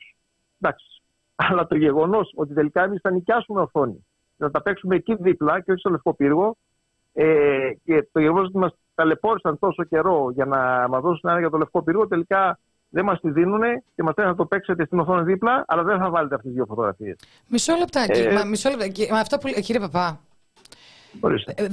Εντάξει. 0.59 1.01
Αλλά 1.35 1.67
το 1.67 1.75
γεγονός 1.75 2.31
ότι 2.35 2.53
τελικά 2.53 2.83
εμείς 2.83 3.01
θα 3.01 3.11
νοικιάσουμε 3.11 3.61
οθόνη, 3.61 4.05
να 4.37 4.51
τα 4.51 4.61
παίξουμε 4.61 4.95
εκεί 4.95 5.15
δίπλα 5.19 5.59
και 5.61 5.71
όχι 5.71 5.79
στο 5.79 5.89
Λευκό 5.89 6.13
Πύργο, 6.13 6.57
ε, 7.13 7.71
και 7.83 8.07
το 8.11 8.19
γεγονός 8.19 8.47
ότι 8.47 8.57
μας 8.57 8.73
ταλαιπώρησαν 8.95 9.59
τόσο 9.59 9.83
καιρό 9.83 10.29
για 10.33 10.45
να 10.45 10.87
μας 10.87 11.01
δώσουν 11.01 11.29
ένα 11.29 11.39
για 11.39 11.49
το 11.49 11.57
Λευκό 11.57 11.83
Πύργο, 11.83 12.07
τελικά 12.07 12.59
δεν 12.89 13.05
μας 13.05 13.19
τη 13.19 13.31
δίνουν 13.31 13.61
και 13.95 14.03
μας 14.03 14.13
λένε 14.17 14.29
να 14.29 14.35
το 14.35 14.45
παίξετε 14.45 14.85
στην 14.85 14.99
οθόνη 14.99 15.23
δίπλα, 15.23 15.65
αλλά 15.67 15.83
δεν 15.83 15.97
θα 15.97 16.09
βάλετε 16.09 16.35
αυτές 16.35 16.51
τις 16.51 16.53
δύο 16.53 16.65
φωτογραφίες. 16.65 17.15
Μισό 17.47 17.75
λεπτάκι. 17.75 18.21
Ε, 18.21 18.45
μισό 18.45 18.69
λεπτάκι. 18.69 19.09
αυτό 19.11 19.37
που, 19.37 19.47
κύριε 19.61 19.81
Παπά, 19.81 20.19
ε, 21.55 21.67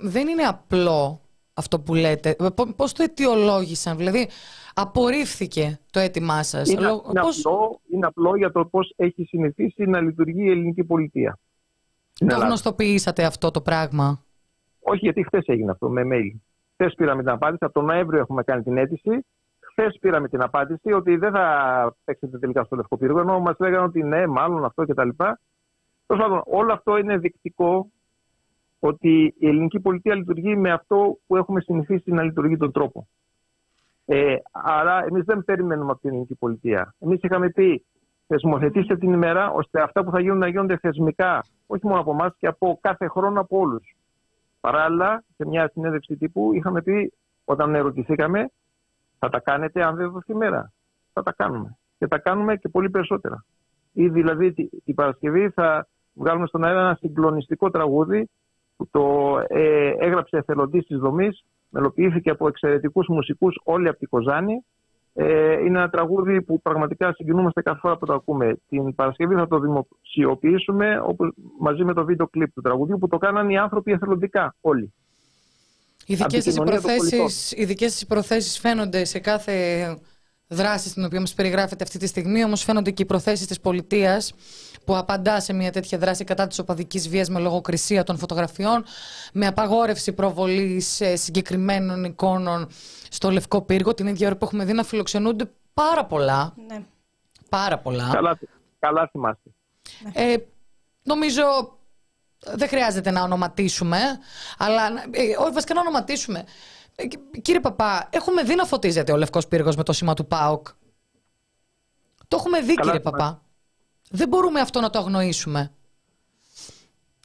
δεν 0.00 0.28
είναι 0.28 0.42
απλό 0.42 1.20
αυτό 1.58 1.80
που 1.80 1.94
λέτε. 1.94 2.36
Πώς 2.76 2.92
το 2.92 3.02
αιτιολόγησαν, 3.02 3.96
δηλαδή 3.96 4.28
απορρίφθηκε 4.74 5.78
το 5.90 6.00
αίτημά 6.00 6.42
σας; 6.42 6.70
Είναι, 6.70 6.80
είναι, 6.80 6.90
απλό, 6.90 7.80
είναι 7.92 8.06
απλό 8.06 8.36
για 8.36 8.52
το 8.52 8.64
πώς 8.64 8.92
έχει 8.96 9.24
συνηθίσει 9.24 9.84
να 9.84 10.00
λειτουργεί 10.00 10.42
η 10.42 10.50
ελληνική 10.50 10.84
πολιτεία. 10.84 11.38
Το 12.26 12.36
γνωστοποιήσατε 12.36 13.24
αυτό 13.24 13.50
το 13.50 13.60
πράγμα; 13.60 14.24
Όχι, 14.80 14.98
γιατί 14.98 15.24
χθες 15.24 15.46
έγινε 15.46 15.70
αυτό 15.70 15.88
με 15.88 16.02
mail. 16.12 16.40
Χθες 16.72 16.94
πήραμε 16.94 17.22
την 17.22 17.30
απάντηση. 17.30 17.64
Από 17.64 17.74
τον 17.74 17.84
Νοέμβριο 17.84 18.20
έχουμε 18.20 18.42
κάνει 18.42 18.62
την 18.62 18.76
αίτηση. 18.76 19.26
Χθες 19.60 19.98
πήραμε 20.00 20.28
την 20.28 20.42
απάντηση 20.42 20.92
ότι 20.92 21.16
δεν 21.16 21.32
θα 21.32 21.96
παίξετε 22.04 22.38
τελικά 22.38 22.64
στο 22.64 22.76
Λευκό 22.76 22.96
Πύργο, 22.96 23.20
ενώ 23.20 23.40
μας 23.40 23.56
λέγανε 23.58 23.84
ότι 23.84 24.02
ναι, 24.02 24.26
μάλλον 24.26 24.64
αυτό 24.64 24.84
κτλ. 24.84 25.08
Όλο 26.44 26.72
αυτό 26.72 26.96
είναι 26.96 27.16
δεικτικό 27.16 27.90
ότι 28.78 29.34
η 29.38 29.48
ελληνική 29.48 29.80
πολιτεία 29.80 30.14
λειτουργεί 30.14 30.56
με 30.56 30.72
αυτό 30.72 31.18
που 31.26 31.36
έχουμε 31.36 31.60
συνηθίσει 31.60 32.10
να 32.10 32.22
λειτουργεί 32.22 32.56
τον 32.56 32.72
τρόπο. 32.72 33.08
Ε, 34.04 34.36
άρα, 34.50 35.04
εμείς 35.08 35.24
δεν 35.24 35.44
περιμένουμε 35.44 35.90
από 35.90 36.00
την 36.00 36.10
ελληνική 36.10 36.34
πολιτεία. 36.34 36.94
Εμείς 36.98 37.20
είχαμε 37.22 37.50
πει, 37.50 37.84
θεσμοθετήστε 38.26 38.96
την 38.96 39.12
ημέρα 39.12 39.50
ώστε 39.50 39.82
αυτά 39.82 40.04
που 40.04 40.10
θα 40.10 40.20
γίνουν 40.20 40.38
να 40.38 40.48
γίνονται 40.48 40.78
θεσμικά, 40.78 41.44
όχι 41.66 41.86
μόνο 41.86 42.00
από 42.00 42.10
εμάς 42.10 42.34
και 42.38 42.46
από 42.46 42.78
κάθε 42.80 43.08
χρόνο 43.08 43.40
από 43.40 43.58
όλους. 43.58 43.96
Παράλληλα, 44.60 45.24
σε 45.36 45.46
μια 45.46 45.70
συνέντευξη 45.72 46.16
τύπου 46.16 46.52
είχαμε 46.52 46.82
πει, 46.82 47.12
όταν 47.44 47.74
ερωτηθήκαμε, 47.74 48.50
θα 49.18 49.28
τα 49.28 49.40
κάνετε 49.40 49.82
αν 49.84 49.96
δεν 49.96 50.10
δοθεί 50.10 50.32
ημέρα. 50.32 50.72
Θα 51.12 51.22
τα 51.22 51.32
κάνουμε. 51.32 51.76
Και 51.98 52.06
τα 52.06 52.18
κάνουμε 52.18 52.56
και 52.56 52.68
πολύ 52.68 52.90
περισσότερα. 52.90 53.44
Ή 53.92 54.08
δηλαδή 54.08 54.52
την 54.84 54.94
Παρασκευή 54.94 55.50
θα 55.50 55.88
βγάλουμε 56.14 56.46
στον 56.46 56.64
αέρα 56.64 56.80
ένα 56.80 56.94
συγκλονιστικό 57.00 57.70
τραγούδι 57.70 58.28
που 58.78 58.88
το 58.90 59.36
ε, 59.48 59.92
έγραψε 59.98 60.36
εθελοντής 60.36 60.86
της 60.86 60.98
δομής 60.98 61.44
μελοποιήθηκε 61.68 62.30
από 62.30 62.48
εξαιρετικούς 62.48 63.06
μουσικούς 63.08 63.60
όλοι 63.64 63.88
από 63.88 63.98
την 63.98 64.08
Κοζάνη. 64.08 64.64
Ε, 65.14 65.52
είναι 65.52 65.78
ένα 65.78 65.88
τραγούδι 65.90 66.42
που 66.42 66.60
πραγματικά 66.62 67.12
συγκινούμαστε 67.12 67.62
κάθε 67.62 67.78
φορά 67.78 67.96
που 67.96 68.06
το 68.06 68.12
ακούμε. 68.12 68.58
Την 68.68 68.94
Παρασκευή 68.94 69.34
θα 69.34 69.48
το 69.48 69.58
δημοσιοποιήσουμε 69.58 71.00
όπως, 71.04 71.32
μαζί 71.60 71.84
με 71.84 71.94
το 71.94 72.04
βίντεο 72.04 72.28
κλιπ 72.28 72.52
του 72.52 72.60
τραγουδιού 72.60 72.98
που 72.98 73.08
το 73.08 73.18
κάνανε 73.18 73.52
οι 73.52 73.56
άνθρωποι 73.56 73.92
εθελοντικά 73.92 74.54
όλοι. 74.60 74.92
Οι 76.06 76.14
δικές 76.14 76.44
σας 76.44 76.54
προθέσεις, 76.54 77.52
οι 77.52 77.64
δικές 77.64 78.04
προθέσεις 78.08 78.58
φαίνονται 78.58 79.04
σε 79.04 79.18
κάθε 79.18 79.52
δράση 80.48 80.88
στην 80.88 81.04
οποία 81.04 81.20
μας 81.20 81.34
περιγράφεται 81.34 81.84
αυτή 81.84 81.98
τη 81.98 82.06
στιγμή, 82.06 82.44
όμως 82.44 82.62
φαίνονται 82.62 82.90
και 82.90 83.02
οι 83.02 83.06
προθέσεις 83.06 83.46
της 83.46 83.60
πολιτείας 83.60 84.32
που 84.84 84.96
απαντά 84.96 85.40
σε 85.40 85.52
μια 85.52 85.72
τέτοια 85.72 85.98
δράση 85.98 86.24
κατά 86.24 86.46
της 86.46 86.58
οπαδικής 86.58 87.08
βίας 87.08 87.28
με 87.28 87.38
λογοκρισία 87.40 88.02
των 88.02 88.18
φωτογραφιών, 88.18 88.84
με 89.32 89.46
απαγόρευση 89.46 90.12
προβολής 90.12 91.02
συγκεκριμένων 91.14 92.04
εικόνων 92.04 92.68
στο 93.10 93.30
Λευκό 93.30 93.62
Πύργο, 93.62 93.94
την 93.94 94.06
ίδια 94.06 94.26
ώρα 94.26 94.36
που 94.36 94.44
έχουμε 94.44 94.64
δει 94.64 94.72
να 94.72 94.82
φιλοξενούνται 94.82 95.50
πάρα 95.74 96.04
πολλά. 96.04 96.54
Ναι. 96.68 96.84
Πάρα 97.48 97.78
πολλά. 97.78 98.10
Καλά, 98.12 98.38
καλά 98.78 99.08
θυμάστε. 99.12 99.50
Ε, 100.12 100.36
νομίζω 101.02 101.42
δεν 102.38 102.68
χρειάζεται 102.68 103.10
να 103.10 103.22
ονοματίσουμε, 103.22 103.98
αλλά 104.58 104.86
ε, 105.10 105.36
όχι 105.38 105.52
βασικά 105.52 105.74
να 105.74 105.80
ονοματίσουμε. 105.80 106.44
Ε, 107.00 107.06
κύριε 107.40 107.60
Παπά, 107.60 108.08
έχουμε 108.12 108.42
δει 108.42 108.54
να 108.54 108.64
φωτίζεται 108.64 109.12
ο 109.12 109.16
Λευκός 109.16 109.48
Πύργος 109.48 109.76
με 109.76 109.82
το 109.82 109.92
σήμα 109.92 110.14
του 110.14 110.26
ΠΑΟΚ. 110.26 110.66
Το 112.28 112.36
έχουμε 112.36 112.60
δει, 112.60 112.74
κύριε 112.74 113.00
Παπά. 113.00 113.42
Δεν 114.10 114.28
μπορούμε 114.28 114.60
αυτό 114.60 114.80
να 114.80 114.90
το 114.90 114.98
αγνοήσουμε. 114.98 115.72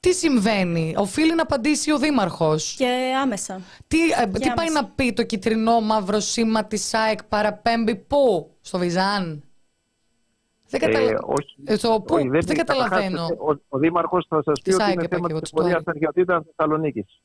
Τι 0.01 0.13
συμβαίνει, 0.13 0.93
οφείλει 0.97 1.35
να 1.35 1.41
απαντήσει 1.41 1.91
ο 1.91 1.97
Δήμαρχος. 1.97 2.75
Και 2.77 3.13
άμεσα. 3.21 3.61
Τι, 3.87 4.11
ε, 4.11 4.27
τι 4.27 4.51
πάει 4.55 4.69
να 4.69 4.85
πει 4.85 5.13
το 5.13 5.23
κυτρινό 5.23 5.81
μαύρο 5.81 6.19
σήμα 6.19 6.65
της 6.65 6.85
ΣΑΕΚ 6.85 7.23
παραπέμπει 7.23 7.95
πού, 7.95 8.51
στο 8.61 8.77
Βιζάν. 8.77 9.43
Δεν, 10.67 10.79
καταλα... 10.79 11.09
ε, 11.09 11.17
όχι, 11.21 11.55
ε, 11.65 11.75
πού, 11.77 12.15
όχι, 12.15 12.27
δεν, 12.27 12.41
δεν 12.45 12.57
καταλαβαίνω. 12.57 13.23
Ο, 13.23 13.59
ο 13.69 13.77
Δήμαρχος 13.77 14.25
θα 14.29 14.43
σας 14.45 14.61
πει 14.61 14.73
ότι 14.73 14.91
είναι 14.91 15.07
θέμα 15.07 15.39
της 15.39 15.51
εφορία 15.51 15.81
αρχαιοτήτων 15.85 16.43
Θεσσαλονίκης. 16.43 17.21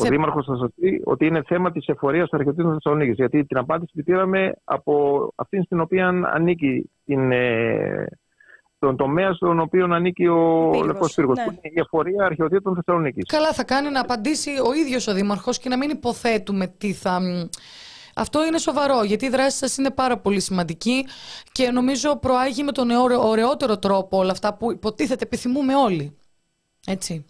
Ο 0.00 0.04
θε... 0.04 0.08
Δήμαρχος 0.08 0.46
θα 0.46 0.56
σας 0.56 0.70
πει 0.80 1.02
ότι 1.04 1.26
είναι 1.26 1.42
θέμα 1.46 1.72
της 1.72 1.86
εφορίας 1.86 2.28
αρχαιοτήτων 2.30 2.72
Θεσσαλονίκης. 2.72 3.14
Γιατί 3.14 3.44
την 3.44 3.56
απάντηση 3.56 3.92
την 3.94 4.04
πήραμε 4.04 4.52
από 4.64 5.32
αυτήν 5.34 5.62
στην 5.64 5.80
οποία 5.80 6.08
ανήκει 6.08 6.90
την, 7.04 7.32
ε, 7.32 8.06
τον 8.78 8.96
τομέα 8.96 9.32
στον 9.32 9.60
οποίο 9.60 9.84
ανήκει 9.90 10.26
ο 10.26 10.70
Λευκός 10.84 11.14
Πύργος. 11.14 11.36
Ναι. 11.36 11.44
Που 11.44 11.50
είναι 11.50 11.74
η 11.74 11.80
εφορία 11.80 12.24
αρχαιοτήτων 12.24 12.74
Θεσσαλονίκης. 12.74 13.24
Καλά, 13.26 13.52
θα 13.52 13.64
κάνει 13.64 13.90
να 13.90 14.00
απαντήσει 14.00 14.50
ο 14.50 14.74
ίδιος 14.74 15.06
ο 15.06 15.14
Δήμαρχος 15.14 15.58
και 15.58 15.68
να 15.68 15.76
μην 15.76 15.90
υποθέτουμε 15.90 16.66
τι 16.66 16.92
θα. 16.92 17.20
Αυτό 18.16 18.46
είναι 18.46 18.58
σοβαρό, 18.58 19.02
γιατί 19.02 19.26
η 19.26 19.28
δράση 19.28 19.56
σας 19.56 19.76
είναι 19.76 19.90
πάρα 19.90 20.18
πολύ 20.18 20.40
σημαντική 20.40 21.06
και 21.52 21.70
νομίζω 21.70 22.16
προάγει 22.16 22.62
με 22.62 22.72
τον 22.72 22.90
ωραιότερο 23.18 23.78
τρόπο 23.78 24.18
όλα 24.18 24.30
αυτά 24.30 24.56
που 24.56 24.72
υποτίθεται 24.72 25.24
επιθυμούμε 25.24 25.74
όλοι. 25.74 26.16
Έτσι. 26.86 27.24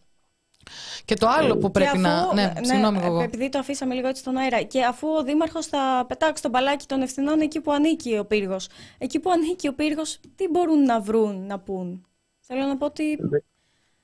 Και 1.05 1.15
το 1.15 1.27
άλλο 1.29 1.57
που 1.57 1.71
πρέπει 1.71 1.99
να. 1.99 2.35
Ναι, 2.35 2.43
ναι, 2.43 2.65
συγγνώμη 2.65 2.99
εγώ. 3.03 3.21
Επειδή 3.21 3.49
το 3.49 3.59
αφήσαμε 3.59 3.95
λίγο 3.95 4.09
έτσι 4.09 4.21
στον 4.21 4.37
αέρα. 4.37 4.63
Και 4.63 4.85
αφού 4.85 5.09
ο 5.09 5.23
Δήμαρχος 5.23 5.67
θα 5.67 6.05
πετάξει 6.09 6.43
τον 6.43 6.51
μπαλάκι 6.51 6.87
των 6.87 7.03
ευθυνών 7.03 7.41
εκεί 7.41 7.61
που 7.61 7.73
ανήκει 7.73 8.19
ο 8.19 8.25
πύργος. 8.25 8.69
Εκεί 8.99 9.21
που 9.21 9.31
ανήκει 9.31 9.69
ο 9.69 9.75
πύργος, 9.75 10.21
τι 10.37 10.49
μπορούν 10.51 10.83
να 10.83 11.01
βρουν, 11.01 11.47
να 11.47 11.59
πούν. 11.59 12.07
Θέλω 12.41 12.65
να 12.67 12.77
πω 12.77 12.87
ότι. 12.87 13.17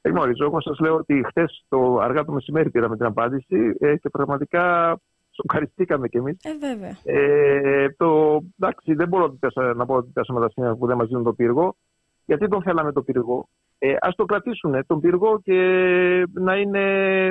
Δεν 0.03 0.13
γνωρίζω. 0.13 0.45
Εγώ 0.45 0.61
σας 0.61 0.79
λέω 0.79 0.95
ότι 0.95 1.25
χθες 1.27 1.65
το 1.69 1.99
αργά 1.99 2.25
το 2.25 2.33
μεσημέρι 2.33 2.71
πήραμε 2.71 2.97
την 2.97 3.07
απάντηση 3.07 3.77
ε, 3.79 3.97
και 3.97 4.09
πραγματικά 4.09 4.97
σοκαριστήκαμε 5.31 6.09
κι 6.09 6.17
εμείς. 6.17 6.37
Ε, 6.43 6.57
βέβαια. 6.59 6.97
Ε, 7.05 7.91
το, 7.91 8.41
εντάξει, 8.59 8.95
δεν 8.95 9.09
μπορώ 9.09 9.39
να 9.77 9.87
πω 9.87 9.95
ότι 9.95 10.11
πέσαμε 10.13 10.41
τα 10.41 10.51
σημεία 10.51 10.75
που 10.75 10.87
δεν 10.87 10.97
μας 10.97 11.09
δίνουν 11.09 11.25
το 11.25 11.33
πύργο. 11.33 11.77
Γιατί 12.25 12.49
τον 12.49 12.63
θέλαμε 12.63 12.93
το 12.93 13.03
πύργο; 13.03 13.49
Ε, 13.83 13.97
ας 14.01 14.15
το 14.15 14.25
κρατήσουν 14.25 14.87
τον 14.87 15.01
πύργο 15.01 15.41
και 15.41 15.57
να 16.33 16.57
είναι 16.57 16.85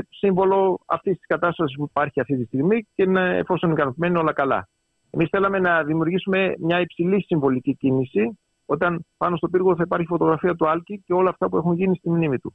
σύμβολο 0.10 0.80
αυτής 0.86 1.18
της 1.18 1.28
κατάστασης 1.28 1.76
που 1.78 1.84
υπάρχει 1.90 2.20
αυτή 2.20 2.38
τη 2.38 2.46
στιγμή 2.46 2.88
και 2.96 3.06
να, 3.06 3.22
εφόσον 3.22 3.70
είναι 3.70 3.80
ικανοποιημένοι 3.80 4.18
όλα 4.18 4.34
καλά. 4.34 4.68
Εμείς 5.10 5.30
θέλαμε 5.30 5.60
να 5.60 5.84
δημιουργήσουμε 5.84 6.54
μια 6.60 6.80
υψηλή 6.80 7.24
συμβολική 7.24 7.76
κίνηση 7.76 8.40
όταν 8.66 9.06
πάνω 9.18 9.36
στο 9.36 9.48
πύργο 9.48 9.76
θα 9.76 9.84
υπάρχει 9.86 10.06
φωτογραφία 10.06 10.56
του 10.56 10.70
Άλκη 10.70 11.04
και 11.06 11.14
όλα 11.14 11.30
αυτά 11.30 11.50
που 11.50 11.58
έχουν 11.58 11.74
γίνει 11.74 11.96
στη 11.96 12.10
μνήμη 12.10 12.40
του. 12.40 12.54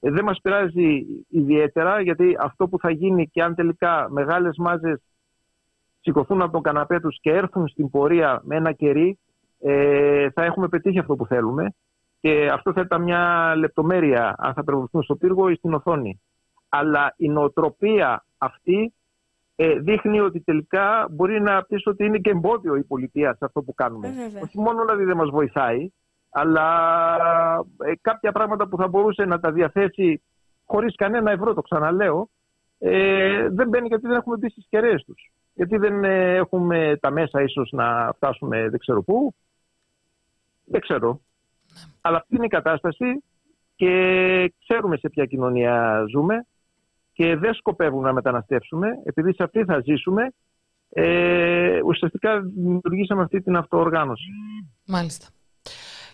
Ε, 0.00 0.10
δεν 0.10 0.24
μας 0.24 0.40
πειράζει 0.42 1.06
ιδιαίτερα 1.28 2.00
γιατί 2.00 2.36
αυτό 2.38 2.68
που 2.68 2.78
θα 2.78 2.90
γίνει 2.90 3.28
και 3.28 3.42
αν 3.42 3.54
τελικά 3.54 4.06
μεγάλες 4.10 4.56
μάζες 4.56 5.02
σηκωθούν 6.00 6.42
από 6.42 6.52
τον 6.52 6.62
καναπέ 6.62 7.00
τους 7.00 7.18
και 7.20 7.30
έρθουν 7.30 7.68
στην 7.68 7.90
πορεία 7.90 8.40
με 8.44 8.56
ένα 8.56 8.72
κερί 8.72 9.18
ε, 9.60 10.30
θα 10.30 10.44
έχουμε 10.44 10.68
πετύχει 10.68 10.98
αυτό 10.98 11.16
που 11.16 11.26
θέλουμε 11.26 11.74
και 12.24 12.48
αυτό 12.52 12.72
θα 12.72 12.80
ήταν 12.80 13.02
μια 13.02 13.54
λεπτομέρεια 13.56 14.34
αν 14.38 14.54
θα 14.54 14.64
περιοριστούν 14.64 15.02
στο 15.02 15.16
πύργο 15.16 15.48
ή 15.48 15.54
στην 15.54 15.74
οθόνη. 15.74 16.20
Αλλά 16.68 17.14
η 17.16 17.28
νοοτροπία 17.28 18.24
αυτή 18.38 18.94
ε, 19.56 19.78
δείχνει 19.78 20.20
ότι 20.20 20.40
τελικά 20.40 21.06
μπορεί 21.10 21.40
να 21.40 21.62
πεις 21.62 21.86
ότι 21.86 22.04
είναι 22.04 22.18
και 22.18 22.30
εμπόδιο 22.30 22.76
η 22.76 22.84
πολιτεία 22.84 23.34
σε 23.34 23.44
αυτό 23.44 23.62
που 23.62 23.74
κάνουμε. 23.74 24.08
Ε, 24.08 24.40
Όχι 24.42 24.60
μόνο 24.60 24.84
δηλαδή 24.84 25.04
δεν 25.04 25.16
μας 25.16 25.30
βοηθάει, 25.30 25.92
αλλά 26.30 26.66
ε, 27.78 27.92
κάποια 28.00 28.32
πράγματα 28.32 28.68
που 28.68 28.76
θα 28.76 28.88
μπορούσε 28.88 29.24
να 29.24 29.40
τα 29.40 29.52
διαθέσει 29.52 30.22
χωρίς 30.64 30.94
κανένα 30.94 31.30
ευρώ, 31.30 31.54
το 31.54 31.62
ξαναλέω, 31.62 32.28
ε, 32.78 33.48
δεν 33.48 33.68
μπαίνει 33.68 33.86
γιατί 33.86 34.06
δεν 34.06 34.16
έχουμε 34.16 34.36
μπει 34.36 34.50
στις 34.50 34.66
κεραίες 34.68 35.04
τους. 35.04 35.32
Γιατί 35.54 35.76
δεν 35.76 36.04
ε, 36.04 36.34
έχουμε 36.34 36.96
τα 37.00 37.10
μέσα 37.10 37.42
ίσως 37.42 37.70
να 37.72 38.12
φτάσουμε 38.12 38.68
δεν 38.68 38.78
ξέρω 38.78 39.02
πού. 39.02 39.34
Δεν 40.64 40.80
ξέρω. 40.80 41.20
Αλλά 42.00 42.16
αυτή 42.16 42.36
είναι 42.36 42.44
η 42.44 42.48
κατάσταση 42.48 43.24
και 43.76 43.90
ξέρουμε 44.64 44.96
σε 44.96 45.08
ποια 45.08 45.26
κοινωνία 45.26 46.04
ζούμε 46.10 46.46
και 47.12 47.36
δεν 47.36 47.54
σκοπεύουμε 47.54 48.06
να 48.06 48.12
μεταναστεύσουμε 48.12 48.88
επειδή 49.04 49.34
σε 49.34 49.42
αυτή 49.42 49.64
θα 49.64 49.80
ζήσουμε 49.84 50.32
ε, 50.96 51.80
ουσιαστικά 51.84 52.40
δημιουργήσαμε 52.40 53.22
αυτή 53.22 53.42
την 53.42 53.56
αυτοοργάνωση. 53.56 54.28
Μάλιστα. 54.86 55.26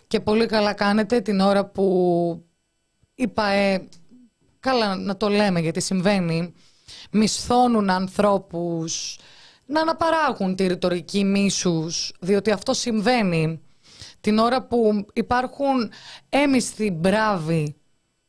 Και 0.07 0.19
πολύ 0.19 0.45
καλά 0.45 0.73
κάνετε 0.73 1.21
την 1.21 1.39
ώρα 1.39 1.65
που 1.65 1.85
είπα, 3.15 3.47
ε, 3.47 3.87
καλά 4.59 4.95
να 4.95 5.17
το 5.17 5.27
λέμε 5.27 5.59
γιατί 5.59 5.81
συμβαίνει, 5.81 6.53
μισθώνουν 7.11 7.89
ανθρώπους 7.89 9.19
να 9.65 9.81
αναπαράγουν 9.81 10.55
τη 10.55 10.67
ρητορική 10.67 11.23
μίσους, 11.23 12.13
διότι 12.19 12.51
αυτό 12.51 12.73
συμβαίνει 12.73 13.61
την 14.21 14.37
ώρα 14.37 14.63
που 14.63 15.05
υπάρχουν 15.13 15.91
έμισθοι 16.29 16.91
μπράβοι 16.91 17.75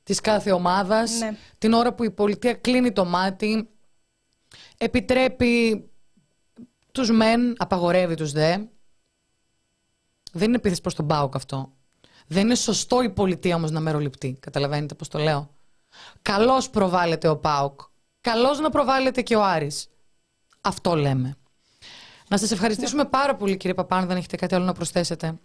της 0.02 0.20
κάθε 0.20 0.52
ομάδας, 0.52 1.19
ναι. 1.19 1.36
την 1.59 1.73
ώρα 1.73 1.94
που 1.94 2.05
η 2.05 2.10
πολιτεία 2.10 2.55
κλείνει 2.55 2.93
το 2.93 3.05
μάτι, 3.05 3.69
επιτρέπει 4.78 5.85
τους 6.93 7.10
μεν, 7.10 7.55
απαγορεύει 7.56 8.14
τους 8.14 8.32
δε. 8.32 8.56
Δεν 10.32 10.48
είναι 10.48 10.56
επίθεση 10.56 10.81
προς 10.81 10.94
τον 10.94 11.06
ΠΑΟΚ 11.06 11.35
αυτό. 11.35 11.73
Δεν 12.27 12.43
είναι 12.43 12.55
σωστό 12.55 13.02
η 13.02 13.10
πολιτεία 13.10 13.56
όμως 13.56 13.70
να 13.70 13.81
μεροληπτεί. 13.81 14.36
Καταλαβαίνετε 14.40 14.94
πώς 14.94 15.09
το 15.09 15.19
λέω. 15.19 15.55
Καλώς 16.23 16.70
προβάλλεται 16.70 17.28
ο 17.28 17.36
ΠΑΟΚ. 17.36 17.81
Καλώς 18.20 18.60
να 18.60 18.70
προβάλλεται 18.70 19.23
και 19.23 19.36
ο 19.36 19.44
Άρης. 19.44 19.89
Αυτό 20.60 20.97
λέμε. 20.97 21.36
Να 22.28 22.36
σας 22.36 22.51
ευχαριστήσουμε 22.51 23.05
πάρα 23.05 23.36
πολύ 23.36 23.56
κύριε 23.56 23.74
Παπάν, 23.74 24.06
δεν 24.06 24.16
έχετε 24.16 24.36
κάτι 24.36 24.55
άλλο 24.55 24.64
να 24.64 24.73
προσθέσετε. 24.73 25.39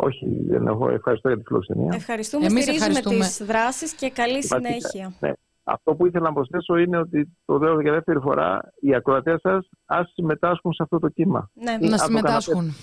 Όχι, 0.00 0.44
δεν 0.46 0.66
έχω. 0.66 0.90
Ευχαριστώ 0.90 1.28
για 1.28 1.38
τη 1.38 1.44
φιλοξενία. 1.46 1.92
Ευχαριστούμε, 1.94 2.46
Εμείς 2.46 2.62
στηρίζουμε 2.62 2.98
ευχαριστούμε. 2.98 3.24
τις 3.24 3.46
δράσεις 3.46 3.92
και 3.92 4.10
καλή 4.10 4.44
συνέχεια. 4.44 5.12
Ναι. 5.20 5.32
Αυτό 5.64 5.94
που 5.94 6.06
ήθελα 6.06 6.24
να 6.24 6.32
προσθέσω 6.32 6.76
είναι 6.76 6.98
ότι 6.98 7.36
το 7.44 7.58
λέω 7.58 7.80
για 7.80 7.92
δεύτερη 7.92 8.20
φορά, 8.20 8.72
οι 8.80 8.94
ακροατές 8.94 9.40
σας 9.40 9.68
ας 9.86 10.10
συμμετάσχουν 10.14 10.72
σε 10.72 10.82
αυτό 10.82 10.98
το 10.98 11.08
κύμα. 11.08 11.50
Ναι, 11.54 11.88
να 11.88 11.96
συμμετάσχουν. 11.98 12.74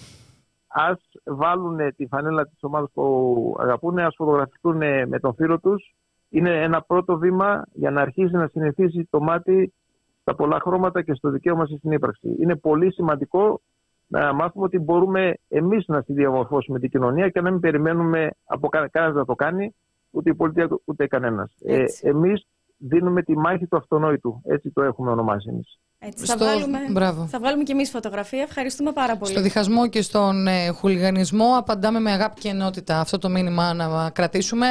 Ας 0.68 1.00
βάλουν 1.24 1.78
τη 1.96 2.08
φανέλα 2.08 2.48
της 2.48 2.58
ομάδας 2.62 2.90
που 2.94 3.56
αγαπούν, 3.60 4.00
ας 4.00 4.16
φωτογραφηθούν 4.16 4.78
με 5.08 5.20
τον 5.22 5.34
φίλο 5.34 5.60
τους. 5.60 5.96
Είναι 6.30 6.64
ένα 6.64 6.82
πρώτο 6.82 7.18
βήμα 7.18 7.66
για 7.74 7.92
να 7.92 8.02
αρχίσει 8.02 8.34
να 8.34 8.48
συνηθίσει 8.48 9.08
το 9.10 9.20
μάτι 9.20 9.74
στα 10.22 10.36
πολλά 10.36 10.60
χρώματα 10.60 11.02
και 11.02 11.14
στο 11.14 11.30
δικαίωμα 11.30 11.66
στην 11.66 11.92
ύπαρξη. 11.92 12.36
Είναι 12.40 12.56
πολύ 12.56 12.94
σημαντικό 12.94 13.62
να 14.08 14.34
μάθουμε 14.34 14.66
ότι 14.66 14.80
μπορούμε 14.80 15.34
εμείς 15.48 15.88
να 15.88 16.04
τη 16.04 16.14
διαμορφώσουμε 16.14 16.80
την 16.80 16.90
κοινωνία 16.90 17.30
και 17.30 17.42
να 17.42 17.52
μην 17.52 17.60
περιμένουμε 17.60 18.30
από 18.46 18.70
κανένας 18.70 19.16
να 19.16 19.26
το 19.26 19.36
κάνει, 19.36 19.76
ούτε 20.10 20.30
η 20.30 20.36
πολιτεία 20.36 20.68
ούτε 20.86 21.08
κανένας. 21.08 21.56
Ε, 21.66 21.84
εμείς 22.02 22.48
δίνουμε 22.78 23.24
τη 23.24 23.38
μάχη 23.38 23.68
του 23.68 23.78
αυτονόητου. 23.78 24.42
Έτσι 24.46 24.72
το 24.72 24.82
έχουμε 24.84 25.12
ονομάσει 25.12 25.50
εμείς. 25.50 25.80
Έτσι, 26.00 26.26
θα, 26.26 26.38
βάλουμε, 26.38 26.80
θα 27.28 27.40
βάλουμε 27.40 27.64
και 27.64 27.72
εμείς 27.72 27.90
φωτογραφία. 27.90 28.42
Ευχαριστούμε 28.42 28.92
πάρα 28.92 29.18
πολύ. 29.18 29.32
Στο 29.32 29.42
διχασμό 29.42 29.88
και 29.88 30.02
στον 30.02 30.48
ε, 30.48 30.68
χουλιγανισμό 30.70 31.46
απαντάμε 31.58 32.00
με 32.00 32.12
αγάπη 32.12 32.40
και 32.40 32.50
ενότητα. 32.50 33.00
Αυτό 33.00 33.18
το 33.18 33.30
μήνυμα 33.30 33.74
να 33.74 34.10
κρατήσουμε 34.10 34.66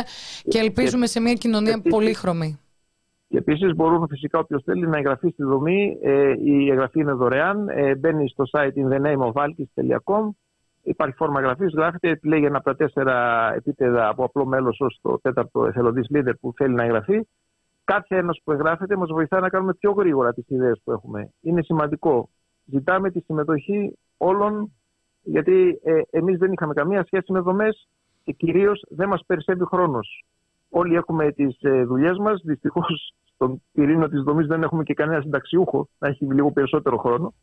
και 0.49 0.59
ελπίζουμε 0.59 1.07
σε 1.07 1.21
μια 1.21 1.35
κοινωνία 1.35 1.83
πολύχρωμη. 1.89 2.59
Και 3.35 3.41
επίσης 3.41 3.75
μπορούν 3.75 4.07
φυσικά 4.09 4.39
όποιος 4.39 4.63
θέλει 4.63 4.87
να 4.87 4.97
εγγραφεί 4.97 5.29
στη 5.29 5.43
δομή. 5.43 5.99
Ε, 6.03 6.35
η 6.39 6.71
εγγραφή 6.71 7.01
είναι 7.01 7.13
δωρεάν. 7.13 7.69
Ε, 7.69 7.95
μπαίνει 7.95 8.29
στο 8.29 8.45
site 8.53 8.73
in 8.75 8.89
the 8.93 9.01
name 9.07 9.19
of 9.19 9.33
alkis.com. 9.33 10.29
Υπάρχει 10.83 11.15
φόρμα 11.17 11.41
εγγραφής, 11.41 11.73
γράφεται, 11.75 12.09
επιλέγει 12.09 12.45
ένα 12.45 12.57
από 12.57 12.65
τα 12.65 12.77
τέσσερα 12.77 13.49
επίπεδα 13.55 14.09
από 14.09 14.25
απλό 14.25 14.47
μέλος 14.47 14.81
ως 14.81 14.99
το 15.03 15.19
τέταρτο 15.23 15.67
εθελοντής 15.67 16.07
leader 16.15 16.33
που 16.41 16.53
θέλει 16.57 16.75
να 16.75 16.83
εγγραφεί. 16.83 17.27
Κάθε 17.85 18.17
ένας 18.17 18.41
που 18.45 18.53
εγγράφεται 18.53 18.97
μας 18.97 19.11
βοηθάει 19.11 19.41
να 19.41 19.49
κάνουμε 19.49 19.75
πιο 19.75 19.93
γρήγορα 19.93 20.33
τις 20.33 20.49
ιδέες 20.49 20.81
που 20.85 20.93
έχουμε. 20.93 21.33
Είναι 21.41 21.63
σημαντικό. 21.63 22.29
Ζητάμε 22.65 23.11
τη 23.11 23.21
συμμετοχή 23.21 23.99
όλων, 24.17 24.73
γιατί 25.23 25.81
ε, 25.83 26.01
εμείς 26.11 26.39
δεν 26.39 26.53
είχαμε 26.53 26.75
καμία 26.75 27.05
σχέση 27.05 27.33
με 27.33 27.41
δομές 27.41 27.89
και 28.25 28.33
κυρίως 28.33 28.85
δεν 28.89 29.09
μας 29.09 29.23
περισσεύει 29.27 29.65
χρόνος. 29.65 30.25
Όλοι 30.71 30.95
έχουμε 30.95 31.33
τις 31.33 31.57
ε, 31.61 31.85
δουλειές 31.85 32.19
μας. 32.19 32.41
Δυστυχώς 32.45 33.15
στον 33.35 33.63
πυρήνα 33.73 34.09
της 34.09 34.23
δομής 34.23 34.47
δεν 34.47 34.63
έχουμε 34.63 34.83
και 34.83 34.95
κανένα 34.95 35.21
συνταξιούχο 35.21 35.89
να 35.99 36.09
έχει 36.09 36.25
λίγο 36.25 36.53
περισσότερο 36.53 36.99
χρόνο. 36.99 37.35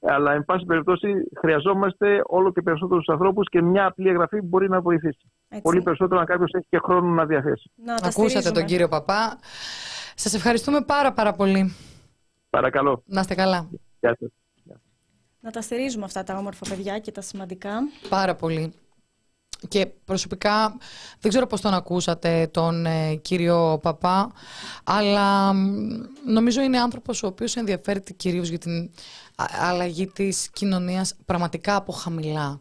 Αλλά, 0.00 0.32
εν 0.32 0.44
πάση 0.44 0.64
περιπτώσει, 0.64 1.08
χρειαζόμαστε 1.38 2.20
όλο 2.26 2.52
και 2.52 2.62
περισσότερους 2.62 3.08
ανθρώπους 3.08 3.48
και 3.48 3.62
μια 3.62 3.86
απλή 3.86 4.08
εγγραφή 4.08 4.40
μπορεί 4.40 4.68
να 4.68 4.80
βοηθήσει. 4.80 5.30
Έτσι. 5.48 5.62
Πολύ 5.62 5.82
περισσότερο 5.82 6.20
αν 6.20 6.26
κάποιος 6.26 6.50
έχει 6.52 6.66
και 6.68 6.78
χρόνο 6.82 7.08
να 7.08 7.26
διαθέσει. 7.26 7.70
Να 7.74 7.94
Ακούσατε 7.94 8.50
τον 8.50 8.64
κύριο 8.64 8.88
Παπά. 8.88 9.38
Σας 10.14 10.34
ευχαριστούμε 10.34 10.80
πάρα 10.80 11.12
πάρα 11.12 11.32
πολύ. 11.32 11.74
Παρακαλώ. 12.50 13.02
Να 13.06 13.20
είστε 13.20 13.34
καλά. 13.34 13.68
Γεια 14.00 14.16
σας. 14.20 14.30
Να 15.40 15.50
τα 15.50 15.60
στηρίζουμε 15.60 16.04
αυτά 16.04 16.22
τα 16.22 16.36
όμορφα 16.36 16.66
παιδιά 16.68 16.98
και 16.98 17.12
τα 17.12 17.20
σημαντικά. 17.20 17.70
Πάρα 18.08 18.34
πολύ. 18.34 18.72
Και 19.68 19.86
προσωπικά 20.04 20.76
δεν 21.20 21.30
ξέρω 21.30 21.46
πώς 21.46 21.60
τον 21.60 21.74
ακούσατε 21.74 22.48
τον 22.50 22.86
ε, 22.86 23.14
κύριο 23.14 23.78
Παπά, 23.82 24.32
αλλά 24.84 25.52
νομίζω 26.26 26.60
είναι 26.60 26.78
άνθρωπος 26.78 27.22
ο 27.22 27.26
οποίος 27.26 27.56
ενδιαφέρεται 27.56 28.12
κυρίως 28.12 28.48
για 28.48 28.58
την 28.58 28.90
αλλαγή 29.60 30.06
της 30.06 30.50
κοινωνίας 30.52 31.14
πραγματικά 31.24 31.76
από 31.76 31.92
χαμηλά. 31.92 32.60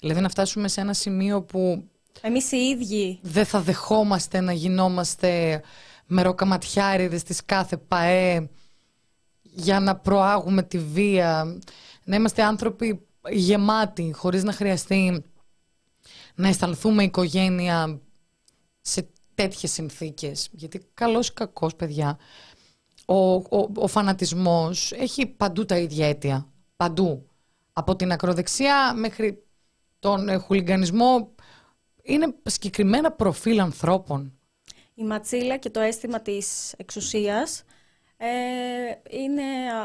Δηλαδή 0.00 0.20
να 0.20 0.28
φτάσουμε 0.28 0.68
σε 0.68 0.80
ένα 0.80 0.92
σημείο 0.92 1.42
που... 1.42 1.84
Εμείς 2.20 2.52
οι 2.52 2.56
ίδιοι. 2.56 3.18
Δεν 3.22 3.44
θα 3.44 3.60
δεχόμαστε 3.60 4.40
να 4.40 4.52
γινόμαστε 4.52 5.62
μεροκαματιάριδες 6.06 7.22
της 7.22 7.44
κάθε 7.44 7.76
ΠαΕ 7.76 8.48
για 9.42 9.80
να 9.80 9.96
προάγουμε 9.96 10.62
τη 10.62 10.78
βία. 10.78 11.58
Να 12.04 12.16
είμαστε 12.16 12.42
άνθρωποι 12.42 13.06
γεμάτοι, 13.28 14.12
χωρίς 14.14 14.44
να 14.44 14.52
χρειαστεί 14.52 15.24
να 16.34 16.48
αισθανθούμε 16.48 17.02
οικογένεια 17.02 18.00
σε 18.80 19.08
τέτοιες 19.34 19.72
συνθήκες. 19.72 20.48
Γιατί 20.52 20.80
καλός 20.94 21.28
ή 21.28 21.32
κακός, 21.32 21.76
παιδιά, 21.76 22.18
ο, 23.06 23.34
ο, 23.34 23.70
ο 23.76 23.86
φανατισμός 23.86 24.92
έχει 24.92 25.26
παντού 25.26 25.64
τα 25.64 25.78
ίδια 25.78 26.06
αίτια. 26.06 26.48
Παντού. 26.76 27.26
Από 27.72 27.96
την 27.96 28.12
ακροδεξιά 28.12 28.94
μέχρι 28.94 29.44
τον 29.98 30.28
ε, 30.28 30.36
χουλιγκανισμό 30.36 31.34
είναι 32.02 32.34
συγκεκριμένα 32.44 33.12
προφίλ 33.12 33.60
ανθρώπων. 33.60 34.32
Η 34.94 35.04
ματσίλα 35.04 35.56
και 35.56 35.70
το 35.70 35.80
αίσθημα 35.80 36.20
της 36.20 36.72
εξουσίας 36.76 37.58
ε, 37.58 37.64
είναι 39.10 39.42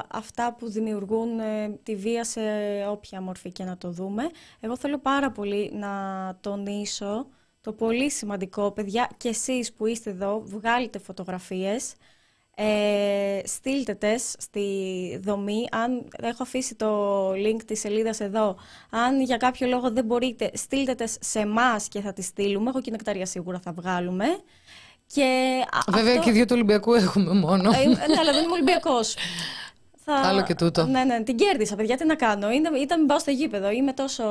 αυτά 0.07 0.53
που 0.53 0.70
δημιουργούν 0.70 1.40
ε, 1.40 1.80
τη 1.84 1.95
βία 1.95 2.24
σε 2.24 2.41
όποια 2.90 3.22
μορφή 3.22 3.52
και 3.52 3.64
να 3.64 3.78
το 3.78 3.91
δούμε. 3.91 4.30
Εγώ 4.60 4.78
θέλω 4.78 4.98
πάρα 4.99 5.32
πολύ 5.32 5.72
να 5.74 5.91
τονίσω 6.41 7.28
το 7.62 7.74
πολύ 7.74 8.12
σημαντικό, 8.12 8.72
παιδιά, 8.72 9.10
και 9.18 9.30
εσείς 9.30 9.74
που 9.74 9.86
είστε 9.86 10.10
εδώ, 10.10 10.41
βγάλετε 10.45 10.99
φωτογραφίες, 10.99 11.95
ε, 12.56 13.41
στείλτε 13.44 13.94
τες 13.94 14.36
στη 14.38 15.20
δομή. 15.24 15.66
Αν 15.72 16.10
έχω 16.22 16.44
αφήσει 16.44 16.76
το 16.76 17.30
link 17.32 17.64
της 17.66 17.80
σελίδας 17.80 18.20
εδώ, 18.20 18.56
αν 18.90 19.22
για 19.22 19.38
κάποιο 19.38 19.68
λόγο 19.68 19.91
δεν 19.91 20.06
μπορείτε, 20.06 20.52
στείλτε 20.53 20.95
τες 20.95 21.18
σε 21.22 21.40
εμάς 21.40 21.88
και 21.88 22.02
θα 22.02 22.14
τις 22.14 22.26
στείλουμε. 22.26 22.70
Εγώ 22.70 22.82
και 22.82 22.91
νεκταρία 22.91 23.26
σίγουρα 23.26 23.60
θα 23.60 23.72
βγάλουμε. 23.72 24.26
Και 25.14 25.61
Βέβαια 25.88 26.11
αυτό... 26.11 26.23
και 26.23 26.32
δύο 26.32 26.45
του 26.45 26.52
Ολυμπιακού 26.53 26.94
έχουμε 26.94 27.34
μόνο. 27.34 27.69
Ε, 27.69 27.86
ναι, 27.88 28.19
αλλά 28.19 28.32
δεν 28.32 28.44
είμαι 28.44 28.53
Ολυμπιακός. 28.53 29.15
Θα... 30.07 30.15
Άλλο 30.15 30.44
και 30.44 30.56
τούτο. 30.56 30.86
Ναι, 30.86 31.03
ναι, 31.03 31.23
την 31.23 31.38
κέρδισα, 31.38 31.76
παιδιά. 31.76 31.98
Τι 31.98 32.06
να 32.06 32.15
κάνω. 32.15 32.52
Είναι, 32.52 32.69
ήταν 32.82 32.99
μην 32.99 33.07
πάω 33.07 33.19
στο 33.19 33.32
γήπεδο. 33.32 33.72
Είμαι 33.72 33.94
τόσο 33.94 34.23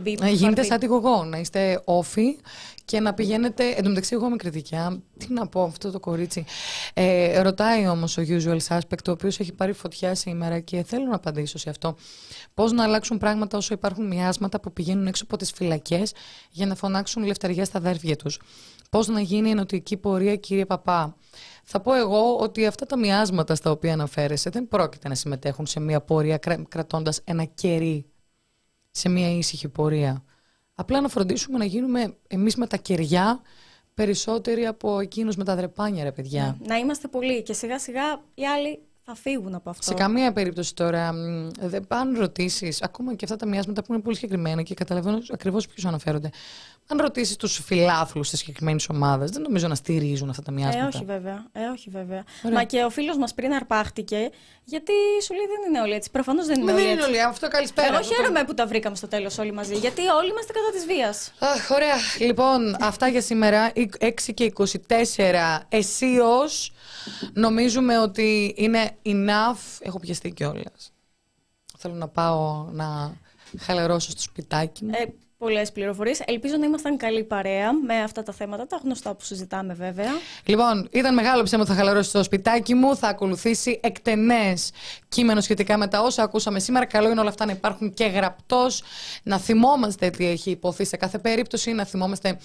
μπίπ. 0.00 0.20
Να 0.20 0.28
γίνετε 0.28 0.62
σαν 0.62 0.78
τη 0.78 0.86
γογό, 0.86 1.24
να 1.24 1.38
είστε 1.38 1.82
όφοι 1.84 2.38
και 2.84 3.00
να 3.00 3.14
πηγαίνετε. 3.14 3.64
Εν 3.68 3.82
τω 3.82 3.88
μεταξύ, 3.88 4.14
εγώ 4.14 4.26
είμαι 4.26 4.36
κριτικιά. 4.36 5.02
Τι 5.18 5.26
να 5.32 5.46
πω, 5.46 5.62
αυτό 5.62 5.90
το 5.90 6.00
κορίτσι. 6.00 6.44
Ε, 6.94 7.40
ρωτάει 7.40 7.88
όμως 7.88 8.18
ο 8.18 8.22
usual 8.26 8.58
suspect, 8.68 9.08
ο 9.08 9.10
οποίος 9.10 9.40
έχει 9.40 9.52
πάρει 9.52 9.72
φωτιά 9.72 10.14
σήμερα 10.14 10.60
και 10.60 10.82
θέλω 10.82 11.04
να 11.04 11.14
απαντήσω 11.14 11.58
σε 11.58 11.70
αυτό. 11.70 11.96
Πώς 12.54 12.72
να 12.72 12.84
αλλάξουν 12.84 13.18
πράγματα 13.18 13.56
όσο 13.56 13.74
υπάρχουν 13.74 14.06
μοιάσματα 14.06 14.60
που 14.60 14.72
πηγαίνουν 14.72 15.06
έξω 15.06 15.24
από 15.24 15.36
τις 15.36 15.52
φυλακές 15.52 16.12
για 16.50 16.66
να 16.66 16.74
φωνάξουν 16.74 17.24
λευταριά 17.24 17.64
στα 17.64 17.80
δέρφια 17.80 18.16
τους; 18.16 18.40
Πώς 18.90 19.08
να 19.08 19.20
γίνει 19.20 19.48
η 19.48 19.50
ενωτική 19.50 19.96
πορεία, 19.96 20.36
κύριε 20.36 20.66
Παπά; 20.66 21.16
Θα 21.64 21.80
πω 21.80 21.94
εγώ 21.94 22.36
ότι 22.36 22.66
αυτά 22.66 22.86
τα 22.86 22.98
μοιάσματα 22.98 23.54
στα 23.54 23.70
οποία 23.70 23.92
αναφέρεσαι 23.92 24.50
δεν 24.50 24.68
πρόκειται 24.68 25.08
να 25.08 25.14
συμμετέχουν 25.14 25.66
σε 25.66 25.80
μια 25.80 26.00
πορεία 26.00 26.38
κρατώντας 26.68 27.20
ένα 27.24 27.44
κερί 27.44 28.06
σε 28.90 29.08
μια 29.08 29.36
ήσυχη 29.36 29.68
πορεία. 29.68 30.24
Απλά 30.74 31.00
να 31.00 31.08
φροντίσουμε 31.08 31.58
να 31.58 31.64
γίνουμε 31.64 32.16
εμείς 32.26 32.56
με 32.56 32.66
τα 32.66 32.76
κεριά 32.76 33.40
περισσότεροι 33.94 34.66
από 34.66 35.00
εκείνους 35.00 35.36
με 35.36 35.44
τα 35.44 35.56
δρεπάνια, 35.56 36.04
ρε 36.04 36.12
παιδιά. 36.12 36.58
Να 36.66 36.76
είμαστε 36.76 37.08
πολλοί 37.08 37.42
και 37.42 37.52
σιγά 37.52 37.78
σιγά 37.78 38.22
οι 38.34 38.46
άλλοι 38.46 38.85
θα 39.08 39.14
φύγουν 39.14 39.54
από 39.54 39.70
αυτό. 39.70 39.82
Σε 39.82 39.94
καμία 39.94 40.32
περίπτωση 40.32 40.74
τώρα, 40.74 41.12
δεν 41.60 41.86
πάνε 41.86 42.18
ρωτήσεις, 42.18 42.82
ακόμα 42.82 43.14
και 43.14 43.24
αυτά 43.24 43.36
τα 43.36 43.46
μοιάσματα 43.46 43.82
που 43.82 43.92
είναι 43.92 44.02
πολύ 44.02 44.16
συγκεκριμένα 44.16 44.62
και 44.62 44.74
καταλαβαίνω 44.74 45.18
ακριβώς 45.32 45.66
ποιους 45.66 45.84
αναφέρονται. 45.84 46.30
Αν 46.88 46.98
ρωτήσεις 47.00 47.36
τους 47.36 47.60
φιλάθλους 47.64 48.30
της 48.30 48.38
συγκεκριμένης 48.38 48.88
ομάδας, 48.88 49.30
δεν 49.30 49.42
νομίζω 49.42 49.68
να 49.68 49.74
στηρίζουν 49.74 50.30
αυτά 50.30 50.42
τα 50.42 50.52
μοιάσματα. 50.52 50.84
Ε, 50.84 50.88
όχι 50.88 51.04
βέβαια. 51.04 51.46
Ε, 51.52 51.60
όχι 51.64 51.90
βέβαια. 51.90 52.24
Μα 52.52 52.64
και 52.64 52.84
ο 52.84 52.90
φίλος 52.90 53.16
μας 53.16 53.34
πριν 53.34 53.52
αρπάχτηκε, 53.52 54.30
γιατί 54.64 54.92
σου 55.22 55.34
λέει 55.34 55.46
δεν 55.46 55.68
είναι 55.68 55.80
όλοι 55.80 55.94
έτσι. 55.94 56.10
Προφανώς 56.10 56.46
δεν 56.46 56.60
είναι 56.60 56.72
όλοι 56.72 56.80
έτσι. 56.80 56.94
Δεν 56.94 56.98
είναι 56.98 57.06
όλοι, 57.06 57.22
αυτό 57.22 57.48
καλησπέρα. 57.48 57.94
Εγώ 57.94 58.02
χαίρομαι 58.02 58.44
που 58.44 58.54
τα 58.54 58.66
βρήκαμε 58.66 58.96
στο 58.96 59.08
τέλος 59.08 59.38
όλοι 59.38 59.52
μαζί, 59.52 59.74
γιατί 59.74 60.00
όλοι 60.06 60.30
είμαστε 60.30 60.52
κατά 60.52 60.70
της 60.72 60.86
βίας. 60.86 61.32
Αχ, 61.38 61.70
ωραία. 61.70 61.96
Λοιπόν, 62.20 62.76
αυτά 62.80 63.08
για 63.08 63.20
σήμερα. 63.20 63.72
6 63.98 64.32
και 64.34 64.52
24 64.88 65.66
αισίω. 65.68 66.34
Νομίζουμε 67.32 67.98
ότι 67.98 68.54
είναι 68.56 68.96
enough. 69.02 69.78
Έχω 69.80 70.00
πιαστεί 70.00 70.30
κιόλας. 70.30 70.92
Θέλω 71.78 71.94
να 71.94 72.08
πάω 72.08 72.68
να 72.72 73.16
χαλαρώσω 73.58 74.10
στο 74.10 74.20
σπιτάκι 74.20 74.84
μου. 74.84 74.90
Ε, 74.94 75.14
Πολλές 75.38 75.72
πληροφορίες. 75.72 76.20
Ελπίζω 76.26 76.56
να 76.56 76.66
ήμασταν 76.66 76.96
καλή 76.96 77.24
παρέα 77.24 77.72
με 77.72 78.02
αυτά 78.02 78.22
τα 78.22 78.32
θέματα, 78.32 78.66
τα 78.66 78.80
γνωστά 78.82 79.14
που 79.14 79.24
συζητάμε 79.24 79.74
βέβαια. 79.74 80.10
Λοιπόν, 80.44 80.88
ήταν 80.92 81.14
μεγάλο 81.14 81.42
ψέμα 81.42 81.62
ότι 81.62 81.70
θα 81.70 81.76
χαλαρώσει 81.76 82.12
το 82.12 82.22
σπιτάκι 82.22 82.74
μου. 82.74 82.96
Θα 82.96 83.08
ακολουθήσει 83.08 83.80
εκτενές 83.82 84.70
κείμενο 85.08 85.40
σχετικά 85.40 85.76
με 85.78 85.86
τα 85.88 86.00
όσα 86.00 86.22
ακούσαμε 86.22 86.58
σήμερα. 86.58 86.86
Καλό 86.86 87.10
είναι 87.10 87.20
όλα 87.20 87.28
αυτά 87.28 87.46
να 87.46 87.52
υπάρχουν 87.52 87.94
και 87.94 88.04
γραπτός, 88.04 88.82
να 89.22 89.38
θυμόμαστε 89.38 90.10
τι 90.10 90.26
έχει 90.26 90.50
υποθεί 90.50 90.84
σε 90.84 90.96
κάθε 90.96 91.18
περίπτωση, 91.18 91.72
να 91.72 91.84
θυμόμαστε 91.84 92.38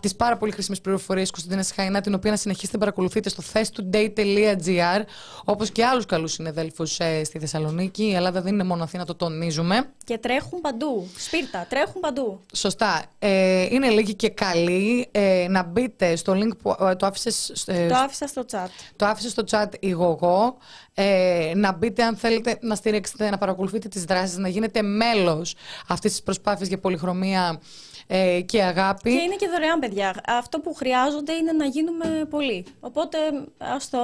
τις 0.00 0.16
πάρα 0.16 0.36
πολύ 0.36 0.52
χρήσιμες 0.52 0.80
πληροφορίες 0.80 1.30
Κωνσταντίνα 1.30 1.66
Χαϊνά, 1.74 2.00
την 2.00 2.14
οποία 2.14 2.30
να 2.30 2.36
συνεχίσετε 2.36 2.72
να 2.72 2.78
παρακολουθείτε 2.78 3.28
στο 3.28 3.42
thestoday.gr, 3.52 5.02
όπως 5.44 5.70
και 5.70 5.84
άλλους 5.84 6.06
καλούς 6.06 6.32
συνεδέλφους 6.32 6.98
ε, 6.98 7.24
στη 7.24 7.38
Θεσσαλονίκη. 7.38 8.04
Η 8.04 8.14
Ελλάδα 8.14 8.42
δεν 8.42 8.52
είναι 8.52 8.64
μόνο 8.64 8.82
Αθήνα, 8.82 9.04
το 9.04 9.14
τονίζουμε. 9.14 9.92
Και 10.04 10.18
τρέχουν 10.18 10.60
παντού. 10.60 11.08
Σπίρτα, 11.16 11.66
τρέχουν 11.68 12.00
παντού. 12.00 12.11
Σωστά. 12.54 13.02
Ε, 13.18 13.66
είναι 13.70 13.88
λίγοι 13.88 14.14
και 14.14 14.28
καλοί. 14.28 15.08
Ε, 15.10 15.46
να 15.48 15.62
μπείτε 15.62 16.16
στο 16.16 16.32
link 16.32 16.56
που 16.62 16.76
ε, 16.80 16.94
το 16.94 17.06
άφησες. 17.06 17.64
Ε, 17.66 17.86
το 17.86 17.94
άφησα 17.94 18.26
στο 18.26 18.44
chat. 18.50 18.68
Το 18.96 19.06
άφησες 19.06 19.30
στο 19.30 19.44
chat 19.50 19.68
η 19.80 19.90
Γογό. 19.90 20.56
Ε, 20.94 21.52
να 21.54 21.72
μπείτε 21.72 22.02
αν 22.02 22.16
θέλετε 22.16 22.58
να 22.60 22.74
στηρίξετε, 22.74 23.30
να 23.30 23.38
παρακολουθείτε 23.38 23.88
τις 23.88 24.04
δράσεις, 24.04 24.36
να 24.36 24.48
γίνετε 24.48 24.82
μέλος 24.82 25.54
αυτής 25.88 26.10
της 26.10 26.22
προσπάθειας 26.22 26.68
για 26.68 26.78
πολυχρωμία 26.78 27.60
ε, 28.06 28.40
και 28.40 28.62
αγάπη. 28.62 29.10
Και 29.10 29.22
είναι 29.22 29.36
και 29.36 29.48
δωρεάν, 29.48 29.78
παιδιά. 29.78 30.14
Αυτό 30.26 30.60
που 30.60 30.74
χρειάζονται 30.74 31.32
είναι 31.32 31.52
να 31.52 31.64
γίνουμε 31.64 32.26
πολλοί. 32.30 32.66
Οπότε 32.80 33.18
ας 33.58 33.90
το 33.90 33.98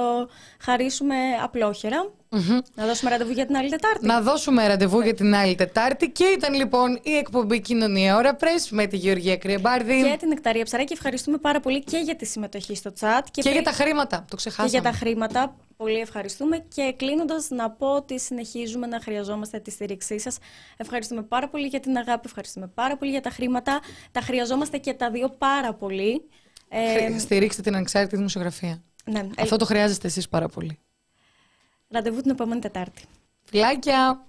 χαρίσουμε 0.59 1.15
απλόχερα. 1.43 2.11
Να 2.75 2.85
δώσουμε 2.85 3.09
ραντεβού 3.09 3.31
για 3.31 3.45
την 3.45 3.55
άλλη 3.55 3.69
Τετάρτη. 3.69 4.05
Να 4.05 4.21
δώσουμε 4.21 4.67
ραντεβού 4.67 4.99
για 4.99 5.13
την 5.13 5.35
άλλη 5.35 5.55
Τετάρτη. 5.55 6.09
Και 6.09 6.23
ήταν 6.23 6.53
λοιπόν 6.53 6.99
η 7.03 7.15
εκπομπή 7.15 7.61
Κοινωνία 7.61 8.15
Ώρα 8.15 8.37
Press 8.39 8.67
με 8.69 8.87
τη 8.87 8.97
Γεωργία 8.97 9.37
Κρυεμπάρδη. 9.37 10.01
Και 10.01 10.17
την 10.19 10.31
Εκταρία 10.31 10.63
Ψαράκη. 10.63 10.93
Ευχαριστούμε 10.93 11.37
πάρα 11.37 11.59
πολύ 11.59 11.83
και 11.83 11.97
για 11.97 12.15
τη 12.15 12.25
συμμετοχή 12.25 12.75
στο 12.75 12.93
chat. 12.99 13.23
Και, 13.31 13.49
για 13.49 13.61
τα 13.63 13.71
χρήματα. 13.71 14.25
Το 14.29 14.35
ξεχάσαμε. 14.35 14.69
Και 14.69 14.77
για 14.79 14.91
τα 14.91 14.97
χρήματα. 14.97 15.55
Πολύ 15.77 15.99
ευχαριστούμε. 15.99 16.65
Και 16.75 16.93
κλείνοντας, 16.97 17.49
να 17.49 17.69
πω 17.69 17.87
ότι 17.95 18.19
συνεχίζουμε 18.19 18.87
να 18.87 18.99
χρειαζόμαστε 19.01 19.59
τη 19.59 19.71
στήριξή 19.71 20.19
σας. 20.19 20.37
Ευχαριστούμε 20.77 21.21
πάρα 21.21 21.49
πολύ 21.49 21.67
για 21.67 21.79
την 21.79 21.97
αγάπη. 21.97 22.21
Ευχαριστούμε 22.25 22.67
πάρα 22.67 22.97
πολύ 22.97 23.11
για 23.11 23.21
τα 23.21 23.29
χρήματα. 23.29 23.79
Τα 24.11 24.21
χρειαζόμαστε 24.21 24.77
και 24.77 24.93
τα 24.93 25.11
δύο 25.11 25.29
πάρα 25.29 25.73
πολύ. 25.73 26.29
Ε, 26.69 27.19
Στηρίξτε 27.19 27.61
την 27.61 27.75
ανεξάρτητη 27.75 28.15
δημοσιογραφία. 28.15 28.83
Ναι, 29.05 29.27
Αυτό 29.37 29.55
το 29.55 29.65
χρειάζεστε 29.65 30.07
εσείς 30.07 30.29
πάρα 30.29 30.47
πολύ. 30.47 30.79
Ραντεβού 31.91 32.21
την 32.21 32.31
επόμενη 32.31 32.61
Τετάρτη. 32.61 33.03
Φιλάκια! 33.43 34.25